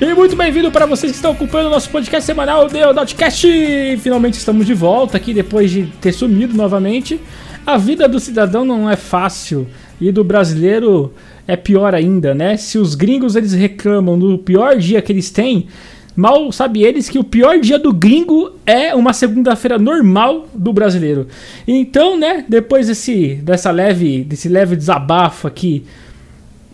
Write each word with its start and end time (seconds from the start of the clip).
E 0.00 0.14
muito 0.14 0.34
bem-vindo 0.34 0.70
para 0.70 0.86
vocês 0.86 1.12
que 1.12 1.16
estão 1.16 1.32
ocupando 1.32 1.68
o 1.68 1.70
nosso 1.70 1.90
podcast 1.90 2.24
semanal, 2.24 2.64
o 2.64 2.94
Dotcast! 2.94 3.46
Finalmente 3.98 4.32
estamos 4.38 4.64
de 4.64 4.72
volta 4.72 5.18
aqui 5.18 5.34
depois 5.34 5.70
de 5.70 5.92
ter 6.00 6.12
sumido 6.12 6.56
novamente. 6.56 7.20
A 7.66 7.76
vida 7.76 8.08
do 8.08 8.18
cidadão 8.18 8.64
não 8.64 8.88
é 8.88 8.96
fácil 8.96 9.68
e 10.00 10.10
do 10.10 10.24
brasileiro 10.24 11.12
é 11.46 11.54
pior 11.54 11.94
ainda, 11.94 12.34
né? 12.34 12.56
Se 12.56 12.78
os 12.78 12.94
gringos 12.94 13.36
eles 13.36 13.52
reclamam 13.52 14.18
do 14.18 14.38
pior 14.38 14.78
dia 14.78 15.02
que 15.02 15.12
eles 15.12 15.30
têm, 15.30 15.66
mal 16.16 16.50
sabe 16.50 16.82
eles 16.82 17.06
que 17.06 17.18
o 17.18 17.24
pior 17.24 17.58
dia 17.58 17.78
do 17.78 17.92
gringo 17.92 18.52
é 18.64 18.94
uma 18.94 19.12
segunda-feira 19.12 19.78
normal 19.78 20.48
do 20.54 20.72
brasileiro. 20.72 21.26
Então, 21.68 22.18
né, 22.18 22.42
depois 22.48 22.86
desse 22.86 23.34
dessa 23.42 23.70
leve 23.70 24.24
desse 24.24 24.48
leve 24.48 24.76
desabafo 24.76 25.46
aqui 25.46 25.84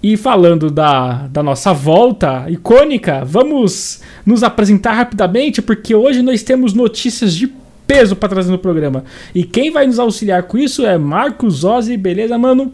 e 0.02 0.16
falando 0.16 0.70
da, 0.70 1.26
da 1.28 1.42
nossa 1.42 1.73
volta 1.73 2.48
icônica, 2.48 3.24
vamos 3.24 4.02
nos 4.24 4.42
apresentar 4.42 4.92
rapidamente, 4.92 5.62
porque 5.62 5.95
hoje 5.95 6.23
nós 6.23 6.42
temos 6.42 6.73
notícias 6.74 7.34
de 7.34 7.48
peso 7.87 8.16
para 8.16 8.28
trazer 8.28 8.51
no 8.51 8.59
programa. 8.59 9.04
E 9.34 9.45
quem 9.45 9.70
vai 9.70 9.87
nos 9.87 9.98
auxiliar 9.98 10.45
com 10.45 10.59
isso 10.59 10.84
é 10.84 10.98
Marcos 10.98 11.64
Ozzi, 11.64 11.96
beleza, 11.96 12.37
mano? 12.37 12.73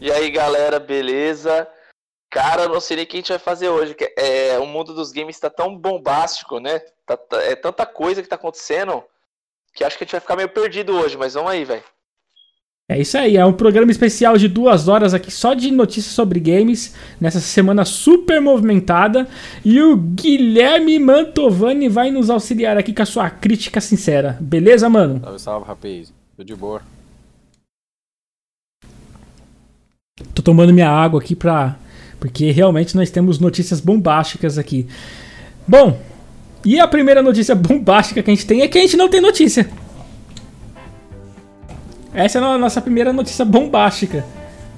E 0.00 0.10
aí, 0.10 0.30
galera, 0.30 0.80
beleza? 0.80 1.68
Cara, 2.30 2.66
não 2.66 2.80
sei 2.80 2.96
nem 2.96 3.04
o 3.04 3.08
que 3.08 3.16
a 3.16 3.20
gente 3.20 3.28
vai 3.28 3.38
fazer 3.38 3.68
hoje. 3.68 3.94
É, 4.16 4.58
o 4.58 4.66
mundo 4.66 4.94
dos 4.94 5.12
games 5.12 5.38
tá 5.38 5.50
tão 5.50 5.76
bombástico, 5.76 6.58
né? 6.58 6.80
Tá, 7.06 7.16
tá, 7.16 7.42
é 7.42 7.54
tanta 7.54 7.84
coisa 7.84 8.22
que 8.22 8.28
tá 8.28 8.36
acontecendo 8.36 9.04
que 9.74 9.84
acho 9.84 9.96
que 9.96 10.04
a 10.04 10.06
gente 10.06 10.12
vai 10.12 10.20
ficar 10.20 10.36
meio 10.36 10.48
perdido 10.48 10.94
hoje, 10.94 11.16
mas 11.16 11.34
vamos 11.34 11.50
aí, 11.50 11.64
velho. 11.64 11.84
É 12.92 13.00
isso 13.00 13.16
aí, 13.16 13.38
é 13.38 13.46
um 13.46 13.54
programa 13.54 13.90
especial 13.90 14.36
de 14.36 14.46
duas 14.46 14.86
horas 14.86 15.14
aqui 15.14 15.30
só 15.30 15.54
de 15.54 15.70
notícias 15.70 16.14
sobre 16.14 16.38
games, 16.38 16.94
nessa 17.18 17.40
semana 17.40 17.86
super 17.86 18.38
movimentada. 18.38 19.26
E 19.64 19.80
o 19.80 19.96
Guilherme 19.96 20.98
Mantovani 20.98 21.88
vai 21.88 22.10
nos 22.10 22.28
auxiliar 22.28 22.76
aqui 22.76 22.92
com 22.92 23.00
a 23.00 23.06
sua 23.06 23.30
crítica 23.30 23.80
sincera. 23.80 24.36
Beleza, 24.38 24.90
mano? 24.90 25.20
Salve, 25.22 25.38
salve, 25.38 25.66
rapaz. 25.66 26.12
Tô 26.36 26.44
de 26.44 26.54
boa. 26.54 26.82
Tô 30.34 30.42
tomando 30.42 30.74
minha 30.74 30.90
água 30.90 31.18
aqui 31.18 31.34
pra. 31.34 31.76
Porque 32.20 32.50
realmente 32.50 32.94
nós 32.94 33.10
temos 33.10 33.38
notícias 33.38 33.80
bombásticas 33.80 34.58
aqui. 34.58 34.86
Bom, 35.66 35.98
e 36.62 36.78
a 36.78 36.86
primeira 36.86 37.22
notícia 37.22 37.54
bombástica 37.54 38.22
que 38.22 38.30
a 38.30 38.34
gente 38.34 38.46
tem 38.46 38.60
é 38.60 38.68
que 38.68 38.76
a 38.76 38.82
gente 38.82 38.98
não 38.98 39.08
tem 39.08 39.22
notícia. 39.22 39.66
Essa 42.14 42.38
é 42.38 42.42
a 42.42 42.58
nossa 42.58 42.80
primeira 42.80 43.12
notícia 43.12 43.44
bombástica, 43.44 44.24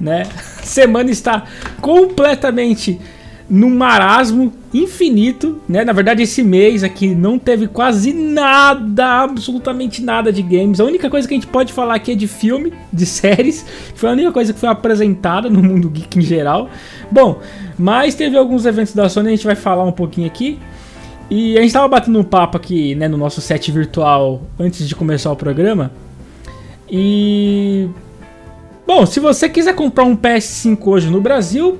né? 0.00 0.26
A 0.36 0.62
semana 0.62 1.10
está 1.10 1.44
completamente 1.80 3.00
num 3.48 3.68
marasmo 3.68 4.52
infinito, 4.72 5.60
né? 5.68 5.84
Na 5.84 5.92
verdade, 5.92 6.22
esse 6.22 6.42
mês 6.42 6.82
aqui 6.82 7.14
não 7.14 7.38
teve 7.38 7.68
quase 7.68 8.12
nada, 8.12 9.22
absolutamente 9.22 10.02
nada 10.02 10.32
de 10.32 10.42
games. 10.42 10.80
A 10.80 10.84
única 10.84 11.10
coisa 11.10 11.28
que 11.28 11.34
a 11.34 11.36
gente 11.36 11.46
pode 11.46 11.72
falar 11.72 11.94
aqui 11.94 12.12
é 12.12 12.14
de 12.14 12.26
filme, 12.26 12.72
de 12.92 13.04
séries. 13.06 13.64
Foi 13.94 14.08
a 14.08 14.12
única 14.12 14.32
coisa 14.32 14.52
que 14.52 14.58
foi 14.58 14.68
apresentada 14.68 15.50
no 15.50 15.62
mundo 15.62 15.90
geek 15.90 16.18
em 16.18 16.22
geral. 16.22 16.70
Bom, 17.10 17.40
mas 17.78 18.14
teve 18.14 18.36
alguns 18.36 18.64
eventos 18.64 18.94
da 18.94 19.08
Sony, 19.08 19.28
a 19.28 19.30
gente 19.32 19.46
vai 19.46 19.56
falar 19.56 19.84
um 19.84 19.92
pouquinho 19.92 20.26
aqui. 20.26 20.58
E 21.30 21.56
a 21.56 21.60
gente 21.60 21.68
estava 21.68 21.88
batendo 21.88 22.18
um 22.18 22.24
papo 22.24 22.56
aqui, 22.56 22.94
né, 22.94 23.08
no 23.08 23.16
nosso 23.16 23.40
set 23.40 23.70
virtual 23.72 24.42
antes 24.58 24.86
de 24.86 24.94
começar 24.94 25.32
o 25.32 25.36
programa. 25.36 25.90
E. 26.90 27.88
Bom, 28.86 29.06
se 29.06 29.18
você 29.18 29.48
quiser 29.48 29.74
comprar 29.74 30.04
um 30.04 30.16
PS5 30.16 30.78
hoje 30.86 31.10
no 31.10 31.20
Brasil, 31.20 31.78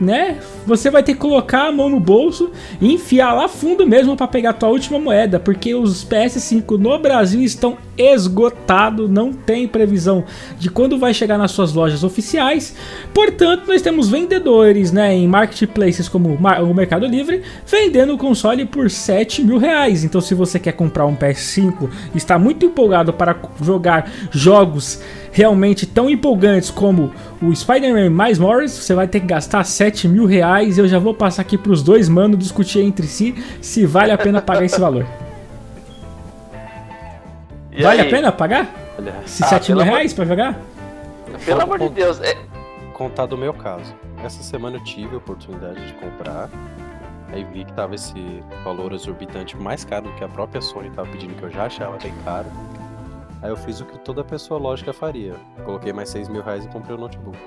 né? 0.00 0.38
Você 0.66 0.90
vai 0.90 1.02
ter 1.02 1.14
que 1.14 1.20
colocar 1.20 1.66
a 1.68 1.72
mão 1.72 1.88
no 1.88 1.98
bolso 1.98 2.50
e 2.80 2.92
enfiar 2.92 3.32
lá 3.32 3.48
fundo 3.48 3.86
mesmo 3.86 4.16
para 4.16 4.28
pegar 4.28 4.50
a 4.50 4.52
tua 4.52 4.68
última 4.68 4.98
moeda, 4.98 5.40
porque 5.40 5.74
os 5.74 6.04
PS5 6.04 6.78
no 6.78 6.98
Brasil 6.98 7.42
estão 7.42 7.76
esgotados, 7.96 9.10
não 9.10 9.32
tem 9.32 9.66
previsão 9.66 10.24
de 10.58 10.70
quando 10.70 10.98
vai 10.98 11.12
chegar 11.12 11.36
nas 11.36 11.50
suas 11.50 11.72
lojas 11.72 12.04
oficiais. 12.04 12.74
Portanto, 13.12 13.64
nós 13.66 13.82
temos 13.82 14.08
vendedores, 14.08 14.92
né, 14.92 15.14
em 15.14 15.26
marketplaces 15.26 16.08
como 16.08 16.28
o 16.34 16.74
Mercado 16.74 17.06
Livre, 17.06 17.42
vendendo 17.66 18.14
o 18.14 18.18
console 18.18 18.64
por 18.64 18.88
7 18.88 19.42
mil 19.42 19.58
reais. 19.58 20.04
Então, 20.04 20.20
se 20.20 20.34
você 20.34 20.58
quer 20.60 20.72
comprar 20.72 21.06
um 21.06 21.16
PS5, 21.16 21.90
está 22.14 22.38
muito 22.38 22.66
empolgado 22.66 23.12
para 23.12 23.36
jogar 23.60 24.10
jogos 24.30 25.02
realmente 25.32 25.86
tão 25.86 26.08
empolgantes 26.08 26.70
como 26.70 27.12
o 27.42 27.54
Spider-Man 27.54 28.10
mais 28.10 28.38
Morris, 28.38 28.72
você 28.72 28.94
vai 28.94 29.06
ter 29.06 29.20
que 29.20 29.26
gastar 29.26 29.64
7 29.64 30.08
mil 30.08 30.26
reais. 30.26 30.78
Eu 30.78 30.88
já 30.88 30.98
vou 30.98 31.14
passar 31.14 31.42
aqui 31.42 31.56
para 31.56 31.72
os 31.72 31.82
dois 31.82 32.08
manos 32.08 32.38
discutir 32.38 32.80
entre 32.80 33.06
si 33.06 33.34
se 33.60 33.86
vale 33.86 34.12
a 34.12 34.18
pena 34.18 34.40
pagar 34.40 34.64
esse 34.64 34.80
valor. 34.80 35.06
E 37.72 37.82
vale 37.82 38.00
aí? 38.00 38.06
a 38.06 38.10
pena 38.10 38.32
pagar? 38.32 38.68
Se 39.24 39.44
ah, 39.44 39.48
7 39.48 39.72
mil 39.72 39.84
reais 39.84 40.12
para 40.12 40.24
jogar? 40.24 40.58
Pelo 41.44 41.62
amor 41.62 41.78
de 41.78 41.88
Deus. 41.90 42.20
É... 42.20 42.36
Contar 42.92 43.26
do 43.26 43.38
meu 43.38 43.54
caso. 43.54 43.94
Essa 44.24 44.42
semana 44.42 44.76
eu 44.76 44.84
tive 44.84 45.14
a 45.14 45.18
oportunidade 45.18 45.86
de 45.86 45.92
comprar. 45.94 46.50
Aí 47.32 47.44
vi 47.44 47.64
que 47.64 47.72
tava 47.74 47.94
esse 47.94 48.42
valor 48.64 48.92
exorbitante 48.92 49.56
mais 49.56 49.84
caro 49.84 50.06
do 50.06 50.12
que 50.14 50.24
a 50.24 50.28
própria 50.28 50.60
Sony 50.60 50.90
tava 50.90 51.08
pedindo, 51.08 51.34
que 51.34 51.42
eu 51.42 51.50
já 51.50 51.66
achava 51.66 51.96
bem 51.98 52.12
caro. 52.24 52.46
Aí 53.40 53.50
eu 53.50 53.56
fiz 53.56 53.80
o 53.80 53.84
que 53.84 53.98
toda 53.98 54.24
pessoa 54.24 54.58
lógica 54.58 54.92
faria. 54.92 55.34
Coloquei 55.64 55.92
mais 55.92 56.08
6 56.10 56.28
mil 56.28 56.42
reais 56.42 56.64
e 56.64 56.68
comprei 56.68 56.96
o 56.96 56.98
notebook. 56.98 57.38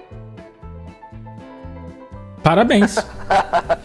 Parabéns. 2.42 2.98
ah, 3.30 3.78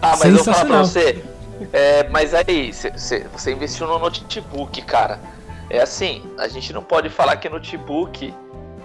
mas 0.00 0.24
eu 0.24 0.34
vou 0.36 0.44
falar 0.44 0.64
pra 0.64 0.78
você. 0.78 1.24
É, 1.72 2.08
mas 2.08 2.34
aí, 2.34 2.72
cê, 2.72 2.92
cê, 2.98 3.26
você 3.32 3.52
investiu 3.52 3.86
no 3.86 3.98
notebook, 3.98 4.82
cara. 4.82 5.20
É 5.70 5.80
assim, 5.80 6.22
a 6.38 6.48
gente 6.48 6.72
não 6.72 6.82
pode 6.82 7.08
falar 7.08 7.36
que 7.36 7.48
notebook 7.48 8.34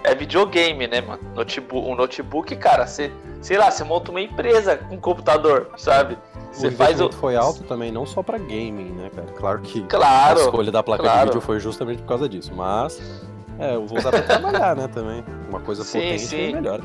é 0.04 0.14
videogame, 0.14 0.86
né, 0.86 1.00
mano? 1.00 1.20
Notebook, 1.34 1.88
um 1.88 1.94
notebook, 1.94 2.54
cara, 2.56 2.86
você, 2.86 3.10
sei 3.40 3.58
lá, 3.58 3.70
você 3.70 3.84
monta 3.84 4.10
uma 4.10 4.20
empresa 4.20 4.76
com 4.76 4.98
computador, 4.98 5.70
sabe? 5.76 6.18
Você 6.52 6.70
faz 6.70 7.00
o 7.00 7.10
foi 7.12 7.36
alto 7.36 7.62
também, 7.64 7.92
não 7.92 8.06
só 8.06 8.22
para 8.22 8.38
gaming, 8.38 8.92
né, 8.92 9.10
cara? 9.14 9.28
Claro 9.32 9.60
que 9.60 9.82
claro, 9.82 10.40
a 10.40 10.42
escolha 10.42 10.72
da 10.72 10.82
placa 10.82 11.02
claro. 11.02 11.18
de 11.18 11.26
vídeo 11.26 11.40
foi 11.40 11.60
justamente 11.60 12.02
por 12.02 12.08
causa 12.08 12.28
disso, 12.28 12.52
mas 12.54 13.00
é, 13.58 13.74
eu 13.74 13.86
vou 13.86 13.98
usar 13.98 14.10
para 14.10 14.22
trabalhar, 14.22 14.76
né, 14.76 14.88
também. 14.88 15.24
Uma 15.48 15.60
coisa 15.60 15.84
sim, 15.84 16.00
potente 16.00 16.22
sim. 16.22 16.50
é 16.50 16.52
melhor. 16.52 16.80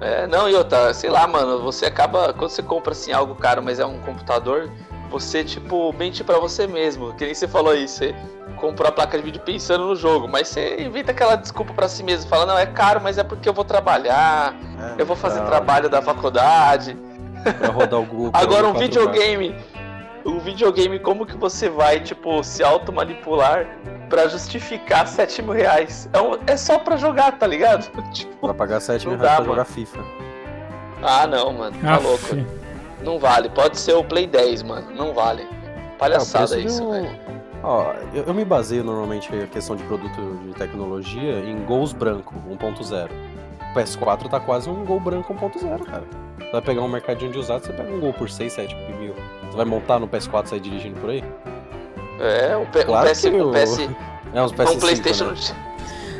É, 0.00 0.26
não, 0.26 0.50
outra, 0.52 0.92
sei 0.92 1.08
lá, 1.08 1.26
mano, 1.28 1.62
você 1.62 1.86
acaba 1.86 2.32
quando 2.32 2.50
você 2.50 2.62
compra 2.62 2.92
assim 2.92 3.12
algo 3.12 3.34
caro, 3.34 3.62
mas 3.62 3.78
é 3.78 3.86
um 3.86 3.98
computador, 4.00 4.68
você 5.12 5.44
tipo 5.44 5.92
mente 5.92 6.24
para 6.24 6.38
você 6.38 6.66
mesmo, 6.66 7.12
que 7.14 7.24
nem 7.24 7.34
você 7.34 7.46
falou 7.46 7.72
aí, 7.72 7.86
você 7.86 8.14
comprou 8.56 8.88
a 8.88 8.92
placa 8.92 9.18
de 9.18 9.22
vídeo 9.22 9.40
pensando 9.42 9.86
no 9.86 9.94
jogo, 9.94 10.26
mas 10.26 10.48
você 10.48 10.76
evita 10.78 11.12
aquela 11.12 11.36
desculpa 11.36 11.74
para 11.74 11.86
si 11.86 12.02
mesmo, 12.02 12.28
fala, 12.28 12.46
não, 12.46 12.58
é 12.58 12.64
caro, 12.66 13.00
mas 13.02 13.18
é 13.18 13.22
porque 13.22 13.48
eu 13.48 13.52
vou 13.52 13.64
trabalhar, 13.64 14.56
é, 14.96 15.02
eu 15.02 15.06
vou 15.06 15.14
fazer 15.14 15.40
não. 15.40 15.46
trabalho 15.46 15.88
da 15.90 16.00
faculdade. 16.00 16.96
Pra 17.58 17.68
rodar 17.68 18.00
o 18.00 18.06
Google. 18.06 18.30
Agora 18.34 18.66
um 18.66 18.74
videogame. 18.74 19.54
Um 20.24 20.38
videogame, 20.38 21.00
como 21.00 21.26
que 21.26 21.36
você 21.36 21.68
vai, 21.68 21.98
tipo, 21.98 22.44
se 22.44 22.62
auto-manipular 22.62 23.66
pra 24.08 24.28
justificar 24.28 25.08
7 25.08 25.42
mil 25.42 25.52
reais? 25.52 26.08
É, 26.12 26.20
um, 26.20 26.38
é 26.46 26.56
só 26.56 26.78
pra 26.78 26.96
jogar, 26.96 27.32
tá 27.32 27.46
ligado? 27.46 27.90
tipo, 28.14 28.32
pra 28.36 28.54
pagar 28.54 28.80
7 28.80 29.08
mil 29.08 29.18
reais 29.18 29.36
pra 29.36 29.44
jogar 29.44 29.64
FIFA. 29.64 29.98
Ah, 31.02 31.26
não, 31.26 31.52
mano. 31.52 31.76
Tá 31.82 31.98
louco. 31.98 32.61
Não 33.04 33.18
vale. 33.18 33.48
Pode 33.48 33.78
ser 33.78 33.94
o 33.94 34.04
Play 34.04 34.26
10, 34.26 34.62
mano. 34.62 34.86
Não 34.94 35.12
vale. 35.12 35.46
Palhaçada 35.98 36.56
é, 36.56 36.60
isso, 36.60 36.88
velho. 36.90 37.10
Ó, 37.62 37.92
eu, 38.12 38.24
eu, 38.24 38.34
me 38.34 38.44
baseio 38.44 38.82
normalmente 38.82 39.32
a 39.34 39.46
questão 39.46 39.76
de 39.76 39.84
produto 39.84 40.20
de 40.44 40.52
tecnologia 40.54 41.38
em 41.40 41.64
gols 41.64 41.92
branco 41.92 42.34
1.0. 42.50 43.08
O 43.70 43.78
PS4 43.78 44.28
tá 44.28 44.40
quase 44.40 44.68
um 44.68 44.84
gol 44.84 44.98
branco 44.98 45.32
1.0, 45.32 45.84
cara. 45.84 46.02
Você 46.38 46.50
vai 46.50 46.60
pegar 46.60 46.82
um 46.82 46.88
mercadinho 46.88 47.30
de 47.30 47.38
usado, 47.38 47.64
você 47.64 47.72
pega 47.72 47.92
um 47.92 48.00
gol 48.00 48.12
por 48.12 48.28
6, 48.28 48.52
7 48.52 48.74
mil. 48.98 49.14
Você 49.48 49.56
vai 49.56 49.64
montar 49.64 50.00
no 50.00 50.08
PS4 50.08 50.46
e 50.46 50.48
sair 50.48 50.60
dirigindo 50.60 50.98
por 51.00 51.10
aí? 51.10 51.22
É, 52.18 52.56
o, 52.56 52.66
P 52.66 52.84
claro 52.84 53.08
o 53.08 53.12
PS, 53.12 53.24
o 53.24 53.50
PS... 53.52 53.90
É, 54.34 54.42
os 54.42 54.52
PS5, 54.52 54.80
PlayStation 54.80 55.26
né? 55.26 55.36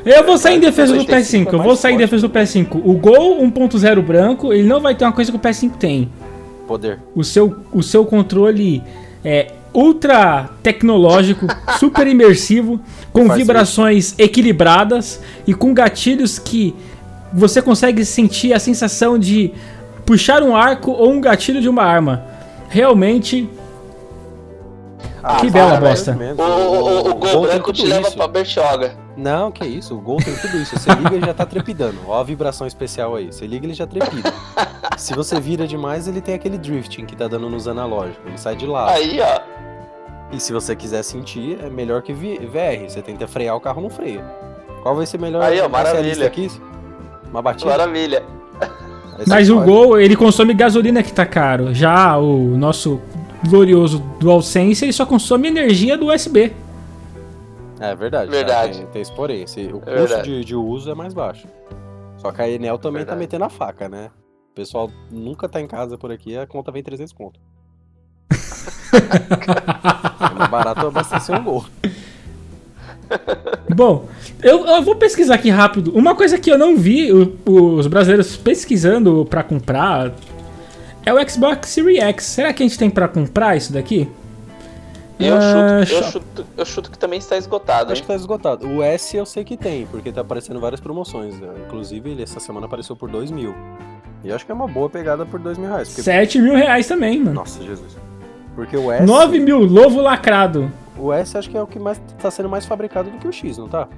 Eu 0.04 0.24
vou 0.24 0.36
sair 0.36 0.56
em 0.56 0.60
defesa 0.60 0.94
do 0.94 1.04
PS5, 1.04 1.52
eu 1.52 1.62
vou 1.62 1.76
sair 1.76 1.94
em 1.94 1.96
defesa 1.96 2.28
do 2.28 2.34
PS5. 2.34 2.80
O 2.84 2.92
Gol 2.94 3.40
1.0 3.42 4.02
branco, 4.02 4.52
ele 4.52 4.64
não 4.66 4.80
vai 4.80 4.94
ter 4.94 5.04
uma 5.04 5.12
coisa 5.12 5.30
que 5.30 5.36
o 5.36 5.40
PS5 5.40 5.76
tem. 5.76 6.10
Poder. 6.66 7.00
O 7.14 7.24
seu, 7.24 7.56
o 7.72 7.82
seu 7.82 8.04
controle 8.04 8.82
é 9.24 9.52
ultra 9.74 10.50
tecnológico, 10.62 11.46
super 11.78 12.06
imersivo, 12.06 12.80
com 13.12 13.28
vibrações 13.28 14.08
isso. 14.08 14.14
equilibradas 14.18 15.20
e 15.46 15.54
com 15.54 15.72
gatilhos 15.72 16.38
que 16.38 16.74
você 17.32 17.62
consegue 17.62 18.04
sentir 18.04 18.52
a 18.52 18.58
sensação 18.58 19.18
de 19.18 19.52
puxar 20.04 20.42
um 20.42 20.54
arco 20.54 20.90
ou 20.90 21.10
um 21.10 21.20
gatilho 21.20 21.60
de 21.60 21.68
uma 21.68 21.82
arma. 21.82 22.24
Realmente. 22.68 23.48
Ah, 25.22 25.36
que 25.36 25.50
bela 25.50 25.76
bosta. 25.78 26.18
O, 26.36 26.42
o, 26.42 26.44
o, 26.44 27.10
o 27.10 27.14
gol 27.14 27.42
branco 27.42 27.72
te 27.72 27.86
leva 27.86 28.08
isso. 28.08 28.16
pra 28.16 28.26
Bertioga. 28.26 29.01
Não, 29.16 29.50
que 29.50 29.64
isso, 29.64 29.94
o 29.94 30.00
Gol 30.00 30.18
tem 30.18 30.34
tudo 30.36 30.56
isso. 30.56 30.78
Você 30.78 30.90
liga 30.94 31.14
ele 31.14 31.26
já 31.26 31.34
tá 31.34 31.44
trepidando. 31.44 31.98
Ó 32.06 32.18
a 32.18 32.24
vibração 32.24 32.66
especial 32.66 33.14
aí. 33.14 33.26
Você 33.26 33.46
liga 33.46 33.66
ele 33.66 33.74
já 33.74 33.86
trepida. 33.86 34.32
Se 34.96 35.14
você 35.14 35.38
vira 35.40 35.66
demais, 35.66 36.08
ele 36.08 36.20
tem 36.20 36.34
aquele 36.34 36.56
drifting 36.56 37.04
que 37.04 37.14
tá 37.14 37.28
dando 37.28 37.48
nos 37.50 37.68
analógicos. 37.68 38.26
Ele 38.26 38.38
sai 38.38 38.56
de 38.56 38.66
lado. 38.66 38.90
Aí, 38.90 39.20
ó. 39.20 39.40
E 40.32 40.40
se 40.40 40.52
você 40.52 40.74
quiser 40.74 41.02
sentir, 41.02 41.58
é 41.62 41.68
melhor 41.68 42.00
que 42.02 42.12
VR. 42.12 42.88
Você 42.88 43.02
tenta 43.02 43.26
frear, 43.26 43.54
o 43.54 43.60
carro 43.60 43.82
não 43.82 43.90
freia. 43.90 44.24
Qual 44.82 44.96
vai 44.96 45.04
ser 45.04 45.18
melhor 45.18 45.42
Aí, 45.42 45.60
ó, 45.60 45.68
maravilha. 45.68 46.26
aqui? 46.26 46.50
Uma 47.30 47.42
batida? 47.42 47.70
Maravilha. 47.70 48.22
Mas 49.26 49.50
o 49.50 49.56
pode. 49.56 49.66
Gol, 49.66 50.00
ele 50.00 50.16
consome 50.16 50.54
gasolina 50.54 51.02
que 51.02 51.12
tá 51.12 51.26
caro. 51.26 51.74
Já 51.74 52.16
o 52.16 52.56
nosso 52.56 53.00
glorioso 53.46 53.98
DualSense, 54.18 54.84
ele 54.84 54.92
só 54.92 55.04
consome 55.04 55.48
energia 55.48 55.96
do 55.96 56.12
USB. 56.12 56.52
É 57.82 57.94
verdade. 57.94 58.30
tá? 58.30 58.36
Verdade. 58.36 58.78
Tem, 58.78 58.86
tem 58.86 59.02
esse 59.02 59.12
porém. 59.12 59.42
Esse- 59.42 59.60
o 59.60 59.64
É 59.64 59.68
custo 59.80 59.90
verdade. 59.94 60.22
de, 60.40 60.44
de 60.44 60.54
uso 60.56 60.90
é 60.90 60.94
mais 60.94 61.12
baixo. 61.14 61.46
Só 62.18 62.30
que 62.32 62.40
a 62.42 62.48
Enel 62.48 62.78
também 62.78 63.00
tá 63.02 63.12
Verdade. 63.12 63.18
metendo 63.20 63.44
a 63.44 63.48
faca, 63.50 63.88
né? 63.88 64.10
O 64.50 64.54
pessoal 64.54 64.90
nunca 65.10 65.48
tá 65.48 65.60
em 65.60 65.66
casa 65.66 65.96
por 65.98 66.12
aqui, 66.12 66.36
a 66.36 66.46
conta 66.46 66.70
vem 66.70 66.82
300 66.82 67.12
conto. 67.12 67.40
É 68.92 70.34
mais 70.34 70.50
barato 70.50 70.86
abastecer 70.86 71.34
um 71.38 71.42
gol. 71.44 71.64
Bom, 73.74 74.06
eu, 74.42 74.66
eu 74.66 74.82
vou 74.82 74.96
pesquisar 74.96 75.34
aqui 75.34 75.50
rápido. 75.50 75.92
Uma 75.96 76.14
coisa 76.14 76.38
que 76.38 76.50
eu 76.50 76.58
não 76.58 76.76
vi 76.76 77.12
o- 77.12 77.36
os 77.46 77.86
brasileiros 77.86 78.36
pesquisando 78.36 79.26
pra 79.28 79.42
comprar 79.42 80.12
é 81.04 81.12
o 81.12 81.28
Xbox 81.28 81.68
Series 81.68 81.98
X. 82.02 82.24
Será 82.24 82.52
que 82.52 82.62
a 82.62 82.66
gente 82.66 82.78
tem 82.78 82.90
pra 82.90 83.08
comprar 83.08 83.56
isso 83.56 83.72
daqui? 83.72 84.08
Eu, 85.20 85.36
Ah, 85.36 85.84
chuto, 85.86 85.92
eu, 85.94 86.02
chuto, 86.10 86.46
eu 86.58 86.64
chuto 86.66 86.90
que 86.90 86.98
também 86.98 87.18
está 87.18 87.36
esgotado, 87.36 87.92
Acho 87.92 88.00
hein? 88.00 88.06
que 88.06 88.08
tá 88.08 88.14
esgotado. 88.14 88.66
O 88.68 88.82
S 88.82 89.16
eu 89.16 89.24
sei 89.26 89.44
que 89.44 89.56
tem, 89.56 89.86
porque 89.86 90.10
tá 90.10 90.20
aparecendo 90.22 90.58
várias 90.58 90.80
promoções. 90.80 91.38
né? 91.38 91.48
Inclusive, 91.66 92.10
ele 92.10 92.22
essa 92.22 92.40
semana 92.40 92.66
apareceu 92.66 92.96
por 92.96 93.10
2 93.10 93.30
mil. 93.30 93.54
E 94.24 94.28
eu 94.30 94.34
acho 94.36 94.44
que 94.46 94.52
é 94.52 94.54
uma 94.54 94.66
boa 94.68 94.88
pegada 94.88 95.24
por 95.26 95.38
2 95.40 95.58
mil 95.58 95.68
reais. 95.68 95.88
Porque... 95.88 96.02
7 96.02 96.40
mil 96.40 96.54
reais 96.54 96.86
também, 96.88 97.18
mano. 97.18 97.34
Nossa, 97.34 97.62
Jesus. 97.62 97.96
Porque 98.54 98.76
o 98.76 98.90
S. 98.90 99.04
9 99.06 99.38
mil, 99.40 99.60
lobo 99.60 100.00
lacrado. 100.00 100.70
O 100.96 101.12
S 101.12 101.36
acho 101.36 101.48
que 101.50 101.56
é 101.56 101.62
o 101.62 101.66
que 101.66 101.78
mais 101.78 102.00
tá 102.20 102.30
sendo 102.30 102.48
mais 102.48 102.64
fabricado 102.66 103.10
do 103.10 103.18
que 103.18 103.26
o 103.26 103.32
X, 103.32 103.58
não 103.58 103.68
tá? 103.68 103.88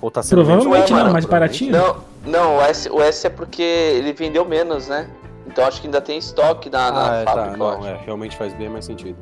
Ou 0.00 0.10
tá 0.10 0.22
sendo 0.22 0.44
Provavelmente 0.44 0.90
não, 0.90 0.98
mano, 0.98 1.12
mais 1.12 1.24
baratinho. 1.24 1.72
Não, 1.72 1.96
não 2.26 2.56
o, 2.56 2.60
S, 2.62 2.88
o 2.90 3.00
S 3.00 3.26
é 3.26 3.30
porque 3.30 3.62
ele 3.62 4.12
vendeu 4.12 4.44
menos, 4.44 4.88
né? 4.88 5.08
Então 5.46 5.64
acho 5.66 5.80
que 5.80 5.86
ainda 5.86 6.00
tem 6.00 6.18
estoque 6.18 6.68
na, 6.70 6.90
na 6.90 7.10
Ah, 7.10 7.16
é, 7.16 7.24
tá. 7.24 7.32
fábrica, 7.32 7.54
eu 7.54 7.58
Não, 7.58 7.86
é, 7.86 7.96
realmente 8.04 8.36
faz 8.36 8.52
bem 8.54 8.68
mais 8.68 8.84
sentido. 8.86 9.16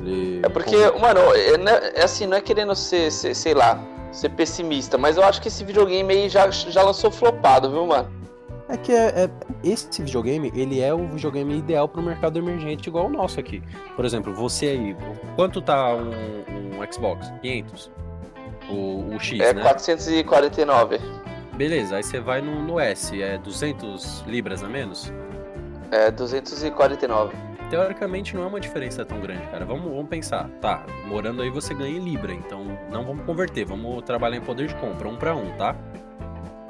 Ele... 0.00 0.40
É 0.44 0.48
porque, 0.48 0.76
mano, 1.00 1.20
é, 1.34 1.56
não 1.58 1.72
é- 1.72 1.92
é 1.96 2.04
assim, 2.04 2.26
não 2.26 2.36
é 2.36 2.40
querendo 2.40 2.74
ser, 2.74 3.10
ser, 3.10 3.34
sei 3.34 3.54
lá, 3.54 3.82
ser 4.12 4.28
pessimista, 4.30 4.96
mas 4.96 5.16
eu 5.16 5.22
acho 5.24 5.40
que 5.42 5.48
esse 5.48 5.64
videogame 5.64 6.12
aí 6.12 6.28
já, 6.28 6.50
já 6.50 6.82
lançou 6.82 7.10
flopado, 7.10 7.70
viu, 7.70 7.86
mano? 7.86 8.08
É 8.68 8.76
que 8.76 8.92
é, 8.92 9.24
é- 9.24 9.30
esse 9.64 10.02
videogame, 10.02 10.52
ele 10.54 10.80
é 10.80 10.92
o 10.92 11.06
videogame 11.06 11.56
ideal 11.58 11.88
pro 11.88 12.02
mercado 12.02 12.38
emergente 12.38 12.88
igual 12.88 13.06
o 13.06 13.08
nosso 13.10 13.40
aqui. 13.40 13.62
Por 13.96 14.04
exemplo, 14.04 14.32
você 14.34 14.66
aí, 14.66 14.96
quanto 15.36 15.60
tá 15.60 15.94
um, 15.94 16.10
um 16.78 16.92
Xbox? 16.92 17.32
500? 17.42 17.90
O, 18.70 19.14
o 19.14 19.18
X, 19.18 19.40
É 19.40 19.54
né? 19.54 19.62
449. 19.62 21.00
Beleza, 21.54 21.96
aí 21.96 22.02
você 22.02 22.20
vai 22.20 22.40
no, 22.40 22.62
no 22.62 22.78
S, 22.78 23.20
é 23.20 23.38
200 23.38 24.22
libras 24.26 24.62
a 24.62 24.68
menos? 24.68 25.10
É 25.90 26.10
249. 26.10 27.34
Teoricamente 27.70 28.34
não 28.34 28.44
é 28.44 28.46
uma 28.46 28.60
diferença 28.60 29.04
tão 29.04 29.20
grande, 29.20 29.46
cara. 29.48 29.64
Vamos, 29.64 29.84
vamos 29.90 30.08
pensar. 30.08 30.48
Tá, 30.60 30.84
morando 31.06 31.42
aí 31.42 31.50
você 31.50 31.74
ganha 31.74 31.96
em 31.98 32.00
Libra, 32.02 32.32
então 32.32 32.64
não 32.90 33.04
vamos 33.04 33.26
converter, 33.26 33.64
vamos 33.66 34.02
trabalhar 34.04 34.36
em 34.38 34.40
poder 34.40 34.68
de 34.68 34.74
compra, 34.76 35.06
um 35.08 35.16
para 35.16 35.34
um, 35.36 35.50
tá? 35.56 35.76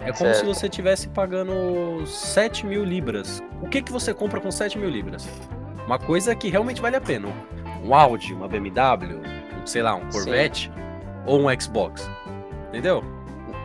É 0.01 0.13
como 0.13 0.31
se 0.31 0.37
Certo. 0.41 0.47
você 0.47 0.67
estivesse 0.67 1.09
pagando 1.09 2.05
7 2.07 2.67
mil 2.67 2.85
libras. 2.85 3.43
O 3.63 3.69
que, 3.69 3.83
que 3.83 3.93
você 3.93 4.13
compra 4.15 4.41
com 4.41 4.51
7 4.51 4.79
mil 4.79 4.89
libras? 4.89 5.29
Uma 5.87 5.99
coisa 5.99 6.35
que 6.35 6.49
realmente 6.49 6.81
vale 6.81 6.97
a 6.97 7.01
pena. 7.01 7.29
Um 7.85 7.95
Audi, 7.95 8.33
uma 8.35 8.49
BMW, 8.49 9.17
um, 9.61 9.67
sei 9.67 9.83
lá, 9.83 9.95
um 9.95 10.11
Sim. 10.11 10.19
Corvette 10.19 10.73
ou 11.27 11.41
um 11.49 11.61
Xbox. 11.61 12.09
Entendeu? 12.69 13.03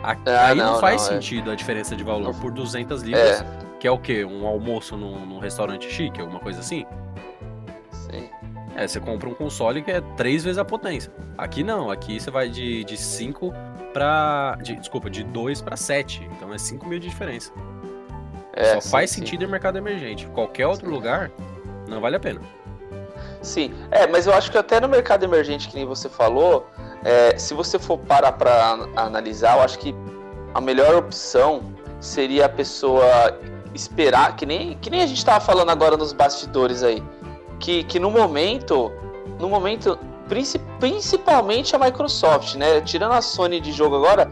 A- 0.03 0.15
Ah, 0.25 0.47
aí 0.50 0.56
não, 0.57 0.74
não, 0.74 0.79
faz 0.79 1.01
não, 1.03 1.09
é. 1.09 1.13
sentido 1.13 1.50
a 1.51 1.56
diferença 1.56 1.95
de 1.95 2.03
valor 2.03 2.33
por 2.39 2.51
200 2.51 3.01
libras, 3.03 3.41
É, 3.41 3.45
que 3.79 3.88
é 3.88 3.91
o 3.91 3.97
quê? 3.97 4.25
Um 4.25 4.45
almoço 4.45 4.97
num, 4.97 5.25
num 5.25 5.39
restaurante 5.39 5.89
chique, 5.89 6.19
alguma 6.19 6.39
coisa 6.39 6.59
assim? 6.59 6.86
Sim. 8.13 8.30
É, 8.75 8.88
você 8.88 9.00
compra 9.00 9.30
um 9.30 9.33
console 9.33 9.81
que 9.83 9.92
é 9.92 10.01
três 10.18 10.44
vezes 10.44 10.57
a 10.57 10.65
potência. 10.65 11.12
Aqui 11.38 11.63
não, 11.63 11.92
aqui 11.92 12.19
você 12.19 12.31
vai 12.31 12.50
de 12.50 12.98
5 12.98 13.54
pra. 13.94 14.57
de- 14.63 14.75
desculpa, 14.77 15.10
de 15.10 15.24
2 15.24 15.62
pra 15.62 15.77
7. 15.77 16.27
Então 16.36 16.51
é 16.54 16.57
5 16.57 16.88
mil 16.88 17.00
de 17.00 17.07
diferença. 17.07 17.51
É, 18.56 18.74
Só 18.75 18.81
sim, 18.81 18.89
faz 18.89 19.10
sim. 19.12 19.19
sentido 19.21 19.44
em 19.44 19.48
mercado 19.48 19.77
emergente. 19.77 20.27
Qualquer 20.27 20.65
outro 20.68 20.89
lugar, 20.89 21.30
não 21.88 22.01
vale 22.01 22.15
a 22.15 22.19
pena. 22.19 22.42
Sim, 23.42 23.74
é, 23.92 24.07
mas 24.07 24.25
eu 24.25 24.33
acho 24.33 24.51
que 24.51 24.57
até 24.57 24.80
no 24.80 24.88
mercado 24.88 25.24
emergente, 25.24 25.68
que 25.68 25.75
nem 25.75 25.86
você 25.86 26.07
falou, 26.10 26.68
é, 27.04 27.38
se 27.38 27.54
você 27.54 27.77
for 27.77 27.98
parar 27.98 28.31
pra 28.33 28.71
an- 28.74 28.89
analisar, 28.95 29.57
eu 29.57 29.63
acho 29.63 29.77
que 29.80 29.94
a 30.54 30.62
melhor 30.62 30.95
opção 30.95 31.62
seria 32.00 32.45
a 32.45 32.50
pessoa 32.50 33.06
esperar, 33.74 34.36
que 34.36 34.45
nem, 34.45 34.77
que 34.77 34.89
nem 34.89 35.01
a 35.01 35.06
gente 35.07 35.24
tava 35.25 35.39
falando 35.44 35.69
agora 35.71 35.98
nos 35.98 36.13
bastidores 36.13 36.83
aí, 36.83 37.04
que, 37.63 37.83
que 37.86 37.98
no 37.98 38.12
momento, 38.12 38.92
no 39.39 39.48
momento, 39.48 39.98
princi- 40.27 40.60
principalmente 40.81 41.74
a 41.75 41.80
Microsoft, 41.80 42.56
né, 42.56 42.81
tirando 42.81 43.13
a 43.13 43.21
Sony 43.21 43.62
de 43.62 43.71
jogo 43.71 43.95
agora, 43.95 44.30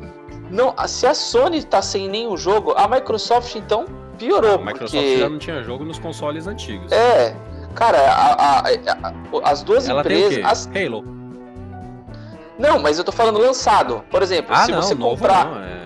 não, 0.50 0.76
se 0.86 1.08
a 1.08 1.14
Sony 1.14 1.64
tá 1.64 1.82
sem 1.82 2.10
nenhum 2.10 2.36
jogo, 2.36 2.74
a 2.76 2.88
Microsoft 2.90 3.56
então 3.56 3.86
piorou, 4.18 4.56
A 4.56 4.58
Microsoft 4.58 4.92
porque... 5.02 5.18
já 5.18 5.30
não 5.30 5.40
tinha 5.40 5.64
jogo 5.64 5.86
nos 5.86 5.98
consoles 5.98 6.46
antigos. 6.46 6.92
É, 6.92 7.34
cara, 7.74 7.98
a- 8.00 8.34
a- 8.34 8.60
a- 8.68 9.14
as 9.50 9.64
duas 9.64 9.88
Ela 9.88 10.04
tem 10.04 10.24
empresas. 10.26 10.66
quê? 10.68 10.76
as- 10.78 10.86
Halo. 10.86 11.06
Não, 12.60 12.80
mas 12.80 12.98
eu 12.98 13.04
tô 13.04 13.12
falando 13.14 13.40
lançado. 13.40 14.04
Por 14.12 14.22
exemplo, 14.22 14.54
Ah, 14.54 14.66
se 14.66 14.72
não, 14.72 14.82
você 14.82 14.96
comprar. 14.96 15.46
não. 15.46 15.64
É... 15.64 15.82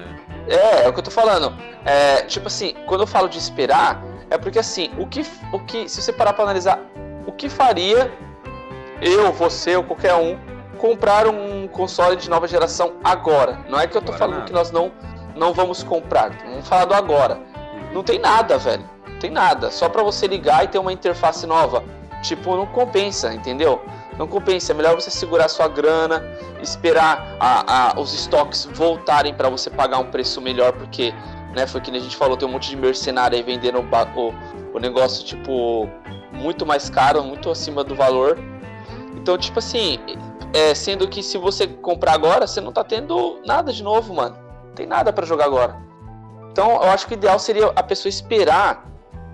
É, 0.48 0.86
é 0.86 0.90
o 0.90 0.94
que 0.94 1.00
eu 1.00 1.04
tô 1.04 1.12
falando. 1.12 1.54
É, 1.86 2.22
tipo 2.24 2.48
assim, 2.48 2.74
quando 2.86 3.02
eu 3.02 3.08
falo 3.08 3.28
de 3.30 3.38
esperar, 3.38 4.04
é 4.30 4.38
porque 4.38 4.60
assim, 4.60 4.90
o 4.98 5.08
que, 5.08 5.26
o 5.52 5.60
que. 5.60 5.88
Se 5.90 6.02
você 6.02 6.12
parar 6.12 6.34
pra 6.34 6.44
analisar, 6.44 6.80
o 7.28 7.32
que 7.32 7.50
faria 7.50 8.12
eu, 9.02 9.32
você 9.34 9.76
ou 9.76 9.84
qualquer 9.84 10.16
um 10.16 10.38
comprar 10.78 11.28
um 11.28 11.68
console 11.68 12.16
de 12.16 12.30
nova 12.30 12.48
geração 12.48 12.94
agora? 13.04 13.60
Não 13.70 13.80
é 13.80 13.88
que 13.88 13.96
eu 13.98 14.02
tô 14.02 14.12
Agora 14.12 14.18
falando 14.20 14.34
nada. 14.40 14.46
que 14.48 14.54
nós 14.54 14.72
não, 14.72 14.92
não 15.36 15.54
vamos 15.54 15.84
comprar. 15.84 16.32
Vamos 16.44 16.68
falar 16.68 16.86
do 16.86 16.94
agora. 16.94 17.40
Não 17.94 18.04
tem 18.04 18.20
nada, 18.20 18.58
velho. 18.58 18.84
Não 19.08 19.20
tem 19.20 19.32
nada. 19.32 19.72
Só 19.72 19.88
pra 19.90 20.04
você 20.04 20.28
ligar 20.28 20.64
e 20.64 20.68
ter 20.68 20.78
uma 20.78 20.92
interface 20.94 21.48
nova. 21.48 21.84
Tipo, 22.22 22.56
não 22.56 22.66
compensa, 22.66 23.34
entendeu? 23.34 23.82
Não 24.18 24.28
compensa. 24.28 24.72
É 24.74 24.76
melhor 24.76 24.96
você 24.96 25.10
segurar 25.10 25.48
sua 25.48 25.68
grana, 25.68 26.24
esperar 26.62 27.36
a- 27.40 27.92
a- 27.96 28.00
os 28.00 28.14
estoques 28.14 28.66
voltarem 28.74 29.34
pra 29.34 29.50
você 29.50 29.70
pagar 29.70 30.00
um 30.00 30.06
preço 30.12 30.42
melhor, 30.42 30.74
porque, 30.74 31.14
né, 31.56 31.66
foi 31.68 31.82
que 31.82 31.90
a 31.92 32.00
gente 32.00 32.16
falou, 32.18 32.36
tem 32.38 32.48
um 32.48 32.52
monte 32.52 32.70
de 32.70 32.76
mercenário 32.76 33.38
aí 33.38 33.44
vendendo 33.44 33.80
o, 33.80 34.20
o, 34.20 34.34
o 34.74 34.80
negócio, 34.80 35.24
tipo, 35.26 35.90
muito 36.36 36.66
mais 36.66 36.90
caro, 36.90 37.24
muito 37.24 37.50
acima 37.50 37.84
do 37.84 37.96
valor. 37.96 38.38
Então, 39.16 39.38
tipo 39.38 39.60
assim, 39.60 40.00
é, 40.54 40.74
sendo 40.76 41.08
que 41.08 41.24
se 41.24 41.38
você 41.38 41.68
comprar 41.68 42.14
agora, 42.14 42.46
você 42.46 42.62
não 42.62 42.72
tá 42.72 42.84
tendo 42.84 43.42
nada 43.46 43.74
de 43.74 43.84
novo, 43.84 44.14
mano. 44.14 44.38
Não 44.68 44.74
tem 44.74 44.86
nada 44.86 45.12
pra 45.12 45.26
jogar 45.26 45.46
agora. 45.46 45.76
Então, 46.52 46.72
eu 46.76 46.90
acho 46.92 47.08
que 47.08 47.14
o 47.14 47.18
ideal 47.18 47.38
seria 47.40 47.68
a 47.76 47.84
pessoa 47.84 48.10
esperar 48.10 48.86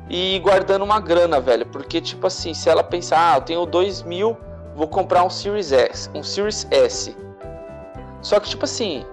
e 0.10 0.36
ir 0.36 0.40
guardando 0.40 0.84
uma 0.84 1.00
grana, 1.00 1.40
velho. 1.40 1.66
Porque, 1.68 2.02
tipo 2.02 2.26
assim, 2.26 2.54
se 2.54 2.70
ela 2.70 2.84
pensar, 2.84 3.34
ah, 3.34 3.38
eu 3.38 3.42
tenho 3.42 3.66
2 3.66 4.04
mil, 4.04 4.36
vou 4.76 4.88
comprar 4.88 5.24
um 5.24 5.30
Series 5.30 5.72
S, 5.72 6.10
um 6.16 6.24
Series 6.24 6.68
S. 6.72 7.16
Só 8.22 8.40
que, 8.40 8.50
tipo 8.50 8.66
assim, 8.66 9.06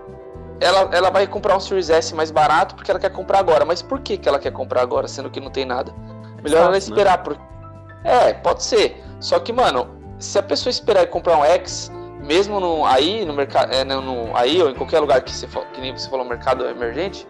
ela, 0.61 0.89
ela 0.93 1.11
vai 1.11 1.27
comprar 1.27 1.57
um 1.57 1.61
Series 1.61 1.91
S 1.91 2.15
mais 2.15 2.31
barato 2.31 2.75
porque 2.75 2.91
ela 2.91 2.99
quer 2.99 3.11
comprar 3.11 3.39
agora. 3.39 3.65
Mas 3.65 3.83
por 3.83 4.01
que, 4.01 4.17
que 4.17 4.29
ela 4.29 4.39
quer 4.39 4.53
comprar 4.53 4.83
agora, 4.83 5.07
sendo 5.07 5.31
que 5.31 5.41
não 5.41 5.51
tem 5.51 5.65
nada? 5.65 5.93
Melhor 6.43 6.65
ela 6.65 6.79
Status, 6.79 6.89
né? 6.89 6.97
esperar. 6.97 7.23
É, 8.05 8.33
pode 8.33 8.63
ser. 8.63 9.03
Só 9.21 9.39
que, 9.39 9.53
mano, 9.53 9.89
se 10.19 10.39
a 10.39 10.43
pessoa 10.43 10.71
esperar 10.71 11.03
e 11.03 11.07
comprar 11.07 11.37
um 11.39 11.45
X, 11.45 11.91
mesmo 12.23 12.61
no, 12.61 12.85
aí 12.85 13.25
no 13.25 13.33
mercado, 13.33 13.73
é, 13.73 13.85
no, 13.85 14.37
aí 14.37 14.63
ou 14.63 14.71
em 14.71 14.75
qualquer 14.75 15.01
lugar 15.01 15.21
que, 15.23 15.31
você, 15.31 15.47
que 15.73 15.81
nem 15.81 15.97
você 15.97 16.09
falou, 16.09 16.25
mercado 16.25 16.67
emergente, 16.67 17.27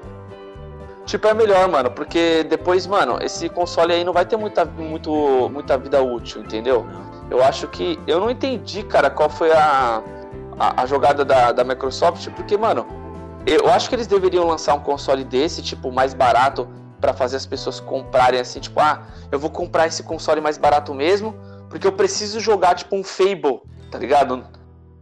tipo, 1.07 1.27
é 1.29 1.35
melhor, 1.35 1.69
mano, 1.69 1.91
porque 1.91 2.45
depois, 2.45 2.87
mano, 2.87 3.19
esse 3.23 3.49
console 3.49 3.93
aí 3.93 4.05
não 4.05 4.13
vai 4.13 4.27
ter 4.27 4.37
muita, 4.37 4.65
muito, 4.65 5.49
muita 5.51 5.79
vida 5.79 6.03
útil, 6.03 6.43
entendeu? 6.43 6.87
Eu 7.31 7.43
acho 7.45 7.69
que. 7.69 7.99
Eu 8.07 8.21
não 8.21 8.31
entendi, 8.31 8.83
cara, 8.83 9.11
qual 9.11 9.29
foi 9.29 9.53
a, 9.53 10.03
a, 10.59 10.83
a 10.83 10.87
jogada 10.87 11.25
da, 11.25 11.53
da 11.53 11.65
Microsoft, 11.65 12.29
porque, 12.31 12.57
mano, 12.57 12.87
eu 13.47 13.71
acho 13.71 13.89
que 13.89 13.95
eles 13.95 14.07
deveriam 14.07 14.47
lançar 14.47 14.75
um 14.75 14.81
console 14.81 15.25
desse, 15.25 15.63
tipo, 15.63 15.93
mais 15.93 16.15
barato, 16.15 16.69
pra 17.01 17.13
fazer 17.13 17.37
as 17.37 17.47
pessoas 17.47 17.81
comprarem 17.81 18.41
assim, 18.41 18.61
tipo, 18.61 18.79
ah, 18.81 19.07
eu 19.31 19.39
vou 19.39 19.51
comprar 19.51 19.87
esse 19.87 20.03
console 20.03 20.41
mais 20.41 20.59
barato 20.59 20.95
mesmo, 20.95 21.35
porque 21.69 21.87
eu 21.87 21.93
preciso 21.93 22.41
jogar, 22.41 22.75
tipo, 22.75 22.97
um 22.97 23.05
Fable, 23.05 23.61
tá 23.91 23.99
ligado? 23.99 24.45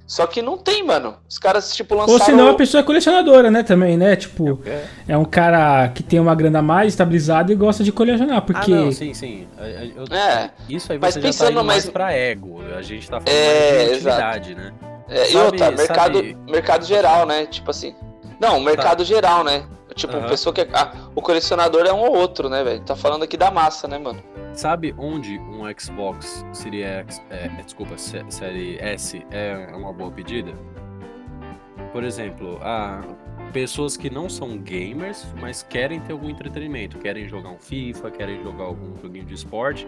Só 0.07 0.25
que 0.25 0.41
não 0.41 0.57
tem, 0.57 0.85
mano. 0.85 1.17
Os 1.29 1.37
caras, 1.37 1.75
tipo, 1.75 1.95
lançaram... 1.97 2.21
Ou 2.21 2.25
senão 2.25 2.49
a 2.51 2.55
pessoa 2.55 2.81
é 2.81 2.85
colecionadora, 2.85 3.51
né, 3.51 3.65
também, 3.65 3.97
né? 3.97 4.15
Tipo, 4.15 4.61
é 5.09 5.19
um 5.19 5.25
cara 5.25 5.89
que 5.89 6.01
tem 6.03 6.21
uma 6.21 6.35
grana 6.35 6.63
mais 6.63 6.93
estabilizada 6.93 7.53
e 7.53 7.57
gosta 7.57 7.83
de 7.83 7.91
colecionar, 7.91 8.43
porque... 8.43 8.73
Ah, 8.73 8.77
não, 8.77 8.93
sim, 8.93 9.13
sim. 9.13 9.49
Eu, 9.59 10.05
é, 10.17 10.51
isso 10.69 10.93
aí 10.93 10.99
você 10.99 11.21
já 11.21 11.33
tá 11.33 11.51
indo 11.51 11.65
mais 11.65 11.91
pra 11.91 12.13
ego. 12.13 12.61
A 12.77 12.83
gente 12.83 13.11
tá 13.11 13.21
falando 13.21 13.37
é, 13.37 13.77
mais 13.77 13.89
de 13.89 13.95
utilidade, 13.95 14.53
exato. 14.53 14.65
né? 14.65 14.75
É, 15.09 15.25
sabe, 15.25 15.33
e 15.33 15.37
outra, 15.39 15.71
mercado, 15.73 16.17
sabe... 16.19 16.37
mercado 16.49 16.85
geral, 16.85 17.27
né? 17.27 17.47
Tipo 17.47 17.71
assim... 17.71 17.95
Não, 18.41 18.61
mercado 18.61 18.99
tá. 18.99 19.05
geral, 19.05 19.43
né? 19.43 19.65
Tipo, 19.97 20.15
uhum. 20.19 20.27
pessoa 20.29 20.53
que. 20.53 20.61
É, 20.61 20.69
ah, 20.75 20.93
o 21.15 21.23
colecionador 21.23 21.87
é 21.87 21.93
um 21.93 22.01
ou 22.01 22.15
outro, 22.15 22.51
né, 22.51 22.63
velho? 22.63 22.81
Tá 22.83 22.95
falando 22.95 23.23
aqui 23.23 23.37
da 23.37 23.51
massa, 23.51 23.89
né, 23.89 23.99
mano? 23.99 24.23
Sabe 24.53 24.95
onde 24.99 25.39
um 25.39 25.63
Xbox 25.79 26.45
Series 26.53 26.85
X, 26.85 27.23
é, 27.31 27.49
desculpa, 27.63 27.97
série 27.97 28.79
S 28.79 29.27
é 29.31 29.75
uma 29.75 29.93
boa 29.95 30.11
pedida? 30.11 30.53
Por 31.93 32.05
exemplo, 32.05 32.59
ah, 32.63 33.01
pessoas 33.55 33.97
que 33.97 34.11
não 34.11 34.29
são 34.29 34.59
gamers, 34.59 35.27
mas 35.41 35.63
querem 35.63 35.99
ter 36.01 36.13
algum 36.13 36.29
entretenimento, 36.29 36.99
querem 36.99 37.27
jogar 37.27 37.49
um 37.49 37.59
FIFA, 37.59 38.11
querem 38.11 38.43
jogar 38.43 38.65
algum 38.65 38.95
joguinho 39.01 39.25
de 39.25 39.35
esporte, 39.35 39.87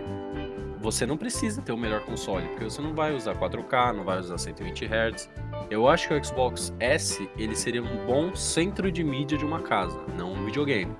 você 0.81 1.05
não 1.07 1.17
precisa 1.17 1.61
ter 1.63 1.73
o 1.73 1.77
melhor 1.77 2.01
console, 2.01 2.47
porque 2.49 2.65
você 2.65 2.81
não 2.81 2.95
vai 2.95 3.15
usar 3.15 3.35
4K, 3.35 3.95
não 3.95 4.05
vai 4.05 4.19
usar 4.19 4.39
120 4.39 4.85
Hz. 4.87 5.31
Eu 5.71 5.89
acho 5.89 6.09
que 6.09 6.15
o 6.15 6.25
Xbox 6.25 6.73
S 6.81 7.29
ele 7.37 7.55
seria 7.55 7.83
um 7.83 8.07
bom 8.07 8.35
centro 8.35 8.91
de 8.91 9.03
mídia 9.03 9.37
de 9.37 9.45
uma 9.45 9.61
casa, 9.61 9.99
não 10.17 10.33
um 10.33 10.45
videogame. 10.45 10.95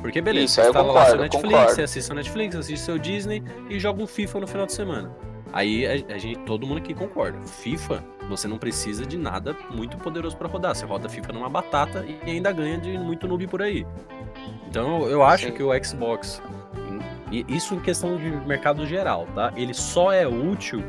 Porque 0.00 0.20
beleza, 0.20 0.44
Isso, 0.44 0.54
você 0.54 0.68
instala 0.68 0.92
lá 0.92 1.06
seu 1.06 1.16
Netflix, 1.16 1.50
concordo. 1.50 1.74
você 1.74 1.82
assiste 1.82 2.06
seu 2.06 2.14
Netflix, 2.14 2.54
assiste 2.56 2.84
seu 2.84 2.98
Disney 2.98 3.42
e 3.68 3.78
joga 3.78 4.02
um 4.02 4.06
FIFA 4.06 4.40
no 4.40 4.46
final 4.46 4.66
de 4.66 4.72
semana. 4.72 5.10
Aí 5.52 5.86
a, 5.86 6.14
a 6.14 6.18
gente, 6.18 6.38
todo 6.40 6.66
mundo 6.66 6.78
aqui 6.78 6.92
concorda. 6.92 7.40
FIFA, 7.40 8.04
você 8.28 8.46
não 8.46 8.58
precisa 8.58 9.06
de 9.06 9.16
nada 9.16 9.56
muito 9.70 9.96
poderoso 9.96 10.36
para 10.36 10.48
rodar. 10.48 10.74
Você 10.74 10.84
roda 10.84 11.08
FIFA 11.08 11.32
numa 11.32 11.48
batata 11.48 12.04
e 12.06 12.30
ainda 12.30 12.52
ganha 12.52 12.78
de 12.78 12.96
muito 12.98 13.26
noob 13.26 13.46
por 13.46 13.62
aí. 13.62 13.86
Então 14.68 15.08
eu 15.08 15.22
acho 15.24 15.46
Sim. 15.46 15.52
que 15.52 15.62
o 15.62 15.84
Xbox 15.84 16.42
e 17.36 17.44
isso 17.48 17.74
em 17.74 17.80
questão 17.80 18.16
de 18.16 18.30
mercado 18.46 18.86
geral, 18.86 19.26
tá? 19.34 19.52
Ele 19.56 19.74
só 19.74 20.12
é 20.12 20.26
útil 20.26 20.82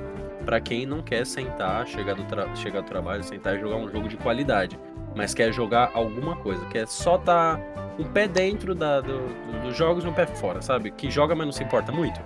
para 0.45 0.61
quem 0.61 0.85
não 0.85 1.01
quer 1.01 1.25
sentar, 1.25 1.85
chegar 1.87 2.13
do, 2.13 2.23
chegar 2.55 2.81
do 2.81 2.87
trabalho, 2.87 3.23
sentar 3.23 3.57
e 3.57 3.59
jogar 3.59 3.75
um 3.75 3.89
jogo 3.89 4.07
de 4.07 4.15
qualidade, 4.15 4.79
mas 5.13 5.33
quer 5.33 5.51
jogar 5.51 5.91
alguma 5.93 6.37
coisa, 6.37 6.63
quer 6.67 6.87
só 6.87 7.17
tá 7.17 7.59
um 7.99 8.05
pé 8.05 8.27
dentro 8.27 8.73
da, 8.73 9.01
do, 9.01 9.17
do, 9.17 9.61
dos 9.63 9.75
jogos 9.75 10.05
e 10.05 10.07
um 10.07 10.13
pé 10.13 10.25
fora, 10.25 10.61
sabe? 10.61 10.91
Que 10.91 11.11
joga, 11.11 11.35
mas 11.35 11.47
não 11.47 11.51
se 11.51 11.63
importa 11.63 11.91
muito. 11.91 12.21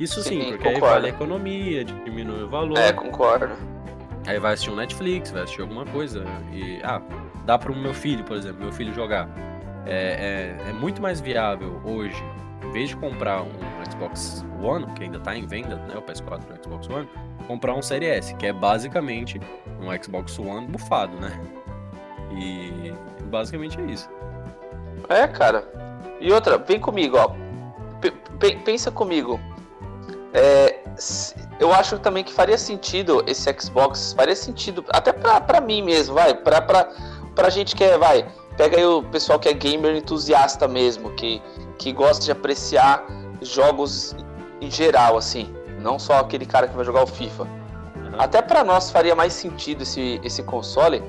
Isso 0.00 0.22
sim, 0.22 0.40
sim 0.40 0.50
porque 0.52 0.64
concordo. 0.64 0.86
aí 0.86 0.92
vale 0.92 1.06
a 1.08 1.10
economia, 1.10 1.84
diminui 1.84 2.44
o 2.44 2.48
valor. 2.48 2.78
É, 2.78 2.92
concordo. 2.92 3.54
Aí 4.26 4.38
vai 4.38 4.54
assistir 4.54 4.70
um 4.70 4.76
Netflix, 4.76 5.30
vai 5.30 5.42
assistir 5.42 5.60
alguma 5.60 5.84
coisa. 5.84 6.24
E, 6.52 6.80
ah, 6.84 7.02
dá 7.44 7.58
para 7.58 7.70
o 7.70 7.76
meu 7.76 7.92
filho, 7.92 8.24
por 8.24 8.36
exemplo, 8.36 8.62
meu 8.62 8.72
filho 8.72 8.94
jogar. 8.94 9.28
É, 9.84 10.56
é, 10.64 10.70
é 10.70 10.72
muito 10.72 11.02
mais 11.02 11.20
viável 11.20 11.82
hoje 11.84 12.22
em 12.62 12.70
vez 12.70 12.90
de 12.90 12.96
comprar 12.96 13.42
um 13.42 13.50
Xbox 13.90 14.44
One, 14.62 14.86
que 14.94 15.04
ainda 15.04 15.18
está 15.18 15.36
em 15.36 15.46
venda, 15.46 15.76
né, 15.76 15.94
o 15.96 16.02
PS4 16.02 16.40
e 16.48 16.52
o 16.52 16.62
Xbox 16.62 16.88
One, 16.88 17.08
comprar 17.46 17.74
um 17.74 17.82
Series 17.82 18.18
S, 18.18 18.34
que 18.36 18.46
é 18.46 18.52
basicamente 18.52 19.40
um 19.80 20.02
Xbox 20.02 20.38
One 20.38 20.66
bufado, 20.66 21.16
né? 21.20 21.38
E 22.32 22.94
basicamente 23.24 23.80
é 23.80 23.84
isso. 23.84 24.08
É, 25.08 25.26
cara. 25.26 25.66
E 26.20 26.32
outra, 26.32 26.58
vem 26.58 26.78
comigo, 26.78 27.16
ó. 27.18 27.34
P 28.00 28.56
pensa 28.64 28.90
comigo. 28.90 29.38
É, 30.32 30.80
eu 31.60 31.72
acho 31.72 31.98
também 31.98 32.24
que 32.24 32.32
faria 32.32 32.56
sentido 32.56 33.22
esse 33.26 33.54
Xbox, 33.58 34.14
faria 34.14 34.34
sentido 34.34 34.84
até 34.88 35.12
pra, 35.12 35.60
mim 35.60 35.82
mesmo, 35.82 36.14
vai, 36.14 36.34
pra, 36.34 36.62
pra, 36.62 36.90
pra 37.34 37.50
gente 37.50 37.76
que 37.76 37.84
é, 37.84 37.98
vai, 37.98 38.26
pega 38.56 38.78
aí 38.78 38.84
o 38.84 39.02
pessoal 39.02 39.38
que 39.38 39.48
é 39.48 39.52
gamer 39.52 39.94
entusiasta 39.94 40.66
mesmo, 40.66 41.10
que 41.10 41.42
que 41.82 41.92
gosta 41.92 42.24
de 42.24 42.30
apreciar 42.30 43.04
jogos 43.40 44.14
em 44.60 44.70
geral, 44.70 45.16
assim, 45.16 45.52
não 45.80 45.98
só 45.98 46.20
aquele 46.20 46.46
cara 46.46 46.68
que 46.68 46.76
vai 46.76 46.84
jogar 46.84 47.02
o 47.02 47.06
FIFA. 47.08 47.42
Uhum. 47.42 48.12
Até 48.18 48.40
para 48.40 48.62
nós 48.62 48.90
faria 48.90 49.16
mais 49.16 49.32
sentido 49.32 49.82
esse, 49.82 50.20
esse 50.22 50.44
console 50.44 51.02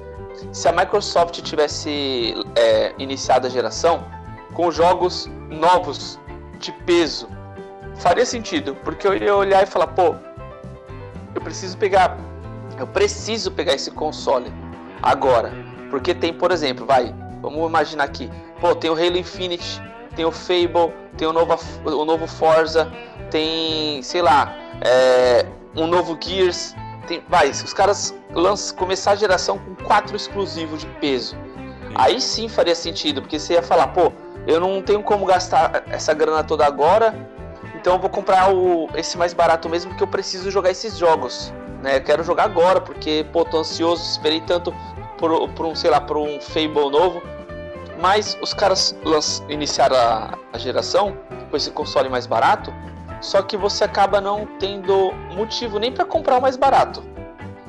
se 0.51 0.67
a 0.67 0.71
Microsoft 0.71 1.39
tivesse 1.43 2.33
é, 2.55 2.91
iniciado 2.97 3.45
a 3.45 3.49
geração 3.51 4.03
com 4.55 4.71
jogos 4.71 5.29
novos 5.47 6.19
de 6.57 6.71
peso. 6.71 7.27
Faria 7.97 8.25
sentido, 8.25 8.75
porque 8.83 9.07
eu 9.07 9.15
ia 9.15 9.35
olhar 9.35 9.61
e 9.61 9.67
falar, 9.67 9.87
pô, 9.87 10.15
eu 11.35 11.41
preciso 11.41 11.77
pegar, 11.77 12.17
eu 12.79 12.87
preciso 12.87 13.51
pegar 13.51 13.75
esse 13.75 13.91
console 13.91 14.51
agora, 15.03 15.53
porque 15.91 16.15
tem, 16.15 16.33
por 16.33 16.51
exemplo, 16.51 16.83
vai, 16.83 17.13
vamos 17.43 17.63
imaginar 17.69 18.05
aqui, 18.05 18.27
pô, 18.59 18.73
tem 18.73 18.89
o 18.89 18.95
Halo 18.95 19.17
Infinite 19.17 19.79
tem 20.15 20.25
o 20.25 20.31
Fable, 20.31 20.93
tem 21.17 21.27
o 21.27 21.33
novo, 21.33 21.57
o 21.85 22.05
novo 22.05 22.27
Forza, 22.27 22.91
tem, 23.29 24.01
sei 24.03 24.21
lá, 24.21 24.55
é, 24.81 25.45
um 25.75 25.87
novo 25.87 26.17
Gears. 26.19 26.75
Tem, 27.07 27.21
vai, 27.27 27.49
os 27.49 27.73
caras 27.73 28.15
lançam, 28.33 28.77
começar 28.77 29.11
a 29.11 29.15
geração 29.15 29.57
com 29.57 29.75
quatro 29.83 30.15
exclusivos 30.15 30.81
de 30.81 30.87
peso. 31.01 31.35
Sim. 31.35 31.93
Aí 31.95 32.21
sim 32.21 32.47
faria 32.47 32.75
sentido, 32.75 33.21
porque 33.21 33.37
você 33.37 33.53
ia 33.53 33.63
falar, 33.63 33.87
pô, 33.87 34.11
eu 34.47 34.59
não 34.59 34.81
tenho 34.81 35.03
como 35.03 35.25
gastar 35.25 35.83
essa 35.89 36.13
grana 36.13 36.43
toda 36.43 36.65
agora, 36.65 37.13
então 37.75 37.93
eu 37.93 37.99
vou 37.99 38.09
comprar 38.09 38.53
o, 38.53 38.87
esse 38.95 39.17
mais 39.17 39.33
barato 39.33 39.67
mesmo, 39.67 39.91
porque 39.91 40.03
eu 40.03 40.07
preciso 40.07 40.49
jogar 40.49 40.71
esses 40.71 40.97
jogos. 40.97 41.53
Né? 41.81 41.97
Eu 41.97 42.03
quero 42.03 42.23
jogar 42.23 42.45
agora, 42.45 42.79
porque, 42.79 43.25
pô, 43.33 43.43
tô 43.43 43.59
ansioso, 43.59 44.03
esperei 44.03 44.41
tanto 44.41 44.73
por, 45.17 45.49
por 45.49 45.65
um, 45.65 45.75
sei 45.75 45.89
lá, 45.89 45.99
por 45.99 46.17
um 46.17 46.39
Fable 46.39 46.89
novo. 46.89 47.21
Mas 48.03 48.37
os 48.41 48.53
caras 48.53 48.93
iniciaram 49.47 49.95
a, 49.95 50.37
a 50.51 50.57
geração 50.57 51.17
com 51.49 51.55
esse 51.55 51.71
console 51.71 52.09
mais 52.09 52.27
barato, 52.27 52.69
só 53.21 53.41
que 53.41 53.55
você 53.55 53.85
acaba 53.85 54.19
não 54.19 54.45
tendo 54.59 55.13
motivo 55.33 55.79
nem 55.79 55.89
para 55.89 56.03
comprar 56.03 56.37
o 56.37 56.41
mais 56.41 56.57
barato. 56.57 57.01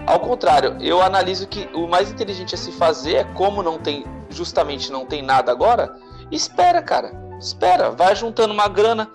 Ao 0.04 0.18
contrário, 0.18 0.76
eu 0.80 1.00
analiso 1.00 1.46
que 1.46 1.70
o 1.72 1.86
mais 1.86 2.10
inteligente 2.10 2.56
a 2.56 2.58
se 2.58 2.72
fazer 2.72 3.14
é 3.14 3.24
como 3.24 3.62
não 3.62 3.78
tem, 3.78 4.04
justamente 4.28 4.90
não 4.90 5.06
tem 5.06 5.22
nada 5.22 5.52
agora, 5.52 5.94
espera, 6.32 6.82
cara. 6.82 7.12
Espera, 7.38 7.90
vai 7.92 8.16
juntando 8.16 8.52
uma 8.52 8.66
grana, 8.66 9.08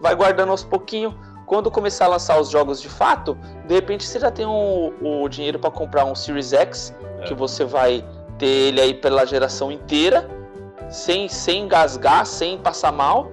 vai 0.00 0.14
guardando 0.14 0.52
aos 0.52 0.64
pouquinho. 0.64 1.14
Quando 1.44 1.70
começar 1.70 2.06
a 2.06 2.08
lançar 2.08 2.40
os 2.40 2.48
jogos 2.48 2.80
de 2.80 2.88
fato, 2.88 3.36
de 3.66 3.74
repente 3.74 4.06
você 4.06 4.18
já 4.18 4.30
tem 4.30 4.46
o, 4.46 4.94
o 5.02 5.28
dinheiro 5.28 5.58
para 5.58 5.70
comprar 5.70 6.06
um 6.06 6.14
Series 6.14 6.54
X, 6.54 6.94
é. 7.18 7.24
que 7.24 7.34
você 7.34 7.62
vai 7.62 8.02
ter 8.38 8.46
ele 8.46 8.80
aí 8.80 8.94
pela 8.94 9.26
geração 9.26 9.70
inteira 9.70 10.40
sem, 10.92 11.28
sem 11.28 11.64
engasgar, 11.64 12.24
sem 12.26 12.58
passar 12.58 12.92
mal. 12.92 13.30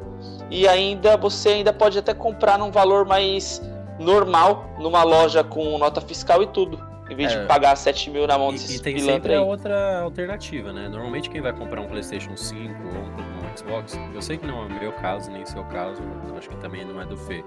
E 0.50 0.68
ainda 0.68 1.16
você 1.16 1.50
ainda 1.50 1.72
pode 1.72 1.98
até 2.00 2.13
comprar 2.13 2.58
num 2.58 2.72
valor 2.72 3.06
mais 3.06 3.62
normal, 4.00 4.74
numa 4.80 5.04
loja 5.04 5.44
com 5.44 5.78
nota 5.78 6.01
fiscal 6.01 6.42
e 6.42 6.48
tudo. 6.48 6.89
Em 7.10 7.16
vez 7.16 7.34
é, 7.34 7.42
de 7.42 7.48
pagar 7.48 7.75
7 7.75 8.10
mil 8.12 8.28
na 8.28 8.38
mão 8.38 8.51
desses 8.51 8.75
E 8.75 8.82
tem 8.82 9.00
sempre 9.00 9.34
a 9.34 9.42
outra 9.42 10.01
alternativa, 10.01 10.72
né? 10.72 10.88
Normalmente 10.88 11.30
quem 11.30 11.42
vai 11.42 11.51
comprar 11.51 11.82
um 11.82 11.88
Playstation 11.88 12.38
5 12.38 12.60
ou 12.60 13.01
um, 13.01 13.58
Xbox, 13.58 14.00
eu 14.13 14.22
sei 14.22 14.38
que 14.38 14.46
não 14.46 14.62
é 14.62 14.66
o 14.66 14.70
meu 14.70 14.92
caso, 14.94 15.32
nem 15.32 15.44
seu 15.46 15.63
caso, 15.66 16.01
acho 16.38 16.50
que 16.50 16.58
também 16.58 16.86
não 16.86 17.01
é 17.01 17.06
do 17.06 17.18
Fê. 17.18 17.44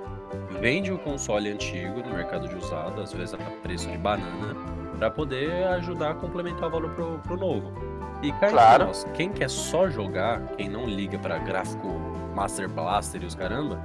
Vende 0.61 0.93
o 0.93 0.99
console 0.99 1.51
antigo 1.51 2.01
no 2.01 2.15
mercado 2.15 2.49
de 2.49 2.57
usado, 2.57 3.01
às 3.01 3.13
vezes 3.13 3.35
a 3.35 3.39
preço 3.63 3.89
de 3.89 3.97
banana, 3.97 4.57
para 4.99 5.11
poder 5.11 5.65
ajudar 5.69 6.11
a 6.11 6.15
complementar 6.15 6.69
o 6.69 6.71
valor 6.73 6.91
pro, 6.91 7.19
pro 7.21 7.37
novo. 7.37 7.73
E 8.23 8.31
cara, 8.33 8.53
claro. 8.53 8.87
nós, 8.87 9.05
quem 9.15 9.33
quer 9.33 9.51
só 9.51 9.91
jogar, 9.91 10.47
quem 10.57 10.69
não 10.69 10.87
liga 10.87 11.19
para 11.19 11.39
gráfico 11.39 11.89
Master 12.35 12.69
Blaster 12.69 13.23
e 13.23 13.27
os 13.27 13.35
caramba, 13.35 13.85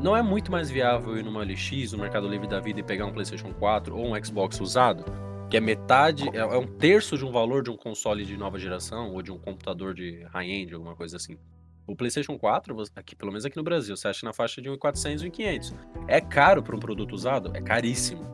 não 0.00 0.14
é 0.14 0.22
muito 0.22 0.52
mais 0.52 0.70
viável 0.70 1.16
ir 1.16 1.24
numa 1.24 1.42
LX, 1.42 1.92
no 1.92 1.98
Mercado 1.98 2.28
Livre 2.28 2.46
da 2.46 2.60
vida 2.60 2.80
e 2.80 2.82
pegar 2.82 3.06
um 3.06 3.12
PlayStation 3.12 3.52
4 3.54 3.96
ou 3.96 4.14
um 4.14 4.24
Xbox 4.24 4.60
usado, 4.60 5.04
que 5.48 5.56
é 5.56 5.60
metade, 5.60 6.28
é, 6.34 6.38
é 6.38 6.58
um 6.58 6.66
terço 6.66 7.16
de 7.16 7.24
um 7.24 7.32
valor 7.32 7.62
de 7.62 7.70
um 7.70 7.76
console 7.76 8.24
de 8.24 8.36
nova 8.36 8.58
geração 8.58 9.12
ou 9.12 9.22
de 9.22 9.32
um 9.32 9.38
computador 9.38 9.94
de 9.94 10.24
high-end, 10.32 10.74
alguma 10.74 10.94
coisa 10.94 11.16
assim. 11.16 11.38
O 11.86 11.94
PlayStation 11.94 12.38
4, 12.38 12.76
aqui, 12.96 13.14
pelo 13.14 13.30
menos 13.30 13.44
aqui 13.44 13.56
no 13.56 13.62
Brasil, 13.62 13.96
você 13.96 14.08
acha 14.08 14.26
na 14.26 14.32
faixa 14.32 14.60
de 14.60 14.70
1.400 14.70 15.22
e 15.22 15.30
1.500. 15.30 15.74
É 16.08 16.20
caro 16.20 16.62
para 16.62 16.74
um 16.74 16.78
produto 16.78 17.12
usado? 17.12 17.50
É 17.54 17.60
caríssimo. 17.60 18.24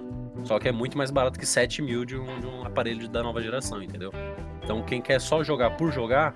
Só 0.45 0.59
que 0.59 0.69
é 0.69 0.73
muito 0.73 0.97
mais 0.97 1.11
barato 1.11 1.39
que 1.39 1.45
7 1.45 1.83
mil 1.83 2.05
de 2.05 2.17
um, 2.17 2.41
de 2.41 2.47
um 2.47 2.65
aparelho 2.65 3.09
da 3.09 3.23
nova 3.23 3.43
geração, 3.43 3.83
entendeu? 3.83 4.13
Então 4.71 4.83
quem 4.83 5.03
quer 5.03 5.21
só 5.21 5.43
jogar 5.43 5.71
por 5.71 5.93
jogar, 5.93 6.33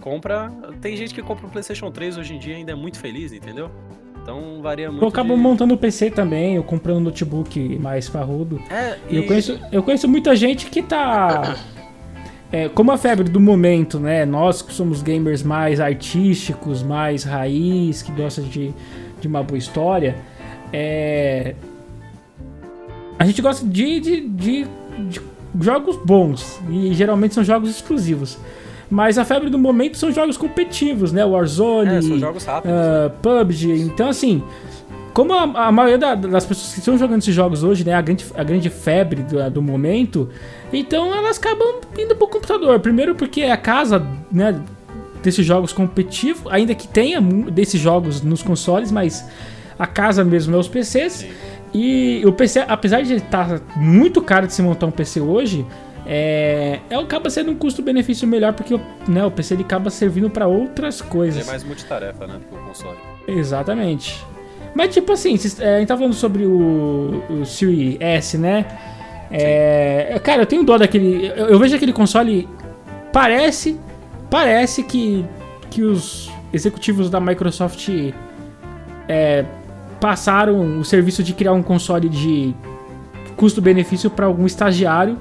compra. 0.00 0.50
Tem 0.80 0.96
gente 0.96 1.12
que 1.12 1.20
compra 1.20 1.46
o 1.46 1.50
PlayStation 1.50 1.90
3 1.90 2.16
hoje 2.16 2.34
em 2.34 2.38
dia 2.38 2.54
e 2.54 2.56
ainda 2.56 2.72
é 2.72 2.74
muito 2.74 2.98
feliz, 2.98 3.30
entendeu? 3.30 3.70
Então 4.22 4.62
varia 4.62 4.90
muito. 4.90 5.04
Eu 5.04 5.08
acabo 5.08 5.34
de... 5.34 5.40
montando 5.40 5.74
o 5.74 5.76
PC 5.76 6.10
também, 6.10 6.56
eu 6.56 6.64
comprando 6.64 6.96
um 6.96 7.00
notebook 7.00 7.78
mais 7.78 8.08
parrudo. 8.08 8.58
É, 8.70 8.96
e... 9.10 9.16
eu, 9.16 9.26
conheço, 9.26 9.60
eu 9.70 9.82
conheço 9.82 10.08
muita 10.08 10.34
gente 10.34 10.70
que 10.70 10.82
tá. 10.82 11.58
É, 12.50 12.70
como 12.70 12.90
a 12.90 12.96
febre 12.96 13.28
do 13.28 13.38
momento, 13.38 14.00
né? 14.00 14.24
Nós 14.24 14.62
que 14.62 14.72
somos 14.72 15.02
gamers 15.02 15.42
mais 15.42 15.78
artísticos, 15.78 16.82
mais 16.82 17.22
raiz, 17.22 18.00
que 18.00 18.12
gostam 18.12 18.44
de, 18.44 18.72
de 19.20 19.28
uma 19.28 19.42
boa 19.42 19.58
história, 19.58 20.16
é, 20.72 21.54
a 23.18 23.26
gente 23.26 23.42
gosta 23.42 23.66
de, 23.66 24.00
de, 24.00 24.20
de, 24.26 24.66
de 25.10 25.33
jogos 25.60 25.96
bons 26.04 26.60
e 26.70 26.92
geralmente 26.94 27.34
são 27.34 27.44
jogos 27.44 27.70
exclusivos. 27.70 28.38
Mas 28.90 29.16
a 29.18 29.24
febre 29.24 29.48
do 29.50 29.58
momento 29.58 29.96
são 29.96 30.12
jogos 30.12 30.36
competitivos, 30.36 31.10
né? 31.10 31.24
Warzone, 31.24 31.94
É, 31.96 32.02
são 32.02 32.18
jogos 32.18 32.44
rápidos. 32.44 32.76
ah, 32.76 33.10
PUBG. 33.22 33.80
Então, 33.80 34.08
assim, 34.08 34.42
como 35.14 35.32
a, 35.32 35.42
a 35.68 35.72
maioria 35.72 35.98
da- 35.98 36.14
das 36.14 36.44
pessoas 36.44 36.72
que 36.74 36.78
estão 36.80 36.98
jogando 36.98 37.20
esses 37.20 37.34
jogos 37.34 37.62
hoje, 37.64 37.84
né? 37.84 37.94
A 37.94 38.00
grande, 38.02 38.24
a 38.36 38.44
grande 38.44 38.68
febre 38.68 39.22
do, 39.22 39.50
do 39.50 39.62
momento, 39.62 40.28
então 40.72 41.14
elas 41.14 41.38
acabam 41.38 41.80
indo 41.98 42.14
pro 42.14 42.28
computador. 42.28 42.78
Primeiro 42.80 43.14
porque 43.14 43.40
é 43.40 43.52
a 43.52 43.56
casa, 43.56 44.04
né? 44.30 44.60
Desses 45.22 45.44
jogos 45.46 45.72
competitivos, 45.72 46.42
ainda 46.52 46.74
que 46.74 46.86
tenha 46.86 47.20
desses 47.20 47.80
jogos 47.80 48.20
nos 48.20 48.42
consoles, 48.42 48.92
mas 48.92 49.24
a 49.78 49.86
casa 49.86 50.22
mesmo 50.22 50.54
é 50.54 50.58
os 50.58 50.68
PCs. 50.68 51.26
E 51.74 52.22
o 52.24 52.32
PC, 52.32 52.64
apesar 52.68 53.02
de 53.02 53.14
estar 53.14 53.60
muito 53.76 54.22
caro 54.22 54.46
de 54.46 54.52
se 54.52 54.62
montar 54.62 54.86
um 54.86 54.92
PC 54.92 55.20
hoje, 55.20 55.66
é, 56.06 56.78
é 56.88 56.94
acaba 56.94 57.28
sendo 57.28 57.50
um 57.50 57.54
custo-benefício 57.56 58.28
melhor 58.28 58.52
porque 58.52 58.78
né, 59.08 59.24
o 59.24 59.30
PC 59.30 59.54
ele 59.54 59.64
acaba 59.64 59.90
servindo 59.90 60.30
para 60.30 60.46
outras 60.46 61.00
Ele 61.00 61.10
coisas. 61.10 61.48
é 61.48 61.50
mais 61.50 61.64
multitarefa, 61.64 62.26
né, 62.26 62.38
que 62.48 62.54
o 62.54 62.58
console. 62.58 62.98
Exatamente. 63.26 64.24
Mas 64.74 64.94
tipo 64.94 65.12
assim, 65.12 65.36
é, 65.60 65.76
a 65.76 65.78
gente 65.80 65.88
tá 65.88 65.96
falando 65.96 66.14
sobre 66.14 66.44
o, 66.44 67.22
o 67.28 67.44
Series 67.44 67.96
S, 68.00 68.38
né? 68.38 68.66
É, 69.30 70.20
cara, 70.22 70.42
eu 70.42 70.46
tenho 70.46 70.62
dó 70.62 70.78
daquele. 70.78 71.26
Eu, 71.26 71.46
eu 71.48 71.58
vejo 71.58 71.74
aquele 71.74 71.92
console. 71.92 72.48
Parece. 73.12 73.78
Parece 74.30 74.82
que. 74.82 75.24
Que 75.70 75.82
os 75.82 76.30
executivos 76.52 77.10
da 77.10 77.18
Microsoft. 77.18 77.88
é, 79.08 79.44
passaram 80.04 80.78
o 80.78 80.84
serviço 80.84 81.22
de 81.22 81.32
criar 81.32 81.54
um 81.54 81.62
console 81.62 82.10
de 82.10 82.54
custo-benefício 83.36 84.10
para 84.10 84.26
algum 84.26 84.44
estagiário. 84.44 85.18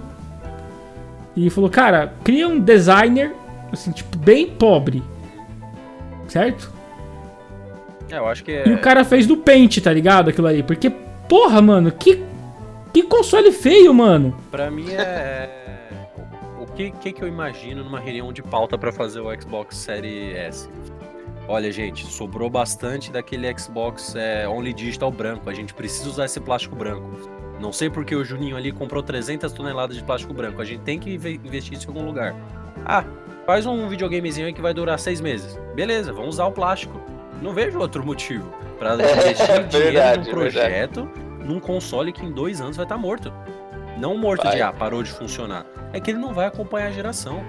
E 1.38 1.50
falou, 1.50 1.70
cara, 1.70 2.14
cria 2.22 2.50
um 2.50 2.60
designer, 2.60 3.34
assim, 3.72 3.94
tipo, 3.94 4.18
bem 4.18 4.46
pobre. 4.46 5.02
Certo? 6.28 6.70
É, 8.12 8.18
eu 8.18 8.28
acho 8.28 8.44
que 8.44 8.52
é. 8.52 8.68
E 8.68 8.74
o 8.74 8.82
cara 8.82 9.06
fez 9.06 9.26
do 9.26 9.38
Paint, 9.38 9.78
tá 9.78 9.94
ligado? 9.94 10.32
Aquilo 10.32 10.48
ali. 10.48 10.62
Porque, 10.62 10.90
porra, 11.30 11.62
mano, 11.62 11.90
que. 11.90 12.22
Que 12.92 13.04
console 13.04 13.54
feio, 13.54 13.94
mano. 13.94 14.36
Pra 14.52 14.70
mim 14.70 14.92
é. 14.92 15.50
O 16.60 16.66
que, 16.66 16.92
que 16.92 17.14
que 17.14 17.24
eu 17.24 17.28
imagino 17.30 17.86
numa 17.86 18.02
reunião 18.02 18.34
de 18.34 18.44
pauta 18.44 18.78
pra 18.78 18.92
fazer 18.92 19.22
o 19.22 19.34
Xbox 19.42 19.78
Series 19.78 20.36
S? 20.36 20.70
Olha, 21.48 21.72
gente, 21.72 22.06
sobrou 22.06 22.50
bastante 22.50 23.12
daquele 23.12 23.54
Xbox 23.58 24.16
é, 24.16 24.48
Only 24.48 24.74
Digital 24.74 25.12
branco. 25.12 25.50
A 25.50 25.54
gente 25.54 25.74
precisa 25.74 26.10
usar 26.10 26.26
esse 26.26 26.40
plástico 26.40 26.76
branco. 26.76 27.04
Não 27.60 27.72
sei 27.74 27.90
porque 27.90 28.16
o 28.16 28.24
Juninho 28.24 28.56
ali 28.56 28.72
comprou 28.72 29.04
300 29.04 29.52
toneladas 29.52 29.96
de 29.98 30.04
plástico 30.04 30.34
branco. 30.34 30.62
A 30.62 30.66
gente 30.66 30.82
tem 30.82 30.98
que 30.98 31.14
inve- 31.14 31.40
investir 31.44 31.74
isso 31.78 31.86
em 31.86 31.94
algum 31.94 32.06
lugar. 32.06 32.34
Ah, 32.86 33.04
faz 33.46 33.66
um 33.66 33.88
videogamezinho 33.90 34.48
aí 34.48 34.54
que 34.54 34.62
vai 34.62 34.74
durar 34.74 34.98
seis 35.00 35.20
meses. 35.20 35.60
Beleza, 35.76 36.12
vamos 36.14 36.36
usar 36.36 36.46
o 36.46 36.52
plástico. 36.52 37.00
Não 37.42 37.54
vejo 37.54 37.78
outro 37.78 38.06
motivo 38.06 38.50
pra 38.80 38.94
investir 38.96 39.68
dinheiro 39.68 39.92
verdade, 39.94 40.30
num 40.30 40.36
projeto, 40.36 41.10
num 41.46 41.60
console 41.60 42.12
que 42.14 42.26
em 42.26 42.32
dois 42.32 42.62
anos 42.62 42.78
vai 42.78 42.86
estar 42.86 42.98
morto. 42.98 43.32
Não 43.98 44.18
morto 44.18 44.44
Vai. 44.44 44.56
de, 44.56 44.62
ah, 44.62 44.72
parou 44.74 45.04
de 45.04 45.12
funcionar. 45.12 45.66
É 45.92 46.00
que 46.00 46.10
ele 46.12 46.18
não 46.20 46.34
vai 46.34 46.48
acompanhar 46.48 46.88
a 46.88 46.92
geração. 46.92 47.44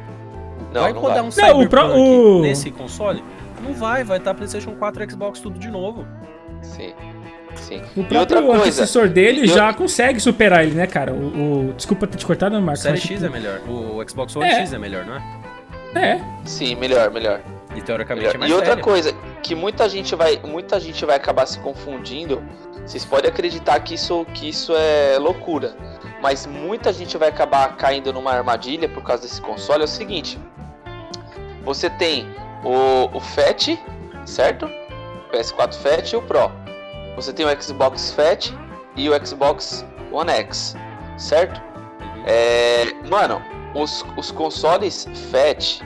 Não, 0.73 0.83
vai 0.83 0.93
não 0.93 1.01
rodar 1.01 1.23
vai. 1.23 1.23
um 1.23 1.25
Não, 1.25 1.59
o 1.59 1.63
Cyberpunk 1.63 1.69
pro- 1.69 2.01
o- 2.01 2.43
nesse 2.43 2.71
console? 2.71 3.23
Não 3.63 3.73
vai, 3.73 4.05
vai 4.05 4.19
estar 4.19 4.35
PlayStation 4.35 4.73
4 4.73 5.11
Xbox 5.11 5.41
tudo 5.41 5.59
de 5.59 5.71
novo. 5.71 6.07
Sim. 6.63 6.93
Sim. 7.57 7.81
O 7.97 8.01
E 8.01 8.03
outra 8.03 8.25
próprio 8.27 8.47
coisa. 8.47 8.63
antecessor 8.63 9.09
dele 9.09 9.43
e 9.43 9.47
já 9.47 9.73
consegue 9.73 10.19
superar 10.19 10.65
ele, 10.65 10.75
né, 10.75 10.87
cara? 10.89 11.13
O, 11.13 11.69
o- 11.69 11.73
desculpa 11.75 12.07
ter 12.07 12.17
te 12.19 12.27
cortado, 12.27 12.57
O 12.57 12.63
Marcos. 12.63 12.83
Série 12.83 12.95
mas, 12.95 13.03
X 13.03 13.11
tipo, 13.11 13.25
é 13.27 13.29
melhor. 13.29 13.61
O 13.69 14.09
Xbox 14.09 14.35
One 14.37 14.49
É. 14.49 14.55
X 14.61 14.73
é 14.73 14.79
melhor, 14.79 15.05
não 15.07 15.15
é? 15.17 15.23
É. 15.95 16.21
Sim, 16.45 16.75
melhor, 16.75 17.11
melhor. 17.13 17.41
E 17.77 17.81
teoricamente 17.81 18.27
melhor. 18.27 18.35
é 18.35 18.39
mais 18.39 18.51
E 18.51 18.55
outra 18.55 18.71
velho. 18.73 18.83
coisa, 18.85 19.13
que 19.43 19.55
muita 19.55 19.89
gente 19.89 20.15
vai, 20.17 20.41
muita 20.45 20.81
gente 20.81 21.05
vai 21.07 21.15
acabar 21.17 21.47
se 21.47 21.59
confundindo. 21.61 22.43
Vocês 22.85 23.05
podem 23.05 23.31
acreditar 23.31 23.79
que 23.81 23.95
isso, 23.95 24.27
que 24.35 24.49
isso 24.49 24.73
é 24.77 25.17
loucura, 25.19 25.77
mas 26.21 26.47
muita 26.47 26.93
gente 26.93 27.17
vai 27.17 27.29
acabar 27.29 27.77
caindo 27.77 28.13
numa 28.13 28.33
armadilha 28.33 28.89
por 28.89 29.03
causa 29.05 29.23
desse 29.23 29.41
console. 29.41 29.83
É 29.83 29.85
o 29.85 29.89
seguinte: 29.89 30.39
você 31.65 31.89
tem 31.89 32.27
o, 32.65 33.17
o 33.17 33.21
Fat, 33.21 33.69
certo? 34.25 34.69
PS4 35.33 35.75
Fat 35.75 36.13
e 36.13 36.17
o 36.17 36.23
Pro. 36.23 36.51
Você 37.17 37.33
tem 37.33 37.47
o 37.47 37.63
Xbox 37.63 38.13
Fat 38.13 38.51
e 38.97 39.09
o 39.09 39.27
Xbox 39.27 39.85
One 40.13 40.31
X, 40.31 40.77
certo? 41.19 41.61
É, 42.27 42.87
mano, 43.09 43.41
os, 43.75 44.05
os 44.17 44.31
consoles 44.31 45.07
Fat, 45.31 45.81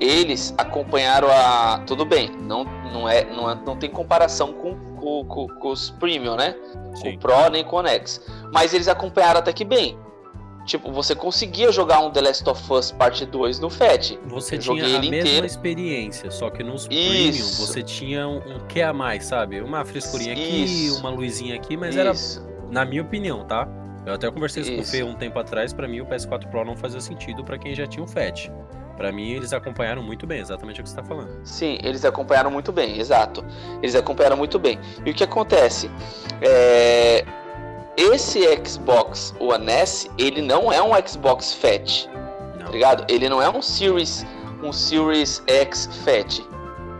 eles 0.00 0.54
acompanharam 0.58 1.28
a. 1.30 1.82
Tudo 1.86 2.04
bem, 2.04 2.30
não, 2.40 2.64
não, 2.92 3.08
é, 3.08 3.24
não, 3.24 3.50
é- 3.50 3.54
não 3.54 3.76
tem 3.76 3.90
comparação 3.90 4.52
com, 4.52 4.74
com, 4.96 5.24
com- 5.24 5.48
com 5.48 5.68
os 5.68 5.90
Premium, 5.90 6.36
né? 6.36 6.54
Com 6.72 6.96
Sim. 6.96 7.16
o 7.16 7.18
Pro 7.18 7.48
nem 7.50 7.64
com 7.64 7.76
o 7.76 7.86
X. 7.86 8.20
Mas 8.52 8.72
eles 8.74 8.88
acompanharam 8.88 9.40
até 9.40 9.52
que 9.52 9.64
bem. 9.64 9.98
Tipo, 10.66 10.90
você 10.90 11.14
conseguia 11.14 11.70
jogar 11.70 12.00
um 12.00 12.10
The 12.10 12.20
Last 12.20 12.48
of 12.50 12.72
Us 12.72 12.90
Parte 12.90 13.24
2 13.24 13.60
no 13.60 13.70
Fat. 13.70 14.18
Você 14.26 14.56
Eu 14.56 14.58
tinha 14.58 14.84
a 14.84 14.88
mesma 15.00 15.16
inteiro. 15.16 15.46
experiência, 15.46 16.30
só 16.30 16.50
que 16.50 16.62
nos 16.64 16.88
Premium 16.88 17.30
Isso. 17.30 17.64
você 17.66 17.82
tinha 17.82 18.26
um, 18.26 18.38
um 18.38 18.66
que 18.66 18.82
a 18.82 18.92
mais, 18.92 19.24
sabe? 19.24 19.60
Uma 19.60 19.84
frescurinha 19.84 20.32
aqui, 20.32 20.64
Isso. 20.64 20.98
uma 21.00 21.10
luzinha 21.10 21.54
aqui, 21.54 21.76
mas 21.76 21.96
era, 21.96 22.10
Isso. 22.10 22.44
na 22.68 22.84
minha 22.84 23.00
opinião, 23.02 23.44
tá? 23.46 23.68
Eu 24.04 24.14
até 24.14 24.30
conversei 24.30 24.76
com 24.76 24.82
o. 24.82 24.84
Fê 24.84 25.02
um 25.04 25.14
tempo 25.14 25.38
atrás, 25.38 25.72
pra 25.72 25.86
mim 25.86 26.00
o 26.00 26.06
PS4 26.06 26.48
Pro 26.48 26.64
não 26.64 26.76
fazia 26.76 27.00
sentido 27.00 27.44
pra 27.44 27.56
quem 27.58 27.72
já 27.74 27.86
tinha 27.86 28.02
o 28.04 28.06
Fat. 28.08 28.50
Pra 28.96 29.12
mim 29.12 29.32
eles 29.32 29.52
acompanharam 29.52 30.02
muito 30.02 30.26
bem, 30.26 30.40
exatamente 30.40 30.80
o 30.80 30.82
que 30.82 30.88
você 30.88 30.96
tá 30.96 31.04
falando. 31.04 31.30
Sim, 31.44 31.78
eles 31.82 32.04
acompanharam 32.04 32.50
muito 32.50 32.72
bem, 32.72 32.98
exato. 32.98 33.44
Eles 33.82 33.94
acompanharam 33.94 34.36
muito 34.36 34.58
bem. 34.58 34.78
E 35.04 35.10
o 35.10 35.14
que 35.14 35.22
acontece? 35.22 35.90
É, 36.40 37.24
Esse 37.96 38.40
Xbox 38.64 39.34
One 39.40 39.70
S, 39.70 40.10
ele 40.18 40.42
não 40.42 40.70
é 40.70 40.82
um 40.82 40.90
Xbox 41.06 41.54
Fat, 41.54 42.06
Não. 42.58 42.66
tá 42.66 42.72
ligado? 42.72 43.04
Ele 43.08 43.28
não 43.28 43.40
é 43.40 43.48
um 43.48 43.62
Series, 43.62 44.26
um 44.62 44.72
Series 44.72 45.42
X 45.46 45.88
Fat. 46.04 46.40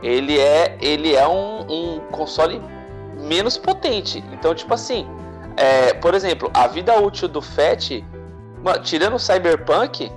Ele 0.02 0.38
é, 0.38 0.78
ele 0.80 1.14
é 1.14 1.26
um, 1.28 1.66
um 1.68 2.00
console 2.10 2.62
menos 3.14 3.58
potente. 3.58 4.24
Então, 4.32 4.54
tipo 4.54 4.72
assim, 4.72 5.06
é, 5.56 5.92
por 5.94 6.14
exemplo, 6.14 6.50
a 6.54 6.66
vida 6.66 6.98
útil 6.98 7.28
do 7.28 7.42
Fat, 7.42 8.02
mano, 8.62 8.82
tirando 8.82 9.14
o 9.14 9.18
Cyberpunk, 9.18 10.10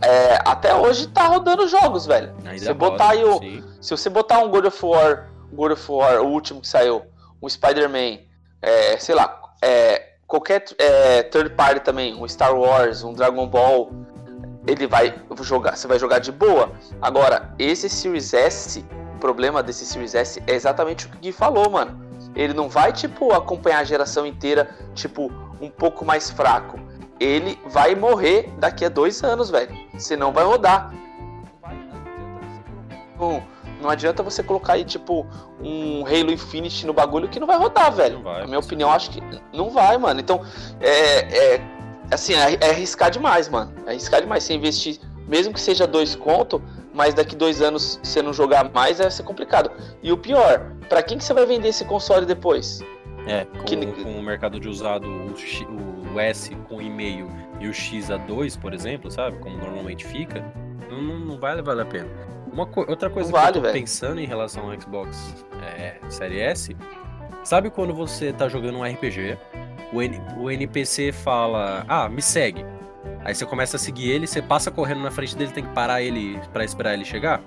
é, 0.00 0.38
até 0.44 0.74
hoje 0.74 1.08
tá 1.08 1.26
rodando 1.26 1.66
jogos, 1.68 2.06
velho. 2.06 2.34
Ainda 2.44 2.64
Você 2.64 2.72
botar 2.72 3.10
aí 3.10 3.24
o, 3.24 3.40
se 3.80 3.90
você 3.90 4.08
botar 4.08 4.38
um 4.38 4.48
God 4.48 4.66
of 4.66 4.86
War, 4.86 5.30
God 5.52 5.72
of 5.72 5.92
War, 5.92 6.20
o 6.22 6.28
último 6.28 6.60
que 6.60 6.68
saiu, 6.68 7.02
um 7.42 7.48
Spider-Man, 7.48 8.20
é, 8.62 8.96
sei 8.98 9.14
lá, 9.14 9.40
é, 9.62 10.08
qualquer 10.26 10.64
é, 10.78 11.22
third 11.24 11.50
party 11.50 11.80
também, 11.80 12.14
um 12.14 12.26
Star 12.28 12.54
Wars, 12.54 13.02
um 13.02 13.12
Dragon 13.12 13.46
Ball, 13.46 13.90
ele 14.66 14.86
vai 14.86 15.14
jogar, 15.40 15.76
você 15.76 15.88
vai 15.88 15.98
jogar 15.98 16.18
de 16.18 16.30
boa. 16.30 16.72
Agora, 17.00 17.54
esse 17.58 17.88
Series 17.88 18.34
S, 18.34 18.84
o 19.14 19.18
problema 19.18 19.62
desse 19.62 19.86
Series 19.86 20.14
S 20.14 20.42
é 20.46 20.54
exatamente 20.54 21.06
o 21.06 21.10
que 21.10 21.16
o 21.16 21.20
Gui 21.20 21.32
falou, 21.32 21.70
mano. 21.70 22.06
Ele 22.36 22.52
não 22.52 22.68
vai, 22.68 22.92
tipo, 22.92 23.32
acompanhar 23.32 23.78
a 23.78 23.84
geração 23.84 24.26
inteira, 24.26 24.68
tipo, 24.94 25.32
um 25.60 25.70
pouco 25.70 26.04
mais 26.04 26.30
fraco. 26.30 26.78
Ele 27.18 27.58
vai 27.66 27.94
morrer 27.94 28.52
daqui 28.58 28.84
a 28.84 28.88
dois 28.88 29.24
anos, 29.24 29.50
velho. 29.50 29.74
Senão 29.98 30.32
vai 30.32 30.44
rodar. 30.44 30.92
Não, 33.18 33.42
não 33.80 33.88
adianta 33.90 34.22
você 34.22 34.42
colocar 34.42 34.74
aí, 34.74 34.84
tipo, 34.84 35.26
um 35.60 36.04
Halo 36.06 36.30
Infinite 36.32 36.86
no 36.86 36.92
bagulho 36.92 37.28
que 37.28 37.38
não 37.40 37.46
vai 37.46 37.56
rodar, 37.58 37.92
velho. 37.92 38.16
Não 38.16 38.22
vai, 38.22 38.40
Na 38.42 38.46
minha 38.46 38.58
opinião, 38.58 38.90
acho 38.90 39.10
que 39.10 39.22
não 39.52 39.70
vai, 39.70 39.96
mano. 39.98 40.20
Então, 40.20 40.40
é, 40.80 41.54
é 41.56 41.60
assim, 42.10 42.34
é, 42.34 42.54
é 42.60 42.70
arriscar 42.70 43.10
demais, 43.10 43.48
mano. 43.48 43.72
É 43.86 43.90
arriscar 43.90 44.20
demais. 44.20 44.44
Você 44.44 44.54
investir, 44.54 44.98
mesmo 45.26 45.52
que 45.52 45.60
seja 45.60 45.86
dois 45.86 46.14
conto, 46.14 46.62
mas 46.94 47.14
daqui 47.14 47.36
dois 47.36 47.60
anos 47.62 48.00
você 48.02 48.20
não 48.22 48.32
jogar 48.32 48.70
mais, 48.72 48.98
vai 48.98 49.10
ser 49.10 49.22
complicado. 49.22 49.70
E 50.02 50.10
o 50.12 50.16
pior, 50.18 50.72
pra 50.88 51.02
quem 51.02 51.18
que 51.18 51.24
você 51.24 51.32
vai 51.34 51.46
vender 51.46 51.68
esse 51.68 51.84
console 51.84 52.26
depois? 52.26 52.80
É, 53.26 53.44
com, 53.44 53.64
Que- 53.64 53.76
com 54.02 54.10
o 54.18 54.22
mercado 54.22 54.58
de 54.58 54.68
usado, 54.68 55.06
o, 55.06 55.36
X- 55.36 55.66
o 56.14 56.18
S 56.18 56.54
com 56.68 56.80
e-mail 56.80 57.28
e 57.60 57.68
o 57.68 57.74
X 57.74 58.10
a 58.10 58.16
2, 58.16 58.56
por 58.56 58.72
exemplo, 58.72 59.10
sabe? 59.10 59.36
Como 59.38 59.56
normalmente 59.58 60.04
fica, 60.06 60.42
não, 60.90 61.02
não, 61.02 61.18
não 61.20 61.38
vai 61.38 61.60
valer 61.60 61.82
a 61.82 61.86
pena. 61.86 62.08
Uma 62.52 62.66
co- 62.66 62.84
outra 62.88 63.08
coisa 63.10 63.30
Não 63.30 63.38
que 63.38 63.44
vale, 63.44 63.58
eu 63.58 63.62
tô 63.62 63.68
velho. 63.68 63.80
pensando 63.80 64.20
em 64.20 64.26
relação 64.26 64.70
ao 64.70 64.80
Xbox 64.80 65.44
é, 65.76 65.96
Série 66.08 66.40
S, 66.40 66.76
sabe 67.44 67.70
quando 67.70 67.94
você 67.94 68.32
tá 68.32 68.48
jogando 68.48 68.78
um 68.78 68.84
RPG, 68.84 69.36
o, 69.92 70.02
N- 70.02 70.20
o 70.38 70.50
NPC 70.50 71.12
fala, 71.12 71.84
ah, 71.88 72.08
me 72.08 72.22
segue. 72.22 72.64
Aí 73.24 73.34
você 73.34 73.44
começa 73.46 73.76
a 73.76 73.78
seguir 73.78 74.10
ele, 74.10 74.26
você 74.26 74.40
passa 74.42 74.70
correndo 74.70 75.00
na 75.02 75.10
frente 75.10 75.36
dele, 75.36 75.50
tem 75.52 75.64
que 75.64 75.72
parar 75.72 76.02
ele 76.02 76.40
pra 76.52 76.64
esperar 76.64 76.94
ele 76.94 77.04
chegar? 77.04 77.40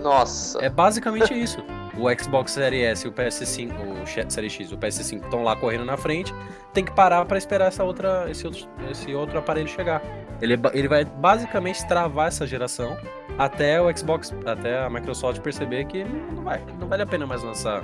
Nossa. 0.00 0.58
É 0.64 0.68
basicamente 0.68 1.32
isso. 1.40 1.62
o 1.96 2.08
Xbox 2.20 2.52
Series 2.52 2.84
S 2.84 3.06
e 3.06 3.10
o 3.10 3.12
PS5, 3.12 3.72
o 4.02 4.30
Series 4.30 4.52
X, 4.52 4.72
o 4.72 4.78
PS5 4.78 5.24
estão 5.24 5.42
lá 5.44 5.54
correndo 5.54 5.84
na 5.84 5.96
frente, 5.96 6.34
tem 6.72 6.84
que 6.84 6.90
parar 6.92 7.24
para 7.26 7.36
esperar 7.38 7.66
essa 7.68 7.84
outra, 7.84 8.28
esse, 8.30 8.46
outro, 8.46 8.66
esse 8.90 9.14
outro 9.14 9.38
aparelho 9.38 9.68
chegar. 9.68 10.02
Ele, 10.40 10.58
ele 10.72 10.88
vai 10.88 11.04
basicamente 11.04 11.86
travar 11.86 12.28
essa 12.28 12.46
geração 12.46 12.96
até 13.38 13.80
o 13.80 13.96
Xbox, 13.96 14.34
até 14.46 14.84
a 14.84 14.90
Microsoft 14.90 15.40
perceber 15.40 15.86
que 15.86 16.04
não 16.04 16.44
vai, 16.44 16.62
não 16.78 16.88
vale 16.88 17.02
a 17.02 17.06
pena 17.06 17.26
mais 17.26 17.42
lançar 17.42 17.82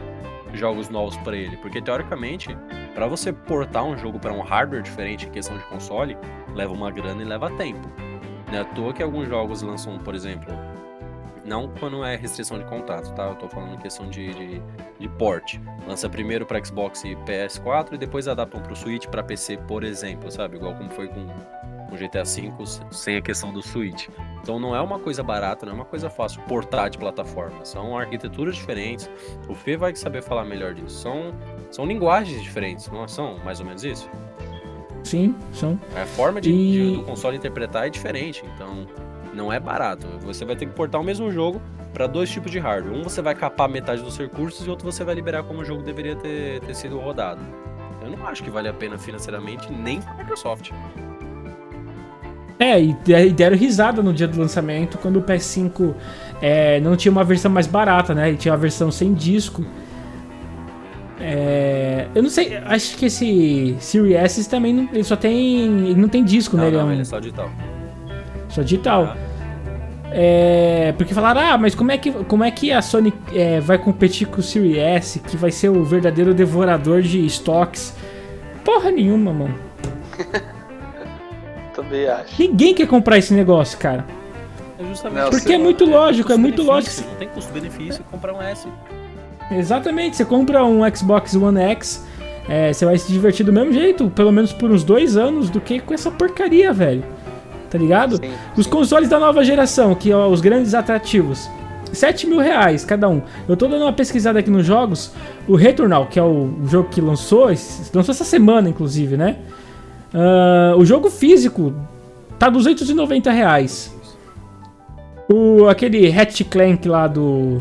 jogos 0.55 0.89
novos 0.89 1.17
para 1.19 1.37
ele, 1.37 1.57
porque 1.59 1.81
teoricamente, 1.81 2.57
para 2.95 3.07
você 3.07 3.33
portar 3.33 3.85
um 3.85 3.97
jogo 3.97 4.19
para 4.19 4.33
um 4.33 4.41
hardware 4.41 4.83
diferente 4.83 5.27
em 5.27 5.31
questão 5.31 5.57
de 5.57 5.65
console, 5.65 6.17
leva 6.55 6.73
uma 6.73 6.91
grana 6.91 7.23
e 7.23 7.25
leva 7.25 7.51
tempo. 7.51 7.89
Não 8.49 8.59
é 8.59 8.61
à 8.61 8.65
toa 8.65 8.93
que 8.93 9.03
alguns 9.03 9.29
jogos 9.29 9.63
lançam, 9.63 9.99
por 9.99 10.15
exemplo, 10.15 10.53
não 11.45 11.69
quando 11.81 12.05
é 12.05 12.17
restrição 12.17 12.59
de 12.59 12.65
contrato, 12.65 13.13
tá? 13.15 13.29
Eu 13.29 13.35
tô 13.35 13.49
falando 13.49 13.75
em 13.75 13.79
questão 13.79 14.09
de, 14.09 14.33
de, 14.35 14.63
de 14.99 15.09
port. 15.09 15.59
Lança 15.87 16.09
primeiro 16.09 16.47
para 16.47 16.63
Xbox 16.63 17.05
e 17.05 17.17
PS4 17.17 17.95
e 17.95 17.99
depois 17.99 18.29
adaptam 18.29 18.61
para 18.61 18.73
o 18.73 18.77
Switch 18.77 19.07
para 19.07 19.23
PC, 19.23 19.57
por 19.59 19.83
exemplo, 19.83 20.31
sabe? 20.31 20.57
Igual 20.57 20.75
como 20.75 20.91
foi 20.91 21.09
com 21.09 21.27
o 21.91 21.97
GTA 21.97 22.25
V 22.25 22.53
sem 22.91 23.17
a 23.17 23.23
questão 23.23 23.53
do 23.53 23.63
Switch. 23.63 24.09
Então 24.43 24.59
não 24.59 24.75
é 24.75 24.81
uma 24.81 24.99
coisa 24.99 25.23
barata, 25.23 25.67
não 25.67 25.73
é 25.73 25.77
uma 25.77 25.85
coisa 25.85 26.09
fácil 26.09 26.41
portar 26.43 26.91
de 26.91 26.99
plataforma. 26.99 27.65
São 27.65 27.97
arquiteturas 27.99 28.57
diferentes. 28.57 29.11
O 29.49 29.55
Fê 29.55 29.77
vai 29.77 29.95
saber 29.95 30.23
falar 30.23 30.45
melhor 30.45 30.75
disso. 30.75 31.01
São, 31.01 31.35
são 31.71 31.87
linguagens 31.87 32.43
diferentes, 32.43 32.89
não 32.91 33.07
são 33.09 33.39
mais 33.45 33.61
ou 33.61 33.67
menos 33.67 33.85
isso? 33.85 34.09
Sim, 35.05 35.35
são. 35.53 35.79
A 35.97 36.07
forma 36.07 36.41
de, 36.41 36.51
e... 36.51 36.73
de 36.73 36.97
do 36.97 37.03
console 37.05 37.37
interpretar 37.37 37.87
é 37.87 37.91
diferente, 37.91 38.45
então 38.55 38.87
não 39.33 39.53
é 39.53 39.61
barato. 39.61 40.07
Você 40.21 40.45
vai 40.45 40.57
ter 40.57 40.67
que 40.67 40.73
portar 40.73 41.01
o 41.01 41.05
mesmo 41.05 41.31
jogo 41.31 41.61
para 41.93 42.07
dois 42.07 42.31
tipos 42.31 42.51
de 42.51 42.59
hardware. 42.59 42.95
Um 42.95 43.03
você 43.03 43.23
vai 43.23 43.35
capar 43.35 43.69
metade 43.69 44.03
dos 44.03 44.19
recursos 44.19 44.67
e 44.67 44.71
outro 44.71 44.91
você 44.91 45.05
vai 45.05 45.15
liberar 45.15 45.45
como 45.45 45.61
o 45.61 45.65
jogo 45.65 45.83
deveria 45.83 46.17
ter, 46.17 46.61
ter 46.61 46.75
sido 46.75 46.99
rodado. 46.99 47.41
Eu 48.03 48.11
não 48.11 48.27
acho 48.27 48.43
que 48.43 48.51
vale 48.51 48.69
a 48.69 48.73
pena 48.73 48.99
financeiramente 48.99 49.71
nem 49.73 50.01
para 50.01 50.13
a 50.13 50.17
Microsoft. 50.17 50.71
É, 52.59 52.83
e 52.83 52.93
deram 53.33 53.57
risada 53.57 54.03
no 54.03 54.13
dia 54.13 54.27
do 54.27 54.39
lançamento 54.39 54.99
quando 54.99 55.19
o 55.19 55.23
PS5 55.23 55.95
é, 56.43 56.81
não 56.81 56.97
tinha 56.97 57.13
uma 57.13 57.23
versão 57.23 57.51
mais 57.51 57.69
barata, 57.69 58.15
né? 58.15 58.29
Ele 58.29 58.37
tinha 58.37 58.53
uma 58.53 58.59
versão 58.59 58.91
sem 58.91 59.15
disco. 59.15 59.65
É, 61.21 62.07
eu 62.15 62.23
não 62.23 62.31
sei, 62.31 62.57
acho 62.57 62.97
que 62.97 63.07
esse 63.07 63.77
Series 63.81 64.17
S 64.17 64.49
também 64.49 64.73
não, 64.73 64.89
ele 64.93 65.05
só 65.05 65.15
tem. 65.15 65.89
Ele 65.89 66.01
não 66.01 66.09
tem 66.09 66.25
disco, 66.25 66.57
não, 66.57 66.65
né? 66.65 66.71
Não, 66.71 66.79
ele 66.79 66.83
é, 66.83 66.85
um, 66.85 66.93
ele 66.93 67.03
é 67.03 67.05
só 67.05 67.21
digital. 67.21 67.51
Só 68.49 68.63
digital. 68.63 69.05
Ah. 69.05 69.17
É, 70.11 70.95
porque 70.97 71.13
falaram, 71.13 71.41
ah, 71.41 71.59
mas 71.59 71.75
como 71.75 71.93
é 71.93 71.99
que, 71.99 72.11
como 72.11 72.43
é 72.43 72.51
que 72.51 72.73
a 72.73 72.81
Sony 72.81 73.13
é, 73.33 73.61
vai 73.61 73.79
competir 73.79 74.27
com 74.27 74.41
o 74.41 74.43
Series 74.43 74.79
S, 74.79 75.21
que 75.21 75.37
vai 75.37 75.53
ser 75.53 75.69
o 75.69 75.85
verdadeiro 75.85 76.33
devorador 76.35 77.03
de 77.03 77.25
estoques? 77.25 77.95
Porra 78.65 78.91
nenhuma, 78.91 79.33
mano. 79.33 79.55
Também 81.79 82.09
acho. 82.09 82.43
Ninguém 82.43 82.75
quer 82.75 82.89
comprar 82.89 83.19
esse 83.19 83.33
negócio, 83.33 83.79
cara. 83.79 84.05
É 84.81 84.85
justamente 84.85 85.31
porque 85.31 85.53
é 85.53 85.59
muito 85.59 85.85
lógico, 85.85 86.33
é 86.33 86.37
muito 86.37 86.61
lógico. 86.61 87.09
Não 87.09 87.15
tem 87.15 87.29
custo-benefício 87.29 88.03
comprar 88.11 88.35
um 88.35 88.43
S. 88.43 88.67
Exatamente, 89.53 90.17
você 90.17 90.25
compra 90.25 90.65
um 90.65 90.81
Xbox 90.93 91.37
One 91.37 91.61
X, 91.61 92.05
é, 92.49 92.73
você 92.73 92.85
vai 92.85 92.99
se 92.99 93.13
divertir 93.13 93.47
do 93.47 93.53
mesmo 93.53 93.73
jeito, 93.73 94.11
pelo 94.11 94.33
menos 94.33 94.53
por 94.53 94.73
uns 94.73 94.83
dois 94.83 95.17
anos, 95.17 95.49
do 95.51 95.61
que 95.61 95.79
com 95.79 95.95
essa 95.95 96.11
porcaria, 96.11 96.73
velho. 96.73 97.05
Tá 97.71 97.79
ligado? 97.79 98.17
Sim, 98.17 98.33
os 98.57 98.65
sim. 98.65 98.71
consoles 98.71 99.09
da 99.09 99.21
nova 99.21 99.45
geração, 99.45 99.95
que 99.95 100.11
são 100.11 100.33
os 100.33 100.41
grandes 100.41 100.75
atrativos. 100.75 101.49
7 101.93 102.27
mil 102.27 102.41
reais 102.41 102.85
cada 102.85 103.09
um. 103.09 103.23
Eu 103.49 103.57
tô 103.57 103.69
dando 103.69 103.83
uma 103.83 103.93
pesquisada 103.93 104.41
aqui 104.41 104.51
nos 104.51 104.67
jogos. 104.67 105.13
O 105.47 105.55
Returnal, 105.55 106.07
que 106.07 106.19
é 106.19 106.23
o 106.23 106.51
jogo 106.67 106.89
que 106.91 107.01
lançou, 107.01 107.47
lançou 107.47 108.13
essa 108.13 108.25
semana, 108.25 108.69
inclusive, 108.69 109.17
né? 109.17 109.37
Uh, 110.15 110.79
o 110.79 110.85
jogo 110.85 111.11
físico 111.11 111.75
tá 112.39 112.49
290 112.49 113.31
reais. 113.31 113.95
O, 115.31 115.67
aquele 115.69 116.11
Hatch 116.11 116.43
Clank 116.45 116.89
lá 116.89 117.07
do. 117.07 117.59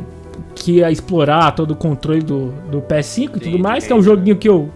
Que 0.55 0.77
ia 0.77 0.91
explorar 0.91 1.51
todo 1.51 1.71
o 1.71 1.75
controle 1.75 2.21
do, 2.21 2.51
do 2.71 2.81
PS5 2.81 3.38
e 3.38 3.39
tudo 3.39 3.60
mais, 3.60 3.86
que 3.86 3.93
é 3.93 3.95
um 3.95 4.01
joguinho 4.01 4.36
que 4.38 4.49
eu, 4.49 4.69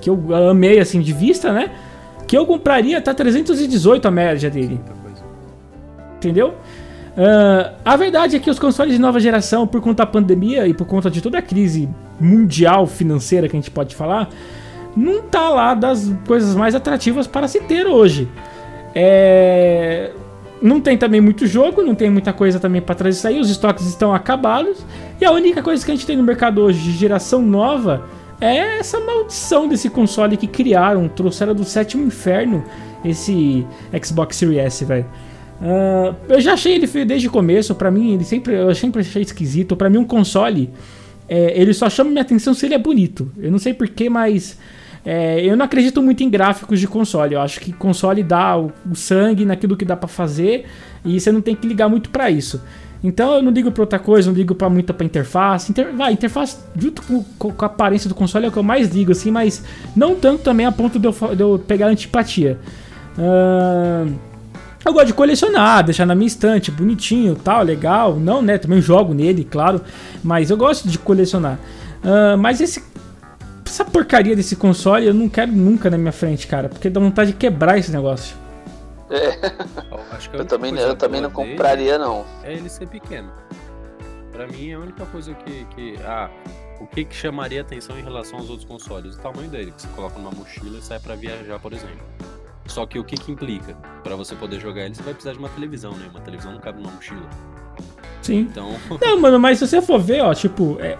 que 0.00 0.08
eu 0.08 0.34
amei 0.50 0.78
assim 0.78 1.00
de 1.00 1.12
vista, 1.12 1.52
né? 1.52 1.70
Que 2.26 2.36
eu 2.36 2.46
compraria, 2.46 3.00
tá 3.00 3.12
318 3.12 4.06
a 4.06 4.10
média 4.10 4.48
dele. 4.48 4.80
Entendeu? 6.16 6.54
Uh, 7.16 7.74
a 7.84 7.96
verdade 7.96 8.36
é 8.36 8.38
que 8.38 8.50
os 8.50 8.58
consoles 8.58 8.92
de 8.92 9.00
nova 9.00 9.18
geração, 9.18 9.66
por 9.66 9.80
conta 9.80 10.04
da 10.04 10.06
pandemia 10.06 10.66
e 10.66 10.74
por 10.74 10.86
conta 10.86 11.10
de 11.10 11.22
toda 11.22 11.38
a 11.38 11.42
crise 11.42 11.88
mundial 12.20 12.86
financeira 12.86 13.48
que 13.48 13.56
a 13.56 13.58
gente 13.58 13.70
pode 13.70 13.96
falar, 13.96 14.28
não 14.96 15.22
tá 15.22 15.48
lá 15.50 15.74
das 15.74 16.12
coisas 16.26 16.54
mais 16.54 16.74
atrativas 16.74 17.26
para 17.26 17.46
se 17.46 17.60
ter 17.60 17.86
hoje. 17.86 18.28
É... 18.94 20.10
Não 20.62 20.80
tem 20.80 20.96
também 20.96 21.20
muito 21.20 21.46
jogo, 21.46 21.82
não 21.82 21.94
tem 21.94 22.08
muita 22.08 22.32
coisa 22.32 22.58
também 22.58 22.80
para 22.80 23.10
disso 23.10 23.28
aí, 23.28 23.38
os 23.38 23.50
estoques 23.50 23.86
estão 23.86 24.14
acabados. 24.14 24.78
E 25.20 25.24
a 25.24 25.30
única 25.30 25.62
coisa 25.62 25.84
que 25.84 25.90
a 25.90 25.94
gente 25.94 26.06
tem 26.06 26.16
no 26.16 26.22
mercado 26.22 26.62
hoje 26.62 26.80
de 26.80 26.92
geração 26.92 27.42
nova 27.42 28.04
é 28.40 28.78
essa 28.78 28.98
maldição 28.98 29.68
desse 29.68 29.90
console 29.90 30.36
que 30.36 30.46
criaram, 30.46 31.08
trouxeram 31.08 31.54
do 31.54 31.64
sétimo 31.64 32.06
inferno 32.06 32.64
esse 33.04 33.66
Xbox 34.02 34.36
Series 34.36 34.58
S, 34.58 34.84
velho. 34.84 35.06
Uh, 35.60 36.14
eu 36.28 36.40
já 36.40 36.52
achei 36.52 36.74
ele 36.74 36.86
feio 36.86 37.06
desde 37.06 37.28
o 37.28 37.30
começo, 37.30 37.74
para 37.74 37.90
mim 37.90 38.14
ele 38.14 38.24
sempre, 38.24 38.54
eu 38.54 38.74
sempre 38.74 39.00
achei 39.00 39.22
esquisito. 39.22 39.76
Para 39.76 39.88
mim 39.88 39.98
um 39.98 40.04
console, 40.04 40.70
é, 41.28 41.58
ele 41.60 41.72
só 41.72 41.88
chama 41.88 42.10
minha 42.10 42.22
atenção 42.22 42.54
se 42.54 42.66
ele 42.66 42.74
é 42.74 42.78
bonito. 42.78 43.30
Eu 43.38 43.50
não 43.50 43.58
sei 43.58 43.72
porquê, 43.72 44.08
mas 44.08 44.58
é, 45.08 45.40
eu 45.40 45.56
não 45.56 45.64
acredito 45.64 46.02
muito 46.02 46.24
em 46.24 46.28
gráficos 46.28 46.80
de 46.80 46.88
console. 46.88 47.34
Eu 47.34 47.40
acho 47.40 47.60
que 47.60 47.72
console 47.72 48.24
dá 48.24 48.58
o, 48.58 48.72
o 48.90 48.96
sangue 48.96 49.44
naquilo 49.44 49.76
que 49.76 49.84
dá 49.84 49.96
para 49.96 50.08
fazer 50.08 50.66
e 51.04 51.20
você 51.20 51.30
não 51.30 51.40
tem 51.40 51.54
que 51.54 51.64
ligar 51.64 51.88
muito 51.88 52.10
para 52.10 52.28
isso. 52.28 52.60
Então 53.04 53.34
eu 53.34 53.42
não 53.42 53.52
ligo 53.52 53.70
pra 53.70 53.84
outra 53.84 54.00
coisa, 54.00 54.28
não 54.28 54.36
ligo 54.36 54.52
pra 54.52 54.68
muito 54.68 54.92
pra 54.92 55.06
interface. 55.06 55.70
Inter, 55.70 55.94
vai, 55.94 56.12
interface 56.12 56.56
junto 56.76 57.02
com, 57.02 57.22
com, 57.38 57.64
a 57.64 57.66
aparência 57.66 58.08
do 58.08 58.16
console 58.16 58.46
é 58.46 58.48
o 58.48 58.52
que 58.52 58.58
eu 58.58 58.64
mais 58.64 58.92
ligo, 58.92 59.12
assim, 59.12 59.30
mas 59.30 59.62
não 59.94 60.16
tanto 60.16 60.42
também 60.42 60.66
a 60.66 60.72
ponto 60.72 60.98
de 60.98 61.06
eu, 61.06 61.12
de 61.12 61.40
eu 61.40 61.62
pegar 61.64 61.86
antipatia. 61.86 62.58
Uh, 63.16 64.12
eu 64.84 64.92
gosto 64.92 65.06
de 65.06 65.14
colecionar, 65.14 65.84
deixar 65.84 66.04
na 66.04 66.16
minha 66.16 66.26
estante, 66.26 66.72
bonitinho, 66.72 67.36
tal, 67.36 67.62
legal. 67.62 68.16
Não, 68.16 68.42
né? 68.42 68.58
Também 68.58 68.80
jogo 68.80 69.14
nele, 69.14 69.44
claro. 69.44 69.80
Mas 70.24 70.50
eu 70.50 70.56
gosto 70.56 70.88
de 70.88 70.98
colecionar. 70.98 71.60
Uh, 72.02 72.36
mas 72.36 72.60
esse 72.60 72.82
essa 73.66 73.84
porcaria 73.84 74.34
desse 74.34 74.56
console 74.56 75.06
eu 75.06 75.14
não 75.14 75.28
quero 75.28 75.52
nunca 75.52 75.90
na 75.90 75.98
minha 75.98 76.12
frente, 76.12 76.46
cara, 76.46 76.68
porque 76.68 76.88
dá 76.88 77.00
vontade 77.00 77.32
de 77.32 77.36
quebrar 77.36 77.78
esse 77.78 77.90
negócio. 77.90 78.36
É. 79.10 79.36
Eu, 80.32 80.44
também, 80.44 80.76
eu 80.76 80.96
também 80.96 81.20
não 81.20 81.30
compraria, 81.30 81.98
não. 81.98 82.24
É 82.42 82.52
ele 82.52 82.68
ser 82.68 82.88
pequeno. 82.88 83.30
Pra 84.32 84.46
mim, 84.46 84.72
a 84.72 84.78
única 84.78 85.06
coisa 85.06 85.32
que. 85.34 85.64
que 85.66 85.94
ah, 86.04 86.28
o 86.80 86.86
que, 86.86 87.04
que 87.04 87.14
chamaria 87.14 87.60
atenção 87.60 87.98
em 87.98 88.02
relação 88.02 88.38
aos 88.38 88.50
outros 88.50 88.68
consoles? 88.68 89.14
O 89.16 89.18
tamanho 89.20 89.48
dele, 89.48 89.70
que 89.70 89.82
você 89.82 89.88
coloca 89.88 90.18
numa 90.18 90.30
mochila 90.30 90.78
e 90.78 90.82
sai 90.82 90.98
para 90.98 91.14
viajar, 91.14 91.58
por 91.58 91.72
exemplo. 91.72 92.04
Só 92.66 92.84
que 92.84 92.98
o 92.98 93.04
que, 93.04 93.16
que 93.16 93.32
implica? 93.32 93.76
para 94.06 94.14
você 94.14 94.36
poder 94.36 94.60
jogar 94.60 94.82
ele, 94.82 94.94
você 94.94 95.02
vai 95.02 95.12
precisar 95.12 95.32
de 95.32 95.38
uma 95.40 95.48
televisão, 95.48 95.92
né? 95.92 96.08
Uma 96.10 96.20
televisão 96.20 96.52
não 96.52 96.60
cabe 96.60 96.80
numa 96.80 96.92
mochila. 96.92 97.28
Sim. 98.22 98.40
Então. 98.40 98.76
Não, 99.00 99.20
mano, 99.20 99.38
mas 99.38 99.58
se 99.58 99.66
você 99.66 99.82
for 99.82 99.98
ver, 99.98 100.20
ó, 100.20 100.32
tipo, 100.32 100.78
é, 100.80 100.96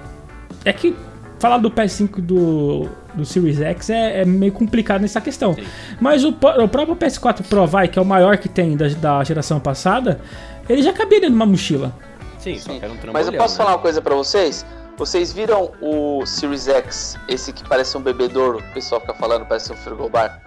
é 0.64 0.72
que 0.72 0.96
falar 1.38 1.58
do 1.58 1.70
PS5 1.70 2.20
do, 2.20 2.88
do 3.14 3.24
Series 3.24 3.60
X 3.60 3.90
é, 3.90 4.22
é 4.22 4.24
meio 4.24 4.52
complicado 4.52 5.02
nessa 5.02 5.20
questão. 5.20 5.54
Sim. 5.54 5.66
Mas 6.00 6.24
o, 6.24 6.30
o, 6.30 6.68
próprio 6.68 6.96
PS4 6.96 7.42
Pro 7.42 7.66
vai, 7.66 7.88
que 7.88 7.98
é 7.98 8.02
o 8.02 8.04
maior 8.04 8.36
que 8.38 8.48
tem 8.48 8.76
da, 8.76 8.88
da 8.88 9.24
geração 9.24 9.60
passada, 9.60 10.20
ele 10.68 10.82
já 10.82 10.92
cabia 10.92 11.20
dentro 11.20 11.30
de 11.30 11.36
uma 11.36 11.46
mochila. 11.46 11.92
Sim, 12.38 12.58
Sim. 12.58 12.80
Um 12.84 13.12
Mas 13.12 13.26
eu 13.26 13.32
posso 13.34 13.54
né? 13.54 13.64
falar 13.64 13.76
uma 13.76 13.82
coisa 13.82 14.00
para 14.00 14.14
vocês? 14.14 14.64
Vocês 14.96 15.32
viram 15.32 15.72
o 15.82 16.24
Series 16.24 16.68
X, 16.68 17.18
esse 17.28 17.52
que 17.52 17.68
parece 17.68 17.96
um 17.98 18.00
bebedouro, 18.00 18.58
o 18.58 18.72
pessoal 18.72 19.00
fica 19.00 19.14
falando, 19.14 19.44
parece 19.44 19.72
um 19.72 19.76
frigobar. 19.76 20.40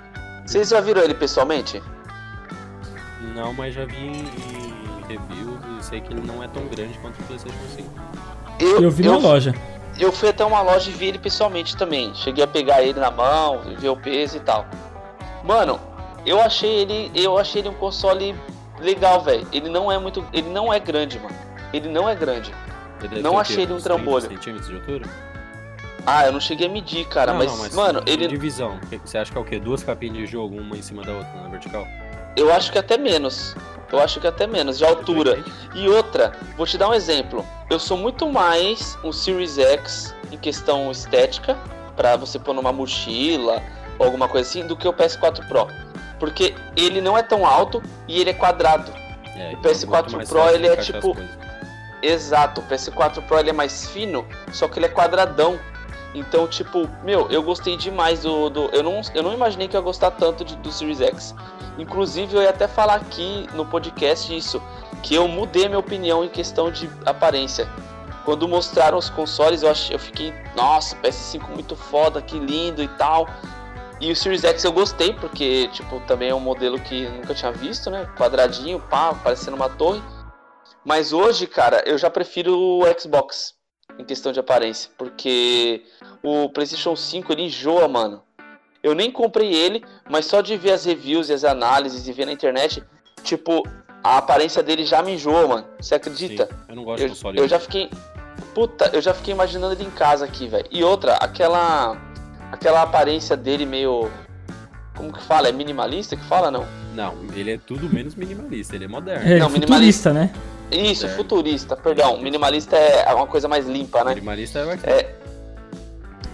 Vocês 0.46 0.70
já 0.70 0.82
viram 0.82 1.04
ele 1.04 1.14
pessoalmente? 1.14 1.84
Não, 3.36 3.54
mas 3.54 3.76
já 3.76 3.86
vi 3.86 3.96
em, 3.96 4.26
review 5.08 5.60
e 5.78 5.84
sei 5.84 6.02
que 6.02 6.12
ele 6.12 6.22
não 6.26 6.42
é 6.44 6.48
tão 6.48 6.66
grande 6.68 6.98
quanto 7.00 7.20
o 7.20 7.24
PlayStation 7.26 7.58
5. 7.76 7.90
Eu, 8.60 8.82
eu 8.84 8.92
vi 8.92 9.06
eu, 9.06 9.14
na 9.14 9.18
loja 9.20 9.54
eu 10.04 10.12
fui 10.12 10.30
até 10.30 10.46
uma 10.46 10.62
loja 10.62 10.90
e 10.90 10.94
vi 10.94 11.08
ele 11.08 11.20
pessoalmente 11.20 11.76
também. 11.76 12.14
Cheguei 12.16 12.44
a 12.44 12.48
pegar 12.48 12.82
ele 12.82 13.00
na 13.00 13.12
mão, 13.12 13.62
ver 13.78 13.90
o 13.90 13.98
peso 13.98 14.38
e 14.38 14.40
tal. 14.40 14.66
Mano, 15.44 15.80
eu 16.26 16.40
achei 16.40 16.70
ele, 16.70 17.12
eu 17.16 17.38
achei 17.38 17.62
ele 17.62 17.70
um 17.70 17.74
console 17.74 18.36
legal, 18.80 19.22
velho. 19.22 19.48
Ele 19.52 19.70
não 19.70 19.92
é 19.92 19.98
muito, 19.98 20.26
ele 20.34 20.50
não 20.50 20.74
é 20.74 20.80
grande, 20.80 21.20
mano. 21.20 21.36
Ele 21.74 21.90
não 21.90 22.08
é 22.10 22.16
grande. 22.16 22.54
não 23.22 23.38
achei 23.38 23.64
ele 23.64 23.74
um 23.74 23.78
trambolho. 23.78 24.28
centímetros 24.28 24.70
de 24.70 24.76
altura? 24.76 25.06
Ah, 26.06 26.26
eu 26.26 26.32
não 26.32 26.40
cheguei 26.40 26.68
a 26.68 26.70
medir, 26.70 27.06
cara, 27.08 27.32
não, 27.32 27.40
mas, 27.40 27.52
não, 27.52 27.58
mas, 27.60 27.76
mano, 27.76 28.02
ele 28.06 28.28
divisão. 28.28 28.80
Você 29.04 29.18
acha 29.18 29.32
que 29.32 29.38
é 29.38 29.42
o 29.42 29.44
quê? 29.44 29.60
Duas 29.60 29.84
capinhas 29.84 30.18
de 30.18 30.26
jogo, 30.26 30.58
uma 30.58 30.78
em 30.78 30.82
cima 30.82 31.04
da 31.04 31.12
outra 31.12 31.42
na 31.42 31.50
vertical? 31.50 31.86
Eu 32.36 32.52
acho 32.54 32.72
que 32.72 32.78
até 32.78 32.98
menos. 32.98 33.56
Eu 33.92 34.00
acho 34.00 34.20
que 34.20 34.28
até 34.28 34.46
menos, 34.46 34.78
de 34.78 34.86
altura. 34.86 35.44
E 35.74 35.88
outra, 35.90 36.34
vou 36.56 36.66
te 36.66 36.78
dar 36.78 36.90
um 36.90 36.94
exemplo. 36.94 37.46
Eu 37.70 37.80
sou 37.80 37.98
muito 37.98 38.30
mais 38.30 38.98
um 39.04 39.12
Series 39.12 39.58
X 39.58 40.14
em 40.32 40.38
questão 40.38 40.92
estética, 40.92 41.58
para 41.96 42.16
você 42.16 42.38
pôr 42.38 42.54
numa 42.54 42.72
mochila 42.72 43.62
ou 43.98 44.06
alguma 44.06 44.28
coisa 44.28 44.48
assim, 44.48 44.66
do 44.66 44.76
que 44.78 44.88
o 44.88 44.94
PS4 44.94 45.48
Pro. 45.48 45.68
Porque 46.20 46.54
ele 46.76 47.02
não 47.02 47.18
é 47.18 47.24
tão 47.24 47.46
alto 47.46 47.82
e 48.08 48.20
ele 48.22 48.30
é 48.30 48.34
quadrado. 48.34 48.92
É, 49.36 49.54
O 49.54 49.58
PS4 49.62 49.92
muito 50.02 50.16
mais 50.18 50.30
Pro, 50.30 50.50
ele 50.50 50.68
é 50.68 50.76
tipo-. 50.78 51.18
Exato, 52.02 52.62
o 52.62 52.64
PS4 52.66 53.22
Pro 53.24 53.40
ele 53.40 53.50
é 53.50 53.54
mais 53.54 53.88
fino, 53.90 54.26
só 54.54 54.68
que 54.68 54.80
ele 54.80 54.86
é 54.86 54.90
quadradão. 54.90 55.60
Então, 56.16 56.48
tipo, 56.48 56.90
meu, 57.04 57.28
eu 57.30 57.44
gostei 57.44 57.76
demais 57.78 58.22
do. 58.24 58.50
do 58.50 58.70
eu, 58.72 58.82
não, 58.82 59.02
eu 59.14 59.22
não 59.22 59.34
imaginei 59.34 59.68
que 59.68 59.76
eu 59.76 59.80
ia 59.82 59.84
gostar 59.84 60.12
tanto 60.12 60.44
de- 60.46 60.56
do 60.56 60.72
Series 60.72 61.02
X. 61.02 61.36
Inclusive, 61.82 62.36
eu 62.36 62.42
ia 62.42 62.50
até 62.50 62.68
falar 62.68 62.96
aqui 62.96 63.48
no 63.54 63.66
podcast 63.66 64.36
isso, 64.36 64.62
que 65.02 65.16
eu 65.16 65.28
mudei 65.28 65.68
minha 65.68 65.80
opinião 65.80 66.24
em 66.24 66.30
questão 66.30 66.72
de 66.72 66.90
aparência. 67.06 67.68
Quando 68.26 68.48
mostraram 68.48 68.98
os 68.98 69.10
consoles, 69.10 69.64
eu, 69.64 69.72
ach, 69.72 69.90
eu 69.90 69.98
fiquei, 69.98 70.34
nossa, 70.56 70.96
PS5 70.98 71.50
muito 71.50 71.76
foda, 71.76 72.22
que 72.22 72.38
lindo 72.38 72.84
e 72.84 72.88
tal. 72.90 73.28
E 74.02 74.12
o 74.12 74.16
Series 74.16 74.44
X 74.44 74.64
eu 74.64 74.72
gostei, 74.72 75.14
porque, 75.14 75.68
tipo, 75.70 76.00
também 76.02 76.30
é 76.30 76.36
um 76.36 76.40
modelo 76.40 76.80
que 76.80 77.08
nunca 77.08 77.34
tinha 77.34 77.52
visto, 77.52 77.90
né? 77.90 78.08
Quadradinho, 78.18 78.80
pá, 78.80 79.14
parecendo 79.14 79.56
uma 79.56 79.70
torre. 79.70 80.02
Mas 80.86 81.12
hoje, 81.12 81.48
cara, 81.48 81.84
eu 81.86 81.98
já 81.98 82.10
prefiro 82.10 82.58
o 82.58 82.84
Xbox 83.00 83.56
em 83.98 84.06
questão 84.06 84.32
de 84.32 84.40
aparência, 84.40 84.90
porque 84.98 85.84
o 86.24 86.50
PlayStation 86.50 86.96
5 86.96 87.32
ele 87.34 87.44
enjoa, 87.44 87.88
mano. 87.88 88.24
Eu 88.82 88.94
nem 88.96 89.12
comprei 89.12 89.54
ele, 89.54 89.84
mas 90.10 90.26
só 90.26 90.42
de 90.42 90.56
ver 90.58 90.72
as 90.72 90.86
reviews 90.86 91.30
e 91.30 91.34
as 91.34 91.44
análises 91.44 92.08
e 92.08 92.14
ver 92.14 92.26
na 92.26 92.32
internet, 92.32 92.82
tipo, 93.24 93.64
a 94.04 94.18
aparência 94.18 94.64
dele 94.64 94.86
já 94.86 95.02
me 95.02 95.14
enjoa, 95.14 95.48
mano. 95.48 95.66
Você 95.80 95.96
acredita? 95.96 96.46
Sim, 96.46 96.52
eu 96.70 96.76
não 96.76 96.84
gosto 96.84 96.98
de 97.00 97.04
Eu, 97.04 97.10
console. 97.10 97.40
eu 97.40 97.48
já 97.48 97.60
fiquei. 97.60 97.90
Puta, 98.56 98.90
eu 98.94 99.02
já 99.02 99.14
fiquei 99.14 99.34
imaginando 99.34 99.74
ele 99.74 99.84
em 99.84 99.92
casa 99.92 100.26
aqui, 100.26 100.48
velho. 100.48 100.66
E 100.72 100.84
outra, 100.84 101.16
aquela. 101.16 101.98
Aquela 102.52 102.82
aparência 102.82 103.36
dele 103.38 103.66
meio. 103.66 104.10
Como 104.96 105.14
que 105.14 105.22
fala? 105.24 105.50
É 105.50 105.52
minimalista 105.52 106.16
que 106.16 106.24
fala, 106.26 106.50
não? 106.50 106.66
Não, 106.96 107.16
ele 107.36 107.54
é 107.54 107.58
tudo 107.58 107.88
menos 107.94 108.16
minimalista, 108.16 108.76
ele 108.76 108.86
é 108.86 108.88
moderno. 108.88 109.30
É, 109.30 109.38
Não, 109.40 109.50
futurista, 109.50 110.12
né? 110.12 110.34
Isso, 110.72 111.08
futurista, 111.10 111.76
perdão. 111.78 112.18
Minimalista 112.20 112.76
é 112.76 113.14
uma 113.14 113.28
coisa 113.28 113.48
mais 113.48 113.68
limpa, 113.68 114.04
né? 114.04 114.16
Minimalista 114.16 114.60
é 114.60 114.66
o. 114.66 114.72
É, 114.72 115.16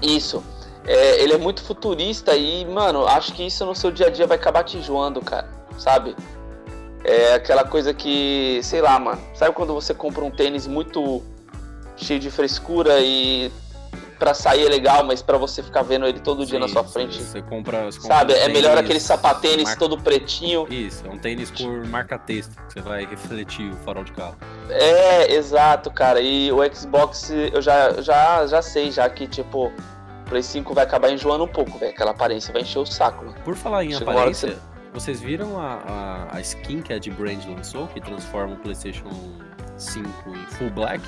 isso. 0.01 0.43
É, 0.87 1.21
ele 1.23 1.33
é 1.33 1.37
muito 1.37 1.63
futurista 1.63 2.35
e, 2.35 2.63
mano, 2.65 3.07
acho 3.07 3.33
que 3.33 3.43
isso 3.45 3.65
no 3.65 3.73
seu 3.75 3.91
dia 3.91 4.07
a 4.07 4.09
dia 4.09 4.27
vai 4.27 4.37
acabar 4.37 4.63
te 4.63 4.77
enjoando, 4.77 5.19
cara. 5.21 5.49
Sabe? 5.77 6.15
É 7.03 7.33
aquela 7.35 7.63
coisa 7.63 7.93
que, 7.93 8.59
sei 8.63 8.81
lá, 8.81 8.99
mano. 8.99 9.21
Sabe 9.33 9.53
quando 9.53 9.73
você 9.73 9.93
compra 9.93 10.23
um 10.23 10.31
tênis 10.31 10.65
muito 10.67 11.21
cheio 11.97 12.19
de 12.19 12.29
frescura 12.31 12.99
e 12.99 13.51
pra 14.19 14.33
sair 14.33 14.65
é 14.65 14.69
legal, 14.69 15.03
mas 15.03 15.21
pra 15.21 15.37
você 15.37 15.61
ficar 15.61 15.81
vendo 15.81 16.05
ele 16.07 16.19
todo 16.19 16.45
dia 16.45 16.57
na 16.57 16.67
Sim, 16.67 16.73
sua 16.73 16.83
frente, 16.85 17.21
Você 17.21 17.41
compra. 17.41 17.85
Você 17.85 17.99
compra 17.99 18.17
sabe? 18.17 18.33
um 18.33 18.37
É 18.37 18.47
melhor 18.47 18.69
tênis, 18.75 18.79
aquele 18.85 18.99
sapatênis 18.99 19.63
marca- 19.65 19.79
todo 19.79 19.97
pretinho. 19.97 20.65
Isso, 20.69 21.05
é 21.05 21.09
um 21.09 21.17
tênis 21.17 21.51
por 21.51 21.85
marca-texto, 21.87 22.51
que 22.67 22.73
você 22.73 22.81
vai 22.81 23.05
refletir 23.05 23.71
o 23.71 23.75
farol 23.77 24.03
de 24.03 24.13
carro. 24.13 24.35
É, 24.69 25.33
exato, 25.33 25.91
cara. 25.91 26.21
E 26.21 26.51
o 26.51 26.57
Xbox, 26.73 27.29
eu 27.29 27.61
já, 27.61 28.01
já, 28.01 28.47
já 28.47 28.61
sei, 28.61 28.89
já 28.91 29.07
que, 29.09 29.27
tipo, 29.27 29.71
Play 30.25 30.43
5 30.43 30.73
vai 30.73 30.83
acabar 30.83 31.09
enjoando 31.11 31.43
um 31.43 31.47
pouco, 31.47 31.77
velho. 31.77 31.91
Aquela 31.91 32.11
aparência 32.11 32.51
vai 32.51 32.61
encher 32.63 32.79
o 32.79 32.85
saco. 32.85 33.33
Por 33.43 33.55
falar 33.55 33.83
em 33.85 33.93
aparência, 33.95 34.57
vocês 34.93 35.19
viram 35.21 35.59
a, 35.59 35.81
a, 36.31 36.37
a 36.37 36.41
skin 36.41 36.81
que 36.81 36.91
a 36.93 36.99
de 36.99 37.11
Brand 37.11 37.43
lançou, 37.45 37.87
que 37.87 38.01
transforma 38.01 38.53
o 38.53 38.57
PlayStation 38.57 39.09
5 39.77 40.09
em 40.29 40.45
full 40.55 40.69
black? 40.71 41.03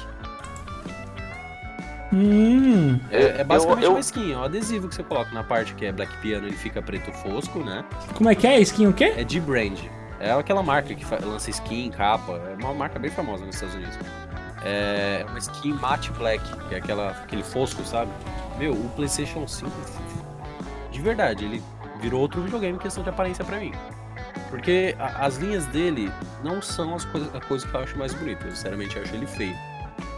Hum. 2.14 3.00
É, 3.12 3.42
é 3.42 3.44
basicamente 3.44 3.84
eu- 3.84 3.92
uma 3.92 4.00
skin, 4.00 4.32
é 4.32 4.38
um 4.38 4.44
adesivo 4.44 4.88
que 4.88 4.96
você 4.96 5.04
coloca 5.04 5.30
na 5.34 5.44
parte 5.44 5.74
que 5.76 5.86
é 5.86 5.92
Black 5.92 6.16
Piano, 6.18 6.48
ele 6.48 6.56
fica 6.56 6.82
preto 6.82 7.12
fosco, 7.12 7.60
né? 7.60 7.84
Como 8.16 8.30
é 8.30 8.36
que 8.36 8.48
é? 8.48 8.60
Skin 8.62 8.88
o 8.88 8.94
quê? 8.94 9.14
É 9.18 9.24
de 9.26 9.40
Brand. 9.42 9.78
É 10.20 10.32
aquela 10.32 10.64
marca 10.64 10.96
que 10.96 11.06
lança 11.26 11.50
skin, 11.50 11.92
capa, 11.92 12.42
é 12.50 12.56
uma 12.64 12.74
marca 12.74 12.98
bem 12.98 13.12
famosa 13.12 13.46
nos 13.46 13.56
Estados 13.56 13.76
Unidos. 13.76 13.98
É 14.70 15.26
uma 15.30 15.40
skin 15.40 15.72
matte 15.74 16.12
black, 16.12 16.44
que 16.68 16.76
é 16.76 16.78
aquela, 16.80 17.12
aquele 17.12 17.42
fosco, 17.44 17.82
sabe? 17.86 18.12
Meu, 18.58 18.74
o 18.74 18.90
PlayStation 18.96 19.48
5, 19.48 19.72
de 20.92 21.02
verdade, 21.02 21.46
ele 21.46 21.64
virou 22.02 22.20
outro 22.20 22.42
videogame 22.42 22.76
em 22.76 22.80
questão 22.80 23.02
de 23.02 23.10
aparência 23.10 23.46
pra 23.46 23.58
mim. 23.60 23.72
Porque 24.50 24.94
a- 25.00 25.26
as 25.26 25.38
linhas 25.38 25.66
dele 25.68 26.12
não 26.44 26.62
são 26.62 26.96
as 26.96 27.06
coisas, 27.06 27.34
a 27.34 27.40
coisa 27.40 27.66
que 27.66 27.74
eu 27.74 27.80
acho 27.82 27.98
mais 27.98 28.14
bonita. 28.14 28.46
Eu, 28.46 28.52
sinceramente, 28.56 29.00
acho 29.00 29.14
ele 29.16 29.26
feio. 29.28 29.56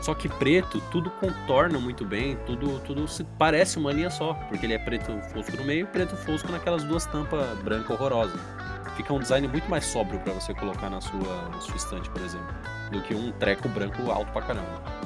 Só 0.02 0.14
que 0.16 0.28
preto, 0.28 0.82
tudo 0.92 1.10
contorna 1.12 1.78
muito 1.80 2.04
bem, 2.06 2.36
tudo, 2.46 2.80
tudo 2.80 3.08
se 3.08 3.24
parece 3.38 3.78
uma 3.78 3.92
linha 3.92 4.10
só. 4.10 4.34
Porque 4.34 4.66
ele 4.66 4.74
é 4.74 4.80
preto 4.80 5.12
fosco 5.34 5.56
no 5.58 5.64
meio 5.66 5.84
e 5.84 5.86
preto 5.88 6.16
fosco 6.16 6.52
naquelas 6.52 6.84
duas 6.84 7.06
tampas 7.06 7.46
branca 7.60 7.94
horrorosa. 7.94 8.38
Fica 8.96 9.14
um 9.14 9.20
design 9.20 9.48
muito 9.48 9.70
mais 9.70 9.86
sóbrio 9.86 10.20
pra 10.22 10.34
você 10.34 10.54
colocar 10.54 10.90
na 10.90 11.02
sua, 11.02 11.50
na 11.54 11.60
sua 11.62 11.76
estante, 11.76 12.10
por 12.10 12.22
exemplo. 12.22 12.48
Do 12.92 13.02
que 13.02 13.14
um 13.14 13.32
treco 13.34 13.68
branco 13.70 14.10
alto 14.12 14.32
pra 14.32 14.42
caramba. 14.42 15.00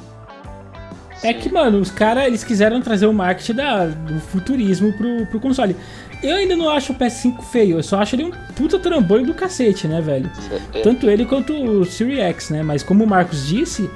É 1.21 1.33
Sim. 1.33 1.39
que, 1.39 1.51
mano, 1.51 1.79
os 1.79 1.89
caras 1.89 2.25
eles 2.25 2.43
quiseram 2.43 2.81
trazer 2.81 3.05
o 3.05 3.13
marketing 3.13 3.53
da, 3.53 3.85
do 3.85 4.19
futurismo 4.19 4.91
pro, 4.93 5.25
pro 5.27 5.39
console. 5.39 5.75
Eu 6.21 6.35
ainda 6.37 6.55
não 6.55 6.69
acho 6.69 6.93
o 6.93 6.95
PS5 6.95 7.41
feio, 7.43 7.77
eu 7.77 7.83
só 7.83 8.01
acho 8.01 8.15
ele 8.15 8.23
um 8.25 8.31
puta 8.55 8.79
trambolho 8.79 9.25
do 9.25 9.33
cacete, 9.33 9.87
né, 9.87 10.01
velho? 10.01 10.29
É, 10.73 10.81
Tanto 10.81 11.09
ele 11.09 11.25
quanto 11.25 11.53
o 11.53 11.85
Series 11.85 12.19
X, 12.19 12.49
né? 12.49 12.63
Mas 12.63 12.81
como 12.81 13.03
o 13.03 13.07
Marcos 13.07 13.45
disse, 13.45 13.89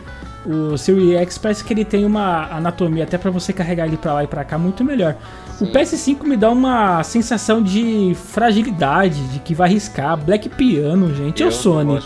o 0.45 0.77
Series 0.77 1.17
X 1.21 1.37
parece 1.37 1.63
que 1.63 1.73
ele 1.73 1.85
tem 1.85 2.05
uma 2.05 2.47
anatomia 2.53 3.03
até 3.05 3.17
pra 3.17 3.31
você 3.31 3.51
carregar 3.53 3.87
ele 3.87 3.97
pra 3.97 4.13
lá 4.13 4.23
e 4.23 4.27
pra 4.27 4.43
cá 4.43 4.57
muito 4.57 4.83
melhor. 4.83 5.15
O 5.59 5.65
Sim. 5.65 5.71
PS5 5.71 6.23
me 6.23 6.37
dá 6.37 6.49
uma 6.49 7.01
sensação 7.03 7.63
de 7.63 8.13
fragilidade, 8.15 9.21
de 9.29 9.39
que 9.39 9.53
vai 9.55 9.69
riscar. 9.69 10.17
Black 10.17 10.49
Piano, 10.49 11.13
gente, 11.15 11.41
é 11.43 11.45
o 11.45 11.51
Sony. 11.51 11.99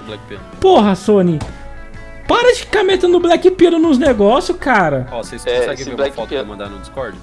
Porra, 0.60 0.96
Sony. 0.96 1.40
Para 2.32 2.54
de 2.54 2.60
ficar 2.62 2.84
metendo 2.86 3.20
Black 3.20 3.52
Piano 3.52 3.78
nos 3.78 3.98
negócios, 3.98 4.58
cara. 4.58 5.06
Ó, 5.12 5.18
vocês 5.22 5.46
É, 5.46 5.60
conseguem 5.60 5.84
ver 5.84 5.92
uma 5.92 5.98
Black 5.98 6.16
foto 6.16 6.30
que 6.30 6.36
eu 6.36 6.46
mandar 6.46 6.70
no 6.70 6.80
Discord? 6.80 7.20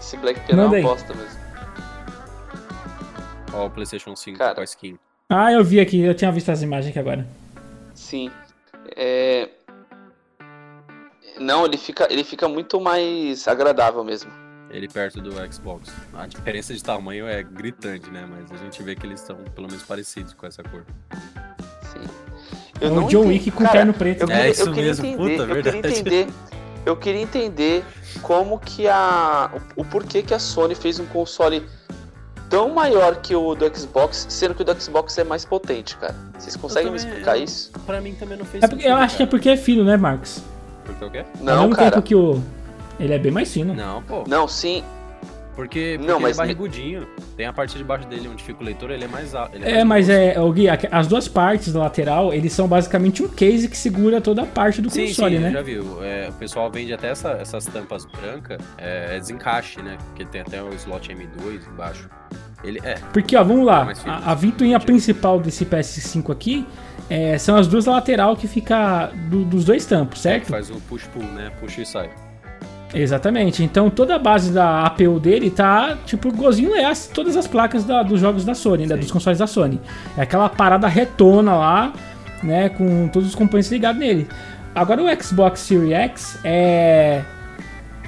Esse 0.00 0.16
Black 0.16 0.40
Piano 0.40 0.62
é 0.62 0.66
uma 0.66 0.80
bosta 0.82 1.14
mesmo. 1.14 1.38
Ó, 3.52 3.66
o 3.66 3.70
PlayStation 3.70 4.16
5 4.16 4.36
Cara. 4.36 4.54
com 4.56 4.60
a 4.62 4.64
skin. 4.64 4.98
Ah, 5.28 5.52
eu 5.52 5.62
vi 5.62 5.78
aqui, 5.78 6.00
eu 6.00 6.12
tinha 6.12 6.32
visto 6.32 6.50
as 6.50 6.60
imagens 6.60 6.90
aqui 6.90 6.98
agora. 6.98 7.24
Sim. 7.94 8.32
É... 8.96 9.48
Não, 11.38 11.64
ele 11.64 11.76
fica, 11.76 12.08
ele 12.10 12.24
fica 12.24 12.48
muito 12.48 12.80
mais 12.80 13.46
agradável 13.46 14.02
mesmo. 14.02 14.30
Ele 14.70 14.88
perto 14.88 15.20
do 15.20 15.30
Xbox. 15.52 15.92
A 16.14 16.26
diferença 16.26 16.74
de 16.74 16.82
tamanho 16.82 17.28
é 17.28 17.44
gritante, 17.44 18.10
né? 18.10 18.28
Mas 18.28 18.50
a 18.50 18.56
gente 18.56 18.82
vê 18.82 18.96
que 18.96 19.06
eles 19.06 19.20
são 19.20 19.36
pelo 19.54 19.68
menos 19.68 19.84
parecidos 19.84 20.32
com 20.34 20.46
essa 20.46 20.64
cor. 20.64 20.84
É 22.80 22.88
o 22.88 23.02
John 23.08 23.26
Wick 23.26 23.50
com 23.50 23.62
Cara, 23.64 23.78
terno 23.78 23.92
preto. 23.92 24.22
Eu 24.22 24.26
né? 24.26 24.34
É 24.34 24.36
queria, 24.38 24.52
isso 24.52 24.62
eu 24.62 24.72
queria 24.72 24.88
mesmo, 24.88 25.06
entender, 25.06 25.22
puta, 25.30 25.42
eu 25.42 25.46
queria 25.56 25.72
verdade. 25.72 26.00
entender. 26.00 26.26
Eu 26.86 26.96
queria 26.96 27.20
entender 27.22 27.84
como 28.22 28.58
que 28.58 28.88
a. 28.88 29.50
O, 29.76 29.82
o 29.82 29.84
porquê 29.84 30.22
que 30.22 30.32
a 30.32 30.38
Sony 30.38 30.74
fez 30.74 30.98
um 30.98 31.04
console 31.06 31.62
tão 32.48 32.70
maior 32.70 33.16
que 33.16 33.34
o 33.34 33.54
do 33.54 33.66
Xbox, 33.76 34.26
sendo 34.28 34.54
que 34.54 34.62
o 34.62 34.64
do 34.64 34.80
Xbox 34.80 35.16
é 35.18 35.24
mais 35.24 35.44
potente, 35.44 35.96
cara. 35.98 36.14
Vocês 36.38 36.56
conseguem 36.56 36.90
me 36.90 36.98
também- 36.98 37.12
explicar 37.12 37.36
eu- 37.38 37.44
isso? 37.44 37.70
Pra 37.86 38.00
mim 38.00 38.14
também 38.14 38.38
não 38.38 38.44
fez 38.46 38.64
É 38.64 38.66
porque- 38.66 38.86
eu 38.88 38.96
acho 38.96 39.16
que 39.16 39.22
é 39.22 39.26
cara. 39.26 39.30
porque 39.30 39.48
é 39.50 39.56
fino, 39.56 39.84
né, 39.84 39.96
Marcos? 39.96 40.42
Porque 40.84 41.04
o 41.04 41.10
quê? 41.10 41.18
Ao 41.38 41.44
Não, 41.44 41.60
mesmo 41.64 41.76
cara. 41.76 41.90
tempo 41.90 42.02
que 42.02 42.14
o. 42.14 42.42
Ele 42.98 43.12
é 43.14 43.18
bem 43.18 43.30
mais 43.30 43.52
fino. 43.52 43.74
Não, 43.74 44.02
pô. 44.02 44.24
Não, 44.26 44.48
sim. 44.48 44.82
Porque, 45.54 45.96
porque 45.96 45.98
Não, 45.98 46.16
ele 46.16 46.22
mas 46.22 46.38
é 46.38 46.42
me- 46.42 46.46
barrigudinho. 46.48 47.06
Tem 47.36 47.46
a 47.46 47.52
parte 47.52 47.76
de 47.76 47.84
baixo 47.84 48.06
dele 48.08 48.28
onde 48.28 48.42
fica 48.42 48.62
o 48.62 48.64
leitor, 48.64 48.90
ele 48.90 49.04
é 49.04 49.08
mais 49.08 49.34
alto. 49.34 49.56
ele 49.56 49.64
É, 49.68 49.84
mais 49.84 50.06
mas 50.06 50.06
grosso. 50.06 50.20
é, 50.38 50.40
o 50.40 50.52
Gui, 50.52 50.66
as 50.90 51.06
duas 51.06 51.28
partes 51.28 51.72
da 51.72 51.80
lateral, 51.80 52.32
eles 52.32 52.52
são 52.52 52.66
basicamente 52.68 53.22
um 53.22 53.28
case 53.28 53.68
que 53.68 53.76
segura 53.76 54.20
toda 54.20 54.42
a 54.42 54.46
parte 54.46 54.80
do 54.80 54.88
Sim, 54.90 55.06
console, 55.08 55.36
sim, 55.36 55.42
né? 55.42 55.50
já 55.50 55.62
viu. 55.62 56.02
É, 56.02 56.28
o 56.28 56.32
pessoal 56.34 56.70
vende 56.70 56.92
até 56.92 57.08
essa- 57.08 57.32
essas 57.32 57.66
tampas 57.66 58.04
brancas, 58.06 58.58
é, 58.78 59.16
é 59.16 59.18
desencaixe, 59.20 59.82
né? 59.82 59.98
Porque 60.06 60.24
tem 60.24 60.40
até 60.40 60.62
o 60.62 60.72
slot 60.74 61.10
M2 61.12 61.66
embaixo. 61.72 62.08
Ele 62.62 62.78
é, 62.84 62.94
Porque, 63.12 63.36
ó, 63.36 63.42
vamos 63.44 63.64
lá. 63.66 63.94
Fino. 63.94 64.12
A, 64.12 64.30
a 64.30 64.34
ventoinha 64.34 64.78
principal 64.78 65.40
desse 65.40 65.64
PS5 65.64 66.30
aqui 66.30 66.66
é, 67.08 67.36
são 67.38 67.56
as 67.56 67.66
duas 67.66 67.86
lateral 67.86 68.36
que 68.36 68.46
fica 68.46 69.06
do- 69.28 69.44
dos 69.44 69.64
dois 69.64 69.84
tampos, 69.86 70.18
que 70.18 70.22
certo? 70.22 70.46
faz 70.48 70.70
o 70.70 70.74
push-pull, 70.82 71.22
né? 71.22 71.50
Puxa 71.58 71.80
e 71.82 71.86
sai. 71.86 72.10
Exatamente. 72.92 73.62
Então 73.62 73.88
toda 73.88 74.16
a 74.16 74.18
base 74.18 74.52
da 74.52 74.84
APU 74.86 75.20
dele 75.20 75.50
tá 75.50 75.96
tipo 76.04 76.28
igualzinho 76.28 76.74
é 76.74 76.84
as, 76.84 77.06
todas 77.06 77.36
as 77.36 77.46
placas 77.46 77.84
da- 77.84 78.02
dos 78.02 78.20
jogos 78.20 78.44
da 78.44 78.54
Sony, 78.54 78.86
né, 78.86 78.96
dos 78.96 79.10
consoles 79.12 79.38
da 79.38 79.46
Sony. 79.46 79.80
É 80.16 80.22
aquela 80.22 80.48
parada 80.48 80.88
retona 80.88 81.54
lá, 81.54 81.92
né, 82.42 82.68
com 82.70 83.08
todos 83.08 83.28
os 83.28 83.34
componentes 83.34 83.70
ligados 83.70 84.00
nele. 84.00 84.26
Agora 84.74 85.02
o 85.02 85.22
Xbox 85.22 85.60
Series 85.60 85.92
X 85.92 86.38
é 86.44 87.22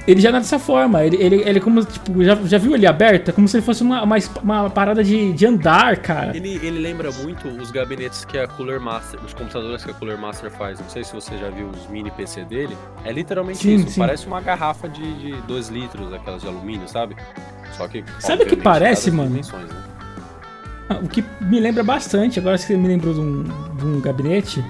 ele 0.07 0.21
já 0.21 0.31
é 0.31 0.33
dessa 0.33 0.59
forma. 0.59 1.05
Ele, 1.05 1.17
ele, 1.17 1.37
ele 1.49 1.61
como, 1.61 1.85
tipo, 1.85 2.25
já, 2.25 2.35
já 2.35 2.59
viu 2.59 2.75
ele 2.75 2.87
aberto? 2.87 3.29
É 3.29 3.33
como 3.33 3.47
se 3.47 3.57
ele 3.57 3.65
fosse 3.65 3.83
uma, 3.83 4.03
uma, 4.03 4.17
uma 4.43 4.71
parada 4.71 5.03
de, 5.03 5.33
de 5.33 5.47
andar, 5.47 5.99
cara. 5.99 6.37
Ele, 6.37 6.55
ele 6.57 6.79
lembra 6.79 7.11
muito 7.13 7.49
os 7.49 7.71
gabinetes 7.71 8.25
que 8.25 8.39
a 8.39 8.47
Cooler 8.47 8.81
Master, 8.81 9.21
os 9.25 9.33
computadores 9.33 9.85
que 9.85 9.91
a 9.91 9.95
Cooler 9.95 10.19
Master 10.19 10.51
faz. 10.51 10.81
Não 10.81 10.89
sei 10.89 11.05
se 11.05 11.13
você 11.13 11.37
já 11.39 11.51
viu 11.51 11.69
os 11.69 11.89
mini 11.89 12.11
PC 12.11 12.45
dele. 12.45 12.77
É 13.05 13.13
literalmente 13.13 13.59
sim, 13.59 13.77
isso. 13.77 13.91
Sim. 13.91 14.01
Parece 14.01 14.27
uma 14.27 14.41
garrafa 14.41 14.89
de 14.89 15.37
2 15.47 15.69
litros, 15.69 16.13
aquelas 16.13 16.43
de 16.43 16.49
alumínio, 16.49 16.89
sabe? 16.89 17.17
Só 17.77 17.87
que. 17.87 18.05
Sabe 18.19 18.43
o 18.43 18.47
que 18.47 18.57
parece, 18.57 19.11
mano? 19.11 19.37
Né? 19.37 19.41
Ah, 20.89 20.99
o 21.03 21.09
que 21.09 21.25
me 21.41 21.61
lembra 21.61 21.85
bastante, 21.85 22.39
agora 22.39 22.59
que 22.59 22.65
você 22.65 22.77
me 22.77 22.89
lembrou 22.89 23.15
de 23.15 23.21
um, 23.21 23.45
de 23.45 23.85
um 23.87 24.01
gabinete, 24.01 24.65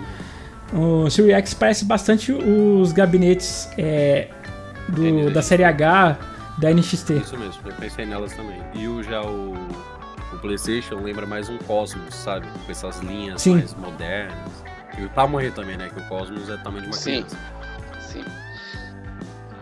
o 0.73 1.09
Series 1.11 1.35
X 1.37 1.55
parece 1.55 1.85
bastante 1.85 2.33
os 2.33 2.93
gabinetes 2.93 3.69
é, 3.77 4.29
do, 4.89 5.31
da 5.31 5.43
série 5.43 5.65
H 5.65 6.19
da 6.59 6.71
NXT. 6.71 7.11
Isso 7.13 7.37
mesmo, 7.37 7.63
eu 7.67 7.75
pensei 7.75 8.05
nelas 8.05 8.33
também. 8.35 8.63
E 8.75 8.87
o, 8.87 9.03
já 9.03 9.23
o, 9.23 9.55
o 10.33 10.39
PlayStation 10.41 10.97
lembra 10.97 11.27
mais 11.27 11.49
um 11.49 11.59
Cosmos, 11.59 12.15
sabe? 12.15 12.47
Com 12.65 12.71
essas 12.71 13.01
linhas 13.01 13.43
Sim. 13.43 13.57
mais 13.57 13.75
modernas. 13.75 14.65
E 14.99 15.05
o 15.05 15.09
tamanho 15.11 15.51
também, 15.53 15.77
né? 15.77 15.89
Que 15.89 16.01
o 16.01 16.09
Cosmos 16.09 16.49
é 16.51 16.57
tamanho 16.59 16.83
de 16.83 16.89
uma 16.89 16.97
Sim. 16.97 17.23
criança. 17.23 17.39
Sim. 18.01 18.25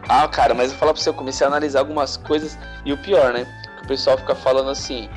Ah, 0.09 0.27
cara, 0.27 0.55
mas 0.55 0.67
eu 0.67 0.71
vou 0.71 0.79
falar 0.79 0.93
pra 0.93 1.03
você, 1.03 1.09
eu 1.09 1.15
comecei 1.15 1.47
a 1.47 1.49
analisar 1.49 1.81
algumas 1.81 2.17
coisas. 2.17 2.59
E 2.85 2.93
o 2.93 2.99
pior, 2.99 3.33
né? 3.33 3.47
Que 3.79 3.85
o 3.85 3.89
pessoal 3.89 4.19
fica 4.19 4.35
falando 4.35 4.71
assim. 4.71 5.09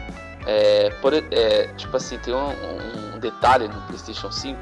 É, 0.45 0.89
por, 1.01 1.13
é, 1.13 1.67
tipo 1.77 1.95
assim, 1.95 2.17
tem 2.17 2.33
um, 2.33 2.49
um, 3.15 3.19
detalhe 3.19 3.67
no 3.67 3.81
PlayStation 3.83 4.29
5 4.29 4.59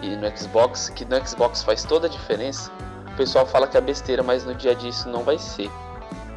e 0.00 0.16
no 0.16 0.36
Xbox 0.36 0.88
que 0.88 1.04
no 1.04 1.26
Xbox 1.26 1.62
faz 1.62 1.84
toda 1.84 2.06
a 2.06 2.10
diferença 2.10 2.72
o 3.14 3.16
pessoal 3.16 3.46
fala 3.46 3.68
que 3.68 3.76
é 3.76 3.80
besteira, 3.80 4.24
mas 4.24 4.44
no 4.44 4.54
dia 4.54 4.72
a 4.72 4.74
dia 4.74 4.90
isso 4.90 5.08
não 5.08 5.22
vai 5.22 5.38
ser. 5.38 5.70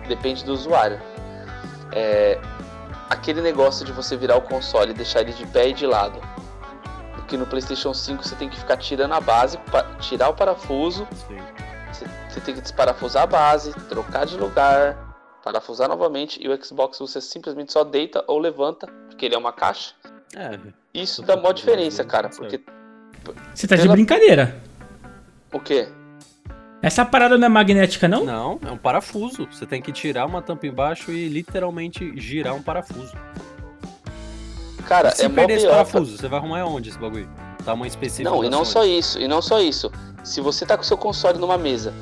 Depende 0.08 0.46
do 0.46 0.54
usuário. 0.54 1.02
É, 1.92 2.40
aquele 3.10 3.42
negócio 3.42 3.84
de 3.84 3.92
você 3.92 4.16
virar 4.16 4.38
o 4.38 4.42
console 4.42 4.92
e 4.92 4.94
deixar 4.94 5.22
ele 5.22 5.34
de 5.34 5.46
pé 5.48 5.70
e 5.70 5.74
de 5.74 5.88
lado. 5.88 6.22
Porque 7.16 7.36
no 7.36 7.48
PlayStation 7.48 7.96
5 7.96 8.24
você 8.24 8.36
tem 8.36 8.48
que 8.48 8.58
ficar 8.58 8.78
tirando 8.78 9.14
a 9.14 9.20
base, 9.20 9.60
tirar 10.00 10.30
o 10.30 10.36
parafuso. 10.36 11.08
Você, 11.92 12.06
você 12.30 12.40
tem 12.42 12.54
que 12.54 12.62
desparafusar 12.62 13.24
a 13.24 13.28
base, 13.28 13.74
trocar 13.90 14.28
de 14.28 14.38
lugar, 14.38 14.96
parafusar 15.44 15.90
novamente. 15.90 16.40
E 16.42 16.48
o 16.48 16.64
Xbox 16.64 17.00
você 17.00 17.20
simplesmente 17.20 17.74
só 17.74 17.84
deita 17.84 18.24
ou 18.28 18.38
levanta, 18.38 18.86
porque 19.08 19.26
ele 19.26 19.34
é 19.34 19.38
uma 19.38 19.52
caixa. 19.52 19.96
É, 20.36 20.60
isso 20.94 21.24
dá 21.24 21.36
uma 21.36 21.54
diferença, 21.56 22.04
cara. 22.06 22.30
Porque. 22.30 22.62
Você 23.56 23.68
tá 23.68 23.76
de 23.76 23.88
brincadeira. 23.88 24.62
O 25.52 25.60
quê? 25.60 25.88
Essa 26.82 27.04
parada 27.04 27.38
não 27.38 27.48
é 27.48 27.50
magnética, 27.50 28.08
não? 28.08 28.24
Não, 28.24 28.60
é 28.66 28.72
um 28.72 28.78
parafuso. 28.78 29.48
Você 29.52 29.66
tem 29.66 29.82
que 29.82 29.92
tirar 29.92 30.26
uma 30.26 30.42
tampa 30.42 30.68
embaixo 30.68 31.12
e 31.12 31.28
literalmente 31.28 32.14
girar 32.20 32.54
um 32.54 32.62
parafuso. 32.62 33.14
Cara, 34.88 35.12
se 35.12 35.26
é 35.26 35.30
perder 35.30 35.56
esse 35.56 35.68
parafuso, 35.68 36.18
você 36.18 36.28
vai 36.28 36.40
arrumar 36.40 36.64
onde 36.66 36.90
esse 36.90 36.98
bagulho? 36.98 37.28
Tamanho 37.66 37.90
específico. 37.90 38.30
Não, 38.30 38.44
e 38.44 38.50
não 38.50 38.64
só 38.64 38.86
isso, 38.86 39.20
e 39.20 39.28
não 39.28 39.42
só 39.42 39.60
isso. 39.60 39.92
Se 40.24 40.40
você 40.40 40.66
tá 40.66 40.78
com 40.78 40.84
seu 40.84 40.98
console 40.98 41.38
numa 41.38 41.58
mesa 41.58 41.94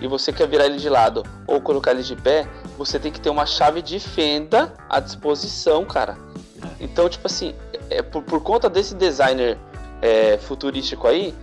e 0.00 0.06
você 0.06 0.32
quer 0.32 0.46
virar 0.48 0.66
ele 0.66 0.76
de 0.76 0.88
lado 0.88 1.22
ou 1.46 1.60
colocar 1.60 1.92
ele 1.92 2.02
de 2.02 2.16
pé, 2.16 2.46
você 2.76 2.98
tem 2.98 3.10
que 3.10 3.20
ter 3.20 3.30
uma 3.30 3.46
chave 3.46 3.80
de 3.80 3.98
fenda 3.98 4.74
à 4.90 5.00
disposição, 5.00 5.84
cara. 5.84 6.18
É. 6.62 6.84
Então, 6.84 7.08
tipo 7.08 7.26
assim, 7.26 7.54
é, 7.88 8.02
por, 8.02 8.22
por 8.22 8.42
conta 8.42 8.68
desse 8.68 8.94
designer 8.94 9.56
é, 10.02 10.36
futurístico 10.36 11.06
aí, 11.06 11.34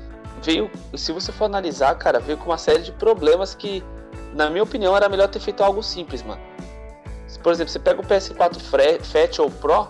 veio, 0.44 0.70
se 0.96 1.12
você 1.12 1.32
for 1.32 1.46
analisar, 1.46 1.96
cara, 1.96 2.20
veio 2.20 2.38
com 2.38 2.50
uma 2.50 2.58
série 2.58 2.82
de 2.84 2.92
problemas 2.92 3.56
que, 3.56 3.84
na 4.34 4.50
minha 4.50 4.64
opinião, 4.64 4.96
era 4.96 5.08
melhor 5.08 5.28
ter 5.28 5.40
feito 5.40 5.64
algo 5.64 5.82
simples, 5.82 6.24
mano. 6.24 6.42
Por 7.42 7.52
exemplo, 7.52 7.72
você 7.72 7.80
pega 7.80 8.02
o 8.02 8.04
PS4 8.04 9.02
Fat 9.04 9.40
ou 9.40 9.50
Pro, 9.50 9.88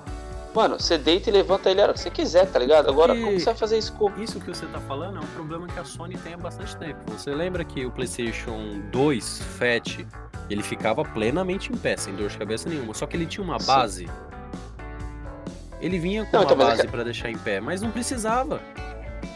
mano, 0.54 0.80
você 0.80 0.98
deita 0.98 1.30
e 1.30 1.34
levanta 1.34 1.70
ele 1.70 1.82
a 1.82 1.86
hora 1.86 1.94
que 1.94 2.00
você 2.00 2.10
quiser, 2.10 2.46
tá 2.48 2.60
ligado? 2.60 2.90
Agora, 2.90 3.16
e 3.16 3.22
como 3.22 3.40
você 3.40 3.46
vai 3.46 3.56
fazer 3.56 3.78
isso 3.78 3.94
com. 3.94 4.12
Isso 4.22 4.40
que 4.40 4.48
você 4.48 4.66
tá 4.68 4.80
falando 4.82 5.18
é 5.18 5.20
um 5.20 5.28
problema 5.28 5.68
que 5.68 5.80
a 5.80 5.84
Sony 5.84 6.18
tem 6.18 6.34
há 6.34 6.38
bastante 6.38 6.76
tempo. 6.78 7.00
Você 7.12 7.34
lembra 7.34 7.66
que 7.66 7.86
o 7.86 7.92
PlayStation 7.92 8.82
2 8.92 9.42
Fat 9.58 10.06
ele 10.50 10.64
ficava 10.64 11.04
plenamente 11.04 11.72
em 11.72 11.78
pé, 11.78 11.98
sem 11.98 12.14
dor 12.14 12.30
de 12.30 12.38
cabeça 12.38 12.70
nenhuma, 12.70 12.94
só 12.94 13.06
que 13.06 13.16
ele 13.16 13.26
tinha 13.26 13.44
uma 13.44 13.58
base. 13.58 14.06
Sim. 14.06 14.14
Ele 15.80 15.98
vinha 15.98 16.26
com 16.26 16.38
não, 16.38 16.44
uma 16.44 16.54
então, 16.54 16.68
base 16.68 16.88
para 16.88 17.04
deixar 17.04 17.30
em 17.30 17.38
pé, 17.38 17.60
mas 17.60 17.82
não 17.82 17.90
precisava. 17.90 18.62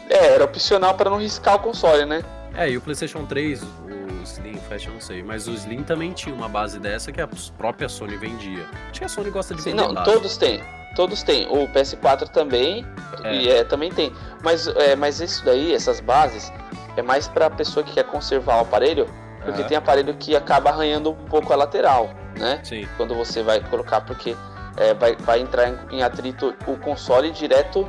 É, 0.08 0.34
era 0.34 0.44
opcional 0.44 0.94
para 0.94 1.10
não 1.10 1.18
riscar 1.18 1.56
o 1.56 1.58
console, 1.58 2.04
né? 2.04 2.22
É, 2.54 2.70
e 2.70 2.76
o 2.76 2.80
PlayStation 2.80 3.24
3, 3.26 3.62
o 3.62 4.22
Slim 4.24 4.56
Fast 4.68 4.88
eu 4.88 4.94
não 4.94 5.00
sei, 5.00 5.22
mas 5.22 5.46
o 5.46 5.52
Slim 5.52 5.82
também 5.82 6.12
tinha 6.12 6.34
uma 6.34 6.48
base 6.48 6.78
dessa 6.78 7.12
que 7.12 7.20
a 7.20 7.28
própria 7.58 7.88
Sony 7.88 8.16
vendia. 8.16 8.66
Acho 8.90 9.00
que 9.00 9.04
a 9.04 9.08
Sony 9.08 9.30
gosta 9.30 9.54
de 9.54 9.62
Sim, 9.62 9.74
não, 9.74 9.92
base. 9.92 10.10
todos 10.10 10.36
têm. 10.36 10.62
Todos 10.94 11.22
têm. 11.22 11.46
O 11.48 11.68
PS4 11.68 12.28
também, 12.28 12.86
é. 13.22 13.34
E, 13.34 13.48
é, 13.50 13.64
também 13.64 13.92
tem. 13.92 14.10
Mas, 14.42 14.66
é, 14.66 14.96
mas 14.96 15.20
isso 15.20 15.44
daí, 15.44 15.74
essas 15.74 16.00
bases, 16.00 16.50
é 16.96 17.02
mais 17.02 17.28
para 17.28 17.50
pessoa 17.50 17.84
que 17.84 17.92
quer 17.92 18.04
conservar 18.04 18.56
o 18.56 18.60
aparelho, 18.60 19.06
porque 19.44 19.62
tem 19.64 19.76
aparelho 19.76 20.14
que 20.14 20.34
acaba 20.34 20.70
arranhando 20.70 21.10
um 21.10 21.26
pouco 21.26 21.52
a 21.52 21.56
lateral, 21.56 22.10
né? 22.38 22.60
Sim. 22.64 22.88
Quando 22.96 23.14
você 23.14 23.42
vai 23.42 23.60
colocar, 23.60 24.00
porque 24.00 24.34
é, 24.76 24.94
vai, 24.94 25.14
vai 25.16 25.40
entrar 25.40 25.68
em, 25.68 25.98
em 25.98 26.02
atrito 26.02 26.54
o 26.66 26.76
console 26.78 27.30
direto 27.30 27.88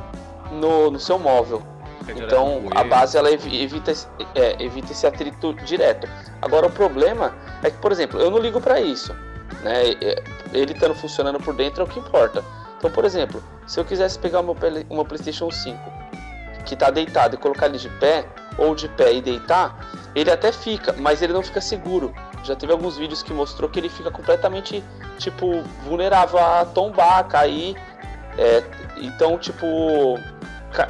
no, 0.52 0.90
no 0.90 1.00
seu 1.00 1.18
móvel. 1.18 1.62
Então 2.16 2.64
a 2.74 2.84
base 2.84 3.16
ela 3.16 3.30
evita, 3.30 3.92
é, 4.34 4.62
evita 4.62 4.92
esse 4.92 5.06
atrito 5.06 5.54
direto. 5.54 6.08
Agora 6.40 6.66
o 6.66 6.70
problema 6.70 7.34
é 7.62 7.70
que, 7.70 7.78
por 7.78 7.92
exemplo, 7.92 8.20
eu 8.20 8.30
não 8.30 8.38
ligo 8.38 8.60
para 8.60 8.80
isso. 8.80 9.14
Né? 9.62 9.96
Ele 10.52 10.72
estando 10.72 10.94
funcionando 10.94 11.40
por 11.40 11.54
dentro 11.54 11.82
é 11.82 11.84
o 11.84 11.88
que 11.88 11.98
importa. 11.98 12.44
Então, 12.78 12.90
por 12.90 13.04
exemplo, 13.04 13.42
se 13.66 13.78
eu 13.78 13.84
quisesse 13.84 14.18
pegar 14.18 14.40
uma, 14.40 14.54
uma 14.88 15.04
PlayStation 15.04 15.50
5 15.50 15.78
que 16.64 16.74
está 16.74 16.90
deitado 16.90 17.34
e 17.34 17.38
colocar 17.38 17.66
ele 17.66 17.78
de 17.78 17.88
pé, 17.88 18.26
ou 18.58 18.74
de 18.74 18.88
pé 18.88 19.14
e 19.14 19.22
deitar, 19.22 19.88
ele 20.14 20.30
até 20.30 20.52
fica, 20.52 20.92
mas 20.98 21.22
ele 21.22 21.32
não 21.32 21.42
fica 21.42 21.60
seguro. 21.60 22.12
Já 22.42 22.54
teve 22.54 22.72
alguns 22.72 22.96
vídeos 22.96 23.22
que 23.22 23.32
mostrou 23.32 23.70
que 23.70 23.78
ele 23.78 23.88
fica 23.88 24.10
completamente, 24.10 24.82
tipo, 25.18 25.62
vulnerável 25.84 26.38
a 26.38 26.64
tombar, 26.64 27.18
a 27.18 27.24
cair. 27.24 27.76
É, 28.36 28.62
então, 28.98 29.38
tipo, 29.38 30.18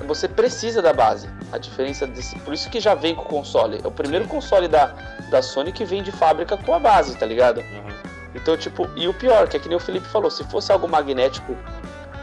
você 0.07 0.29
precisa 0.29 0.83
da 0.83 0.93
base. 0.93 1.29
A 1.53 1.59
diferença 1.59 2.07
desse. 2.07 2.39
Por 2.41 2.53
isso 2.53 2.69
que 2.69 2.81
já 2.81 2.95
vem 2.95 3.15
com 3.15 3.23
o 3.23 3.27
console. 3.27 3.81
É 3.83 3.87
o 3.87 3.91
primeiro 3.91 4.25
Sim. 4.25 4.31
console 4.31 4.69
da, 4.69 4.95
da 5.31 5.41
Sony 5.41 5.73
que 5.73 5.85
vem 5.85 6.03
de 6.03 6.13
fábrica 6.13 6.57
com 6.57 6.75
a 6.75 6.79
base, 6.79 7.17
tá 7.17 7.25
ligado? 7.25 7.61
Uhum. 7.61 7.89
Então, 8.35 8.57
tipo, 8.57 8.89
e 8.97 9.09
o 9.09 9.15
pior, 9.15 9.49
que 9.49 9.57
é 9.57 9.61
que 9.61 9.69
nem 9.69 9.77
o 9.77 9.81
Felipe 9.81 10.07
falou, 10.07 10.31
se 10.31 10.45
fosse 10.45 10.71
algo 10.71 10.87
magnético, 10.87 11.57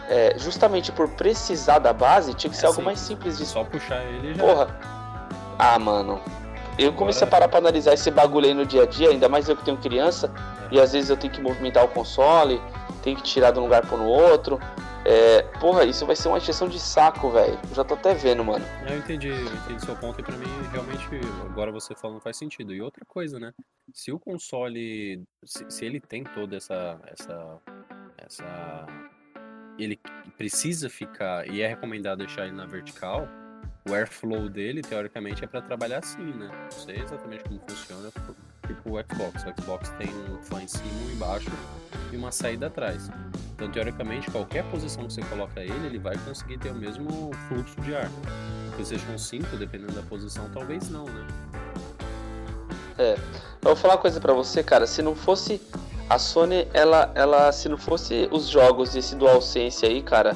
é, 0.07 0.35
justamente 0.37 0.91
por 0.91 1.09
precisar 1.09 1.79
da 1.79 1.91
base, 1.91 2.33
tinha 2.33 2.51
que 2.51 2.57
ser 2.57 2.65
é 2.65 2.69
algo 2.69 2.81
mais 2.81 2.99
simples 2.99 3.37
de. 3.37 3.45
Só 3.45 3.63
puxar 3.63 4.03
ele 4.03 4.35
já. 4.35 4.43
Porra. 4.43 4.67
Ah, 5.57 5.79
mano. 5.79 6.21
Eu 6.77 6.91
comecei 6.93 7.25
a 7.25 7.29
parar 7.29 7.47
pra 7.47 7.59
analisar 7.59 7.93
esse 7.93 8.11
bagulho 8.11 8.47
aí 8.47 8.53
no 8.53 8.65
dia 8.65 8.83
a 8.83 8.85
dia, 8.85 9.09
ainda 9.09 9.29
mais 9.29 9.47
eu 9.47 9.55
que 9.55 9.63
tenho 9.63 9.77
criança, 9.77 10.29
é. 10.69 10.75
e 10.75 10.79
às 10.79 10.91
vezes 10.91 11.09
eu 11.09 11.15
tenho 11.15 11.31
que 11.31 11.41
movimentar 11.41 11.85
o 11.85 11.87
console, 11.87 12.61
tenho 13.01 13.15
que 13.15 13.23
tirar 13.23 13.51
de 13.51 13.59
um 13.59 13.63
lugar 13.63 13.85
para 13.85 13.97
no 13.97 14.05
outro. 14.05 14.59
É, 15.07 15.43
porra, 15.59 15.85
isso 15.85 16.03
vai 16.03 16.15
ser 16.15 16.27
uma 16.27 16.39
injeção 16.39 16.67
de 16.67 16.79
saco, 16.79 17.29
velho. 17.29 17.59
Já 17.75 17.83
tô 17.83 17.93
até 17.93 18.15
vendo, 18.15 18.43
mano. 18.43 18.65
Eu 18.89 18.97
entendi, 18.97 19.29
entendi 19.29 19.85
seu 19.85 19.95
ponto 19.95 20.19
e 20.19 20.23
pra 20.23 20.35
mim 20.35 20.47
realmente 20.71 21.07
agora 21.45 21.71
você 21.71 21.93
falando 21.93 22.19
faz 22.19 22.37
sentido. 22.37 22.73
E 22.73 22.81
outra 22.81 23.05
coisa, 23.05 23.39
né? 23.39 23.53
Se 23.93 24.11
o 24.11 24.19
console, 24.19 25.23
se, 25.43 25.69
se 25.69 25.85
ele 25.85 25.99
tem 25.99 26.23
toda 26.23 26.57
essa, 26.57 26.99
essa, 27.05 27.61
essa, 28.17 28.87
ele 29.77 29.99
precisa 30.37 30.89
ficar 30.89 31.47
e 31.47 31.61
é 31.61 31.67
recomendado 31.67 32.19
deixar 32.19 32.47
ele 32.47 32.55
na 32.55 32.65
vertical, 32.65 33.27
o 33.87 33.93
airflow 33.93 34.49
dele 34.49 34.81
teoricamente 34.81 35.43
é 35.43 35.47
para 35.47 35.61
trabalhar 35.61 35.99
assim, 35.99 36.33
né? 36.33 36.47
Não 36.47 36.71
sei 36.71 36.97
exatamente 36.97 37.43
como 37.43 37.61
funciona, 37.69 38.09
tipo 38.65 38.97
o 38.97 39.03
Xbox. 39.03 39.43
O 39.43 39.61
Xbox 39.61 39.89
tem 39.97 40.09
um 40.09 40.41
fã 40.41 40.61
em 40.61 40.67
cima, 40.67 40.85
um 41.07 41.11
embaixo 41.11 41.51
e 42.11 42.17
uma 42.17 42.31
saída 42.31 42.67
atrás. 42.67 43.09
Então, 43.55 43.71
teoricamente, 43.71 44.29
qualquer 44.29 44.63
posição 44.65 45.05
que 45.05 45.13
você 45.13 45.21
coloca 45.23 45.61
ele, 45.61 45.85
ele 45.85 45.99
vai 45.99 46.17
conseguir 46.19 46.57
ter 46.57 46.71
o 46.71 46.75
mesmo 46.75 47.31
fluxo 47.47 47.79
de 47.81 47.95
ar. 47.95 48.09
O 48.67 48.71
PlayStation 48.73 49.17
5, 49.17 49.55
dependendo 49.57 49.93
da 49.93 50.01
posição, 50.01 50.49
talvez 50.53 50.89
não, 50.89 51.05
né? 51.05 51.27
É. 52.97 53.13
Eu 53.13 53.69
vou 53.69 53.75
falar 53.75 53.95
uma 53.95 54.01
coisa 54.01 54.19
para 54.19 54.33
você, 54.33 54.61
cara. 54.61 54.85
Se 54.85 55.01
não 55.01 55.15
fosse 55.15 55.61
a 56.09 56.19
Sony, 56.19 56.67
ela, 56.73 57.11
ela, 57.15 57.51
se 57.51 57.67
não 57.67 57.77
fosse 57.77 58.27
os 58.31 58.47
jogos 58.47 58.95
e 58.95 58.99
esse 58.99 59.15
DualSense 59.15 59.85
aí, 59.85 60.01
cara, 60.01 60.35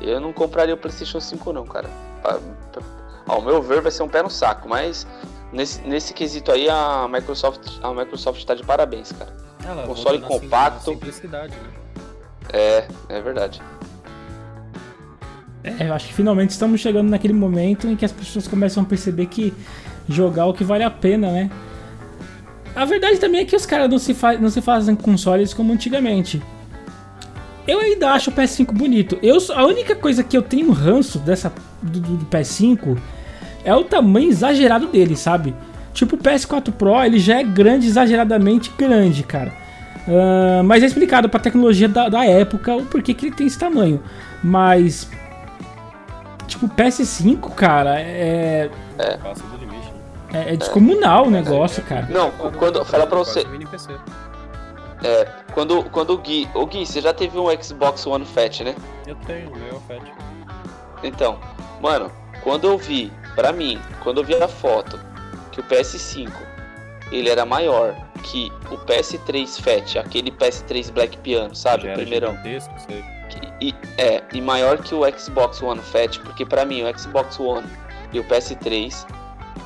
eu 0.00 0.20
não 0.20 0.32
compraria 0.32 0.74
o 0.74 0.78
PlayStation 0.78 1.20
5 1.20 1.52
não, 1.52 1.64
cara. 1.64 1.88
Ao 3.26 3.40
meu 3.40 3.62
ver, 3.62 3.80
vai 3.80 3.92
ser 3.92 4.02
um 4.02 4.08
pé 4.08 4.22
no 4.22 4.30
saco, 4.30 4.68
mas 4.68 5.06
nesse, 5.54 5.80
nesse 5.82 6.12
quesito 6.12 6.52
aí 6.52 6.68
a 6.68 7.08
Microsoft, 7.10 7.78
a 7.82 7.92
Microsoft 7.92 8.44
tá 8.44 8.54
de 8.54 8.62
parabéns, 8.62 9.12
cara. 9.12 9.34
Ela 9.64 9.86
Console 9.86 10.20
compacto. 10.20 10.84
Simplicidade, 10.90 11.54
né? 11.54 11.70
É, 12.52 12.86
é 13.08 13.20
verdade. 13.22 13.62
É, 15.62 15.88
eu 15.88 15.94
acho 15.94 16.08
que 16.08 16.14
finalmente 16.14 16.50
estamos 16.50 16.80
chegando 16.80 17.08
naquele 17.08 17.32
momento 17.32 17.88
em 17.88 17.96
que 17.96 18.04
as 18.04 18.12
pessoas 18.12 18.46
começam 18.46 18.82
a 18.82 18.86
perceber 18.86 19.26
que 19.26 19.54
jogar 20.06 20.42
é 20.42 20.46
o 20.46 20.52
que 20.52 20.62
vale 20.62 20.84
a 20.84 20.90
pena, 20.90 21.30
né? 21.30 21.50
A 22.76 22.84
verdade 22.84 23.18
também 23.18 23.40
é 23.40 23.44
que 23.44 23.56
os 23.56 23.64
caras 23.64 23.88
não, 23.88 23.98
se 23.98 24.12
fa 24.12 24.36
não 24.36 24.50
se 24.50 24.60
fazem 24.60 24.94
consoles 24.94 25.54
como 25.54 25.72
antigamente. 25.72 26.42
Eu 27.66 27.78
ainda 27.78 28.12
acho 28.12 28.28
o 28.28 28.32
PS5 28.32 28.72
bonito. 28.72 29.18
Eu, 29.22 29.38
a 29.54 29.64
única 29.64 29.94
coisa 29.94 30.22
que 30.22 30.36
eu 30.36 30.42
tenho 30.42 30.70
ranço 30.70 31.18
dessa 31.18 31.50
do, 31.80 32.00
do 32.00 32.26
PS5 32.26 32.98
é 33.64 33.74
o 33.74 33.84
tamanho 33.84 34.28
exagerado 34.28 34.86
dele, 34.86 35.16
sabe? 35.16 35.54
Tipo, 35.92 36.16
o 36.16 36.18
PS4 36.18 36.72
Pro, 36.72 37.02
ele 37.02 37.18
já 37.18 37.40
é 37.40 37.44
grande, 37.44 37.86
exageradamente 37.86 38.70
grande, 38.76 39.22
cara. 39.22 39.52
Uh, 40.06 40.62
mas 40.64 40.82
é 40.82 40.86
explicado 40.86 41.28
pra 41.28 41.40
tecnologia 41.40 41.88
da, 41.88 42.08
da 42.08 42.26
época 42.26 42.74
o 42.76 42.84
porquê 42.84 43.14
que 43.14 43.26
ele 43.26 43.34
tem 43.34 43.46
esse 43.46 43.58
tamanho. 43.58 44.02
Mas. 44.42 45.08
Tipo, 46.46 46.66
o 46.66 46.68
PS5, 46.68 47.54
cara, 47.54 47.98
é. 48.00 48.70
É. 48.98 49.18
É, 50.34 50.52
é 50.52 50.56
descomunal 50.56 51.28
o 51.28 51.30
negócio, 51.30 51.82
cara. 51.84 52.06
Não, 52.10 52.30
quando. 52.58 52.84
Fala 52.84 53.06
pra 53.06 53.18
você. 53.18 53.46
É, 55.02 55.28
quando, 55.52 55.84
quando 55.84 56.10
o 56.10 56.18
Gui. 56.18 56.48
Ô 56.54 56.66
Gui, 56.66 56.84
você 56.84 57.00
já 57.00 57.14
teve 57.14 57.38
um 57.38 57.46
Xbox 57.62 58.06
One 58.06 58.26
Fat, 58.26 58.60
né? 58.60 58.74
Eu 59.06 59.14
tenho, 59.26 59.50
meu 59.50 59.82
é 59.88 59.94
Fat. 59.94 60.12
Então, 61.02 61.38
mano, 61.80 62.10
quando 62.42 62.66
eu 62.66 62.76
vi, 62.76 63.12
pra 63.34 63.52
mim, 63.52 63.80
quando 64.02 64.20
eu 64.20 64.24
vi 64.24 64.34
a 64.34 64.48
foto 64.48 64.98
que 65.52 65.60
o 65.60 65.64
PS5 65.64 66.30
ele 67.12 67.28
era 67.28 67.44
maior 67.44 67.94
que 68.22 68.50
o 68.70 68.78
PS3 68.78 69.60
Fat, 69.60 69.98
aquele 69.98 70.30
PS3 70.30 70.90
Black 70.92 71.18
Piano, 71.18 71.54
sabe? 71.54 71.88
O 71.88 71.94
primeirão. 71.94 72.36
Sei. 72.42 73.04
E, 73.60 73.74
é, 73.98 74.22
e 74.32 74.40
maior 74.40 74.78
que 74.78 74.94
o 74.94 75.02
Xbox 75.18 75.62
One 75.62 75.80
Fat, 75.80 76.18
porque 76.20 76.44
para 76.44 76.64
mim 76.64 76.82
o 76.82 76.98
Xbox 76.98 77.38
One 77.38 77.66
e 78.12 78.18
o 78.18 78.24
PS3, 78.24 79.06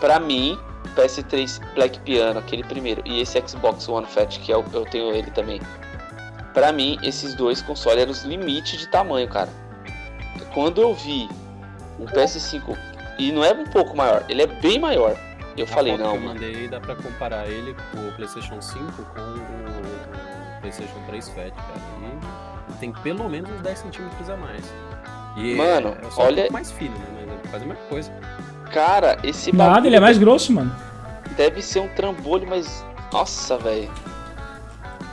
para 0.01 0.21
mim, 0.21 0.59
PS3 0.97 1.61
Black 1.75 1.99
Piano, 2.01 2.39
aquele 2.39 2.64
primeiro, 2.64 3.03
e 3.05 3.21
esse 3.21 3.43
Xbox 3.47 3.89
One 3.89 4.07
Fat, 4.07 4.39
que 4.41 4.53
eu, 4.53 4.61
é 4.61 4.77
eu 4.77 4.85
tenho 4.87 5.12
ele 5.14 5.31
também. 5.31 5.61
Para 6.55 6.73
mim, 6.73 6.99
esses 7.03 7.35
dois 7.35 7.62
consoles 7.62 8.03
eram 8.03 8.12
os 8.12 8.23
limites 8.23 8.81
de 8.81 8.89
tamanho, 8.89 9.29
cara. 9.29 9.51
Quando 10.53 10.81
eu 10.81 10.95
vi 10.95 11.29
um 12.01 12.07
PS5, 12.07 12.77
e 13.19 13.33
não 13.33 13.45
é 13.45 13.53
um 13.53 13.64
pouco 13.64 13.97
maior, 13.97 14.25
ele 14.29 14.43
é 14.43 14.47
bem 14.47 14.79
maior. 14.79 15.16
Eu 15.57 15.64
A 15.64 15.69
falei, 15.69 15.97
não, 15.97 16.12
que 16.12 16.16
eu 16.16 16.21
mandei 16.21 16.69
dá 16.69 16.79
pra 16.81 16.95
comparar 16.95 17.49
ele 17.49 17.75
com 17.93 18.09
o 18.09 18.12
PlayStation 18.12 18.61
5 18.62 18.85
com 19.03 19.21
o 19.21 20.61
PlayStation 20.61 21.01
3 21.07 21.29
Fat, 21.31 21.53
cara. 21.53 21.81
E 22.71 22.73
tem 22.75 22.93
pelo 22.93 23.29
menos 23.29 23.51
uns 23.51 23.61
10 23.61 23.79
centímetros 23.79 24.31
a 24.31 24.37
mais. 24.37 24.64
E 25.37 25.55
Mano, 25.57 25.97
é 26.01 26.11
só 26.11 26.23
olha- 26.23 26.33
um 26.35 26.37
pouco 26.43 26.53
mais 26.53 26.71
fino, 26.71 26.95
né? 26.97 27.25
Mas 27.27 27.45
é 27.45 27.49
quase 27.51 27.64
a 27.64 27.69
mesma 27.69 27.85
coisa. 27.89 28.12
Cara, 28.73 29.19
esse 29.25 29.51
Nada, 29.53 29.71
bagulho 29.73 29.89
ele 29.89 29.97
é 29.97 30.01
mais 30.01 30.19
grosso, 30.19 30.53
mano. 30.53 30.73
deve 31.37 31.61
ser 31.62 31.81
um 31.81 31.89
trambolho, 31.89 32.47
mas. 32.49 32.85
Nossa, 33.12 33.57
velho. 33.59 33.91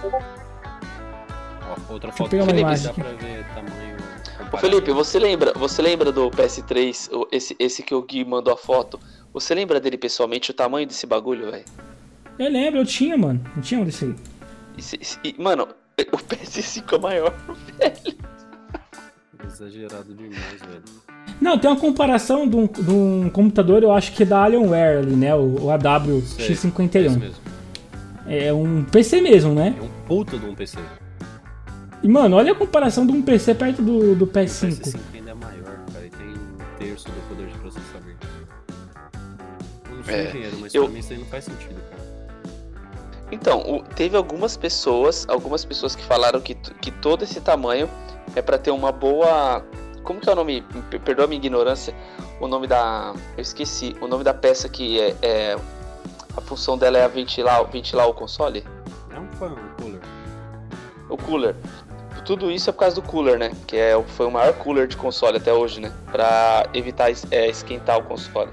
Ó, 0.04 1.94
outra 1.94 2.12
foto 2.12 2.30
que 2.30 2.38
dá 2.38 2.46
pra 2.94 3.04
ver 3.14 3.46
tamanho. 3.56 3.95
Ô. 4.52 4.58
Felipe, 4.58 4.92
você 4.92 5.18
lembra, 5.20 5.54
você 5.54 5.82
lembra 5.82 6.12
do 6.12 6.30
PS3, 6.32 7.10
o- 7.12 7.28
esse, 7.32 7.56
esse 7.60 7.82
que 7.84 7.94
o 7.96 8.02
Gui 8.02 8.24
mandou 8.26 8.54
a 8.54 8.58
foto? 8.58 9.00
Você 9.34 9.54
lembra 9.56 9.80
dele 9.80 9.98
pessoalmente, 9.98 10.52
o 10.52 10.54
tamanho 10.54 10.88
desse 10.88 11.06
bagulho, 11.06 11.52
velho? 11.52 11.66
Eu 12.38 12.50
lembro, 12.52 12.80
eu 12.82 12.86
tinha, 12.86 13.18
mano. 13.18 13.42
Não 13.56 13.62
tinha 13.62 13.80
um 13.80 13.86
desse 13.86 14.06
aí. 14.06 14.16
E 15.24 15.30
e, 15.30 15.42
Mano, 15.42 15.68
o 16.12 16.18
PS5 16.18 16.96
é 16.96 17.00
maior. 17.00 17.34
Exagerado 19.48 20.14
demais, 20.14 20.62
velho. 20.62 20.84
Não, 21.40 21.58
tem 21.58 21.70
uma 21.70 21.80
comparação 21.80 22.48
de 22.48 22.56
um, 22.56 22.66
de 22.68 22.92
um 22.92 23.30
computador, 23.30 23.84
eu 23.84 23.92
acho 23.92 24.14
que 24.14 24.24
é 24.24 24.26
da 24.26 24.44
Alienware 24.44 25.00
ali, 25.00 25.16
né? 25.16 25.36
O, 25.36 25.40
o 25.40 26.22
Sei, 26.26 26.48
é 26.48 26.52
esse 26.52 26.68
AW-X51. 26.68 27.20
mesmo. 27.20 27.36
É 28.28 28.52
um 28.54 28.84
PC 28.84 29.22
mesmo, 29.22 29.54
né? 29.54 29.76
É 29.78 29.82
um 29.82 29.90
puta 30.08 30.38
de 30.38 30.46
um 30.46 30.56
PC. 30.56 30.80
E, 32.06 32.08
mano, 32.08 32.36
olha 32.38 32.52
a 32.52 32.56
comparação 32.56 33.04
de 33.04 33.14
um 33.14 33.22
PC 33.24 33.56
perto 33.56 33.82
do, 33.82 34.14
do 34.16 34.26
O 34.26 34.28
PS5. 34.28 34.80
PS5 34.80 35.00
ainda 35.16 35.32
é 35.32 35.34
maior, 35.34 35.76
cara, 35.92 36.06
e 36.06 36.10
tem 36.12 36.28
um 36.28 36.78
terço 36.78 37.06
do 37.10 37.28
poder 37.28 37.48
de 37.48 37.58
processamento. 37.58 38.28
Eu 39.90 39.96
não 39.96 40.04
sou 40.04 40.14
É, 40.14 40.28
engenheiro, 40.30 40.58
mas 40.62 40.76
eu- 40.76 40.84
pra 40.84 40.94
mim 40.94 41.00
isso 41.00 41.14
aí 41.14 41.18
não 41.18 41.26
faz 41.26 41.46
sentido, 41.46 41.82
cara. 41.90 42.06
Então, 43.32 43.60
o- 43.62 43.82
teve 43.82 44.16
algumas 44.16 44.56
pessoas, 44.56 45.26
algumas 45.28 45.66
pessoas 45.66 45.96
que 45.96 46.04
falaram 46.04 46.40
que, 46.40 46.54
que 46.54 46.92
todo 46.92 47.24
esse 47.24 47.42
tamanho 47.42 47.90
é 48.36 48.42
pra 48.44 48.60
ter 48.60 48.70
uma 48.70 48.92
boa. 48.92 49.66
Como 50.04 50.20
que 50.22 50.30
é 50.30 50.34
o 50.34 50.36
nome? 50.36 50.62
Per- 50.92 51.00
Perdoa 51.00 51.26
a 51.26 51.28
minha 51.28 51.40
ignorância. 51.40 51.92
O 52.40 52.48
nome 52.48 52.68
da. 52.68 53.16
Eu 53.36 53.42
esqueci. 53.42 53.96
O 54.00 54.08
nome 54.08 54.24
da 54.24 54.32
peça 54.32 54.70
que 54.70 55.00
é. 55.02 55.16
é- 55.24 55.58
a 56.38 56.42
função 56.42 56.78
dela 56.78 57.00
é 57.00 57.04
a 57.04 57.08
ventilar, 57.08 57.64
ventilar 57.66 58.08
o 58.08 58.14
console? 58.14 58.64
É 59.10 59.20
um 59.20 59.28
fã, 59.40 59.48
um 59.48 59.82
cooler. 59.82 60.00
O 61.10 61.18
cooler. 61.18 61.56
Tudo 62.26 62.52
isso 62.52 62.70
é 62.70 62.74
por 62.74 62.80
causa 62.80 62.96
do 62.96 63.02
cooler, 63.04 63.38
né? 63.38 63.52
Que 63.68 63.78
é, 63.78 63.96
o- 63.96 64.04
foi 64.04 64.26
o 64.26 64.32
maior 64.32 64.54
cooler 64.56 64.88
de 64.88 64.98
console 64.98 65.38
até 65.38 65.54
hoje, 65.54 65.80
né? 65.80 65.92
Pra 66.12 66.66
evitar 66.74 67.10
é, 67.32 67.48
esquentar 67.48 67.98
o 68.00 68.04
console. 68.04 68.52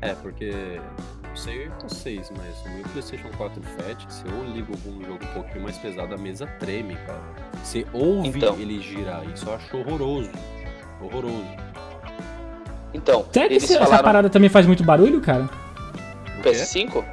É, 0.00 0.14
porque. 0.14 0.80
Não 1.28 1.36
sei 1.36 1.70
vocês, 1.80 2.30
mas 2.36 2.66
o 2.66 2.74
meu 2.76 2.82
PlayStation 2.88 3.28
4 3.38 3.62
Fat, 3.62 4.04
se 4.10 4.24
eu 4.26 4.44
ligo 4.52 4.72
algum 4.72 5.00
jogo 5.04 5.24
um 5.24 5.32
pouquinho 5.34 5.62
mais 5.62 5.78
pesado, 5.78 6.12
a 6.12 6.18
mesa 6.18 6.44
treme, 6.58 6.96
cara. 7.06 7.20
Você 7.62 7.86
ouve 7.92 8.28
Então. 8.28 8.54
ele 8.58 8.80
girar, 8.82 9.22
isso 9.32 9.48
eu 9.48 9.54
acho 9.54 9.76
horroroso. 9.76 10.28
Horroroso. 11.00 11.44
Então, 12.92 13.24
Será 13.32 13.46
que 13.48 13.54
essa 13.54 13.78
falaram 13.78 14.02
parada 14.04 14.28
também 14.30 14.50
faz 14.50 14.66
muito 14.66 14.82
barulho, 14.82 15.20
cara? 15.20 15.48
O 16.38 16.42
quê? 16.42 16.50
PS5? 16.50 17.04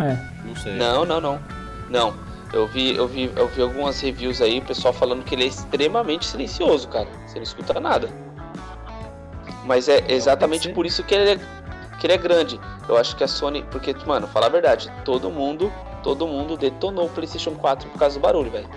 É. 0.00 0.18
Não 0.44 0.54
sei. 0.54 0.74
Não, 0.76 1.04
não, 1.06 1.20
não. 1.20 1.40
Não. 1.88 2.14
Eu 2.52 2.66
vi, 2.66 2.94
eu 2.96 3.06
vi, 3.08 3.30
eu 3.36 3.48
vi 3.48 3.62
algumas 3.62 4.00
reviews 4.00 4.40
aí, 4.40 4.58
o 4.58 4.62
pessoal 4.62 4.94
falando 4.94 5.24
que 5.24 5.34
ele 5.34 5.44
é 5.44 5.48
extremamente 5.48 6.26
silencioso, 6.26 6.88
cara. 6.88 7.08
Você 7.26 7.36
não 7.36 7.42
escuta 7.42 7.78
nada. 7.80 8.08
Mas 9.64 9.88
é 9.88 10.04
exatamente 10.08 10.68
ser. 10.68 10.74
por 10.74 10.86
isso 10.86 11.02
que 11.02 11.14
ele 11.14 11.32
é, 11.32 11.38
que 11.98 12.06
ele 12.06 12.14
é 12.14 12.18
grande. 12.18 12.60
Eu 12.88 12.96
acho 12.96 13.16
que 13.16 13.24
a 13.24 13.28
Sony, 13.28 13.64
porque, 13.70 13.94
mano, 14.06 14.28
falar 14.28 14.46
a 14.46 14.50
verdade, 14.50 14.90
todo 15.04 15.28
mundo, 15.30 15.72
todo 16.02 16.26
mundo 16.26 16.56
detonou 16.56 17.06
o 17.06 17.10
PlayStation 17.10 17.52
4 17.56 17.88
por 17.90 17.98
causa 17.98 18.18
do 18.18 18.22
barulho, 18.22 18.50
velho. 18.50 18.68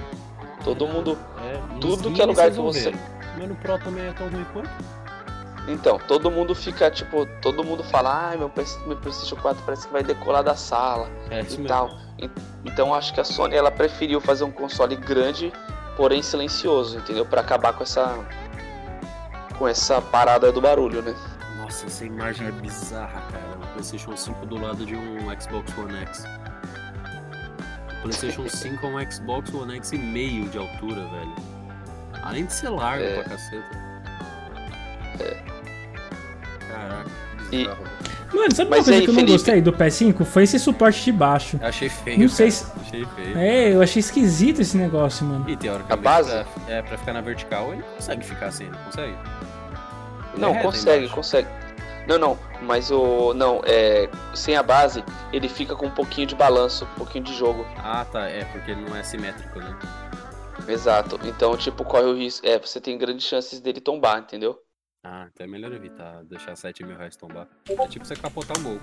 Todo 0.64 0.88
mundo, 0.88 1.18
É, 1.42 1.80
tudo 1.80 2.12
que 2.12 2.22
é 2.22 2.26
lugar 2.26 2.50
que 2.52 2.58
você. 2.58 2.92
Mas 3.38 3.48
no 3.48 3.56
Pro 3.56 3.78
também 3.80 4.06
é 4.06 4.12
tão 4.12 4.28
ruim 4.28 4.46
quanto? 4.52 4.70
Então, 5.70 6.00
todo 6.00 6.32
mundo 6.32 6.56
fica, 6.56 6.90
tipo, 6.90 7.26
todo 7.42 7.64
mundo 7.64 7.84
fala, 7.84 8.30
ai, 8.30 8.38
meu, 8.38 8.52
meu 8.88 8.98
PlayStation 8.98 9.36
4 9.36 9.62
parece 9.64 9.86
que 9.88 9.94
vai 9.94 10.02
decolar 10.04 10.44
da 10.44 10.56
sala 10.56 11.08
É 11.30 11.42
e 11.42 11.64
tal. 11.66 11.92
En- 12.18 12.30
Então, 12.66 12.94
acho 12.94 13.14
que 13.14 13.22
a 13.22 13.24
Sony, 13.24 13.56
ela 13.56 13.70
preferiu 13.72 14.20
fazer 14.20 14.44
um 14.44 14.52
console 14.52 14.96
grande, 14.96 15.54
porém 15.96 16.22
silencioso, 16.24 16.98
entendeu? 16.98 17.26
Pra 17.26 17.42
acabar 17.42 17.74
com 17.74 17.84
essa 17.84 18.18
com 19.58 19.68
essa 19.68 20.02
parada 20.02 20.52
do 20.54 20.60
barulho, 20.62 21.02
né? 21.02 21.14
Nossa, 21.58 21.86
essa 21.86 22.06
imagem 22.06 22.48
é 22.48 22.52
bizarra, 22.52 23.22
cara. 23.32 23.58
O 23.62 23.68
PlayStation 23.74 24.16
5 24.18 24.46
do 24.46 24.58
lado 24.60 24.86
de 24.86 24.96
um 24.96 25.20
Xbox 25.40 25.78
One 25.78 25.96
X. 26.00 26.24
O 27.98 28.02
PlayStation 28.04 28.48
5 28.50 28.86
é 28.88 28.90
um 28.90 29.12
Xbox 29.12 29.54
One 29.54 29.76
X 29.76 29.92
e 29.92 29.98
meio 29.98 30.48
de 30.50 30.58
altura, 30.58 31.02
velho. 31.06 31.36
Além 32.24 32.46
de 32.46 32.54
ser 32.54 32.70
largo 32.70 33.04
É. 33.04 33.16
pra 33.16 33.24
caceta. 33.26 33.90
Caraca, 36.70 37.06
E-. 37.52 37.66
Mano, 38.32 38.56
sabe 38.56 38.70
uma 38.70 38.78
Mas 38.78 38.86
coisa 38.86 38.92
aí, 38.94 39.02
que 39.02 39.10
eu 39.10 39.14
não 39.14 39.20
Felipe? 39.22 39.32
gostei 39.32 39.62
do 39.62 39.74
PS5? 39.74 40.24
Foi 40.24 40.44
esse 40.44 40.60
suporte 40.60 41.04
de 41.04 41.12
baixo. 41.12 41.58
Eu 41.60 41.68
achei 41.68 41.90
feio. 41.90 42.20
Não 42.20 42.30
sei 42.30 42.52
cara. 42.52 42.74
Achei 42.82 43.06
feio. 43.16 43.38
É, 43.40 43.74
eu 43.74 43.82
achei 43.82 44.00
esquisito 44.00 44.62
esse 44.62 44.78
negócio, 44.78 45.26
mano. 45.26 45.50
E 45.50 45.58
teoricamente, 45.58 45.94
A 46.08 46.12
base? 46.12 46.30
Pra, 46.30 46.46
é, 46.76 46.82
pra 46.84 46.98
ficar 46.98 47.14
na 47.14 47.22
vertical, 47.22 47.74
ele 47.74 47.82
consegue 47.96 48.24
ficar 48.24 48.48
assim, 48.48 48.66
não 48.66 48.78
consegue? 48.86 49.14
Ele 50.34 50.42
Não, 50.42 50.56
é 50.56 50.62
consegue, 50.62 51.10
consegue. 51.10 51.48
Não, 52.08 52.20
não, 52.20 52.40
mas 52.62 52.92
o. 52.92 53.34
Não, 53.34 53.62
é. 53.66 54.08
Sem 54.36 54.56
a 54.56 54.62
base, 54.64 55.04
ele 55.34 55.50
fica 55.50 55.76
com 55.76 55.88
um 55.88 55.92
pouquinho 55.92 56.28
de 56.28 56.36
balanço, 56.36 56.86
um 56.86 56.98
pouquinho 57.00 57.24
de 57.24 57.34
jogo. 57.36 57.66
Ah, 57.78 58.06
tá. 58.12 58.28
É, 58.30 58.46
porque 58.46 58.72
ele 58.72 58.82
não 58.88 58.96
é 58.96 59.02
simétrico, 59.02 59.58
né? 59.60 59.76
Exato. 60.68 61.20
Então, 61.24 61.58
tipo, 61.58 61.84
corre 61.84 62.06
o 62.06 62.16
risco. 62.16 62.46
É, 62.48 62.60
você 62.60 62.80
tem 62.80 62.96
grandes 62.98 63.26
chances 63.26 63.60
dele 63.60 63.82
tombar, 63.82 64.20
entendeu? 64.20 64.60
Ah, 65.04 65.28
então 65.34 65.46
é 65.46 65.50
melhor 65.50 65.72
evitar 65.72 66.24
deixar 66.30 66.56
7 66.56 66.84
mil 66.86 66.98
reais 66.98 67.16
tombar. 67.16 67.48
É 67.70 67.88
tipo 67.88 68.06
você 68.06 68.16
capotar 68.16 68.58
um 68.60 68.64
gol. 68.64 68.80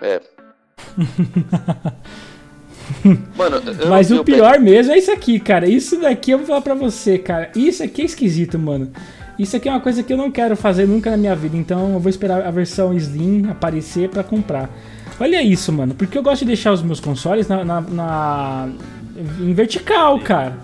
É. 0.00 0.20
Mano, 3.36 3.56
eu 3.80 3.88
Mas 3.88 4.08
vi 4.10 4.18
o 4.18 4.24
pior 4.24 4.58
mesmo 4.60 4.92
é 4.92 4.98
isso 4.98 5.10
aqui, 5.12 5.38
cara. 5.40 5.66
Isso 5.66 5.98
daqui 6.00 6.32
eu 6.32 6.38
vou 6.38 6.46
falar 6.46 6.60
pra 6.60 6.74
você, 6.74 7.18
cara. 7.18 7.50
Isso 7.56 7.82
aqui 7.82 8.02
é 8.02 8.04
esquisito, 8.04 8.58
mano. 8.58 8.92
Isso 9.38 9.56
aqui 9.56 9.68
é 9.68 9.72
uma 9.72 9.80
coisa 9.80 10.02
que 10.02 10.12
eu 10.12 10.16
não 10.16 10.30
quero 10.30 10.54
fazer 10.56 10.86
nunca 10.86 11.10
na 11.10 11.16
minha 11.16 11.34
vida. 11.34 11.56
Então 11.56 11.94
eu 11.94 12.00
vou 12.00 12.10
esperar 12.10 12.42
a 12.46 12.50
versão 12.50 12.92
Slim 12.94 13.48
aparecer 13.48 14.10
pra 14.10 14.22
comprar. 14.22 14.68
Olha 15.18 15.40
isso, 15.42 15.72
mano. 15.72 15.94
Porque 15.94 16.18
eu 16.18 16.22
gosto 16.22 16.40
de 16.40 16.46
deixar 16.48 16.72
os 16.72 16.82
meus 16.82 17.00
consoles 17.00 17.48
na, 17.48 17.64
na- 17.64 17.80
na- 17.80 18.68
em 19.40 19.54
vertical, 19.54 20.18
cara. 20.20 20.58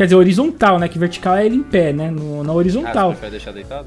É. 0.00 0.02
Quer 0.02 0.04
dizer, 0.06 0.16
horizontal, 0.16 0.78
né? 0.78 0.88
Que 0.88 0.98
vertical 0.98 1.36
é 1.36 1.44
ele 1.44 1.56
em 1.56 1.62
pé, 1.62 1.92
né? 1.92 2.10
No, 2.10 2.42
na 2.42 2.52
Ah, 2.52 2.56
horizontal. 2.56 3.08
você 3.10 3.16
prefere 3.18 3.30
deixar 3.32 3.52
deitado? 3.52 3.86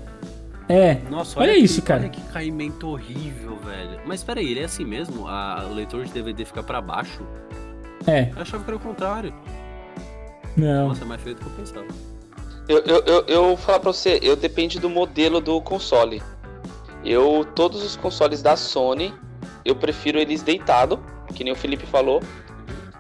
É. 0.70 0.98
Nossa, 1.10 1.40
Olha 1.40 1.54
que- 1.54 1.60
isso, 1.60 1.82
cara. 1.82 2.02
Olha 2.02 2.10
que 2.10 2.22
caimento 2.22 2.88
horrível, 2.88 3.58
velho. 3.58 4.00
Mas 4.06 4.24
peraí, 4.24 4.52
ele 4.52 4.60
é 4.60 4.66
assim 4.66 4.86
mesmo? 4.86 5.28
A, 5.28 5.66
o 5.70 5.74
leitor 5.74 6.06
de 6.06 6.12
DVD 6.12 6.46
fica 6.46 6.62
pra 6.62 6.80
baixo? 6.82 7.22
É. 8.06 8.30
Eu 8.36 8.42
achava 8.44 8.64
que 8.64 8.70
era 8.70 8.78
o 8.78 8.80
contrário. 8.80 9.34
Não. 10.56 10.90
Nossa, 10.90 11.04
é 11.04 11.08
mais 11.08 11.22
feio 11.22 11.36
do 11.36 11.42
que 11.42 11.48
eu 11.48 11.54
pensava. 11.54 11.86
Eu, 12.68 12.78
eu, 12.86 13.04
eu, 13.06 13.26
eu 13.28 13.44
vou 13.48 13.58
falar 13.58 13.80
pra 13.80 13.92
você, 13.92 14.20
eu 14.22 14.36
depende 14.36 14.80
do 14.80 14.90
modelo 14.90 15.42
do 15.42 15.60
console. 15.62 16.22
Eu, 17.04 17.46
todos 17.56 17.84
os 17.84 17.96
consoles 17.98 18.42
da 18.42 18.56
Sony, 18.56 19.14
eu 19.66 19.76
prefiro 19.76 20.18
eles 20.20 20.42
deitado, 20.44 21.00
que 21.34 21.44
nem 21.44 21.52
o 21.52 21.56
Felipe 21.56 21.86
falou. 21.88 22.22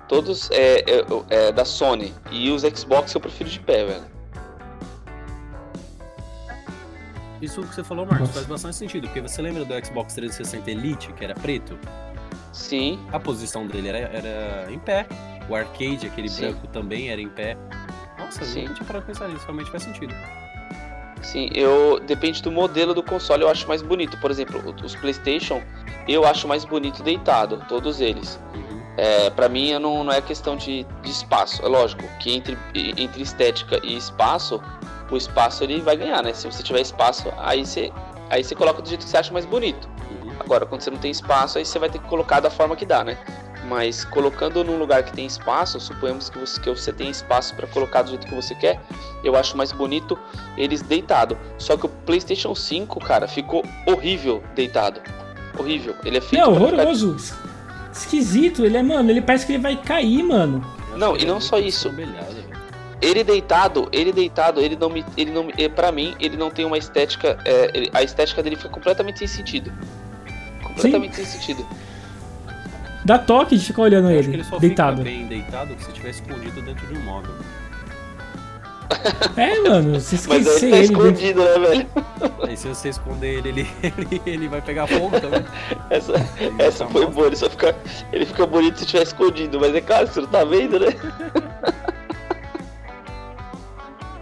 Todos 0.08 0.50
é, 0.52 0.80
é, 0.82 1.06
é 1.30 1.52
da 1.52 1.66
Sony. 1.66 2.14
E 2.32 2.50
os 2.52 2.62
Xbox 2.64 3.14
eu 3.14 3.22
prefiro 3.22 3.50
de 3.50 3.60
pé, 3.60 3.86
velho. 3.86 4.14
Isso 7.42 7.62
que 7.62 7.76
você 7.76 7.84
falou, 7.84 8.06
Marcos, 8.06 8.30
faz 8.32 8.46
bastante 8.46 8.76
sentido. 8.78 9.08
Porque 9.08 9.22
você 9.22 9.42
lembra 9.42 9.66
do 9.66 9.86
Xbox 9.86 10.14
360 10.14 10.72
Elite, 10.72 11.12
que 11.14 11.24
era 11.24 11.34
preto? 11.36 11.78
Sim, 12.54 13.00
A 13.12 13.20
posição 13.20 13.66
dele 13.68 13.90
era, 13.90 13.98
era 13.98 14.72
em 14.72 14.80
pé. 14.80 15.08
O 15.50 15.56
arcade, 15.56 16.06
aquele 16.08 16.30
Sim. 16.30 16.52
branco, 16.52 16.68
também 16.68 17.10
era 17.10 17.20
em 17.20 17.28
pé. 17.28 17.58
Nossa, 18.18 18.46
Sim. 18.46 18.62
eu 18.62 18.68
não 18.70 18.76
tinha 18.76 18.86
parado 18.86 19.06
pra 19.06 19.14
pensar 19.14 19.28
nisso. 19.28 19.44
Realmente 19.46 19.72
faz 19.72 19.84
sentido. 19.84 20.14
sim. 21.22 21.50
Eu 21.54 22.00
depende 22.00 22.42
do 22.42 22.52
modelo 22.52 22.94
do 22.94 23.04
console, 23.04 23.44
eu 23.44 23.50
acho 23.50 23.68
mais 23.68 23.82
bonito. 23.82 24.18
Por 24.20 24.30
exemplo, 24.32 24.62
os 24.84 24.96
PlayStation, 24.96 25.62
eu 26.08 26.24
acho 26.26 26.48
mais 26.48 26.64
bonito 26.64 27.02
deitado, 27.04 27.62
todos 27.68 28.00
eles. 28.00 28.40
Uhum. 28.54 28.83
É, 28.98 29.30
para 29.32 29.50
mim 29.50 29.74
não, 29.80 30.04
não 30.04 30.14
é 30.14 30.22
questão 30.22 30.56
de, 30.56 30.86
de 31.02 31.10
espaço. 31.12 31.64
É 31.64 31.68
lógico 31.68 32.04
que 32.20 32.36
entre, 32.36 32.58
entre 32.76 33.22
estética 33.24 33.80
e 33.84 33.98
espaço, 33.98 34.62
o 35.10 35.18
espaço 35.18 35.64
ele 35.64 35.82
vai 35.82 35.96
ganhar, 35.98 36.22
né? 36.24 36.34
Se 36.34 36.46
você 36.46 36.62
tiver 36.62 36.82
espaço, 36.82 37.32
aí 37.38 37.66
você, 37.66 37.92
aí 38.30 38.44
você 38.44 38.54
coloca 38.56 38.82
do 38.82 38.88
jeito 38.88 39.04
que 39.04 39.10
você 39.10 39.18
acha 39.18 39.34
mais 39.34 39.46
bonito. 39.46 39.90
Uhum. 40.12 40.32
Agora, 40.40 40.66
quando 40.66 40.82
você 40.82 40.92
não 40.92 40.98
tem 41.00 41.10
espaço, 41.12 41.58
aí 41.58 41.66
você 41.66 41.80
vai 41.80 41.90
ter 41.90 42.00
que 42.00 42.08
colocar 42.08 42.40
da 42.40 42.50
forma 42.52 42.76
que 42.76 42.86
dá, 42.86 43.04
né? 43.04 43.18
Mas 43.66 44.04
colocando 44.06 44.62
num 44.64 44.78
lugar 44.78 45.04
que 45.04 45.14
tem 45.14 45.26
espaço, 45.26 45.80
suponhamos 45.80 46.30
que 46.30 46.38
você, 46.38 46.60
que 46.60 46.70
você 46.70 46.92
tem 46.92 47.10
espaço 47.10 47.56
para 47.56 47.66
colocar 47.68 48.02
do 48.02 48.10
jeito 48.10 48.28
que 48.28 48.36
você 48.36 48.54
quer, 48.54 48.80
eu 49.24 49.36
acho 49.38 49.56
mais 49.56 49.72
bonito 49.72 50.20
eles 50.58 50.82
deitado. 50.82 51.38
Só 51.58 51.78
que 51.78 51.86
o 51.86 51.90
PlayStation 51.90 52.54
5, 52.54 53.00
cara, 53.00 53.28
ficou 53.28 53.64
horrível 53.88 54.44
deitado. 54.54 55.00
Horrível. 55.58 55.96
Ele 56.04 56.18
é 56.18 56.22
feito 56.22 56.42
É 56.42 56.46
ficar- 56.46 56.50
horroroso. 56.52 57.16
Esquisito. 57.94 58.66
Ele 58.66 58.78
é, 58.78 58.84
mano, 58.84 59.10
ele 59.10 59.22
parece 59.22 59.46
que 59.46 59.54
ele 59.54 59.62
vai 59.62 59.76
cair, 59.78 60.24
mano. 60.24 60.66
Não, 60.98 61.14
que 61.16 61.24
e 61.24 61.28
não 61.28 61.36
ele 61.36 61.44
é 61.46 61.48
só 61.48 61.60
isso. 61.60 61.94
Ele 63.02 63.24
deitado, 63.24 63.90
ele 63.92 64.14
deitado, 64.14 64.62
ele 64.62 64.78
não 64.80 64.90
me, 64.90 65.04
ele 65.18 65.32
não, 65.32 65.44
me- 65.44 65.54
eh, 65.58 65.68
pra 65.68 65.92
mim, 65.92 66.16
ele 66.22 66.38
não 66.38 66.50
tem 66.50 66.64
uma 66.64 66.78
estética, 66.78 67.38
é, 67.44 67.70
ele- 67.74 67.90
a 67.94 68.02
estética 68.02 68.42
dele 68.42 68.56
fica 68.56 68.70
completamente 68.70 69.20
sem 69.20 69.28
sentido. 69.28 69.72
Completamente 70.64 71.16
sem 71.18 71.26
sentido. 71.26 71.68
Dá 73.04 73.20
toque 73.20 73.58
de 73.58 73.66
ficar 73.66 73.82
olhando 73.82 74.10
Eu 74.10 74.20
acho 74.20 74.30
que 74.30 74.36
ele, 74.36 74.42
ele 74.44 74.50
só 74.50 74.58
deitado. 74.58 74.98
fica 74.98 75.10
bem 75.10 75.28
deitado 75.28 75.76
se 75.78 75.90
estiver 75.90 76.12
escondido 76.12 76.62
dentro 76.62 76.88
de 76.88 76.98
um 76.98 77.02
móvel. 77.02 77.34
É, 79.38 79.60
mano, 79.62 80.00
se 80.00 80.16
Mas 80.28 80.46
esquecer 80.48 80.66
ele 80.66 80.72
tá 80.72 80.78
ele. 80.78 80.88
dentro- 80.88 81.08
escondido, 81.08 81.44
né, 81.44 81.60
velho? 81.60 81.88
Aí 82.48 82.58
se 82.58 82.68
você 82.68 82.90
esconder 82.90 83.38
ele, 83.40 83.50
ele, 83.50 83.68
ele, 83.84 84.22
ele 84.26 84.48
vai 84.48 84.62
pegar 84.62 84.88
fogo 84.88 85.20
também. 85.20 85.46
Essa, 85.90 86.14
Ele 86.40 86.62
essa 86.62 86.88
foi 86.88 87.06
boa, 87.08 87.28
ele 87.28 87.36
só 87.36 87.50
fica, 87.50 87.76
ele 88.12 88.26
fica 88.26 88.46
bonito 88.46 88.80
se 88.80 88.86
tiver 88.86 89.04
escondido, 89.04 89.60
mas 89.60 89.74
é 89.76 89.82
claro, 89.82 90.08
você 90.08 90.22
não 90.22 90.28
tá 90.28 90.44
vendo, 90.44 90.80
né? 90.80 90.88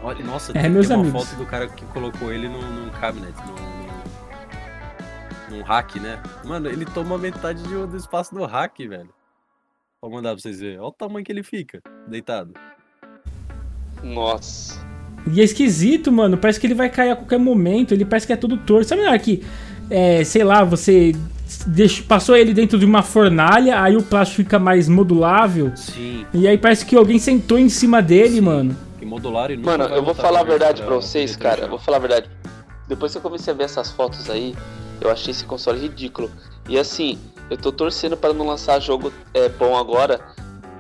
Olha, 0.03 0.23
nossa, 0.25 0.51
É, 0.57 0.61
tem, 0.63 0.69
meus 0.71 0.87
tem 0.87 0.95
uma 0.97 1.03
amigos. 1.03 1.25
foto 1.29 1.37
do 1.37 1.45
cara 1.45 1.67
que 1.67 1.85
colocou 1.87 2.31
ele 2.33 2.47
num, 2.49 2.61
num 2.61 2.89
cabinet, 2.89 3.35
num, 3.45 3.55
num, 5.51 5.57
num 5.57 5.63
hack, 5.63 5.95
né? 5.97 6.21
Mano, 6.43 6.67
ele 6.69 6.85
toma 6.85 7.17
metade 7.17 7.61
de- 7.63 7.85
do 7.87 7.97
espaço 7.97 8.33
do 8.33 8.43
hack, 8.45 8.77
velho. 8.79 9.13
Vou 10.01 10.09
mandar 10.09 10.31
pra 10.31 10.39
vocês 10.41 10.59
verem. 10.59 10.79
Olha 10.79 10.87
o 10.87 10.91
tamanho 10.91 11.23
que 11.23 11.31
ele 11.31 11.43
fica, 11.43 11.79
deitado. 12.07 12.53
Nossa. 14.03 14.79
E 15.31 15.39
é 15.39 15.43
esquisito, 15.43 16.11
mano. 16.11 16.37
Parece 16.37 16.59
que 16.59 16.67
ele 16.67 16.73
vai 16.73 16.89
cair 16.89 17.11
a 17.11 17.15
qualquer 17.15 17.37
momento. 17.39 17.93
Ele 17.93 18.05
parece 18.05 18.25
que 18.25 18.33
é 18.33 18.35
todo 18.35 18.57
torto. 18.57 18.87
Sabe 18.87 19.01
na 19.03 19.09
hora 19.09 19.19
que, 19.19 19.43
é, 19.89 20.23
sei 20.23 20.43
lá, 20.43 20.63
você 20.63 21.13
deixa- 21.67 22.01
passou 22.03 22.35
ele 22.35 22.53
dentro 22.53 22.79
de 22.79 22.85
uma 22.85 23.03
fornalha, 23.03 23.81
aí 23.81 23.95
o 23.95 24.01
plástico 24.01 24.37
fica 24.43 24.57
mais 24.57 24.87
modulável. 24.89 25.71
Sim, 25.75 26.25
E 26.33 26.47
aí 26.47 26.57
parece 26.57 26.85
que 26.85 26.95
alguém 26.95 27.19
sentou 27.19 27.59
em 27.59 27.69
cima 27.69 28.01
dele, 28.01 28.35
Sim. 28.35 28.41
mano. 28.41 28.75
que 28.97 29.05
modular 29.05 29.49
e 29.51 29.57
nunca 29.57 29.71
Mano, 29.77 29.83
eu 29.95 30.03
vou 30.03 30.13
falar 30.13 30.41
a 30.41 30.43
verdade 30.43 30.81
pra 30.83 30.95
vocês, 30.95 31.35
cara. 31.35 31.55
Eu 31.55 31.61
shop. 31.61 31.69
vou 31.71 31.79
falar 31.79 31.97
a 31.97 31.99
verdade. 31.99 32.29
Depois 32.87 33.11
que 33.11 33.17
eu 33.17 33.21
comecei 33.21 33.51
a 33.53 33.55
ver 33.57 33.63
essas 33.63 33.89
fotos 33.91 34.29
aí, 34.29 34.55
eu 34.99 35.09
achei 35.11 35.31
esse 35.31 35.43
console 35.43 35.79
ridículo. 35.79 36.29
E 36.69 36.77
assim, 36.77 37.17
eu 37.49 37.57
tô 37.57 37.71
torcendo 37.71 38.15
pra 38.15 38.31
não 38.33 38.45
lançar 38.45 38.79
jogo 38.79 39.11
é, 39.33 39.49
bom 39.49 39.75
agora 39.77 40.19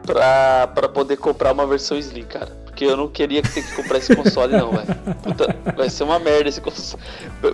pra, 0.05 0.67
pra 0.67 0.87
poder 0.89 1.17
comprar 1.17 1.51
uma 1.51 1.65
versão 1.65 1.97
Slim, 1.97 2.23
cara. 2.23 2.60
Porque 2.71 2.85
eu 2.85 2.95
não 2.97 3.07
queria 3.09 3.41
ter 3.43 3.61
que 3.63 3.75
comprar 3.75 3.97
esse 3.97 4.15
console, 4.15 4.53
não, 4.53 4.71
velho. 4.71 4.87
Puta, 5.21 5.55
vai 5.75 5.89
ser 5.89 6.03
uma 6.03 6.17
merda 6.17 6.47
esse 6.49 6.61
console. 6.61 7.03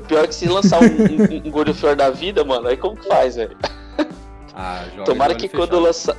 Pior 0.08 0.28
que 0.28 0.34
se 0.36 0.48
lançar 0.48 0.80
um, 0.82 0.86
um, 0.86 1.48
um 1.48 1.52
God 1.52 1.70
of 1.70 1.86
War 1.86 1.96
da 1.96 2.10
vida, 2.12 2.44
mano, 2.46 2.68
aí 2.68 2.78
como 2.78 2.96
que 2.96 3.08
faz, 3.08 3.36
velho? 3.36 3.58
Ah, 4.54 4.84
Tomara 5.06 5.36
que 5.36 5.46
olho 5.46 5.52
quando 5.56 5.70
fechado, 5.72 5.80
lançar. 5.84 6.16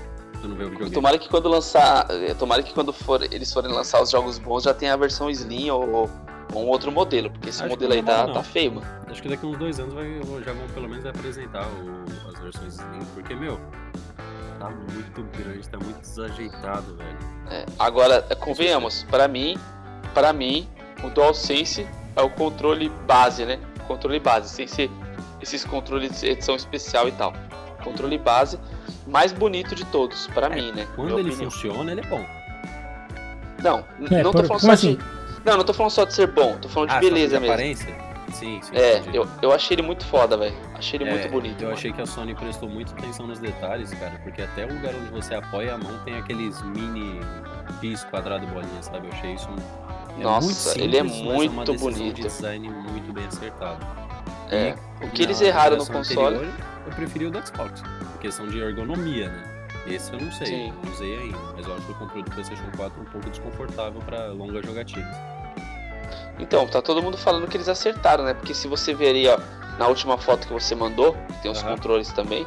Tomara 0.93 1.19
que 1.19 1.29
quando 1.29 1.49
lançar. 1.49 2.07
eh, 2.11 2.35
Tomara 2.35 2.63
que 2.63 2.73
quando 2.75 2.93
for, 2.93 3.23
eles 3.33 3.53
forem 3.53 3.73
lançar 3.73 4.03
os 4.03 4.11
jogos 4.11 4.39
bons 4.39 4.65
já 4.65 4.75
tenha 4.75 4.95
a 4.95 4.97
versão 4.97 5.29
Slim 5.31 5.71
ou, 5.71 6.09
ou 6.53 6.63
um 6.65 6.69
outro 6.69 6.93
modelo. 6.93 7.31
Porque 7.31 7.49
esse 7.51 7.61
Acho 7.63 7.71
modelo 7.71 7.93
aí 7.93 8.03
tá, 8.03 8.29
tá 8.29 8.43
feio, 8.43 8.73
mano. 8.75 8.87
Acho 9.09 9.23
que 9.23 9.29
daqui 9.29 9.47
uns 9.47 9.59
dois 9.59 9.81
anos 9.81 9.95
vai, 9.95 10.07
já 10.45 10.53
vão 10.53 10.67
pelo 10.75 10.89
menos 10.89 11.07
apresentar 11.07 11.67
o- 11.67 12.29
as 12.33 12.39
versões 12.41 12.75
Slim, 12.75 13.05
porque, 13.15 13.35
meu, 13.35 13.59
tá 14.59 14.71
muito 14.71 15.23
grande, 15.37 15.69
tá 15.69 15.79
muito 15.79 16.01
desajeitado, 16.01 16.97
velho. 16.97 17.17
É, 17.51 17.65
agora, 17.79 18.27
eh, 18.29 18.35
convenhamos, 18.35 19.05
pra 19.05 19.27
mim, 19.29 19.57
para 20.15 20.33
mim, 20.33 20.69
o 21.03 21.11
DualSense 21.11 21.87
é 22.17 22.23
o 22.23 22.31
controle 22.31 22.89
base, 23.07 23.45
né? 23.45 23.59
Controle 23.87 24.19
base, 24.21 24.49
sem 24.51 24.67
ser 24.67 24.91
esses 25.41 25.65
controles 25.65 26.21
de 26.21 26.27
edição 26.29 26.57
especial 26.57 27.09
e 27.09 27.13
tal. 27.13 27.33
Controle 27.83 28.19
base 28.19 28.59
mais 29.07 29.33
bonito 29.33 29.75
de 29.75 29.85
todos, 29.87 30.27
pra 30.29 30.49
mim, 30.51 30.73
né? 30.73 30.87
Quando 30.97 31.19
ele 31.19 31.31
opinião. 31.31 31.51
funciona, 31.51 31.93
ele 31.93 32.01
é 32.01 32.05
bom. 32.07 32.25
Não, 33.63 33.85
É, 34.11 34.23
não 34.23 34.33
por- 34.33 34.43
tô 34.43 34.47
falando 34.49 34.61
só 34.63 34.73
assim? 34.73 34.95
de. 34.97 35.05
Não, 35.45 35.57
não 35.57 35.65
tô 35.65 35.73
falando 35.73 35.91
só 35.93 36.05
de 36.05 36.13
ser 36.15 36.27
bom, 36.27 36.57
tô 36.61 36.69
falando 36.69 36.91
de 36.91 36.97
Ah, 36.97 37.01
beleza 37.01 37.31
só 37.31 37.35
de 37.37 37.41
mesmo. 37.41 37.55
aparência? 37.55 38.08
Sim, 38.33 38.61
sim. 38.63 38.77
É, 38.77 38.99
entendi. 38.99 39.17
eu, 39.17 39.27
eu 39.43 39.53
achei 39.53 39.75
ele 39.75 39.83
muito 39.83 40.05
foda, 40.05 40.37
velho. 40.37 40.55
Achei 40.75 40.99
ele 41.01 41.09
É, 41.09 41.13
muito 41.13 41.29
bonito. 41.31 41.61
Eu 41.63 41.69
mano. 41.69 41.79
achei 41.79 41.93
que 41.93 42.01
a 42.01 42.07
Sony 42.07 42.35
prestou 42.35 42.69
muita 42.69 42.93
atenção 42.93 43.27
nos 43.27 43.39
detalhes, 43.39 43.93
cara, 43.95 44.19
porque 44.23 44.43
até 44.43 44.65
o 44.67 44.73
lugar 44.75 44.95
onde 44.95 45.11
você 45.11 45.35
apoia 45.35 45.75
a 45.75 45.79
mão 45.79 45.99
tem 46.05 46.17
aqueles 46.17 46.61
mini 46.63 47.21
X 47.81 48.05
quadrado 48.05 48.45
e 48.45 48.47
bolinha, 48.49 48.83
sabe? 48.83 49.07
Eu 49.09 49.13
achei 49.13 49.35
isso 49.35 49.49
um. 49.51 50.21
Nossa, 50.23 50.79
ele 50.81 50.97
é 50.97 51.03
uma 51.03 51.15
muito 51.15 51.73
decisão 51.73 51.93
bonito. 51.93 52.17
de 52.17 52.23
design 52.23 52.69
muito 52.69 53.13
bem 53.13 53.25
acertado. 53.27 53.87
É. 54.51 54.75
E 55.01 55.05
O 55.07 55.11
que 55.11 55.23
eles 55.23 55.41
erraram 55.41 55.77
no 55.77 55.87
console. 55.87 56.37
anterior, 56.37 56.55
eu 56.87 56.93
preferi 56.93 57.27
o 57.27 57.31
do 57.31 57.47
Xbox. 57.47 57.83
Por 57.83 58.21
questão 58.21 58.47
de 58.49 58.59
ergonomia, 58.59 59.29
né? 59.29 59.55
Esse 59.87 60.13
eu 60.13 60.21
não 60.21 60.31
sei, 60.33 60.47
Sim. 60.47 60.73
não 60.85 60.93
usei 60.93 61.17
ainda, 61.19 61.39
mas 61.57 61.67
eu 61.67 61.75
acho 61.75 61.91
o 61.91 61.95
controle 61.95 62.23
do 62.25 62.31
PlayStation 62.31 62.65
4 62.77 63.01
um 63.01 63.05
pouco 63.07 63.31
desconfortável 63.31 64.01
para 64.03 64.27
longa 64.33 64.61
jogatina. 64.63 65.09
Então, 66.39 66.67
tá 66.67 66.81
todo 66.81 67.03
mundo 67.03 67.17
falando 67.17 67.47
que 67.49 67.57
eles 67.57 67.69
acertaram, 67.69 68.25
né? 68.25 68.35
Porque 68.35 68.55
se 68.55 68.69
você 68.69 68.95
ver 68.95 69.09
aí, 69.15 69.29
ó, 69.29 69.39
na 69.79 69.87
última 69.89 70.17
foto 70.19 70.47
que 70.47 70.53
você 70.53 70.75
mandou, 70.75 71.13
que 71.29 71.43
tem 71.43 71.51
os 71.51 71.59
Aham. 71.63 71.71
controles 71.75 72.13
também, 72.13 72.47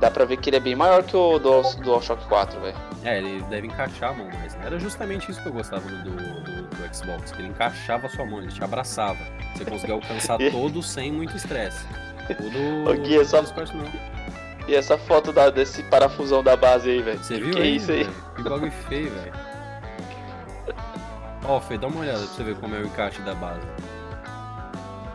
dá 0.00 0.10
pra 0.10 0.24
ver 0.24 0.36
que 0.36 0.50
ele 0.50 0.56
é 0.56 0.60
bem 0.60 0.74
maior 0.74 1.02
que 1.02 1.16
o 1.16 1.38
Dual, 1.38 1.62
DualShock 1.82 2.24
4, 2.26 2.60
velho. 2.60 2.76
É, 3.02 3.18
ele 3.18 3.42
deve 3.44 3.66
encaixar 3.66 4.10
a 4.10 4.12
mão 4.14 4.28
mais. 4.30 4.54
né? 4.54 4.62
Era 4.66 4.78
justamente 4.78 5.30
isso 5.30 5.40
que 5.42 5.48
eu 5.48 5.52
gostava 5.52 5.82
do, 5.88 6.02
do, 6.02 6.62
do 6.62 6.94
Xbox, 6.94 7.32
que 7.32 7.40
ele 7.40 7.48
encaixava 7.48 8.06
a 8.06 8.10
sua 8.10 8.24
mão, 8.26 8.40
ele 8.40 8.52
te 8.52 8.62
abraçava. 8.62 9.18
Você 9.54 9.64
conseguia 9.64 9.94
alcançar 9.94 10.38
todo 10.50 10.82
sem 10.82 11.12
muito 11.12 11.36
estresse. 11.36 11.84
O 12.30 12.50
do, 12.50 12.90
Ô, 12.90 12.94
Gui, 12.94 13.18
é 13.18 13.24
só- 13.24 13.40
do. 13.42 14.14
E 14.66 14.74
essa 14.74 14.96
foto 14.96 15.30
da, 15.30 15.50
desse 15.50 15.82
parafusão 15.84 16.42
da 16.42 16.56
base 16.56 16.88
aí, 16.90 17.02
velho. 17.02 17.18
Você 17.22 17.38
viu 17.38 17.54
que 17.54 17.58
é 17.60 17.62
aí? 17.62 17.76
isso 17.76 17.90
aí? 17.92 18.04
velho? 18.04 18.14
Que 18.36 18.42
bagulho 18.42 18.72
feio, 18.88 19.10
velho. 19.10 19.32
Ó, 21.44 21.60
Fê, 21.60 21.76
dá 21.76 21.86
uma 21.86 22.00
olhada 22.00 22.18
pra 22.18 22.26
você 22.26 22.42
ver 22.42 22.56
como 22.56 22.74
é 22.74 22.78
o 22.80 22.86
encaixe 22.86 23.20
da 23.22 23.34
base. 23.34 23.60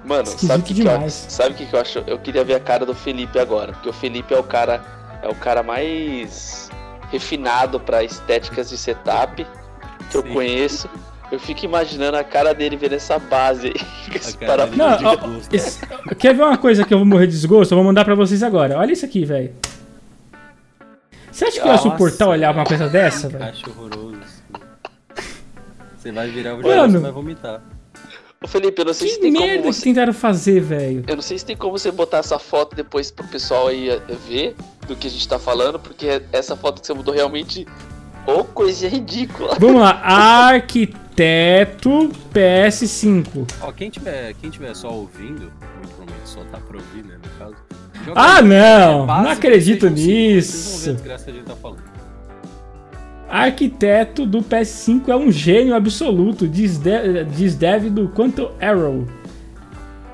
Mano, 0.05 0.23
Esquisito 0.23 0.47
sabe 0.47 0.63
o 0.63 0.65
que, 0.65 0.73
que 0.73 0.82
eu, 0.82 0.86
demais. 0.91 1.25
sabe 1.30 1.49
o 1.51 1.57
que, 1.57 1.65
que 1.65 1.75
eu 1.75 1.80
acho? 1.82 1.99
Eu 2.07 2.19
queria 2.19 2.43
ver 2.43 2.55
a 2.55 2.59
cara 2.59 2.86
do 2.86 2.95
Felipe 2.95 3.38
agora, 3.39 3.73
porque 3.73 3.89
o 3.89 3.93
Felipe 3.93 4.34
é 4.34 4.38
o 4.39 4.43
cara 4.43 4.82
é 5.21 5.27
o 5.27 5.36
cara 5.36 5.61
mais 5.61 6.69
refinado 7.11 7.80
pra 7.80 8.03
estéticas 8.03 8.69
de 8.69 8.77
setup 8.77 9.45
que 10.09 10.17
eu 10.17 10.21
Sim. 10.23 10.34
conheço. 10.34 10.89
Eu 11.32 11.39
fico 11.39 11.63
imaginando 11.65 12.17
a 12.17 12.23
cara 12.23 12.53
dele 12.55 12.75
vendo 12.75 12.93
essa 12.93 13.19
base 13.19 13.67
aí, 13.67 13.73
com 14.09 14.15
esse 14.17 14.38
parafuso. 14.38 14.97
De 14.97 15.03
gosto. 15.03 15.53
esse- 15.53 15.80
quer 16.17 16.34
ver 16.34 16.43
uma 16.43 16.57
coisa 16.57 16.84
que 16.84 16.93
eu 16.93 16.97
vou 16.99 17.05
morrer 17.05 17.27
de 17.27 17.34
desgosto? 17.34 17.71
Eu 17.73 17.77
vou 17.77 17.86
mandar 17.86 18.03
pra 18.05 18.15
vocês 18.15 18.41
agora. 18.41 18.77
Olha 18.77 18.93
isso 18.93 19.05
aqui, 19.05 19.25
velho. 19.25 19.53
Você 21.32 21.45
acha 21.45 21.53
que 21.53 21.59
eu 21.59 21.65
ia 21.67 21.71
Nossa, 21.73 21.84
suportar 21.89 22.27
olhar 22.30 22.51
uma 22.53 22.65
coisa 22.65 22.88
dessa, 22.89 23.30
velho? 23.30 23.43
Encaixe 23.43 23.69
horroroso. 23.69 24.09
Você 26.00 26.12
vai 26.12 26.30
virar 26.30 26.56
o 26.56 26.62
jogo, 26.64 26.91
você 26.91 26.97
vai 27.00 27.12
vomitar. 27.12 27.62
O 28.41 28.47
Felipe, 28.47 28.82
eu 28.82 28.86
não 28.86 28.93
sei 28.93 29.10
Que 29.10 29.14
se 29.16 29.20
tem 29.20 29.32
merda 29.34 29.47
como 29.58 29.64
que 29.64 29.74
você. 29.74 29.82
tentaram 29.84 30.14
fazer, 30.14 30.62
velho. 30.62 31.04
Eu 31.08 31.16
não 31.18 31.22
sei 31.22 31.38
se 31.38 31.45
tem 31.45 31.58
como 31.58 31.78
você 31.78 31.91
botar 31.91 32.20
essa 32.20 32.39
foto 32.39 32.74
depois 32.74 33.12
pro 33.12 33.28
pessoal 33.28 33.68
aí 33.68 33.89
eh, 33.89 34.02
ver 34.30 34.56
do 34.88 34.95
que 34.95 35.08
a 35.08 35.10
gente 35.10 35.28
tá 35.28 35.38
falando, 35.38 35.78
porque 35.78 36.22
essa 36.32 36.56
foto 36.56 36.80
que 36.80 36.88
você 36.88 36.93
mudou 36.93 37.14
realmente. 37.14 37.68
Ô, 38.26 38.43
coisa 38.45 38.88
ridícula. 38.88 39.56
Vamos 39.60 39.82
lá, 39.82 40.00
arquiteto 40.04 41.89
PS5. 42.34 43.47
Ó, 43.62 43.72
quem 43.72 43.89
tiver, 43.89 44.34
quem 44.36 44.50
tiver 44.50 44.74
só 44.76 44.89
ouvindo, 44.93 45.52
muito 45.78 45.89
provavelmente 45.95 46.30
só 46.30 46.41
tá 46.45 46.60
pra 46.60 46.78
ouvir, 46.78 47.04
né, 47.04 47.18
no 47.22 47.30
caso. 47.39 47.56
Ah, 48.16 48.41
não, 48.41 49.04
é 49.04 49.08
não 49.24 49.30
acredito 49.32 49.89
ver- 49.89 49.95
Vocês 49.95 50.06
vão 50.06 50.06
ver 50.06 50.32
a 50.32 50.36
nisso. 50.36 50.93
desgraça 50.93 51.26
que 51.26 51.32
a 51.32 51.34
gente 51.34 51.45
tá 51.45 51.56
falando. 51.56 51.84
Arquiteto 53.30 54.25
do 54.25 54.39
PS5 54.41 55.07
é 55.09 55.15
um 55.15 55.32
gênio 55.32 55.75
absoluto, 55.75 56.47
diz, 56.47 56.77
de, 56.80 57.23
diz 57.25 57.55
dev 57.55 57.89
do 57.89 58.09
Quanto 58.09 58.51
Arrow. 58.59 59.05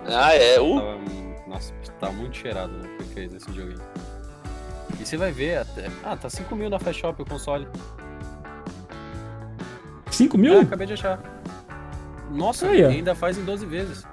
Ah, 0.05 0.35
é. 0.35 0.59
Uh, 0.59 0.75
Tava, 0.79 0.97
nossa, 1.47 1.73
tá 1.99 2.11
muito 2.11 2.35
cheirado, 2.35 2.73
né, 2.73 2.89
o 2.99 3.03
que 3.03 3.13
fez 3.13 3.33
esse 3.33 3.51
jogo 3.53 3.69
aí. 3.71 3.77
E 4.99 5.05
você 5.05 5.17
vai 5.17 5.31
ver 5.31 5.59
até... 5.59 5.87
Ah, 6.03 6.15
tá 6.15 6.29
5 6.29 6.55
mil 6.55 6.69
na 6.69 6.77
Fast 6.77 6.99
Shop 7.01 7.21
o 7.21 7.25
console. 7.25 7.67
5 10.11 10.37
Ah, 10.37 10.39
mil? 10.39 10.61
acabei 10.61 10.87
de 10.87 10.93
achar. 10.93 11.19
Nossa, 12.31 12.67
Aí, 12.67 12.81
e 12.81 12.85
ainda 12.85 13.15
faz 13.15 13.37
em 13.37 13.43
12 13.45 13.65
vezes. 13.65 14.05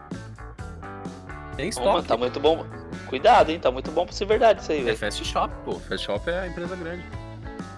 Tem 1.57 1.71
Ô, 1.77 1.81
mano, 1.81 1.91
estoque. 1.99 2.09
tá 2.09 2.17
muito 2.17 2.41
bom. 2.41 2.65
Cuidado, 3.09 3.51
hein? 3.51 3.59
Tá 3.61 3.71
muito 3.71 3.91
bom 3.91 4.05
pra 4.05 4.15
ser 4.15 4.25
verdade 4.27 4.63
isso 4.63 4.73
aí, 4.73 4.81
É 4.81 4.85
velho. 4.85 4.97
Fast 4.97 5.25
Shop, 5.25 5.53
pô. 5.65 5.73
Fast 5.81 6.07
Shop 6.07 6.31
é 6.31 6.41
a 6.41 6.47
empresa 6.47 6.75
grande. 6.77 7.03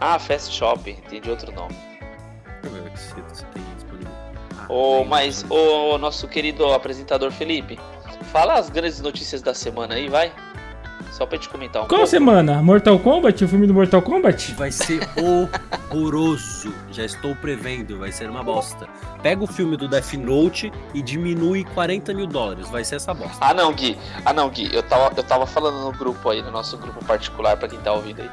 Ah, 0.06 0.18
Fast 0.18 0.52
Shop, 0.54 0.90
entendi 0.90 1.30
outro 1.30 1.50
nome. 1.50 1.74
Tem 2.60 2.70
Ô, 4.68 4.98
tem 4.98 5.06
mas, 5.08 5.36
disponível. 5.36 5.94
ô, 5.94 5.98
nosso 5.98 6.28
querido 6.28 6.66
apresentador 6.74 7.30
Felipe, 7.30 7.78
fala 8.30 8.54
as 8.58 8.68
grandes 8.68 9.00
notícias 9.00 9.40
da 9.40 9.54
semana 9.54 9.94
aí, 9.94 10.10
vai. 10.10 10.30
Só 11.10 11.24
pra 11.24 11.38
te 11.38 11.48
comentar 11.48 11.82
um 11.82 11.86
Qual 11.86 12.00
pouco. 12.00 12.06
semana? 12.06 12.62
Mortal 12.62 12.98
Kombat? 12.98 13.44
O 13.44 13.48
filme 13.48 13.66
do 13.66 13.72
Mortal 13.72 14.02
Kombat? 14.02 14.52
Vai 14.54 14.70
ser 14.70 15.00
horroroso. 15.16 16.74
Já 16.90 17.04
estou 17.04 17.34
prevendo, 17.36 17.98
vai 17.98 18.12
ser 18.12 18.28
uma 18.28 18.42
bosta. 18.42 18.86
Pega 19.22 19.42
o 19.42 19.46
filme 19.46 19.76
do 19.76 19.88
Death 19.88 20.12
Note 20.14 20.70
e 20.92 21.00
diminui 21.00 21.64
40 21.72 22.12
mil 22.12 22.26
dólares. 22.26 22.68
Vai 22.68 22.84
ser 22.84 22.96
essa 22.96 23.14
bosta. 23.14 23.38
Ah 23.40 23.54
não, 23.54 23.72
Gui. 23.72 23.96
Ah 24.24 24.34
não, 24.34 24.50
Gui. 24.50 24.68
Eu 24.74 24.82
tava, 24.82 25.14
eu 25.16 25.22
tava 25.22 25.46
falando 25.46 25.80
no 25.84 25.92
grupo 25.92 26.28
aí, 26.28 26.42
no 26.42 26.50
nosso 26.50 26.76
grupo 26.76 27.02
particular, 27.06 27.56
pra 27.56 27.68
quem 27.68 27.78
tá 27.78 27.92
ouvindo 27.92 28.20
aí. 28.20 28.30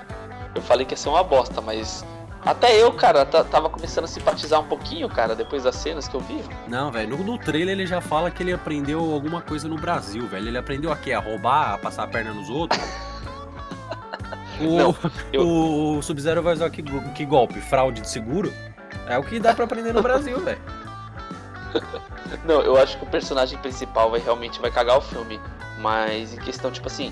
Eu 0.55 0.61
falei 0.61 0.85
que 0.85 0.93
ia 0.93 0.97
ser 0.97 1.09
uma 1.09 1.23
bosta, 1.23 1.61
mas. 1.61 2.05
Até 2.43 2.75
eu, 2.81 2.91
cara, 2.91 3.23
ta- 3.23 3.43
tava 3.43 3.69
começando 3.69 4.05
a 4.05 4.07
simpatizar 4.07 4.59
um 4.59 4.63
pouquinho, 4.67 5.07
cara, 5.07 5.35
depois 5.35 5.63
das 5.63 5.75
cenas 5.75 6.07
que 6.07 6.15
eu 6.15 6.19
vi. 6.21 6.43
Não, 6.67 6.91
velho, 6.91 7.15
no, 7.15 7.23
no 7.23 7.37
trailer 7.37 7.73
ele 7.77 7.85
já 7.85 8.01
fala 8.01 8.31
que 8.31 8.41
ele 8.41 8.51
aprendeu 8.51 8.99
alguma 9.13 9.41
coisa 9.41 9.67
no 9.67 9.75
Brasil, 9.75 10.25
velho. 10.27 10.47
Ele 10.47 10.57
aprendeu 10.57 10.91
aqui 10.91 11.13
a 11.13 11.19
roubar, 11.19 11.73
a 11.73 11.77
passar 11.77 12.03
a 12.03 12.07
perna 12.07 12.33
nos 12.33 12.49
outros. 12.49 12.81
O, 14.59 14.77
Não, 14.77 14.95
eu- 15.33 15.41
o, 15.41 15.97
o 15.97 16.03
Sub-Zero 16.03 16.43
vai 16.43 16.53
usar 16.53 16.69
que, 16.69 16.83
que 16.83 17.25
golpe? 17.25 17.59
Fraude 17.59 18.01
de 18.01 18.07
seguro? 18.07 18.53
É 19.07 19.17
o 19.17 19.23
que 19.23 19.39
dá 19.39 19.55
pra 19.55 19.65
aprender 19.65 19.91
no 19.91 20.03
Brasil, 20.03 20.37
velho. 20.45 20.61
Não, 22.45 22.61
eu 22.61 22.77
acho 22.77 22.97
que 22.97 23.03
o 23.03 23.07
personagem 23.07 23.57
principal 23.59 24.11
vai 24.11 24.19
realmente 24.19 24.59
vai 24.61 24.69
cagar 24.69 24.97
o 24.97 25.01
filme. 25.01 25.39
Mas 25.79 26.33
em 26.33 26.37
questão, 26.37 26.69
tipo 26.69 26.85
assim, 26.87 27.11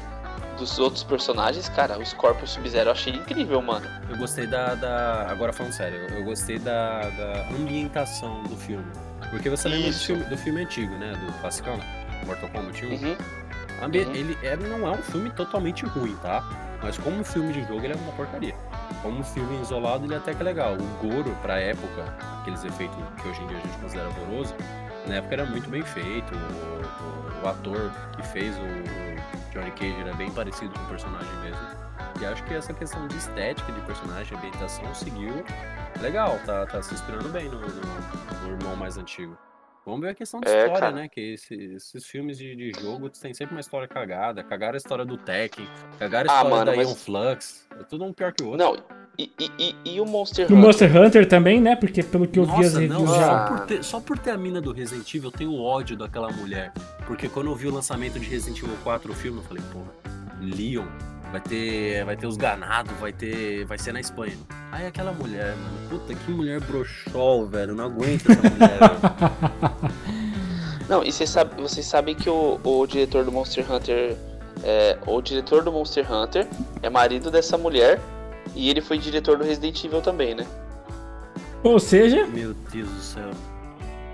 dos 0.59 0.77
outros 0.77 1.03
personagens, 1.03 1.67
cara, 1.69 1.97
o 1.97 2.05
Scorpion 2.05 2.45
Sub-Zero 2.45 2.89
eu 2.89 2.91
achei 2.93 3.13
incrível, 3.13 3.61
mano. 3.61 3.87
Eu 4.09 4.17
gostei 4.17 4.45
da, 4.45 4.75
da- 4.75 5.27
Agora 5.29 5.51
falando 5.53 5.73
sério, 5.73 5.97
eu 6.11 6.23
gostei 6.23 6.59
da, 6.59 7.01
da 7.09 7.47
ambientação 7.49 8.43
do 8.43 8.55
filme. 8.55 8.85
Porque 9.31 9.49
você 9.49 9.67
lembra 9.69 9.89
do 9.91 9.97
filme, 9.97 10.23
do 10.25 10.37
filme 10.37 10.61
antigo, 10.63 10.93
né? 10.95 11.13
Do 11.13 11.31
classicão, 11.39 11.79
Mortal 12.25 12.49
Kombat 12.49 12.85
1. 12.85 12.89
Uhum. 12.89 13.15
Ambi- 13.81 13.99
Uhum. 14.05 14.13
Ele 14.15 14.37
é, 14.43 14.55
não 14.57 14.87
é 14.87 14.91
um 14.91 15.01
filme 15.01 15.29
totalmente 15.31 15.85
ruim, 15.85 16.15
tá? 16.21 16.43
Mas 16.81 16.97
como 16.97 17.23
filme 17.23 17.51
de 17.53 17.61
jogo, 17.61 17.83
ele 17.83 17.93
é 17.93 17.95
uma 17.95 18.11
porcaria. 18.13 18.55
Como 19.01 19.23
filme 19.23 19.61
isolado, 19.61 20.05
ele 20.05 20.13
é 20.13 20.17
até 20.17 20.33
que 20.33 20.43
legal. 20.43 20.73
O 20.75 21.07
Goro, 21.07 21.35
pra 21.41 21.59
época, 21.59 22.03
aqueles 22.41 22.63
efeitos 22.65 22.97
que 23.21 23.27
hoje 23.27 23.41
em 23.43 23.47
dia 23.47 23.57
a 23.57 23.61
gente 23.61 23.77
considera 23.79 24.09
horroroso, 24.09 24.55
na 25.07 25.15
época 25.15 25.35
era 25.35 25.45
muito 25.45 25.69
bem 25.69 25.81
feito. 25.83 26.33
O, 26.33 27.39
o- 27.41 27.45
o 27.45 27.47
ator 27.47 27.89
que 28.15 28.23
fez 28.27 28.53
o 28.57 29.08
Johnny 29.59 29.71
Cage 29.71 29.99
era 30.01 30.13
bem 30.15 30.31
parecido 30.31 30.73
com 30.73 30.85
o 30.85 30.87
personagem 30.87 31.33
mesmo. 31.41 31.59
E 32.21 32.25
acho 32.25 32.43
que 32.45 32.53
essa 32.53 32.73
questão 32.73 33.07
de 33.07 33.17
estética 33.17 33.71
de 33.71 33.81
personagem, 33.81 34.37
ambientação, 34.37 34.93
seguiu 34.95 35.43
legal, 36.01 36.39
tá, 36.45 36.65
tá 36.65 36.81
se 36.81 36.93
inspirando 36.93 37.29
bem 37.29 37.49
no, 37.49 37.59
no- 37.59 38.41
no 38.47 38.49
irmão 38.57 38.75
mais 38.75 38.97
antigo. 38.97 39.37
Vamos 39.85 40.01
ver 40.01 40.09
a 40.09 40.15
questão 40.15 40.39
de 40.39 40.47
É, 40.47 40.59
história, 40.65 40.79
cara. 40.79 40.91
né? 40.95 41.07
Que 41.09 41.33
esse- 41.33 41.55
esses 41.55 42.05
filmes 42.05 42.37
de, 42.37 42.55
de 42.55 42.71
jogo 42.79 43.09
tem 43.09 43.33
sempre 43.33 43.55
uma 43.55 43.61
história 43.61 43.87
cagada. 43.87 44.43
Cagaram 44.43 44.75
a 44.75 44.77
história 44.77 45.03
do 45.05 45.17
Tekken, 45.17 45.67
cagaram 45.97 46.29
a 46.29 46.33
Ah, 46.33 46.35
história 46.37 46.49
mano, 46.57 46.71
da 46.71 46.77
mas- 46.77 46.87
Ion 46.89 46.95
Flux. 46.95 47.67
É 47.79 47.83
tudo 47.83 48.05
um 48.05 48.13
pior 48.13 48.31
que 48.33 48.43
o 48.43 48.49
outro. 48.51 48.65
Não, 48.65 48.75
e, 49.19 49.31
e, 49.37 49.51
e, 49.85 49.95
e 49.95 49.99
o 49.99 50.05
Monster 50.05 50.49
No 50.49 50.55
Hunter? 50.55 50.65
Monster 50.65 50.97
Hunter 50.97 51.27
também, 51.27 51.59
né? 51.59 51.75
Porque 51.75 52.01
pelo 52.01 52.25
que 52.25 52.39
eu 52.39 52.45
vi 52.45 52.65
as 52.65 52.73
Nossa, 52.73 52.87
não, 52.87 52.99
reviews 53.01 53.17
já- 53.19 53.25
só 53.27 53.45
por, 53.47 53.59
ter, 53.65 53.83
só 53.83 53.99
por 53.99 54.17
ter 54.17 54.31
a 54.31 54.37
mina 54.37 54.61
do 54.61 54.71
Resident 54.71 55.13
Evil, 55.13 55.27
eu 55.27 55.37
tenho 55.37 55.53
ódio 55.61 55.97
daquela 55.97 56.31
mulher. 56.31 56.71
Porque 57.05 57.27
quando 57.27 57.47
eu 57.47 57.55
vi 57.55 57.67
o 57.67 57.73
lançamento 57.73 58.17
de 58.17 58.25
Resident 58.29 58.59
Evil 58.63 58.77
4, 58.83 59.11
o 59.11 59.15
filme, 59.15 59.39
eu 59.39 59.43
falei, 59.43 59.61
porra, 59.73 59.91
Leon, 60.39 60.85
vai 61.33 61.41
ter, 61.41 62.05
vai 62.05 62.15
ter 62.15 62.27
os 62.27 62.37
ganados, 62.37 62.93
vai 62.97 63.11
ter, 63.11 63.65
vai 63.65 63.77
ser 63.77 63.91
na 63.91 63.99
Espanha. 63.99 64.37
Aí 64.71 64.87
aquela 64.87 65.11
mulher, 65.11 65.53
mano, 65.57 65.77
puta, 65.89 66.13
que 66.15 66.31
mulher 66.31 66.61
broxol, 66.61 67.45
velho, 67.45 67.75
não 67.75 67.83
aguento 67.85 68.31
essa 68.31 68.49
mulher. 68.49 68.79
velho. 69.59 70.09
Não, 70.87 71.03
e 71.03 71.11
vocês 71.11 71.29
sabe, 71.29 71.61
vocês 71.61 71.85
sabem 71.85 72.15
que 72.15 72.29
o, 72.29 72.59
o 72.63 72.87
diretor 72.87 73.25
do 73.25 73.31
Monster 73.31 73.69
Hunter. 73.71 74.15
É, 74.63 74.97
o 75.07 75.21
diretor 75.21 75.63
do 75.63 75.71
Monster 75.71 76.11
Hunter 76.11 76.47
é 76.81 76.89
marido 76.89 77.29
dessa 77.29 77.57
mulher. 77.57 77.99
E 78.55 78.69
ele 78.69 78.81
foi 78.81 78.97
diretor 78.97 79.37
do 79.37 79.43
Resident 79.43 79.83
Evil 79.83 80.01
também, 80.01 80.35
né? 80.35 80.45
Ou 81.63 81.79
seja, 81.79 82.25
Meu 82.27 82.53
Deus 82.71 82.89
do 82.89 83.01
céu. 83.01 83.29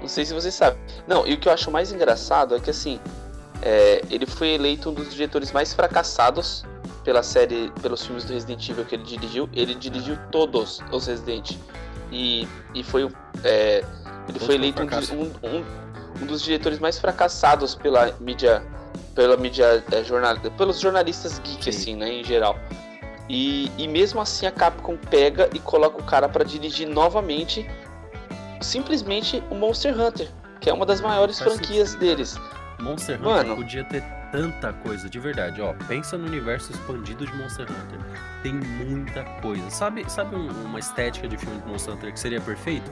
Não 0.02 0.08
sei 0.08 0.26
se 0.26 0.34
vocês 0.34 0.54
sabem. 0.54 0.80
Não, 1.08 1.26
e 1.26 1.34
o 1.34 1.38
que 1.40 1.48
eu 1.48 1.54
acho 1.54 1.72
mais 1.72 1.92
engraçado 1.92 2.56
é 2.56 2.60
que 2.60 2.70
assim. 2.70 3.00
é, 3.62 4.02
ele 4.10 4.26
foi 4.26 4.50
eleito 4.50 4.90
um 4.90 4.94
dos 4.94 5.14
diretores 5.14 5.52
mais 5.52 5.74
fracassados 5.74 6.64
pela 7.04 7.22
série, 7.24 7.72
pelos 7.82 8.06
filmes 8.06 8.24
do 8.26 8.34
Resident 8.34 8.68
Evil 8.70 8.86
que 8.86 8.96
ele 8.96 9.04
dirigiu. 9.04 9.50
Ele 9.54 9.74
dirigiu 9.76 10.18
todos 10.32 10.82
os 10.92 11.08
Resident. 11.08 11.56
E, 12.12 12.48
e 12.74 12.84
foi. 12.84 13.10
é, 13.44 13.78
ele 13.80 13.86
Todos 14.28 14.46
foi 14.46 14.56
eleito 14.56 14.82
um, 14.82 14.86
um- 14.86 15.58
um- 15.58 15.66
um 16.22 16.26
dos 16.26 16.42
diretores 16.42 16.80
mais 16.80 16.98
fracassados 17.00 17.76
pela 17.76 18.12
mídia. 18.20 18.62
Pela 19.14 19.38
mídia 19.38 19.82
é, 19.92 20.04
jornal, 20.04 20.36
pelos 20.58 20.80
jornalistas 20.80 21.40
geek, 21.40 21.64
Sim. 21.64 21.70
assim, 21.70 21.96
né, 21.96 22.12
em 22.12 22.24
geral. 22.24 22.58
E, 23.28 23.72
e 23.78 23.88
mesmo 23.88 24.22
assim 24.22 24.46
a 24.46 24.52
Capcom 24.52 24.96
pega 24.98 25.50
e 25.54 25.60
coloca 25.60 26.00
o 26.00 26.04
cara 26.04 26.30
pra 26.30 26.44
dirigir 26.44 26.88
novamente 26.88 27.68
simplesmente 28.62 29.44
o 29.50 29.56
Monster 29.56 30.00
Hunter, 30.00 30.30
que 30.60 30.70
é 30.70 30.74
uma 30.74 30.86
das 30.86 31.02
maiores 31.02 31.40
Faz 31.40 31.54
franquias 31.54 31.90
sentido, 31.90 32.08
deles. 32.08 32.40
Monster 32.80 33.16
Hunter 33.20 33.30
Mano. 33.48 33.56
podia 33.56 33.84
ter 33.86 34.04
tanta 34.32 34.74
coisa, 34.74 35.10
de 35.10 35.20
verdade, 35.20 35.62
ó. 35.62 35.74
Pensa 35.88 36.18
no 36.18 36.28
universo 36.28 36.72
expandido 36.72 37.26
de 37.26 37.34
Monster 37.36 37.66
Hunter. 37.70 38.00
Tem 38.44 38.54
muita 38.54 39.24
coisa. 39.42 39.70
Sabe, 39.70 40.10
sabe 40.10 40.36
um- 40.36 40.50
uma 40.66 40.80
estética 40.80 41.28
de 41.28 41.38
filme 41.38 41.60
de 41.62 41.68
Monster 41.68 41.94
Hunter 41.94 42.14
que 42.14 42.20
seria 42.20 42.42
perfeito? 42.42 42.90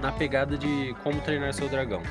Na 0.00 0.10
pegada 0.12 0.58
de 0.58 0.94
como 1.02 1.20
treinar 1.20 1.52
seu 1.54 1.68
dragão. 1.68 2.02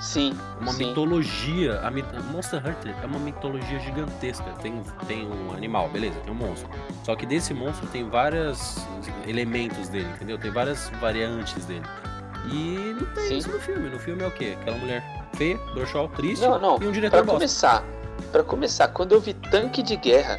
Sim, 0.00 0.36
Uma 0.60 0.72
sim. 0.72 0.86
mitologia. 0.88 1.80
A, 1.80 1.90
Monster 2.32 2.60
Hunter 2.64 2.94
é 3.02 3.06
uma 3.06 3.18
mitologia 3.18 3.80
gigantesca. 3.80 4.44
Tem, 4.62 4.80
tem 5.06 5.26
um 5.26 5.52
animal, 5.52 5.88
beleza, 5.88 6.18
tem 6.20 6.32
um 6.32 6.36
monstro. 6.36 6.68
Só 7.02 7.16
que 7.16 7.26
desse 7.26 7.52
monstro 7.52 7.86
tem 7.88 8.08
vários 8.08 8.76
elementos 9.26 9.88
dele, 9.88 10.08
entendeu? 10.14 10.38
Tem 10.38 10.50
várias 10.52 10.88
variantes 11.00 11.64
dele. 11.64 11.82
E 12.52 12.96
não 12.98 13.06
tem 13.14 13.24
Sim. 13.28 13.38
isso 13.38 13.50
no 13.50 13.58
filme. 13.58 13.88
No 13.90 13.98
filme 13.98 14.22
é 14.22 14.26
o 14.26 14.30
quê? 14.30 14.56
Aquela 14.60 14.76
mulher 14.78 15.04
feia, 15.34 15.58
dorsal, 15.74 16.08
triste 16.08 16.42
Não, 16.46 16.58
não. 16.60 16.78
e 16.80 16.86
um 16.86 16.92
diretor 16.92 17.16
Pra 17.16 17.22
bosta. 17.22 17.32
começar, 17.38 17.84
para 18.30 18.42
começar, 18.44 18.88
quando 18.88 19.12
eu 19.12 19.20
vi 19.20 19.34
tanque 19.34 19.82
de 19.82 19.96
guerra, 19.96 20.38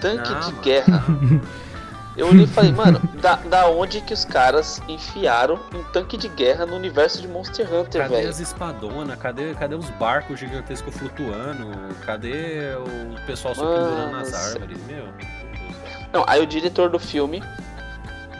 tanque 0.00 0.30
Não, 0.32 0.40
de 0.40 0.46
mano. 0.46 0.62
guerra, 0.62 1.04
eu 2.18 2.26
olhei 2.28 2.44
e 2.44 2.46
falei, 2.46 2.72
mano, 2.72 3.00
da, 3.20 3.36
da 3.36 3.68
onde 3.68 4.00
que 4.00 4.12
os 4.12 4.24
caras 4.24 4.82
enfiaram 4.88 5.58
um 5.74 5.82
tanque 5.92 6.16
de 6.16 6.28
guerra 6.28 6.66
no 6.66 6.74
universo 6.74 7.22
de 7.22 7.28
Monster 7.28 7.72
Hunter, 7.72 8.02
Cadê 8.02 8.16
velho? 8.16 8.28
as 8.28 8.40
espadonas? 8.40 9.18
Cadê, 9.18 9.54
cadê 9.54 9.74
os 9.74 9.88
barcos 9.90 10.38
gigantescos 10.38 10.96
flutuando? 10.96 11.68
Cadê 12.04 12.74
o 12.76 13.26
pessoal 13.26 13.54
se 13.54 13.60
pendurando 13.60 14.12
nas 14.12 14.34
árvores? 14.34 14.78
Meu. 14.86 15.04
Não, 16.12 16.24
aí 16.26 16.42
o 16.42 16.46
diretor 16.46 16.90
do 16.90 16.98
filme, 16.98 17.42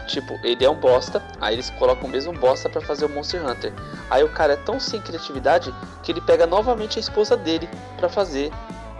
tipo, 0.07 0.35
ele 0.43 0.64
é 0.64 0.70
um 0.70 0.74
bosta, 0.81 1.22
aí 1.41 1.55
eles 1.55 1.70
colocam 1.70 2.09
o 2.09 2.11
mesmo 2.11 2.33
bosta 2.33 2.68
pra 2.68 2.81
fazer 2.81 3.05
o 3.05 3.09
Monster 3.09 3.47
Hunter. 3.47 3.72
Aí 4.11 4.24
o 4.24 4.29
cara 4.31 4.55
é 4.55 4.57
tão 4.57 4.81
sem 4.81 5.01
criatividade 5.01 5.72
que 6.03 6.11
ele 6.11 6.20
pega 6.20 6.47
novamente 6.47 6.99
a 6.99 7.01
esposa 7.01 7.37
dele 7.37 7.68
pra 7.97 8.09
fazer 8.09 8.51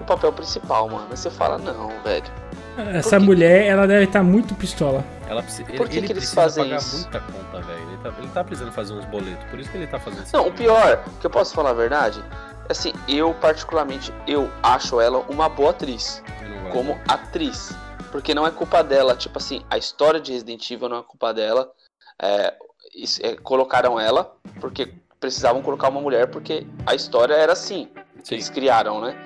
o 0.01 0.05
papel 0.05 0.33
principal, 0.33 0.89
mano. 0.89 1.07
Aí 1.11 1.16
você 1.16 1.31
fala, 1.31 1.59
não, 1.59 1.91
velho. 2.05 2.47
Essa 2.95 3.18
mulher, 3.18 3.66
ela 3.66 3.87
deve 3.87 4.05
estar 4.05 4.22
muito 4.22 4.55
pistola. 4.55 5.05
Ela 5.29 5.43
precisa, 5.43 5.64
Por 5.72 5.89
que 5.89 5.99
ele 5.99 6.07
que 6.07 6.12
eles 6.12 6.24
precisa 6.24 6.35
fazem 6.41 6.64
pagar 6.64 6.76
isso? 6.79 6.97
muita 7.03 7.20
conta, 7.20 7.61
velho. 7.61 7.89
Ele 7.89 7.97
tá, 8.03 8.12
ele 8.18 8.29
tá 8.29 8.45
precisando 8.45 8.72
fazer 8.72 8.95
uns 8.95 9.05
boletos, 9.07 9.45
por 9.51 9.59
isso 9.59 9.70
que 9.70 9.76
ele 9.76 9.87
tá 9.87 9.99
fazendo 9.99 10.24
isso. 10.24 10.37
Não, 10.37 10.47
o 10.49 10.53
pior, 10.53 11.05
que 11.20 11.26
eu 11.26 11.31
posso 11.31 11.55
falar 11.55 11.70
a 11.70 11.74
verdade, 11.74 12.22
assim, 12.68 12.93
eu 13.09 13.35
particularmente, 13.35 14.12
eu 14.26 14.51
acho 14.62 15.01
ela 15.01 15.18
uma 15.29 15.49
boa 15.49 15.70
atriz. 15.70 16.22
Como 16.72 16.99
atriz. 17.09 17.72
Porque 18.12 18.35
não 18.35 18.47
é 18.47 18.51
culpa 18.51 18.83
dela, 18.83 19.14
tipo 19.16 19.39
assim, 19.39 19.62
a 19.70 19.76
história 19.76 20.20
de 20.20 20.33
Resident 20.33 20.70
Evil 20.70 20.89
não 20.89 20.99
é 20.99 21.03
culpa 21.03 21.33
dela. 21.35 21.70
É, 22.20 22.55
isso- 22.95 23.20
é, 23.24 23.37
colocaram 23.37 23.99
ela 24.01 24.33
porque 24.61 24.93
precisavam 25.20 25.61
colocar 25.62 25.89
uma 25.89 26.01
mulher 26.01 26.26
porque 26.29 26.66
a 26.87 26.95
história 26.95 27.35
era 27.35 27.53
assim. 27.53 27.89
que 28.22 28.29
Sim. 28.29 28.35
Eles 28.35 28.49
criaram, 28.51 29.01
né? 29.01 29.16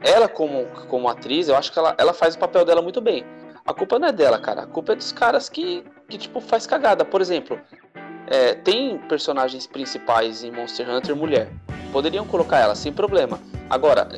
Ela, 0.00 0.28
como, 0.28 0.66
como 0.88 1.08
atriz, 1.08 1.48
eu 1.48 1.56
acho 1.56 1.72
que 1.72 1.78
ela, 1.78 1.94
ela 1.98 2.12
faz 2.12 2.34
o 2.34 2.38
papel 2.38 2.64
dela 2.64 2.82
muito 2.82 3.00
bem. 3.00 3.24
A 3.66 3.74
culpa 3.74 3.98
não 3.98 4.08
é 4.08 4.12
dela, 4.12 4.38
cara. 4.38 4.62
A 4.62 4.66
culpa 4.66 4.92
é 4.92 4.96
dos 4.96 5.12
caras 5.12 5.48
que, 5.48 5.84
que 6.08 6.18
tipo, 6.18 6.40
faz 6.40 6.66
cagada. 6.66 7.04
Por 7.04 7.20
exemplo, 7.20 7.60
é, 8.26 8.54
tem 8.54 8.98
personagens 8.98 9.66
principais 9.66 10.42
em 10.42 10.50
Monster 10.50 10.88
Hunter 10.88 11.14
mulher. 11.14 11.50
Poderiam 11.92 12.26
colocar 12.26 12.58
ela 12.58 12.74
sem 12.74 12.92
problema. 12.92 13.38
Agora, 13.68 14.08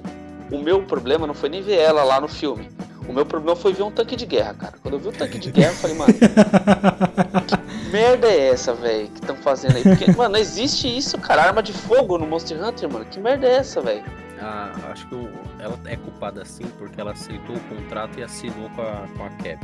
o 0.50 0.58
meu 0.58 0.82
problema 0.82 1.26
não 1.26 1.34
foi 1.34 1.48
nem 1.48 1.62
ver 1.62 1.78
ela 1.78 2.04
lá 2.04 2.20
no 2.20 2.28
filme. 2.28 2.68
O 3.08 3.12
meu 3.12 3.26
problema 3.26 3.56
foi 3.56 3.72
ver 3.72 3.82
um 3.82 3.90
tanque 3.90 4.14
de 4.14 4.26
guerra, 4.26 4.54
cara. 4.54 4.74
Quando 4.80 4.94
eu 4.94 5.00
vi 5.00 5.08
um 5.08 5.12
tanque 5.12 5.38
de 5.38 5.50
guerra, 5.50 5.72
eu 5.72 5.76
falei, 5.76 5.96
mano, 5.96 6.14
que 7.48 7.90
merda 7.90 8.28
é 8.28 8.48
essa, 8.48 8.72
velho, 8.74 9.08
que 9.08 9.20
estão 9.20 9.36
fazendo 9.36 9.76
aí? 9.76 9.82
Porque, 9.82 10.12
mano, 10.12 10.34
não 10.34 10.40
existe 10.40 10.86
isso, 10.96 11.18
cara. 11.18 11.42
Arma 11.42 11.62
de 11.62 11.72
fogo 11.72 12.16
no 12.16 12.26
Monster 12.26 12.62
Hunter, 12.62 12.90
mano. 12.90 13.04
Que 13.06 13.18
merda 13.18 13.46
é 13.46 13.56
essa, 13.56 13.80
velho? 13.80 14.04
Ah, 14.42 14.72
acho 14.90 15.06
que 15.06 15.14
o- 15.14 15.28
ela 15.60 15.78
é 15.86 15.96
culpada 15.96 16.44
sim 16.44 16.64
porque 16.78 17.00
ela 17.00 17.12
aceitou 17.12 17.54
o 17.56 17.60
contrato 17.60 18.18
e 18.18 18.22
assinou 18.24 18.68
com 18.70 18.82
a, 18.82 19.04
com 19.16 19.24
a 19.24 19.28
Cap. 19.30 19.58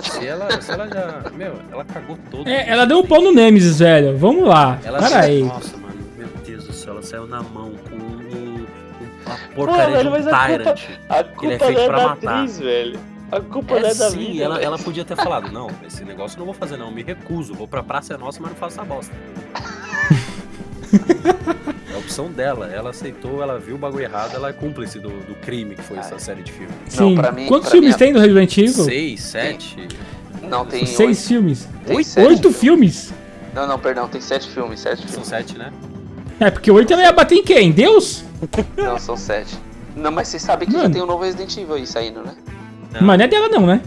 Se 0.00 0.26
ela, 0.26 0.60
se 0.60 0.70
ela 0.72 0.88
já. 0.88 1.30
Meu, 1.30 1.54
ela 1.70 1.84
cagou 1.84 2.18
todo. 2.30 2.48
É, 2.48 2.68
ela 2.68 2.84
deu 2.86 2.98
um 3.00 3.06
pau 3.06 3.20
no 3.20 3.32
Nemesis, 3.32 3.78
velho. 3.78 4.16
Vamos 4.16 4.44
lá. 4.46 4.78
Ela 4.84 4.98
Para 4.98 5.20
aí. 5.20 5.42
Nossa, 5.42 5.76
mano, 5.76 5.96
meu 6.16 6.28
Deus 6.44 6.64
do 6.66 6.72
céu, 6.72 6.92
ela 6.94 7.02
saiu 7.02 7.26
na 7.26 7.42
mão 7.42 7.72
com 7.88 7.94
um, 7.96 8.36
um- 8.36 8.66
uma 9.26 9.36
porcaria 9.54 9.96
velho, 9.96 10.02
de 10.02 10.08
um 10.08 10.10
mas 10.10 10.26
a 10.26 10.30
culpa- 10.30 10.46
Tyrant. 10.46 10.80
A 11.08 11.18
Ele 11.20 11.20
é 11.20 11.58
culpa 11.58 11.64
feito 11.66 11.78
não 11.78 11.84
é 11.84 11.86
pra 11.88 11.96
da 11.98 12.08
matar. 12.08 12.34
atriz, 12.38 12.58
velho. 12.58 13.00
A 13.32 13.40
culpa 13.40 13.74
não 13.80 13.88
É 13.88 13.90
é 13.90 13.94
da 13.94 14.10
sim, 14.10 14.18
vida. 14.18 14.44
ela, 14.44 14.54
velho. 14.54 14.66
ela 14.66 14.78
podia 14.78 15.04
ter 15.04 15.16
falado, 15.16 15.50
não, 15.50 15.68
esse 15.86 16.04
negócio 16.04 16.36
eu 16.36 16.38
não 16.40 16.44
vou 16.46 16.54
fazer 16.54 16.76
não, 16.76 16.90
me 16.92 17.02
recuso, 17.02 17.54
vou 17.54 17.66
pra 17.66 17.82
Praça 17.82 18.14
é 18.14 18.16
Nossa, 18.16 18.38
mas 18.40 18.50
não 18.50 18.56
faço 18.56 18.78
essa 18.80 18.84
bosta. 18.86 19.12
é 21.90 21.94
a 21.94 21.98
opção 21.98 22.30
dela, 22.30 22.66
ela 22.72 22.90
aceitou, 22.90 23.42
ela 23.42 23.58
viu 23.58 23.74
o 23.76 23.78
bagulho 23.78 24.04
errado, 24.04 24.34
ela 24.34 24.48
é 24.50 24.52
cúmplice 24.52 24.98
do, 24.98 25.08
do 25.08 25.34
crime 25.36 25.74
que 25.74 25.82
foi 25.82 25.98
essa 25.98 26.18
série 26.18 26.42
de 26.42 26.52
filmes. 26.52 26.74
Não, 26.96 27.08
Sim. 27.10 27.14
pra 27.16 27.32
mim- 27.32 27.46
Quantos 27.46 27.68
pra 27.68 27.72
filmes 27.72 27.90
mim 27.90 27.94
é- 27.94 27.98
tem 27.98 28.12
do 28.12 28.18
Resident 28.20 28.58
Evil? 28.58 28.84
Seis, 28.84 29.20
sete, 29.22 29.88
Não, 30.42 30.64
tem 30.64 30.86
Seis 30.86 31.26
filmes. 31.26 31.68
Tem 31.84 31.96
Oito, 31.96 32.08
sete 32.08 32.26
oito 32.28 32.52
filmes. 32.52 33.12
Não, 33.54 33.66
não, 33.66 33.78
perdão, 33.78 34.06
tem 34.06 34.20
sete 34.20 34.48
filmes, 34.48 34.78
sete 34.80 35.00
são 35.02 35.08
filmes. 35.24 35.28
sete, 35.28 35.58
né? 35.58 35.72
É, 36.38 36.50
porque 36.50 36.70
oito 36.70 36.92
ela 36.92 37.02
ia 37.02 37.12
bater 37.12 37.36
em 37.36 37.42
quem? 37.42 37.72
Deus? 37.72 38.22
Não, 38.76 38.98
são 38.98 39.16
sete. 39.16 39.56
Não, 39.96 40.12
mas 40.12 40.28
vocês 40.28 40.42
sabem 40.42 40.68
que 40.68 40.74
já 40.74 40.82
Mano. 40.82 40.92
tem 40.92 41.02
um 41.02 41.06
novo 41.06 41.24
Resident 41.24 41.56
Evil 41.56 41.74
aí 41.74 41.86
saindo, 41.86 42.20
né? 42.22 42.34
Não. 42.92 43.00
Mas 43.02 43.18
não 43.18 43.24
é 43.24 43.28
dela 43.28 43.48
não, 43.48 43.66
né? 43.66 43.80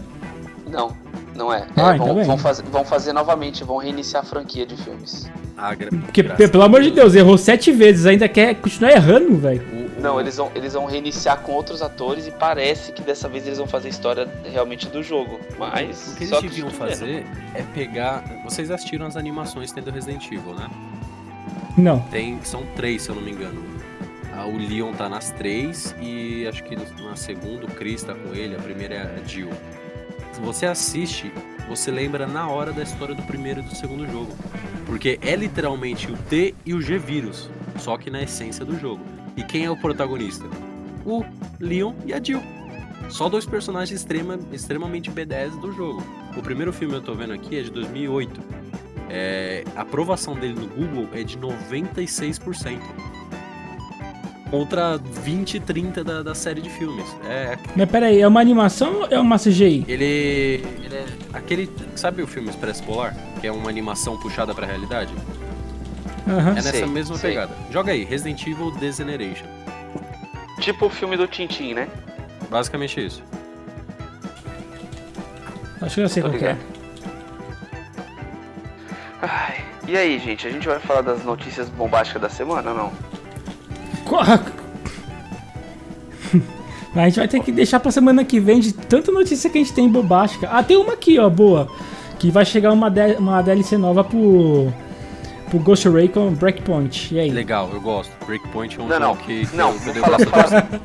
Não, 0.68 0.96
não 1.40 1.52
é. 1.52 1.66
Ah, 1.74 1.92
É, 1.92 1.94
então 1.94 2.06
vão, 2.06 2.14
bem. 2.16 2.24
vão 2.24 2.38
fazer, 2.38 2.62
vão 2.64 2.84
fazer 2.84 3.12
novamente, 3.12 3.64
vão 3.64 3.78
reiniciar 3.78 4.22
a 4.22 4.26
franquia 4.26 4.64
de 4.66 4.76
filmes. 4.76 5.28
Ah, 5.56 5.74
gra 5.74 5.88
Porque, 5.90 6.22
graças 6.22 6.50
pelo 6.50 6.62
amor 6.62 6.82
de 6.82 6.90
Deus, 6.90 7.14
errou 7.14 7.36
sete 7.36 7.72
vezes, 7.72 8.06
ainda 8.06 8.28
quer 8.28 8.54
continuar 8.54 8.92
errando, 8.92 9.36
velho. 9.36 9.62
Não, 9.98 10.20
eles 10.20 10.36
vão, 10.36 10.50
eles 10.54 10.72
vão 10.72 10.86
reiniciar 10.86 11.40
com 11.40 11.52
outros 11.52 11.82
atores 11.82 12.26
e 12.26 12.30
parece 12.30 12.92
que 12.92 13.02
dessa 13.02 13.28
vez 13.28 13.46
eles 13.46 13.58
vão 13.58 13.66
fazer 13.66 13.88
a 13.88 13.90
história 13.90 14.28
realmente 14.44 14.86
do 14.88 15.02
jogo. 15.02 15.40
Mas. 15.58 16.12
O 16.12 16.16
que 16.16 16.26
só 16.26 16.38
eles 16.38 16.50
deviam 16.50 16.70
fazer 16.70 17.26
é 17.54 17.62
pegar. 17.74 18.22
Vocês 18.44 18.70
assistiram 18.70 19.06
as 19.06 19.16
animações 19.16 19.72
tendo 19.72 19.90
Resident 19.90 20.26
Evil, 20.26 20.54
né? 20.54 20.68
Não. 21.76 22.00
Tem, 22.10 22.38
são 22.44 22.62
três, 22.76 23.02
se 23.02 23.08
eu 23.10 23.14
não 23.14 23.22
me 23.22 23.32
engano. 23.32 23.62
Ah, 24.34 24.46
o 24.46 24.56
Leon 24.56 24.92
tá 24.92 25.08
nas 25.08 25.30
três 25.32 25.94
e 26.00 26.46
acho 26.46 26.64
que 26.64 26.76
na 26.76 27.16
segunda 27.16 27.66
o 27.66 27.68
Chris 27.70 28.02
tá 28.02 28.14
com 28.14 28.34
ele, 28.34 28.54
a 28.56 28.58
primeira 28.58 28.94
é 28.94 29.20
a 29.22 29.26
Jill. 29.28 29.50
Você 30.42 30.66
assiste, 30.66 31.32
você 31.68 31.90
lembra 31.90 32.26
na 32.26 32.48
hora 32.48 32.72
da 32.72 32.82
história 32.82 33.14
do 33.14 33.22
primeiro 33.22 33.60
e 33.60 33.62
do 33.62 33.74
segundo 33.74 34.10
jogo. 34.10 34.32
Porque 34.86 35.18
é 35.22 35.36
literalmente 35.36 36.10
o 36.10 36.16
T 36.16 36.54
e 36.64 36.74
o 36.74 36.80
G 36.80 36.98
vírus, 36.98 37.48
só 37.78 37.96
que 37.96 38.10
na 38.10 38.22
essência 38.22 38.64
do 38.64 38.78
jogo. 38.78 39.04
E 39.36 39.44
quem 39.44 39.64
é 39.64 39.70
o 39.70 39.76
protagonista? 39.76 40.44
O 41.04 41.24
Leon 41.58 41.94
e 42.04 42.12
a 42.12 42.22
Jill. 42.22 42.42
Só 43.08 43.28
dois 43.28 43.44
personagens 43.44 44.00
extrema, 44.00 44.38
extremamente 44.52 45.10
B10 45.10 45.60
do 45.60 45.72
jogo. 45.72 46.02
O 46.36 46.42
primeiro 46.42 46.72
filme 46.72 46.94
eu 46.94 47.02
tô 47.02 47.14
vendo 47.14 47.32
aqui 47.32 47.58
é 47.58 47.62
de 47.62 47.70
2008. 47.70 48.40
É, 49.08 49.64
a 49.74 49.82
aprovação 49.82 50.34
dele 50.34 50.54
no 50.54 50.68
Google 50.68 51.08
é 51.12 51.22
de 51.22 51.36
96%. 51.36 52.78
Contra 54.50 54.98
20, 54.98 55.60
30 55.60 56.02
da, 56.02 56.22
da 56.24 56.34
série 56.34 56.60
de 56.60 56.68
filmes. 56.70 57.06
É, 57.28 57.56
Mas 57.76 57.88
peraí, 57.88 58.20
é 58.20 58.26
uma 58.26 58.40
animação 58.40 59.02
ou 59.02 59.06
é 59.08 59.18
uma 59.20 59.38
CGI? 59.38 59.84
ele, 59.86 60.64
ele 60.82 60.94
é 60.94 61.06
aquele. 61.32 61.70
Sabe 61.94 62.20
o 62.22 62.26
filme 62.26 62.48
Expresso 62.50 62.82
Polar? 62.82 63.14
Que 63.40 63.46
é 63.46 63.52
uma 63.52 63.70
animação 63.70 64.18
puxada 64.18 64.52
pra 64.52 64.66
realidade? 64.66 65.14
Aham. 66.28 66.50
É 66.50 66.54
nessa 66.54 66.70
Sei, 66.72 66.86
mesma 66.86 67.16
sei. 67.16 67.30
pegada. 67.30 67.52
Joga 67.70 67.92
aí, 67.92 68.02
Resident 68.04 68.44
Evil 68.46 68.72
Degeneration. 68.72 69.46
Tipo 70.60 70.86
o 70.86 70.90
filme 70.90 71.16
do 71.16 71.26
Tintin, 71.28 71.74
né? 71.74 71.88
Basicamente 72.50 73.04
isso. 73.06 73.22
Acho 75.80 75.94
que 75.94 76.00
eu 76.02 76.08
sei 76.08 76.22
Tô 76.22 76.28
qual 76.28 76.38
que 76.38 76.44
é. 76.44 76.56
Ai, 79.22 79.64
e 79.86 79.96
aí, 79.96 80.18
gente? 80.18 80.46
A 80.46 80.50
gente 80.50 80.66
vai 80.66 80.80
falar 80.80 81.02
das 81.02 81.24
notícias 81.24 81.68
bombásticas 81.68 82.20
da 82.22 82.28
semana 82.28 82.70
ou 82.70 82.76
não? 82.76 82.92
A 86.94 87.04
gente 87.06 87.18
vai 87.20 87.28
ter 87.28 87.40
que 87.40 87.52
deixar 87.52 87.78
pra 87.80 87.92
semana 87.92 88.24
que 88.24 88.40
vem 88.40 88.58
de 88.60 88.72
tanta 88.72 89.12
notícia 89.12 89.48
que 89.48 89.58
a 89.58 89.60
gente 89.60 89.72
tem 89.72 89.88
bobástica. 89.88 90.48
Ah, 90.50 90.62
tem 90.62 90.76
uma 90.76 90.94
aqui, 90.94 91.18
ó, 91.18 91.28
boa. 91.30 91.68
Que 92.18 92.30
vai 92.30 92.44
chegar 92.44 92.72
uma, 92.72 92.90
D- 92.90 93.14
uma 93.16 93.40
DLC 93.42 93.76
nova 93.78 94.02
pro, 94.02 94.72
pro 95.48 95.58
Ghost 95.60 95.88
Recon 95.88 96.32
Breakpoint. 96.32 97.14
E 97.14 97.20
aí? 97.20 97.30
Legal, 97.30 97.70
eu 97.72 97.80
gosto. 97.80 98.10
Breakpoint 98.26 98.76
é 98.78 98.82
um 98.82 98.86
Não, 98.88 98.96
jogo 98.98 99.04
não. 99.06 99.16
que, 99.16 99.46
que 99.46 99.56
Não, 99.56 99.72
eu, 99.72 99.78
que 99.80 99.88
eu 99.98 100.02
bastante- 100.02 100.30
falar- 100.30 100.68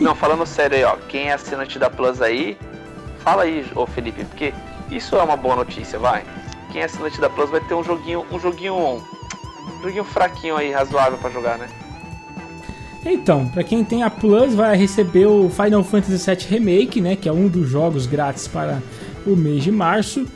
Não, 0.00 0.14
falando 0.14 0.46
sério 0.46 0.76
aí, 0.76 0.84
ó. 0.84 0.96
Quem 1.08 1.28
é 1.28 1.32
assinante 1.32 1.78
da 1.78 1.88
Plus 1.90 2.20
aí, 2.22 2.56
fala 3.20 3.42
aí, 3.44 3.66
ô 3.74 3.86
Felipe, 3.86 4.24
porque 4.24 4.52
isso 4.90 5.16
é 5.16 5.22
uma 5.22 5.36
boa 5.36 5.56
notícia, 5.56 5.98
vai. 5.98 6.22
Quem 6.72 6.82
é 6.82 6.84
assinante 6.84 7.20
da 7.20 7.28
Plus 7.30 7.50
vai 7.50 7.60
ter 7.60 7.74
um 7.74 7.82
joguinho, 7.84 8.24
um 8.30 8.38
joguinho, 8.38 9.02
joguinho 9.82 10.04
fraquinho 10.04 10.56
aí, 10.56 10.70
razoável 10.72 11.18
pra 11.18 11.30
jogar, 11.30 11.58
né? 11.58 11.68
Então, 13.04 13.48
pra 13.48 13.64
quem 13.64 13.82
tem 13.82 14.02
a 14.02 14.10
Plus, 14.10 14.54
vai 14.54 14.76
receber 14.76 15.26
o 15.26 15.48
Final 15.48 15.82
Fantasy 15.82 16.30
VII 16.30 16.46
Remake, 16.48 17.00
né? 17.00 17.16
Que 17.16 17.28
é 17.28 17.32
um 17.32 17.48
dos 17.48 17.68
jogos 17.68 18.06
grátis 18.06 18.46
para 18.46 18.82
o 19.26 19.34
mês 19.34 19.62
de 19.64 19.70
março. 19.72 20.26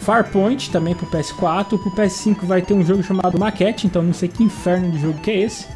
Farpoint 0.00 0.70
também 0.70 0.94
pro 0.94 1.06
PS4. 1.06 1.68
Pro 1.78 1.90
PS5 1.90 2.44
vai 2.46 2.62
ter 2.62 2.74
um 2.74 2.84
jogo 2.84 3.02
chamado 3.02 3.38
Maquette, 3.38 3.86
então 3.86 4.02
não 4.02 4.12
sei 4.14 4.28
que 4.28 4.42
inferno 4.42 4.90
de 4.90 4.98
jogo 5.00 5.18
que 5.20 5.30
é 5.30 5.40
esse. 5.42 5.66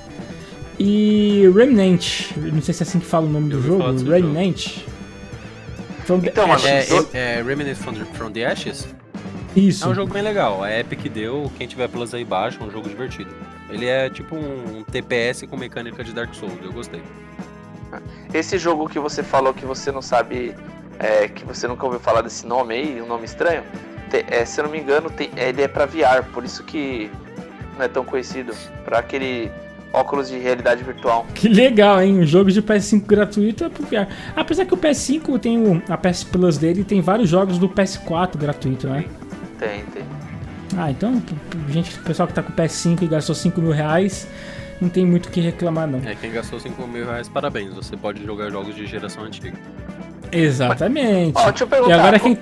E 0.79 1.43
Remnant, 1.55 2.33
não 2.37 2.61
sei 2.61 2.75
se 2.75 2.83
é 2.83 2.87
assim 2.87 2.99
que 2.99 3.07
fala 3.07 3.27
o 3.27 3.31
nome 3.31 3.53
Eu 3.53 3.61
do 3.61 3.67
jogo. 3.67 4.11
Remnant. 4.11 4.79
From 6.05 6.21
the 6.21 6.29
Então, 6.31 6.53
Ashes. 6.53 7.15
É, 7.15 7.19
é, 7.19 7.39
é 7.39 7.43
Remnant 7.43 7.77
from, 7.77 7.93
the- 7.95 8.05
from 8.15 8.31
the 8.31 8.45
Ashes? 8.45 8.89
Isso. 9.57 9.85
É 9.85 9.89
um 9.89 9.95
jogo 9.95 10.13
bem 10.13 10.23
legal. 10.23 10.63
A 10.63 10.71
Epic 10.81 11.09
deu, 11.13 11.51
quem 11.57 11.67
tiver 11.67 11.89
Plus 11.89 12.13
aí 12.15 12.25
baixa, 12.25 12.59
é 12.61 12.65
um 12.67 12.71
jogo 12.71 12.89
divertido. 12.89 13.31
Ele 13.71 13.87
é 13.87 14.09
tipo 14.11 14.35
um 14.37 14.83
TPS 14.85 15.43
com 15.49 15.57
mecânica 15.57 16.03
de 16.05 16.13
Dark 16.13 16.35
Souls, 16.35 16.55
eu 16.63 16.73
gostei. 16.73 17.03
Esse 18.33 18.59
jogo 18.59 18.89
que 18.89 18.99
você 18.99 19.23
falou 19.23 19.55
que 19.55 19.65
você 19.65 19.93
não 19.93 20.03
sabe, 20.03 20.55
é, 20.99 21.29
que 21.29 21.45
você 21.45 21.69
nunca 21.69 21.85
ouviu 21.85 22.01
falar 22.01 22.23
desse 22.23 22.47
nome 22.47 22.75
aí, 22.75 23.01
um 23.01 23.07
nome 23.07 23.25
estranho, 23.25 23.63
te- 24.11 24.25
é, 24.29 24.45
se 24.45 24.61
eu 24.61 24.65
não 24.65 24.71
me 24.73 24.79
engano, 24.81 25.09
tem- 25.11 25.31
ele 25.37 25.63
é 25.63 25.69
pra 25.69 25.87
VR, 25.87 26.25
por 26.33 26.45
isso 26.45 26.65
que 26.65 27.09
não 27.79 27.85
é 27.85 27.89
tão 27.89 28.05
conhecido. 28.05 28.53
Pra 28.85 28.99
aquele 28.99 29.51
óculos 29.93 30.29
de 30.29 30.39
realidade 30.39 30.83
virtual. 30.83 31.25
Que 31.37 31.49
legal, 31.49 32.03
hein? 32.03 32.19
Um 32.19 32.27
jogo 32.27 32.51
de 32.51 32.61
PS5 32.61 33.07
gratuito 33.07 33.63
é 33.65 33.69
pro 33.69 33.85
VR. 33.85 34.09
Apesar 34.35 34.65
que 34.67 34.75
o 34.75 34.77
PS5 34.77 35.39
tem 35.39 35.57
o, 35.57 35.81
a 35.89 35.97
PS 35.97 36.25
Plus 36.25 36.59
dele 36.59 36.83
tem 36.83 37.01
vários 37.01 37.29
jogos 37.29 37.59
do 37.59 37.69
PS4 37.69 38.37
gratuito, 38.37 38.89
né? 38.89 39.05
Tem, 39.69 39.85
tem. 39.87 40.03
Ah, 40.77 40.91
então, 40.91 41.23
gente, 41.69 41.99
o 41.99 42.03
pessoal 42.03 42.27
que 42.27 42.35
tá 42.35 42.43
com 42.43 42.53
o 42.53 42.57
PS5 42.57 43.03
e 43.03 43.07
gastou 43.07 43.35
5 43.35 43.61
mil 43.61 43.71
reais, 43.73 44.27
não 44.81 44.89
tem 44.89 45.07
muito 45.07 45.27
o 45.27 45.31
que 45.31 45.41
reclamar, 45.41 45.87
não. 45.87 46.01
É, 46.09 46.15
quem 46.15 46.33
gastou 46.33 46.59
5 46.59 46.87
mil 46.87 47.05
reais, 47.07 47.29
parabéns. 47.29 47.73
Você 47.75 47.97
pode 47.97 48.25
jogar 48.25 48.51
jogos 48.51 48.75
de 48.75 48.87
geração 48.87 49.25
antiga. 49.25 49.57
Exatamente. 50.33 51.33
Ó, 51.37 51.45
deixa 51.51 51.65
eu 51.65 51.67
e 51.67 51.71
perguntar, 51.71 51.95
agora 51.95 52.19
qu- 52.19 52.25
quem. 52.25 52.39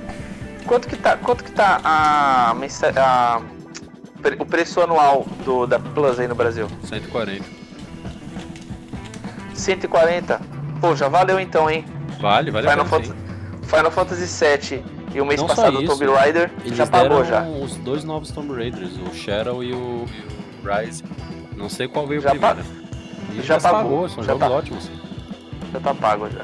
quanto 0.67 0.89
que 0.89 0.97
tá, 0.97 1.17
quanto 1.17 1.45
que 1.45 1.51
tá 1.53 1.81
a, 1.85 2.53
a- 2.53 3.41
o 4.39 4.47
preço 4.47 4.81
anual 4.81 5.27
do, 5.45 5.67
da 5.67 5.79
Plus 5.79 6.19
aí 6.19 6.27
no 6.29 6.35
Brasil? 6.35 6.69
140. 6.85 7.45
140? 9.55 10.41
Pô, 10.81 10.97
já 10.97 11.09
valeu 11.09 11.39
então, 11.39 11.69
hein? 11.71 11.85
Vale, 12.21 12.51
vale 12.51 12.69
Final, 12.69 12.87
Fantasy, 12.87 13.13
Final 13.65 13.91
Fantasy 13.91 14.45
VII 14.71 14.83
e 15.15 15.21
o 15.21 15.27
mês 15.27 15.41
Não 15.41 15.47
passado 15.47 15.79
o 15.79 15.85
Tomb 15.85 16.07
Raider 16.07 16.51
Eles 16.65 16.77
já 16.77 16.87
pagou 16.87 17.25
já. 17.25 17.43
os 17.43 17.77
dois 17.77 18.05
novos 18.05 18.31
Tomb 18.31 18.53
Raiders, 18.55 18.93
o 19.11 19.15
Shadow 19.15 19.63
e 19.63 19.73
o, 19.73 20.07
e 20.07 20.67
o 20.67 20.75
Rise. 20.75 21.03
Não 21.57 21.69
sei 21.69 21.87
qual 21.89 22.07
veio 22.07 22.21
Já 22.21 22.31
primeiro. 22.31 22.57
pa- 22.57 22.63
E 23.33 23.37
já 23.37 23.59
já, 23.59 23.61
pagou, 23.61 23.83
pagou, 23.83 24.09
são 24.09 24.23
já 24.25 24.33
jogos 24.33 24.49
tá. 24.49 24.55
ótimos. 24.55 24.91
Já 25.73 25.81
tá 25.81 25.95
pago 25.95 26.29
já. 26.31 26.43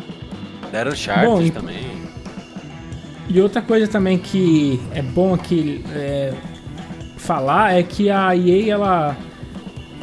Deram 0.71 0.93
Uncharted 0.93 1.27
Bom, 1.27 1.49
também. 1.61 1.99
E 3.29 3.41
outra 3.41 3.61
coisa 3.63 3.87
também 3.89 4.19
que 4.19 4.81
é 4.95 5.03
bom 5.03 5.35
aqui 5.35 5.85
é, 5.95 6.33
falar 7.17 7.75
é 7.75 7.83
que 7.83 8.09
a 8.11 8.35
EA 8.35 8.73
ela, 8.73 9.17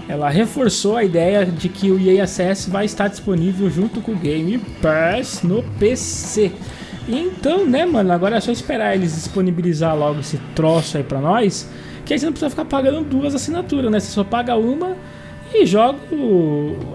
ela 0.08 0.30
reforçou 0.30 0.96
a 0.96 1.04
ideia 1.04 1.44
de 1.46 1.68
que 1.70 1.90
o 1.90 2.00
EA 2.00 2.24
Access 2.24 2.70
vai 2.70 2.86
estar 2.86 3.08
disponível 3.08 3.68
junto 3.70 4.00
com 4.02 4.12
o 4.12 4.16
Game 4.16 4.58
Pass 4.82 5.42
no 5.42 5.64
PC. 5.80 6.52
Então, 7.08 7.66
né, 7.66 7.86
mano, 7.86 8.12
agora 8.12 8.38
é 8.38 8.40
só 8.40 8.52
esperar 8.52 8.96
eles 8.96 9.14
disponibilizar 9.16 9.96
logo 9.96 10.20
esse 10.20 10.38
troço 10.56 10.98
aí 10.98 11.04
pra 11.04 11.20
nós, 11.20 11.70
que 12.04 12.14
aí 12.14 12.20
você 12.20 12.26
não 12.26 12.34
precisa 12.34 12.50
ficar 12.50 12.66
pagando 12.66 13.04
duas 13.04 13.36
assinaturas, 13.36 13.92
né? 13.92 14.00
Você 14.00 14.12
só 14.12 14.24
paga 14.24 14.56
uma 14.56 14.96
e 15.54 15.66
joga 15.66 16.00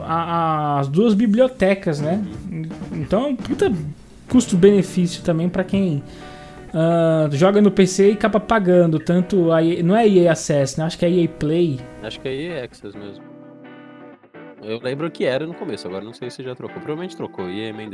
as 0.07 0.89
duas 0.89 1.15
bibliotecas, 1.15 2.01
né? 2.01 2.23
Então, 2.93 3.37
puta 3.37 3.73
custo-benefício 4.29 5.23
também 5.23 5.49
pra 5.49 5.65
quem 5.65 6.03
ah, 6.73 7.29
joga 7.33 7.61
no 7.61 7.71
PC 7.71 8.11
e 8.11 8.13
acaba 8.13 8.39
pagando 8.39 8.99
tanto 8.99 9.53
a 9.53 9.63
EA, 9.63 9.83
não 9.83 9.97
é 9.97 10.09
EA 10.09 10.33
Access, 10.33 10.79
né? 10.79 10.87
Acho 10.87 10.99
que 10.99 11.05
é 11.05 11.11
EA 11.11 11.29
Play. 11.29 11.81
Acho 12.03 12.21
que 12.21 12.29
é 12.29 12.35
EA 12.35 12.65
Access 12.65 12.97
mesmo. 12.97 13.25
Eu 14.63 14.79
lembro 14.81 15.11
que 15.11 15.25
era 15.25 15.47
no 15.47 15.55
começo, 15.55 15.89
agora 15.89 16.05
não 16.05 16.13
sei 16.13 16.31
se 16.31 16.43
já 16.43 16.55
trocou. 16.55 16.77
Provavelmente 16.77 17.17
trocou, 17.17 17.49
EA 17.49 17.71
é 17.71 17.73
meio. 17.73 17.91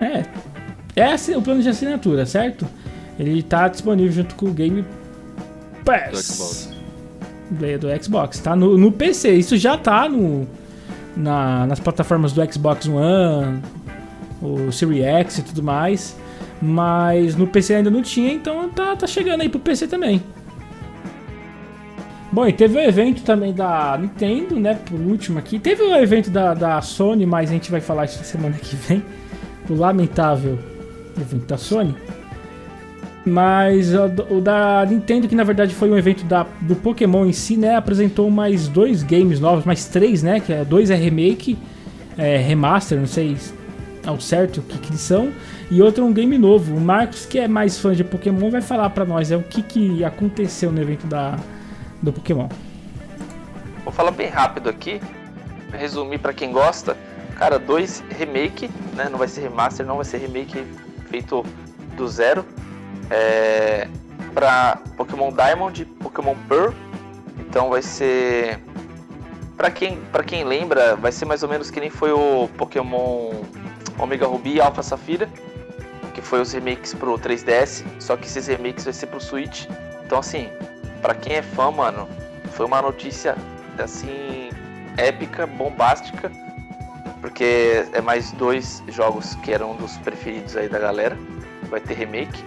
É. 0.00 0.24
É 0.96 1.04
assi- 1.12 1.34
o 1.34 1.42
plano 1.42 1.62
de 1.62 1.68
assinatura, 1.68 2.24
certo? 2.26 2.66
Ele 3.18 3.42
tá 3.42 3.68
disponível 3.68 4.12
junto 4.12 4.34
com 4.34 4.46
o 4.46 4.52
Game 4.52 4.84
Pass. 5.84 6.10
Do 6.10 6.22
Xbox. 6.22 6.70
Do, 7.50 8.02
Xbox. 8.04 8.38
Tá 8.40 8.56
no, 8.56 8.78
no 8.78 8.90
PC. 8.92 9.30
Isso 9.32 9.56
já 9.56 9.76
tá 9.76 10.08
no, 10.08 10.46
na- 11.16 11.66
nas 11.66 11.78
plataformas 11.80 12.32
do 12.32 12.52
Xbox 12.52 12.86
One, 12.88 13.60
o 14.42 14.70
Series 14.72 15.04
X 15.04 15.38
e 15.38 15.42
tudo 15.42 15.62
mais. 15.62 16.16
Mas 16.62 17.36
no 17.36 17.46
PC 17.46 17.76
ainda 17.76 17.90
não 17.90 18.02
tinha, 18.02 18.32
então 18.32 18.68
tá, 18.68 18.94
tá 18.94 19.06
chegando 19.06 19.40
aí 19.40 19.48
pro 19.48 19.58
PC 19.60 19.86
também. 19.86 20.22
Bom, 22.32 22.46
e 22.46 22.52
teve 22.52 22.76
o 22.76 22.80
evento 22.80 23.22
também 23.22 23.52
da 23.52 23.98
Nintendo, 24.00 24.58
né? 24.60 24.74
Por 24.86 25.00
último 25.00 25.38
aqui. 25.38 25.58
Teve 25.58 25.82
o 25.82 25.96
evento 25.96 26.30
da, 26.30 26.54
da 26.54 26.80
Sony, 26.80 27.26
mas 27.26 27.50
a 27.50 27.52
gente 27.54 27.70
vai 27.70 27.80
falar 27.80 28.04
isso 28.04 28.22
semana 28.24 28.56
que 28.56 28.76
vem. 28.76 29.02
O 29.70 29.74
lamentável 29.74 30.58
evento 31.18 31.46
da 31.46 31.56
Sony. 31.56 31.94
Mas 33.24 33.92
o, 33.94 34.40
da 34.40 34.84
Nintendo, 34.84 35.28
que 35.28 35.34
na 35.34 35.44
verdade 35.44 35.74
foi 35.74 35.90
um 35.90 35.96
evento 35.96 36.24
da, 36.24 36.46
do 36.62 36.74
Pokémon 36.74 37.26
em 37.26 37.32
si, 37.32 37.56
né? 37.56 37.76
Apresentou 37.76 38.30
mais 38.30 38.66
dois 38.66 39.02
games 39.02 39.38
novos, 39.38 39.64
mais 39.64 39.86
três, 39.86 40.22
né? 40.22 40.40
Que 40.40 40.52
é, 40.52 40.64
dois 40.64 40.90
é 40.90 40.94
remake, 40.94 41.56
é, 42.18 42.38
remaster, 42.38 42.98
não 42.98 43.06
sei 43.06 43.36
ao 44.06 44.18
certo 44.18 44.58
o 44.58 44.62
que, 44.62 44.78
que 44.78 44.90
eles 44.90 45.00
são. 45.00 45.30
E 45.70 45.82
outro 45.82 46.02
é 46.02 46.06
um 46.06 46.12
game 46.12 46.36
novo. 46.38 46.74
O 46.74 46.80
Marcos, 46.80 47.26
que 47.26 47.38
é 47.38 47.46
mais 47.46 47.78
fã 47.78 47.94
de 47.94 48.02
Pokémon, 48.02 48.50
vai 48.50 48.62
falar 48.62 48.90
pra 48.90 49.04
nós 49.04 49.30
é 49.30 49.36
o 49.36 49.42
que, 49.42 49.62
que 49.62 50.04
aconteceu 50.04 50.72
no 50.72 50.80
evento 50.80 51.06
da, 51.06 51.38
do 52.02 52.12
Pokémon. 52.12 52.48
Vou 53.84 53.92
falar 53.92 54.10
bem 54.10 54.28
rápido 54.28 54.68
aqui, 54.68 55.00
resumir 55.72 56.18
pra 56.18 56.32
quem 56.32 56.52
gosta. 56.52 56.96
Cara, 57.40 57.58
dois 57.58 58.04
remake, 58.18 58.68
né? 58.94 59.08
Não 59.10 59.18
vai 59.18 59.26
ser 59.26 59.40
remaster, 59.40 59.86
não 59.86 59.96
vai 59.96 60.04
ser 60.04 60.18
remake 60.18 60.62
feito 61.08 61.42
do 61.96 62.06
zero. 62.06 62.44
É, 63.10 63.88
pra 64.34 64.78
Pokémon 64.94 65.32
Diamond 65.32 65.80
e 65.80 65.86
Pokémon 65.86 66.34
Pearl. 66.46 66.74
Então 67.38 67.70
vai 67.70 67.80
ser. 67.80 68.60
Pra 69.56 69.70
quem, 69.70 70.02
pra 70.12 70.22
quem 70.22 70.44
lembra, 70.44 70.94
vai 70.96 71.10
ser 71.10 71.24
mais 71.24 71.42
ou 71.42 71.48
menos 71.48 71.70
que 71.70 71.80
nem 71.80 71.88
foi 71.88 72.12
o 72.12 72.46
Pokémon 72.58 73.32
Omega 73.98 74.26
Ruby 74.26 74.56
e 74.56 74.60
Alpha 74.60 74.82
Safira. 74.82 75.26
Que 76.12 76.20
foi 76.20 76.42
os 76.42 76.52
remakes 76.52 76.92
pro 76.92 77.18
3DS. 77.18 77.86
Só 77.98 78.18
que 78.18 78.26
esses 78.26 78.48
remakes 78.48 78.84
vai 78.84 78.92
ser 78.92 79.06
pro 79.06 79.18
Switch. 79.18 79.64
Então 80.04 80.18
assim, 80.18 80.50
pra 81.00 81.14
quem 81.14 81.36
é 81.36 81.42
fã, 81.42 81.70
mano, 81.70 82.06
foi 82.52 82.66
uma 82.66 82.82
notícia 82.82 83.34
assim 83.78 84.50
épica, 84.98 85.46
bombástica, 85.46 86.30
porque 87.20 87.84
é 87.92 88.00
mais 88.00 88.32
dois 88.32 88.82
jogos 88.88 89.34
que 89.36 89.52
eram 89.52 89.76
dos 89.76 89.96
preferidos 89.98 90.56
aí 90.56 90.68
da 90.68 90.78
galera. 90.78 91.16
Vai 91.68 91.80
ter 91.80 91.94
remake 91.94 92.44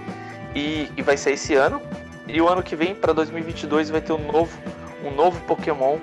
e, 0.56 0.90
e 0.98 1.02
vai 1.02 1.18
sair 1.18 1.34
esse 1.34 1.54
ano. 1.54 1.82
E 2.28 2.42
o 2.42 2.48
ano 2.48 2.64
que 2.64 2.76
vem, 2.76 2.96
para 2.96 3.14
2022, 3.14 3.90
vai 3.90 4.02
ter 4.02 4.14
um 4.14 4.32
novo, 4.32 4.58
um 5.04 5.12
novo 5.12 5.40
Pokémon 5.42 5.98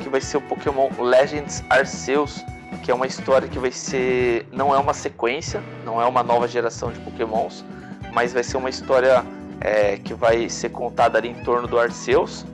que 0.00 0.08
vai 0.08 0.20
ser 0.20 0.36
o 0.36 0.40
Pokémon 0.40 0.90
Legends 0.98 1.62
Arceus, 1.70 2.44
que 2.82 2.90
é 2.90 2.94
uma 2.94 3.06
história 3.06 3.48
que 3.48 3.58
vai 3.58 3.70
ser 3.70 4.46
não 4.52 4.74
é 4.74 4.78
uma 4.78 4.92
sequência, 4.92 5.62
não 5.84 6.00
é 6.00 6.06
uma 6.06 6.22
nova 6.22 6.48
geração 6.48 6.90
de 6.90 6.98
Pokémons, 7.00 7.64
mas 8.12 8.32
vai 8.32 8.42
ser 8.42 8.56
uma 8.56 8.68
história 8.68 9.24
é, 9.60 9.96
que 9.96 10.12
vai 10.12 10.48
ser 10.48 10.70
contada 10.70 11.18
ali 11.18 11.28
em 11.28 11.42
torno 11.44 11.68
do 11.68 11.78
Arceus, 11.78 12.44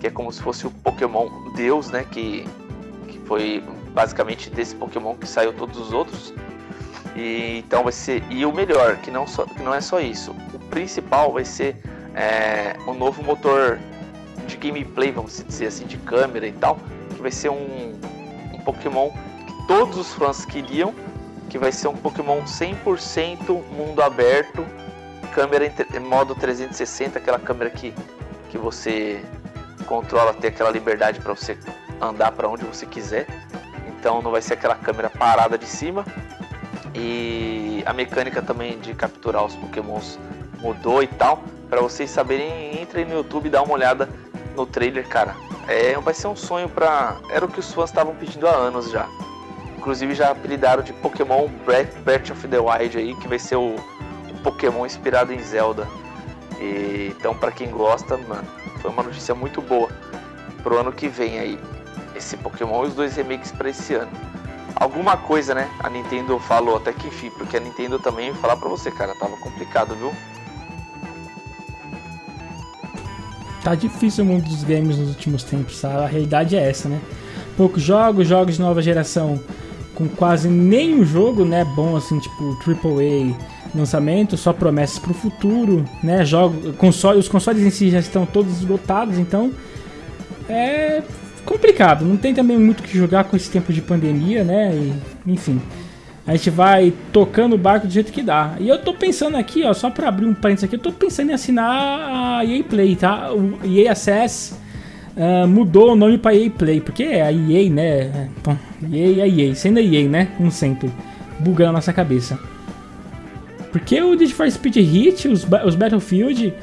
que 0.00 0.06
é 0.06 0.10
como 0.10 0.30
se 0.30 0.40
fosse 0.40 0.66
o 0.66 0.70
Pokémon 0.70 1.28
Deus, 1.56 1.90
né? 1.90 2.04
Que, 2.10 2.46
que 3.08 3.18
foi 3.20 3.62
basicamente 3.94 4.50
desse 4.50 4.74
Pokémon 4.74 5.14
que 5.14 5.26
saiu 5.26 5.52
todos 5.52 5.78
os 5.78 5.92
outros. 5.92 6.34
E 7.16 7.62
então 7.64 7.84
vai 7.84 7.92
ser 7.92 8.22
e 8.28 8.44
o 8.44 8.52
melhor, 8.52 8.96
que 8.96 9.10
não 9.10 9.26
só 9.26 9.46
que 9.46 9.62
não 9.62 9.72
é 9.72 9.80
só 9.80 10.00
isso. 10.00 10.32
O 10.52 10.58
principal 10.68 11.32
vai 11.32 11.44
ser 11.44 11.76
é, 12.14 12.76
um 12.88 12.94
novo 12.94 13.22
motor 13.22 13.78
de 14.46 14.56
gameplay, 14.56 15.12
vamos 15.12 15.42
dizer 15.46 15.66
assim, 15.68 15.86
de 15.86 15.96
câmera 15.98 16.46
e 16.46 16.52
tal, 16.52 16.78
que 17.14 17.22
vai 17.22 17.30
ser 17.30 17.50
um, 17.50 17.94
um 18.52 18.58
Pokémon 18.64 19.10
que 19.10 19.66
todos 19.68 19.96
os 19.96 20.12
fãs 20.12 20.44
queriam, 20.44 20.92
que 21.48 21.56
vai 21.56 21.70
ser 21.70 21.86
um 21.86 21.96
Pokémon 21.96 22.42
100% 22.42 23.62
mundo 23.70 24.02
aberto, 24.02 24.66
câmera 25.32 25.66
em 25.66 26.00
modo 26.00 26.34
360, 26.34 27.18
aquela 27.18 27.38
câmera 27.38 27.70
que, 27.70 27.94
que 28.50 28.58
você 28.58 29.24
controla, 29.86 30.34
ter 30.34 30.48
aquela 30.48 30.70
liberdade 30.70 31.20
para 31.20 31.32
você 31.32 31.56
andar 32.00 32.32
para 32.32 32.48
onde 32.48 32.64
você 32.64 32.86
quiser. 32.86 33.26
Então 34.04 34.20
não 34.20 34.30
vai 34.30 34.42
ser 34.42 34.52
aquela 34.52 34.74
câmera 34.74 35.08
parada 35.08 35.56
de 35.56 35.64
cima. 35.64 36.04
E 36.94 37.82
a 37.86 37.92
mecânica 37.94 38.42
também 38.42 38.78
de 38.78 38.92
capturar 38.92 39.42
os 39.42 39.56
pokémons 39.56 40.18
mudou 40.60 41.02
e 41.02 41.06
tal. 41.06 41.42
Para 41.70 41.80
vocês 41.80 42.10
saberem, 42.10 42.82
entrem 42.82 43.06
no 43.06 43.14
YouTube 43.14 43.46
e 43.46 43.48
dá 43.48 43.62
uma 43.62 43.72
olhada 43.72 44.06
no 44.54 44.66
trailer, 44.66 45.08
cara. 45.08 45.34
É, 45.66 45.98
vai 45.98 46.12
ser 46.12 46.26
um 46.26 46.36
sonho 46.36 46.68
pra. 46.68 47.16
Era 47.30 47.46
o 47.46 47.48
que 47.48 47.58
os 47.58 47.72
fãs 47.72 47.88
estavam 47.88 48.14
pedindo 48.14 48.46
há 48.46 48.50
anos 48.50 48.90
já. 48.90 49.08
Inclusive 49.78 50.14
já 50.14 50.32
apelidaram 50.32 50.82
de 50.82 50.92
Pokémon 50.92 51.48
Breath, 51.64 52.30
of 52.30 52.46
the 52.46 52.58
Wild 52.58 52.98
aí, 52.98 53.14
que 53.14 53.26
vai 53.26 53.38
ser 53.38 53.56
o, 53.56 53.74
o 53.74 54.42
Pokémon 54.42 54.84
inspirado 54.84 55.32
em 55.32 55.42
Zelda. 55.42 55.88
E, 56.60 57.14
então, 57.18 57.34
para 57.34 57.50
quem 57.50 57.70
gosta, 57.70 58.18
mano, 58.18 58.46
foi 58.82 58.90
uma 58.90 59.02
notícia 59.02 59.34
muito 59.34 59.62
boa 59.62 59.88
pro 60.62 60.78
ano 60.78 60.92
que 60.92 61.08
vem 61.08 61.38
aí. 61.38 61.58
Esse 62.14 62.36
Pokémon 62.36 62.84
e 62.84 62.88
os 62.88 62.94
dois 62.94 63.16
remakes 63.16 63.52
para 63.52 63.70
esse 63.70 63.94
ano. 63.94 64.10
Alguma 64.76 65.16
coisa, 65.16 65.54
né? 65.54 65.68
A 65.80 65.88
Nintendo 65.88 66.38
falou 66.38 66.76
até 66.76 66.92
que 66.92 67.06
enfim, 67.08 67.30
porque 67.30 67.56
a 67.56 67.60
Nintendo 67.60 67.98
também, 67.98 68.32
vou 68.32 68.40
falar 68.40 68.56
pra 68.56 68.68
você, 68.68 68.90
cara, 68.90 69.14
tava 69.14 69.36
complicado, 69.36 69.94
viu? 69.94 70.12
Tá 73.62 73.74
difícil 73.74 74.24
o 74.24 74.26
mundo 74.26 74.44
dos 74.44 74.62
games 74.64 74.98
nos 74.98 75.08
últimos 75.08 75.42
tempos, 75.44 75.78
sabe? 75.78 76.04
A 76.04 76.06
realidade 76.06 76.56
é 76.56 76.68
essa, 76.68 76.88
né? 76.88 77.00
Poucos 77.56 77.82
jogos, 77.82 78.26
jogos 78.26 78.56
de 78.56 78.60
nova 78.60 78.82
geração 78.82 79.40
com 79.94 80.08
quase 80.08 80.48
nenhum 80.48 81.04
jogo, 81.04 81.44
né? 81.44 81.64
Bom 81.64 81.96
assim, 81.96 82.18
tipo 82.18 82.58
AAA 82.66 83.34
lançamento, 83.74 84.36
só 84.36 84.52
promessas 84.52 84.98
pro 84.98 85.12
futuro, 85.12 85.84
né? 86.02 86.24
Jogo, 86.24 86.72
console, 86.74 87.18
os 87.18 87.28
consoles 87.28 87.62
em 87.62 87.70
si 87.70 87.90
já 87.90 87.98
estão 87.98 88.24
todos 88.24 88.58
esgotados, 88.58 89.18
então 89.18 89.52
é 90.48 91.02
complicado. 91.44 92.04
Não 92.04 92.16
tem 92.16 92.34
também 92.34 92.58
muito 92.58 92.80
o 92.80 92.82
que 92.82 92.96
jogar 92.96 93.24
com 93.24 93.36
esse 93.36 93.50
tempo 93.50 93.72
de 93.72 93.80
pandemia, 93.80 94.42
né? 94.44 94.74
E, 94.74 95.32
enfim, 95.32 95.60
a 96.26 96.32
gente 96.32 96.50
vai 96.50 96.92
tocando 97.12 97.54
o 97.54 97.58
barco 97.58 97.86
do 97.86 97.92
jeito 97.92 98.12
que 98.12 98.22
dá. 98.22 98.54
E 98.58 98.68
eu 98.68 98.78
tô 98.78 98.94
pensando 98.94 99.36
aqui, 99.36 99.64
ó, 99.64 99.72
só 99.72 99.90
pra 99.90 100.08
abrir 100.08 100.26
um 100.26 100.34
parênteses 100.34 100.64
aqui, 100.64 100.76
eu 100.76 100.80
tô 100.80 100.92
pensando 100.92 101.30
em 101.30 101.34
assinar 101.34 102.38
a 102.38 102.44
EA 102.44 102.64
Play, 102.64 102.96
tá? 102.96 103.32
O 103.32 103.58
EA 103.64 103.92
Access 103.92 104.54
ah, 105.16 105.46
mudou 105.46 105.92
o 105.92 105.96
nome 105.96 106.18
pra 106.18 106.34
EA 106.34 106.50
Play, 106.50 106.80
porque 106.80 107.04
é 107.04 107.22
a 107.22 107.32
EA, 107.32 107.70
né? 107.70 108.28
Bom, 108.42 108.56
EA 108.90 109.24
é 109.24 109.28
EA, 109.28 109.54
sendo 109.54 109.78
a 109.78 109.82
EA, 109.82 110.08
né? 110.08 110.28
Como 110.36 110.50
sempre, 110.50 110.90
bugando 111.38 111.70
a 111.70 111.74
nossa 111.74 111.92
cabeça. 111.92 112.38
Porque 113.70 114.00
o 114.00 114.14
Need 114.14 114.32
for 114.34 114.50
Speed 114.50 114.76
Hit, 114.76 115.28
os, 115.28 115.46
os 115.64 115.74
Battlefield, 115.74 116.54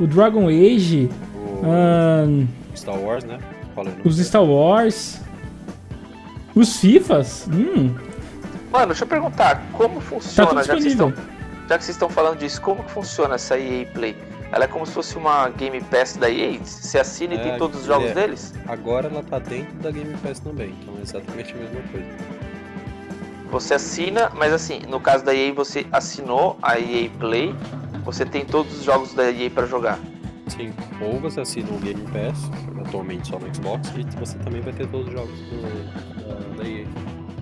o 0.00 0.06
Dragon 0.06 0.48
Age, 0.48 1.10
O 1.62 1.66
ahn, 1.66 2.46
Star 2.74 2.98
Wars, 2.98 3.24
né? 3.24 3.38
Os 4.04 4.18
Star 4.18 4.44
Wars, 4.44 5.20
os 6.54 6.76
FIFAs, 6.76 7.48
hum, 7.52 7.94
Mano, 8.74 8.86
deixa 8.86 9.04
eu 9.04 9.08
perguntar, 9.08 9.62
como 9.72 10.00
funciona, 10.00 10.48
tudo 10.50 10.64
já, 10.64 10.74
que 10.74 10.80
vocês 10.80 10.92
estão, 10.94 11.10
já 11.68 11.78
que 11.78 11.84
vocês 11.84 11.94
estão 11.94 12.08
falando 12.08 12.38
disso, 12.38 12.60
como 12.60 12.82
que 12.82 12.90
funciona 12.90 13.36
essa 13.36 13.56
EA 13.56 13.86
Play? 13.86 14.16
Ela 14.50 14.64
é 14.64 14.66
como 14.66 14.84
se 14.84 14.92
fosse 14.92 15.16
uma 15.16 15.48
Game 15.50 15.80
Pass 15.82 16.16
da 16.16 16.28
EA? 16.28 16.58
Você 16.58 16.98
assina 16.98 17.34
e 17.34 17.38
É, 17.38 17.42
tem 17.42 17.56
todos 17.58 17.80
os 17.80 17.86
jogos 17.86 18.10
é. 18.10 18.14
deles? 18.14 18.52
Agora 18.66 19.06
ela 19.06 19.22
tá 19.22 19.38
dentro 19.38 19.74
da 19.74 19.92
Game 19.92 20.12
Pass 20.18 20.40
também, 20.40 20.74
então 20.82 20.94
é 20.98 21.02
exatamente 21.02 21.52
a 21.52 21.56
mesma 21.56 21.80
coisa. 21.92 22.06
Você 23.52 23.74
assina, 23.74 24.32
mas 24.34 24.52
assim, 24.52 24.80
no 24.88 24.98
caso 24.98 25.24
da 25.24 25.32
EA 25.32 25.52
você 25.54 25.86
assinou 25.92 26.58
a 26.60 26.76
EA 26.76 27.08
Play, 27.20 27.54
você 28.04 28.24
tem 28.26 28.44
todos 28.44 28.78
os 28.78 28.84
jogos 28.84 29.14
da 29.14 29.30
EA 29.30 29.48
pra 29.50 29.66
jogar. 29.66 30.00
Sim, 30.48 30.72
ou 31.00 31.18
você 31.18 31.40
assina 31.40 31.68
o 31.70 31.78
Game 31.78 32.02
Pass, 32.12 32.50
atualmente 32.86 33.28
só 33.28 33.38
no 33.38 33.52
Xbox, 33.54 33.90
e 33.96 34.04
você 34.18 34.36
também 34.38 34.60
vai 34.60 34.72
ter 34.72 34.86
todos 34.88 35.08
os 35.08 35.12
jogos 35.12 35.34
do, 35.38 36.56
da, 36.56 36.62
da 36.62 36.68
EA. 36.68 36.84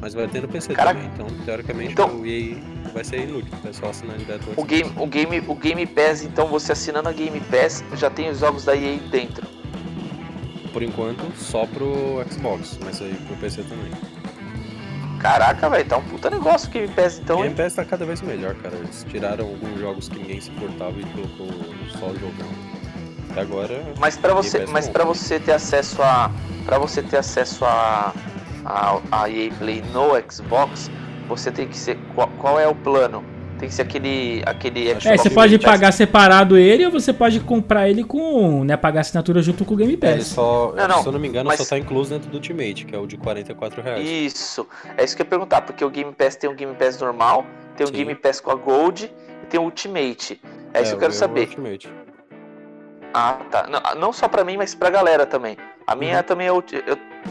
Mas 0.00 0.14
vai 0.14 0.26
ter 0.28 0.40
no 0.42 0.48
PC 0.48 0.72
Caraca. 0.74 0.98
também, 1.00 1.12
então 1.14 1.26
teoricamente 1.44 1.92
Então- 1.92 2.20
o 2.20 2.26
EA 2.26 2.57
vai 2.92 3.05
ser 3.05 3.28
inútil, 3.28 3.53
é 3.64 3.72
só 3.72 3.86
assinar 3.90 4.16
direto 4.18 4.48
O 4.57 4.64
game, 4.64 4.90
o 4.96 5.07
game, 5.07 5.42
o 5.46 5.55
Game 5.55 5.86
Pass, 5.86 6.22
então 6.24 6.46
você 6.48 6.72
assinando 6.72 7.09
a 7.09 7.12
Game 7.12 7.38
Pass 7.40 7.84
já 7.96 8.09
tem 8.11 8.30
os 8.30 8.38
jogos 8.38 8.64
da 8.64 8.74
EA 8.76 8.98
dentro. 9.11 9.46
Por 10.72 10.82
enquanto, 10.82 11.22
só 11.36 11.66
pro 11.66 12.24
Xbox, 12.30 12.78
mas 12.82 13.00
aí 13.03 13.14
pro 13.26 13.36
PC 13.36 13.62
também. 13.64 13.90
Caraca, 15.20 15.68
velho, 15.70 15.84
tá 15.88 15.98
um 15.98 16.03
puta 16.03 16.28
negócio 16.30 16.68
o 16.68 16.72
Game 16.72 16.88
Pass 16.88 17.18
então. 17.20 17.38
o? 17.38 17.42
Game 17.42 17.55
Pass 17.55 17.74
tá 17.74 17.84
cada 17.84 18.05
vez 18.05 18.20
melhor, 18.22 18.55
cara. 18.57 18.74
Eles 18.76 19.07
tiraram 19.09 19.44
alguns 19.46 19.78
jogos 19.78 20.09
que 20.09 20.18
ninguém 20.18 20.40
se 20.40 20.50
importava 20.50 20.98
e 20.98 21.05
colocou 21.05 21.46
só 21.98 22.07
o 22.07 22.14
jogão. 22.18 22.72
Até 23.33 23.41
agora, 23.41 23.83
Mas 23.99 24.16
para 24.16 24.35
você, 24.35 24.61
Pass 24.61 24.70
mas 24.70 24.89
para 24.89 25.05
você 25.05 25.41
ter 25.41 25.53
acesso 25.53 26.03
a, 26.03 26.30
para 26.64 26.78
você 26.78 27.03
ter 27.03 27.16
acesso 27.16 27.64
a, 27.64 28.12
a, 28.64 29.01
a 29.11 29.28
EA 29.30 29.51
Play 29.59 29.83
no 29.93 30.11
Xbox, 30.30 30.91
você 31.28 31.51
tem 31.51 31.66
que 31.66 31.76
ser 31.76 31.99
qual, 32.14 32.28
qual 32.39 32.61
é 32.61 32.68
o 32.68 32.74
plano? 32.74 33.24
Tem 33.59 33.68
que 33.68 33.74
ser 33.76 33.83
aquele, 33.83 34.43
aquele 34.45 34.91
É, 34.91 34.95
você 34.99 35.09
Game 35.09 35.35
pode 35.35 35.57
Pass. 35.59 35.70
pagar 35.72 35.93
separado 35.93 36.57
ele 36.59 36.85
ou 36.85 36.91
você 36.91 37.12
pode 37.12 37.39
comprar 37.41 37.89
ele 37.89 38.03
com, 38.03 38.64
né, 38.64 38.76
pagar 38.76 39.01
a 39.01 39.03
assinatura 39.03 39.41
junto 39.41 39.64
com 39.64 39.74
o 39.74 39.76
Game 39.76 39.93
ele 39.93 40.01
Pass. 40.01 40.26
só, 40.26 40.72
Não, 40.76 40.89
não, 40.89 41.01
se 41.03 41.07
eu 41.09 41.12
não 41.12 41.20
me 41.20 41.28
engano, 41.28 41.47
mas- 41.49 41.61
só 41.61 41.64
tá 41.64 41.78
incluso 41.78 42.11
dentro 42.11 42.28
do 42.28 42.35
Ultimate, 42.35 42.85
que 42.85 42.95
é 42.95 42.99
o 42.99 43.07
de 43.07 43.16
44 43.16 43.80
reais. 43.80 44.07
Isso. 44.07 44.66
É 44.99 45.05
isso 45.05 45.14
que 45.16 45.22
eu 45.22 45.26
ia 45.26 45.30
perguntar, 45.30 45.62
porque 45.62 45.85
o 45.85 45.91
Game 45.91 46.12
Pass 46.12 46.35
tem 46.37 46.51
o 46.51 46.55
Game 46.55 46.74
Pass 46.74 46.99
normal, 47.01 47.47
tem 47.76 47.85
o 47.85 47.89
Sim. 47.89 47.95
Game 47.95 48.14
Pass 48.16 48.41
com 48.41 48.51
a 48.51 48.57
Gold 48.57 49.05
e 49.45 49.47
tem 49.47 49.61
o 49.61 49.62
Ultimate. 49.64 50.41
É 50.74 50.83
isso 50.83 50.91
que 50.91 50.95
eu 50.95 50.97
o 50.97 51.01
quero 51.01 51.12
meu 51.12 51.18
saber. 51.18 51.41
Ultimate. 51.43 51.89
Ah, 53.15 53.39
tá. 53.51 53.67
Não, 53.69 54.01
não 54.01 54.13
só 54.13 54.29
pra 54.29 54.45
mim, 54.45 54.57
mas 54.57 54.75
pra 54.75 54.91
galera 54.91 55.27
também. 55.27 55.57
A 55.87 55.95
minha 55.95 56.19
Uhum. 56.19 56.23
também 56.23 56.47
é 56.47 56.51
eu, 56.51 56.65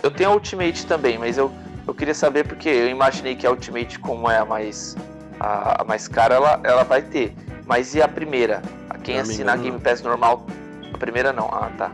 eu 0.04 0.12
tenho 0.12 0.30
a 0.30 0.34
Ultimate 0.34 0.86
também, 0.86 1.18
mas 1.18 1.38
eu, 1.38 1.52
eu 1.88 1.94
queria 1.94 2.14
saber 2.14 2.46
porque 2.46 2.70
eu 2.70 2.90
imaginei 2.90 3.36
que 3.36 3.48
a 3.48 3.52
Ultimate, 3.52 3.98
como 4.00 4.30
é 4.30 4.38
a 4.38 4.46
mais 4.46 4.96
a, 5.40 5.82
a 5.82 5.86
mais 5.86 6.08
cara, 6.08 6.36
ela, 6.36 6.60
ela 6.64 6.84
vai 6.84 7.02
ter. 7.02 7.36
Mas 7.66 7.96
e 7.96 8.02
a 8.02 8.08
primeira? 8.08 8.62
A 8.90 8.98
quem 8.98 9.16
me 9.16 9.22
assinar 9.22 9.56
a 9.56 9.58
Game. 9.58 9.80
Pass 9.80 10.02
normal? 10.02 10.46
A 10.94 10.98
primeira 10.98 11.32
não. 11.34 11.48
Ah, 11.48 11.72
tá. 11.78 11.92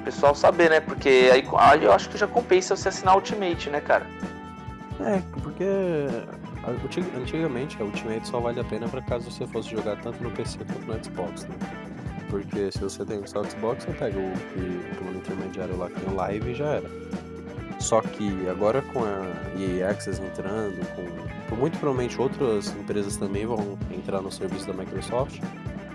O 0.00 0.02
pessoal 0.02 0.34
saber, 0.34 0.70
né? 0.70 0.80
Porque 0.80 1.30
aí, 1.32 1.44
aí 1.58 1.84
eu 1.84 1.92
acho 1.92 2.08
que 2.08 2.16
já 2.18 2.26
compensa 2.26 2.74
você 2.74 2.88
assinar 2.88 3.14
a 3.14 3.16
Ultimate, 3.16 3.68
né, 3.70 3.80
cara? 3.80 4.06
É, 5.00 5.20
porque 5.42 5.64
antigamente 7.16 7.76
a 7.80 7.84
Ultimate 7.84 8.26
só 8.26 8.40
vale 8.40 8.58
a 8.60 8.64
pena 8.64 8.88
pra 8.88 9.00
caso 9.02 9.30
você 9.30 9.46
fosse 9.46 9.70
jogar 9.70 9.96
tanto 9.96 10.22
no 10.22 10.30
PC 10.30 10.58
quanto 10.58 10.86
no 10.86 11.04
Xbox, 11.04 11.44
né? 11.44 11.54
Porque 12.30 12.70
se 12.70 12.78
você 12.78 13.04
tem 13.04 13.26
só 13.26 13.42
Xbox, 13.44 13.84
você 13.84 13.92
pega 13.92 14.18
o 14.18 14.32
que 14.52 15.04
o 15.04 15.16
intermediário 15.16 15.76
lá 15.76 15.88
que 15.88 16.00
tem 16.00 16.12
o 16.12 16.16
Live 16.16 16.50
e 16.50 16.54
já 16.54 16.66
era. 16.66 16.90
Só 17.80 18.00
que 18.00 18.48
agora 18.48 18.82
com 18.82 19.04
a 19.04 19.24
EA 19.58 19.90
Access 19.90 20.20
entrando, 20.20 20.78
com, 20.94 21.56
muito 21.56 21.78
provavelmente 21.78 22.20
outras 22.20 22.68
empresas 22.74 23.16
também 23.16 23.46
vão 23.46 23.78
entrar 23.92 24.20
no 24.20 24.30
serviço 24.30 24.66
da 24.66 24.72
Microsoft, 24.72 25.40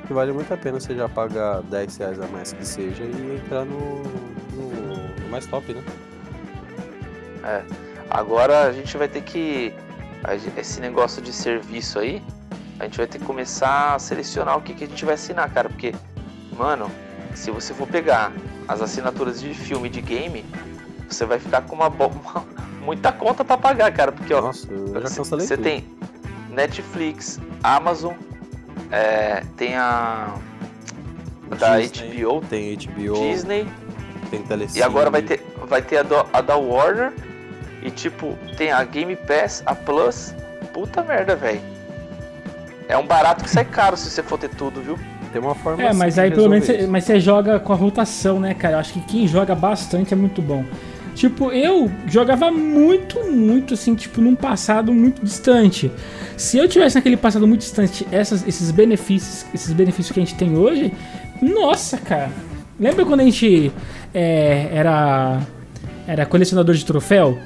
que 0.07 0.13
vale 0.13 0.31
muito 0.31 0.53
a 0.53 0.57
pena 0.57 0.79
você 0.79 0.95
já 0.95 1.07
pagar 1.07 1.61
10 1.63 1.97
reais 1.97 2.19
a 2.19 2.27
mais 2.27 2.53
que 2.53 2.65
seja 2.65 3.03
e 3.03 3.35
entrar 3.35 3.65
no, 3.65 4.03
no, 4.53 5.23
no 5.23 5.29
mais 5.29 5.45
top, 5.45 5.73
né? 5.73 5.83
Agora 8.09 8.67
a 8.67 8.71
gente 8.71 8.95
vai 8.97 9.07
ter 9.07 9.21
que. 9.21 9.73
Esse 10.57 10.79
negócio 10.79 11.21
de 11.21 11.33
serviço 11.33 11.99
aí, 11.99 12.23
a 12.79 12.85
gente 12.85 12.97
vai 12.97 13.07
ter 13.07 13.19
que 13.19 13.25
começar 13.25 13.95
a 13.95 13.99
selecionar 13.99 14.57
o 14.57 14.61
que, 14.61 14.73
que 14.73 14.85
a 14.85 14.87
gente 14.87 15.03
vai 15.03 15.15
assinar, 15.15 15.51
cara. 15.51 15.67
Porque, 15.67 15.93
mano, 16.57 16.89
se 17.35 17.51
você 17.51 17.73
for 17.73 17.87
pegar 17.87 18.31
as 18.67 18.81
assinaturas 18.81 19.41
de 19.41 19.53
filme 19.53 19.89
de 19.89 20.01
game, 20.01 20.45
você 21.09 21.25
vai 21.25 21.39
ficar 21.39 21.61
com 21.61 21.75
uma, 21.75 21.89
bo- 21.89 22.07
uma- 22.07 22.45
muita 22.83 23.11
conta 23.11 23.43
pra 23.43 23.57
pagar, 23.57 23.91
cara. 23.93 24.11
Porque, 24.11 24.33
ó, 24.33 24.41
Nossa, 24.41 24.67
você 25.23 25.57
tem 25.57 25.85
Netflix, 26.49 27.39
Amazon, 27.63 28.13
é, 28.91 29.43
tem 29.57 29.75
a. 29.75 30.33
Da 31.57 31.79
Disney, 31.79 32.23
HBO, 32.23 32.41
Tem 32.41 32.75
HBO, 32.75 33.13
Disney. 33.13 33.67
tem 34.31 34.41
Telecine. 34.43 34.79
E 34.79 34.83
agora 34.83 35.09
vai 35.11 35.21
ter, 35.21 35.45
vai 35.67 35.81
ter 35.81 35.97
a, 35.97 36.03
do- 36.03 36.25
a 36.33 36.41
da 36.41 36.55
Warner. 36.55 37.13
E 37.83 37.91
tipo, 37.91 38.37
tem 38.57 38.71
a 38.71 38.83
Game 38.85 39.15
Pass, 39.15 39.61
a 39.65 39.75
Plus. 39.75 40.33
Puta 40.73 41.03
merda, 41.03 41.35
velho. 41.35 41.61
É 42.87 42.97
um 42.97 43.05
barato 43.05 43.43
que 43.43 43.49
sai 43.49 43.65
caro 43.65 43.95
se 43.97 44.09
você 44.09 44.23
for 44.23 44.37
ter 44.39 44.49
tudo, 44.49 44.81
viu? 44.81 44.97
Tem 45.33 45.41
uma 45.41 45.55
forma 45.55 45.81
É, 45.83 45.87
assim 45.89 45.97
mas 45.99 46.13
de 46.15 46.21
aí 46.21 46.31
pelo 46.31 46.47
menos 46.49 46.69
isso. 46.69 46.87
mas 46.89 47.03
você 47.03 47.19
joga 47.19 47.59
com 47.59 47.73
a 47.73 47.75
rotação, 47.75 48.39
né, 48.39 48.53
cara? 48.53 48.75
Eu 48.75 48.79
acho 48.79 48.93
que 48.93 49.01
quem 49.01 49.27
joga 49.27 49.53
bastante 49.55 50.13
é 50.13 50.17
muito 50.17 50.41
bom. 50.41 50.63
Tipo, 51.15 51.51
eu 51.51 51.91
jogava 52.07 52.49
muito, 52.51 53.19
muito 53.31 53.73
assim, 53.73 53.93
tipo, 53.95 54.21
num 54.21 54.35
passado 54.35 54.91
muito 54.93 55.23
distante. 55.23 55.91
Se 56.37 56.57
eu 56.57 56.67
tivesse 56.67 56.95
naquele 56.95 57.17
passado 57.17 57.45
muito 57.47 57.59
distante 57.61 58.07
essas- 58.11 58.47
esses 58.47 58.71
benefícios, 58.71 59.45
esses 59.53 59.71
benefícios 59.73 60.11
que 60.13 60.19
a 60.19 60.23
gente 60.25 60.35
tem 60.35 60.55
hoje, 60.57 60.91
nossa, 61.41 61.97
cara. 61.97 62.31
Lembra 62.79 63.05
quando 63.05 63.19
a 63.19 63.23
gente 63.23 63.71
é, 64.13 64.69
era 64.71 65.39
era 66.07 66.25
colecionador 66.25 66.75
de 66.75 66.85
troféu? 66.85 67.37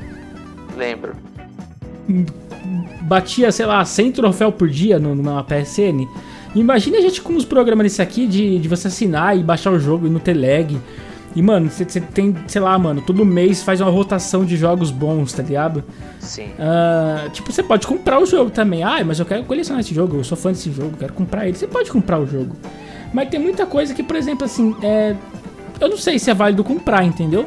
Lembro. 0.78 1.14
batia, 3.02 3.52
sei 3.52 3.66
lá, 3.66 3.84
100 3.86 4.12
troféu 4.12 4.52
por 4.52 4.68
dia 4.70 5.00
no, 5.00 5.16
numa 5.16 5.44
PSN. 5.44 6.08
Imagina 6.60 6.97
a 6.97 7.01
gente 7.01 7.22
com 7.22 7.36
os 7.36 7.45
programas 7.45 7.84
desse 7.84 8.01
aqui 8.01 8.28
de, 8.28 8.60
de 8.60 8.68
você 8.68 8.88
assinar 8.88 9.38
e 9.38 9.43
baixar 9.43 9.72
o 9.72 9.80
jogo 9.80 10.08
e 10.08 10.10
não 10.10 10.20
ter 10.20 10.34
lag. 10.34 10.78
E, 11.36 11.41
mano, 11.41 11.70
você 11.70 12.01
tem, 12.01 12.36
sei 12.47 12.60
lá, 12.60 12.78
mano, 12.80 13.01
todo 13.01 13.24
mês 13.24 13.62
faz 13.62 13.80
uma 13.80 13.91
rotação 13.91 14.43
de 14.43 14.58
jogos 14.58 14.89
bons, 14.89 15.34
tá 15.34 15.43
ligado? 15.43 15.84
Sim. 16.20 16.49
Ah, 16.58 17.28
tipo, 17.32 17.51
você 17.51 17.62
pode 17.62 17.86
comprar 17.86 18.20
o 18.20 18.26
jogo 18.26 18.49
também. 18.49 18.82
Ah, 18.84 19.03
mas 19.05 19.20
eu 19.20 19.26
quero 19.26 19.43
colecionar 19.43 19.82
esse 19.82 19.93
jogo, 19.93 20.18
eu 20.18 20.24
sou 20.24 20.36
fã 20.36 20.51
desse 20.51 20.72
jogo, 20.72 20.97
quero 20.97 21.14
comprar 21.14 21.47
ele. 21.47 21.55
Você 21.55 21.68
pode 21.68 21.91
comprar 21.91 22.20
o 22.20 22.26
jogo. 22.26 22.55
Mas 23.14 23.30
tem 23.30 23.39
muita 23.39 23.66
coisa 23.68 23.93
que, 23.93 24.01
por 24.01 24.16
exemplo, 24.16 24.45
assim, 24.45 24.76
é. 24.82 25.16
Eu 25.80 25.89
não 25.89 25.97
sei 25.97 26.18
se 26.18 26.32
é 26.32 26.34
válido 26.34 26.64
comprar, 26.64 27.03
entendeu? 27.03 27.45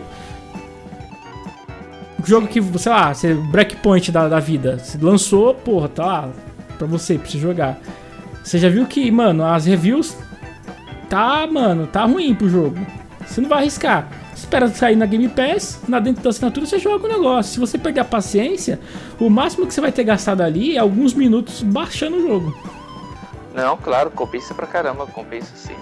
Um 2.22 2.24
jogo 2.24 2.46
que, 2.46 2.62
sei 2.78 2.92
lá, 2.92 3.12
você, 3.12 3.34
breakpoint 3.34 4.12
da, 4.12 4.28
da 4.28 4.38
vida. 4.38 4.78
Você 4.78 4.98
lançou, 4.98 5.52
porra, 5.52 5.88
tá 5.88 6.06
lá 6.06 6.30
pra 6.78 6.86
você, 6.86 7.18
pra 7.18 7.28
você 7.28 7.38
jogar. 7.38 7.80
Você 8.43 8.59
já 8.59 8.68
viu 8.68 8.86
que, 8.86 9.11
mano, 9.11 9.45
as 9.45 9.66
reviews 9.66 10.16
tá, 11.09 11.47
mano, 11.47 11.86
tá 11.86 12.05
ruim 12.05 12.34
pro 12.34 12.49
jogo. 12.49 12.78
Você 13.26 13.41
não 13.41 13.49
vai 13.49 13.61
arriscar. 13.61 14.09
Espera 14.34 14.68
sair 14.68 14.97
na 14.97 15.07
Game 15.07 15.28
Pass, 15.28 15.82
na 15.86 16.01
dentro 16.01 16.22
da 16.22 16.30
assinatura 16.30 16.64
você 16.64 16.78
joga 16.78 17.07
o 17.07 17.09
negócio. 17.09 17.53
Se 17.53 17.61
você 17.61 17.76
perder 17.76 18.01
a 18.01 18.05
paciência, 18.05 18.80
o 19.20 19.28
máximo 19.28 19.66
que 19.66 19.74
você 19.74 19.80
vai 19.80 19.93
ter 19.93 20.03
gastado 20.03 20.41
ali 20.41 20.76
é 20.76 20.80
alguns 20.80 21.12
minutos 21.12 21.62
baixando 21.62 22.16
o 22.16 22.22
jogo. 22.22 22.57
Não, 23.55 23.76
claro, 23.76 24.11
compensa 24.11 24.55
pra 24.55 24.66
caramba, 24.66 25.07
compensa 25.07 25.55
sim. 25.55 25.74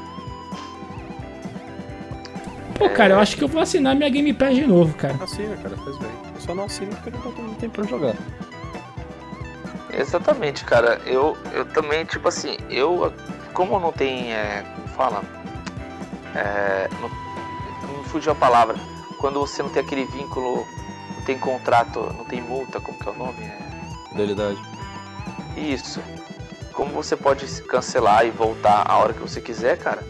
Pô, 2.75 2.89
cara, 2.91 3.15
eu 3.15 3.19
acho 3.19 3.37
que 3.37 3.45
eu 3.45 3.49
vou 3.49 3.61
assinar 3.61 3.95
minha 3.95 4.09
Game 4.09 4.33
Pass 4.33 4.55
de 4.55 4.67
novo, 4.67 4.95
cara. 4.95 5.17
Assina, 5.23 5.57
cara, 5.57 5.77
faz 5.77 5.99
bem. 5.99 6.11
Eu 6.35 6.41
só 6.41 6.55
não 6.55 6.65
assino 6.65 6.91
porque 6.97 7.11
não 7.11 7.21
tô 7.21 7.31
tendo 7.31 7.57
tempo 7.57 7.75
pra 7.75 7.85
jogar. 7.85 8.15
Exatamente, 9.93 10.65
cara. 10.65 11.01
Eu, 11.07 11.37
eu 11.53 11.65
também, 11.67 12.05
tipo 12.05 12.29
assim, 12.29 12.57
eu. 12.71 13.13
Como 13.53 13.79
não 13.81 13.93
tem. 13.93 14.33
É, 14.33 14.65
como 14.75 14.89
fala? 14.89 15.23
É, 16.35 16.89
não, 17.01 17.09
não 17.89 17.99
me 17.99 18.05
fugiu 18.09 18.33
a 18.33 18.35
palavra. 18.35 18.77
Quando 19.19 19.41
você 19.41 19.63
não 19.63 19.71
tem 19.71 19.83
aquele 19.83 20.05
vínculo, 20.05 20.67
não 21.17 21.25
tem 21.25 21.39
contrato, 21.39 22.01
não 22.17 22.25
tem 22.25 22.41
multa, 22.41 22.81
como 22.81 22.99
que 22.99 23.09
é 23.09 23.13
o 23.13 23.17
nome? 23.17 23.43
É, 23.43 23.59
Fidelidade. 24.11 24.61
Isso. 25.57 26.01
Como 26.73 26.93
você 26.93 27.17
pode 27.17 27.47
cancelar 27.63 28.25
e 28.25 28.31
voltar 28.31 28.85
a 28.89 28.97
hora 28.99 29.13
que 29.13 29.21
você 29.21 29.41
quiser, 29.41 29.79
cara. 29.79 30.03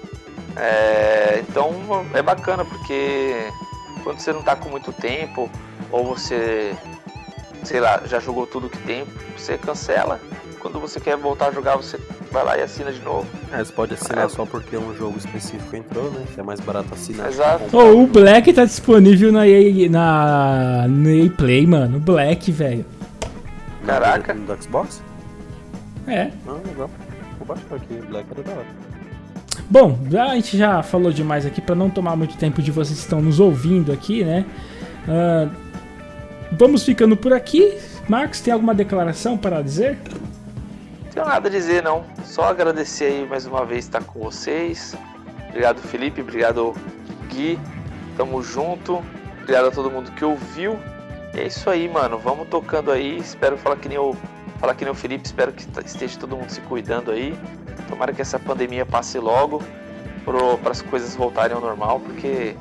É, 0.56 1.42
então 1.48 1.72
é 2.12 2.20
bacana 2.20 2.64
porque 2.64 3.50
quando 4.02 4.18
você 4.18 4.32
não 4.32 4.42
tá 4.42 4.56
com 4.56 4.68
muito 4.68 4.92
tempo 4.92 5.50
ou 5.90 6.04
você, 6.04 6.76
sei 7.64 7.80
lá, 7.80 8.02
já 8.06 8.18
jogou 8.20 8.46
tudo 8.46 8.68
que 8.68 8.78
tem, 8.78 9.04
você 9.36 9.56
cancela. 9.58 10.20
Quando 10.60 10.80
você 10.80 10.98
quer 10.98 11.16
voltar 11.16 11.48
a 11.48 11.52
jogar, 11.52 11.76
você 11.76 11.98
vai 12.32 12.44
lá 12.44 12.58
e 12.58 12.62
assina 12.62 12.90
de 12.90 13.00
novo. 13.00 13.26
É, 13.52 13.58
você 13.62 13.72
pode 13.72 13.94
assinar 13.94 14.24
É. 14.26 14.28
só 14.28 14.44
porque 14.44 14.76
um 14.76 14.92
jogo 14.96 15.16
específico 15.16 15.76
entrou, 15.76 16.10
né? 16.10 16.24
Que 16.34 16.40
é 16.40 16.42
mais 16.42 16.58
barato 16.58 16.92
assinar. 16.92 17.28
Exato. 17.28 17.64
que 17.64 17.70
comprar. 17.70 17.84
Ô, 17.84 18.02
o 18.02 18.06
Black 18.08 18.52
tá 18.52 18.64
disponível 18.64 19.30
na 19.30 19.46
EA, 19.46 19.88
na, 19.88 20.86
no 20.88 21.08
EA 21.10 21.30
Play, 21.30 21.64
mano. 21.66 21.98
O 21.98 22.00
Black, 22.00 22.50
velho. 22.50 22.84
Caraca. 23.86 24.34
Do, 24.34 24.40
do 24.56 24.62
Xbox? 24.62 25.00
É. 26.08 26.30
Ah, 26.46 26.56
legal. 26.66 26.90
Vou 27.38 27.46
baixar 27.46 27.76
aqui, 27.76 27.94
Black 28.08 28.26
era 28.32 28.42
da 28.42 28.50
hora. 28.52 28.66
Bom, 29.70 29.98
a 30.20 30.34
gente 30.34 30.56
já 30.56 30.82
falou 30.82 31.12
demais 31.12 31.44
aqui 31.46 31.60
para 31.60 31.74
não 31.74 31.88
tomar 31.90 32.16
muito 32.16 32.36
tempo 32.36 32.60
de 32.62 32.70
vocês 32.72 32.98
que 32.98 33.04
estão 33.04 33.20
nos 33.20 33.38
ouvindo 33.38 33.92
aqui, 33.92 34.24
né? 34.24 34.44
Ah, 35.06 35.48
vamos 36.52 36.84
ficando 36.84 37.16
por 37.16 37.32
aqui. 37.32 37.78
Marcos, 38.08 38.40
tem 38.40 38.52
alguma 38.52 38.74
declaração 38.74 39.36
para 39.36 39.62
dizer? 39.62 39.98
Não 41.04 41.10
tenho 41.12 41.26
nada 41.26 41.48
a 41.48 41.50
dizer, 41.50 41.82
não. 41.82 42.04
Só 42.24 42.44
agradecer 42.44 43.04
aí 43.04 43.26
mais 43.26 43.46
uma 43.46 43.64
vez 43.64 43.84
estar 43.84 44.02
com 44.02 44.20
vocês. 44.20 44.94
Obrigado, 45.48 45.80
Felipe. 45.80 46.20
Obrigado, 46.20 46.74
Gui. 47.28 47.58
Tamo 48.16 48.42
junto. 48.42 49.02
Obrigado 49.42 49.68
a 49.68 49.70
todo 49.70 49.90
mundo 49.90 50.10
que 50.12 50.24
ouviu. 50.24 50.78
É 51.34 51.46
isso 51.46 51.68
aí, 51.68 51.88
mano. 51.88 52.18
Vamos 52.18 52.48
tocando 52.48 52.90
aí. 52.90 53.18
Espero 53.18 53.56
falar 53.58 53.76
que 53.76 53.88
nem 53.88 53.98
o, 53.98 54.14
falar 54.58 54.74
que 54.74 54.84
nem 54.84 54.92
o 54.92 54.96
Felipe. 54.96 55.26
Espero 55.26 55.52
que 55.52 55.62
esteja 55.84 56.18
todo 56.18 56.36
mundo 56.36 56.50
se 56.50 56.60
cuidando 56.62 57.10
aí. 57.10 57.36
Tomara 57.88 58.12
que 58.12 58.22
essa 58.22 58.38
pandemia 58.38 58.84
passe 58.84 59.18
logo 59.18 59.62
para 60.62 60.70
as 60.70 60.82
coisas 60.82 61.16
voltarem 61.16 61.54
ao 61.56 61.62
normal, 61.62 62.00
porque 62.00 62.54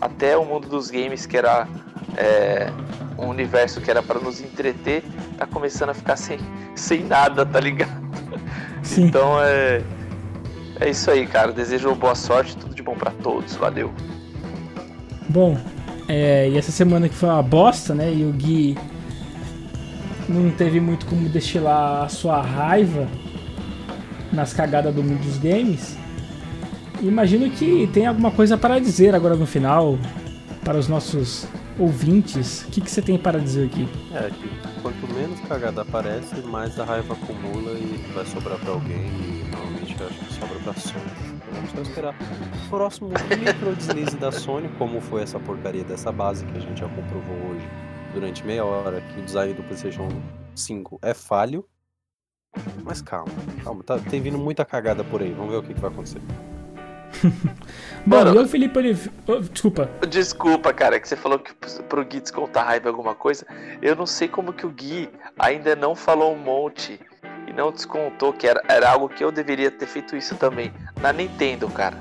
até 0.00 0.36
o 0.36 0.44
mundo 0.44 0.68
dos 0.68 0.90
games, 0.90 1.24
que 1.24 1.36
era 1.36 1.66
é, 2.16 2.70
um 3.18 3.28
universo 3.28 3.80
que 3.80 3.90
era 3.90 4.02
para 4.02 4.20
nos 4.20 4.40
entreter, 4.40 5.02
tá 5.38 5.46
começando 5.46 5.90
a 5.90 5.94
ficar 5.94 6.16
sem, 6.16 6.38
sem 6.74 7.04
nada, 7.04 7.44
tá 7.44 7.60
ligado? 7.60 8.04
Sim. 8.82 9.06
Então 9.06 9.40
é. 9.42 9.82
É 10.80 10.90
isso 10.90 11.10
aí, 11.10 11.26
cara. 11.26 11.52
Desejo 11.52 11.94
boa 11.94 12.14
sorte, 12.14 12.56
tudo 12.56 12.74
de 12.74 12.82
bom 12.82 12.94
pra 12.96 13.10
todos. 13.10 13.54
Valeu. 13.54 13.92
Bom, 15.28 15.56
é, 16.08 16.48
e 16.48 16.58
essa 16.58 16.72
semana 16.72 17.08
que 17.08 17.14
foi 17.14 17.28
uma 17.28 17.42
bosta, 17.42 17.94
né? 17.94 18.12
E 18.12 18.24
o 18.24 18.32
Gui 18.32 18.76
não 20.28 20.50
teve 20.50 20.80
muito 20.80 21.06
como 21.06 21.28
destilar 21.28 22.04
a 22.04 22.08
sua 22.08 22.42
raiva 22.42 23.06
nas 24.32 24.52
cagadas 24.52 24.94
do 24.94 25.02
mundo 25.02 25.22
dos 25.22 25.38
games. 25.38 25.96
Imagino 27.00 27.48
que 27.50 27.88
tem 27.92 28.06
alguma 28.06 28.30
coisa 28.30 28.56
para 28.56 28.78
dizer 28.78 29.14
agora 29.14 29.36
no 29.36 29.46
final 29.46 29.98
para 30.64 30.78
os 30.78 30.88
nossos 30.88 31.46
ouvintes. 31.78 32.62
O 32.62 32.70
que, 32.70 32.80
que 32.80 32.90
você 32.90 33.02
tem 33.02 33.18
para 33.18 33.38
dizer 33.38 33.66
aqui? 33.66 33.88
É, 34.12 34.30
que 34.30 34.82
quanto 34.82 35.12
menos 35.12 35.40
cagada 35.40 35.82
aparece, 35.82 36.36
mais 36.42 36.78
a 36.78 36.84
raiva 36.84 37.14
acumula 37.14 37.72
e 37.72 38.12
vai 38.14 38.24
sobrar 38.26 38.58
pra 38.58 38.72
alguém. 38.72 39.06
E 39.06 39.44
normalmente 39.50 40.00
eu 40.00 40.06
acho 40.06 40.18
que 40.18 40.32
sobra 40.34 40.58
pra 40.60 40.74
Sony. 40.74 41.04
Então 41.34 41.52
vamos 41.52 41.70
só 41.70 41.80
esperar. 41.82 42.14
O 42.66 42.68
próximo 42.68 43.08
micro 43.08 43.74
deslize 43.76 44.16
da 44.16 44.30
Sony, 44.32 44.68
como 44.78 45.00
foi 45.00 45.22
essa 45.22 45.38
porcaria 45.40 45.84
dessa 45.84 46.12
base 46.12 46.44
que 46.46 46.56
a 46.56 46.60
gente 46.60 46.80
já 46.80 46.88
comprovou 46.88 47.36
hoje 47.50 47.68
durante 48.12 48.44
meia 48.44 48.64
hora, 48.64 49.00
que 49.00 49.20
o 49.20 49.24
design 49.24 49.52
do 49.54 49.62
PlayStation 49.62 50.08
5 50.54 50.98
é 51.02 51.12
falho. 51.12 51.66
Mas 52.84 53.02
calma, 53.02 53.32
calma, 53.64 53.82
tá, 53.82 53.98
tem 53.98 54.20
vindo 54.20 54.38
muita 54.38 54.64
cagada 54.64 55.02
por 55.02 55.20
aí. 55.20 55.32
Vamos 55.32 55.50
ver 55.50 55.58
o 55.58 55.62
que, 55.62 55.74
que 55.74 55.80
vai 55.80 55.90
acontecer. 55.90 56.20
Bom, 58.06 58.16
Mano. 58.18 58.40
eu, 58.40 58.46
Felipe 58.48 58.78
Oliveira. 58.78 59.10
desculpa. 59.50 59.88
Desculpa, 60.08 60.72
cara, 60.74 61.00
que 61.00 61.08
você 61.08 61.16
falou 61.16 61.38
que 61.38 61.52
pro 61.88 62.04
Gui 62.04 62.20
descontar 62.20 62.66
raiva 62.66 62.86
em 62.88 62.90
alguma 62.90 63.14
coisa. 63.14 63.46
Eu 63.80 63.96
não 63.96 64.04
sei 64.06 64.28
como 64.28 64.52
que 64.52 64.66
o 64.66 64.70
Gui 64.70 65.08
ainda 65.38 65.74
não 65.74 65.94
falou 65.94 66.34
um 66.34 66.38
monte 66.38 67.00
e 67.46 67.52
não 67.52 67.72
descontou 67.72 68.32
que 68.32 68.46
era, 68.46 68.62
era 68.68 68.90
algo 68.90 69.08
que 69.08 69.24
eu 69.24 69.32
deveria 69.32 69.70
ter 69.70 69.86
feito 69.86 70.14
isso 70.16 70.34
também. 70.34 70.70
Na 71.00 71.12
Nintendo, 71.12 71.66
cara. 71.68 71.96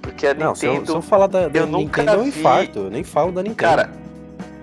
Porque 0.00 0.26
a 0.28 0.34
Não, 0.34 0.54
se 0.54 0.66
eu, 0.66 0.72
Nintendo. 0.74 0.92
se 0.92 0.98
eu 0.98 1.02
falar 1.02 1.26
da, 1.26 1.48
da 1.48 1.58
eu 1.58 1.66
nunca 1.66 2.02
Nintendo, 2.02 2.20
eu 2.24 2.30
vi- 2.30 2.38
infarto. 2.40 2.78
Eu 2.78 2.90
nem 2.90 3.02
falo 3.02 3.32
da 3.32 3.42
Nintendo. 3.42 3.56
Cara, 3.56 3.90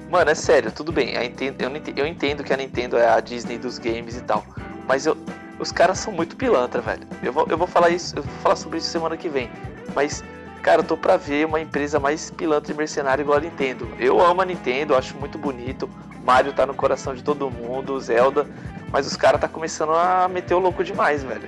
mano, 0.10 0.32
é 0.32 0.36
sério, 0.36 0.72
tudo 0.72 0.94
bem. 0.94 1.18
Nintendo- 1.20 1.58
eu 1.98 2.08
entendo 2.08 2.42
que 2.42 2.54
a 2.54 2.58
Nintendo 2.58 2.98
é 2.98 3.10
a 3.10 3.20
Disney 3.20 3.58
dos 3.58 3.78
games 3.78 4.16
e 4.16 4.22
tal. 4.22 4.46
Mas 4.88 5.06
eu, 5.06 5.18
os 5.60 5.72
caras 5.72 6.00
são 6.00 6.12
muito 6.12 6.36
pilantra, 6.36 6.82
velho. 6.82 7.02
Eu 7.22 7.32
vou, 7.32 7.48
eu 7.50 7.58
vou 7.58 7.68
falar 7.68 7.90
isso, 7.90 8.16
eu 8.16 8.24
vou 8.24 8.34
falar 8.42 8.56
sobre 8.56 8.78
isso 8.78 8.88
semana 8.88 9.16
que 9.18 9.30
vem. 9.30 9.50
Mas, 9.96 10.24
cara, 10.62 10.82
eu 10.82 10.84
tô 10.84 10.98
pra 10.98 11.18
ver 11.18 11.46
uma 11.46 11.60
empresa 11.60 12.00
mais 12.00 12.32
pilantra 12.32 12.74
e 12.74 12.76
mercenária 12.76 13.22
igual 13.22 13.38
a 13.38 13.42
Nintendo. 13.42 13.88
Eu 14.00 14.20
amo 14.22 14.42
a 14.42 14.46
Nintendo, 14.46 14.96
acho 14.96 15.16
muito 15.18 15.38
bonito. 15.38 15.90
Mario 16.26 16.54
tá 16.54 16.66
no 16.66 16.74
coração 16.74 17.14
de 17.14 17.24
todo 17.24 17.50
mundo, 17.50 18.00
Zelda. 18.00 18.48
Mas 18.92 19.08
os 19.08 19.18
caras 19.18 19.42
tá 19.42 19.48
começando 19.48 19.94
a 19.94 20.28
meter 20.28 20.54
o 20.54 20.60
louco 20.60 20.84
demais, 20.84 21.24
velho. 21.24 21.48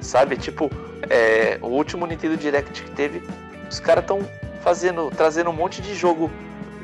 Sabe, 0.00 0.36
tipo, 0.36 0.70
é, 1.08 1.58
o 1.62 1.68
último 1.68 2.06
Nintendo 2.06 2.36
Direct 2.36 2.82
que 2.82 2.90
teve, 2.90 3.22
os 3.70 3.80
caras 3.80 4.04
tão 4.04 4.20
fazendo, 4.62 5.10
trazendo 5.10 5.50
um 5.50 5.52
monte 5.52 5.80
de 5.82 5.94
jogo 5.94 6.30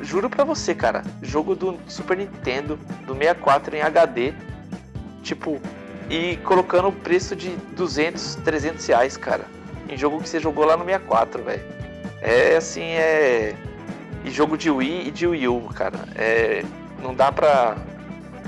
Juro 0.01 0.29
pra 0.29 0.43
você, 0.43 0.73
cara. 0.73 1.03
Jogo 1.21 1.55
do 1.55 1.79
Super 1.87 2.17
Nintendo, 2.17 2.77
do 3.05 3.13
64 3.13 3.75
em 3.75 3.81
HD. 3.81 4.33
Tipo, 5.21 5.61
e 6.11 6.35
colocando 6.43 6.89
o 6.89 6.91
preço 6.91 7.35
de 7.35 7.55
200, 7.77 8.35
300 8.43 8.85
reais, 8.85 9.15
cara. 9.15 9.45
Em 9.87 9.97
jogo 9.97 10.21
que 10.21 10.27
você 10.27 10.41
jogou 10.41 10.65
lá 10.65 10.75
no 10.75 10.83
64, 10.83 11.41
velho. 11.41 11.63
É 12.21 12.57
assim, 12.57 12.81
é. 12.81 13.55
E 14.25 14.29
jogo 14.29 14.57
de 14.57 14.69
Wii 14.69 15.07
e 15.07 15.11
de 15.11 15.25
Wii 15.25 15.47
U, 15.47 15.61
cara. 15.73 15.99
É. 16.15 16.65
Não 17.01 17.15
dá 17.15 17.31
pra. 17.31 17.77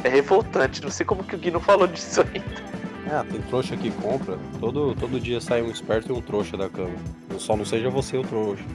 É 0.03 0.09
revoltante. 0.09 0.84
Não 0.84 0.91
sei 0.91 1.05
como 1.05 1.24
que 1.24 1.36
o 1.36 1.39
Gui 1.39 1.51
não 1.51 1.61
falou 1.61 1.88
disso 1.88 2.22
ainda. 2.22 2.74
Ah, 3.09 3.26
tem 3.30 3.41
trouxa 3.41 3.78
que 3.78 3.91
compra. 3.91 4.38
Todo, 4.59 4.93
todo 4.95 5.20
dia 5.20 5.39
sai 5.39 5.61
um 5.61 5.72
esperto 5.72 6.11
e 6.11 6.16
um 6.16 6.22
trouxa 6.22 6.57
da 6.57 6.70
cama. 6.70 6.95
Só 7.38 7.55
não 7.55 7.64
seja 7.64 7.89
você 7.89 8.18
o 8.18 8.24
trouxa. 8.24 8.64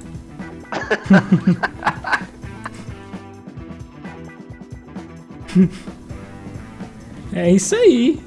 É 7.32 7.50
isso 7.50 7.74
aí. 7.74 8.20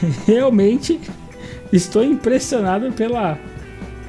Realmente 0.26 1.00
estou 1.72 2.04
impressionado 2.04 2.92
pela 2.92 3.38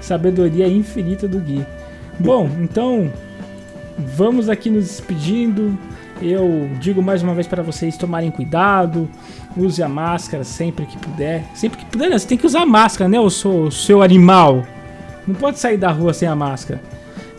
sabedoria 0.01 0.67
infinita 0.67 1.27
do 1.27 1.39
Gui. 1.39 1.65
Bom, 2.19 2.49
então 2.61 3.11
vamos 3.97 4.49
aqui 4.49 4.69
nos 4.69 4.85
despedindo. 4.85 5.77
Eu 6.21 6.69
digo 6.79 7.01
mais 7.01 7.21
uma 7.21 7.33
vez 7.33 7.45
para 7.45 7.61
vocês 7.61 7.97
tomarem 7.97 8.31
cuidado, 8.31 9.09
use 9.57 9.83
a 9.83 9.89
máscara 9.89 10.43
sempre 10.43 10.85
que 10.85 10.97
puder. 10.97 11.43
Sempre 11.53 11.79
que 11.79 11.85
puder, 11.85 12.09
né? 12.09 12.17
você 12.17 12.27
tem 12.27 12.37
que 12.37 12.45
usar 12.45 12.65
máscara, 12.65 13.09
né? 13.09 13.19
O 13.19 13.29
seu, 13.29 13.69
seu 13.69 14.01
animal. 14.01 14.65
Não 15.27 15.35
pode 15.35 15.59
sair 15.59 15.77
da 15.77 15.91
rua 15.91 16.13
sem 16.13 16.27
a 16.27 16.35
máscara. 16.35 16.81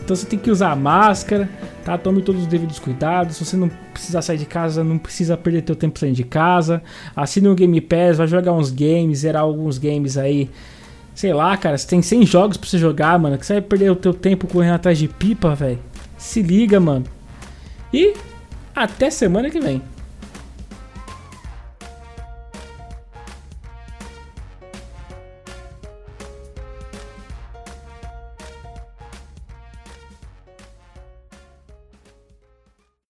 Então 0.07 0.15
você 0.15 0.25
tem 0.25 0.39
que 0.39 0.49
usar 0.49 0.73
máscara, 0.73 1.49
tá? 1.83 1.97
Tome 1.97 2.21
todos 2.21 2.43
os 2.43 2.47
devidos 2.47 2.79
cuidados. 2.79 3.35
Se 3.35 3.43
você 3.43 3.57
não 3.57 3.69
precisar 3.91 4.21
sair 4.21 4.37
de 4.37 4.45
casa, 4.45 4.81
não 4.81 4.97
precisa 4.97 5.35
perder 5.35 5.63
teu 5.63 5.75
tempo 5.75 5.99
saindo 5.99 6.15
de 6.15 6.23
casa. 6.23 6.81
Assine 7.13 7.49
o 7.49 7.53
Game 7.53 7.81
Pass, 7.81 8.15
vai 8.15 8.25
jogar 8.25 8.53
uns 8.53 8.71
games, 8.71 9.19
zerar 9.19 9.41
alguns 9.41 9.77
games 9.77 10.17
aí. 10.17 10.49
Sei 11.13 11.33
lá, 11.33 11.57
cara, 11.57 11.77
você 11.77 11.85
tem 11.85 12.01
100 12.01 12.25
jogos 12.25 12.55
pra 12.55 12.69
você 12.69 12.77
jogar, 12.77 13.19
mano. 13.19 13.37
Que 13.37 13.45
você 13.45 13.55
vai 13.55 13.61
perder 13.61 13.91
o 13.91 13.97
teu 13.97 14.13
tempo 14.13 14.47
correndo 14.47 14.75
atrás 14.75 14.97
de 14.97 15.09
pipa, 15.09 15.53
velho. 15.53 15.79
Se 16.17 16.41
liga, 16.41 16.79
mano. 16.79 17.03
E 17.93 18.13
até 18.73 19.09
semana 19.09 19.49
que 19.49 19.59
vem. 19.59 19.81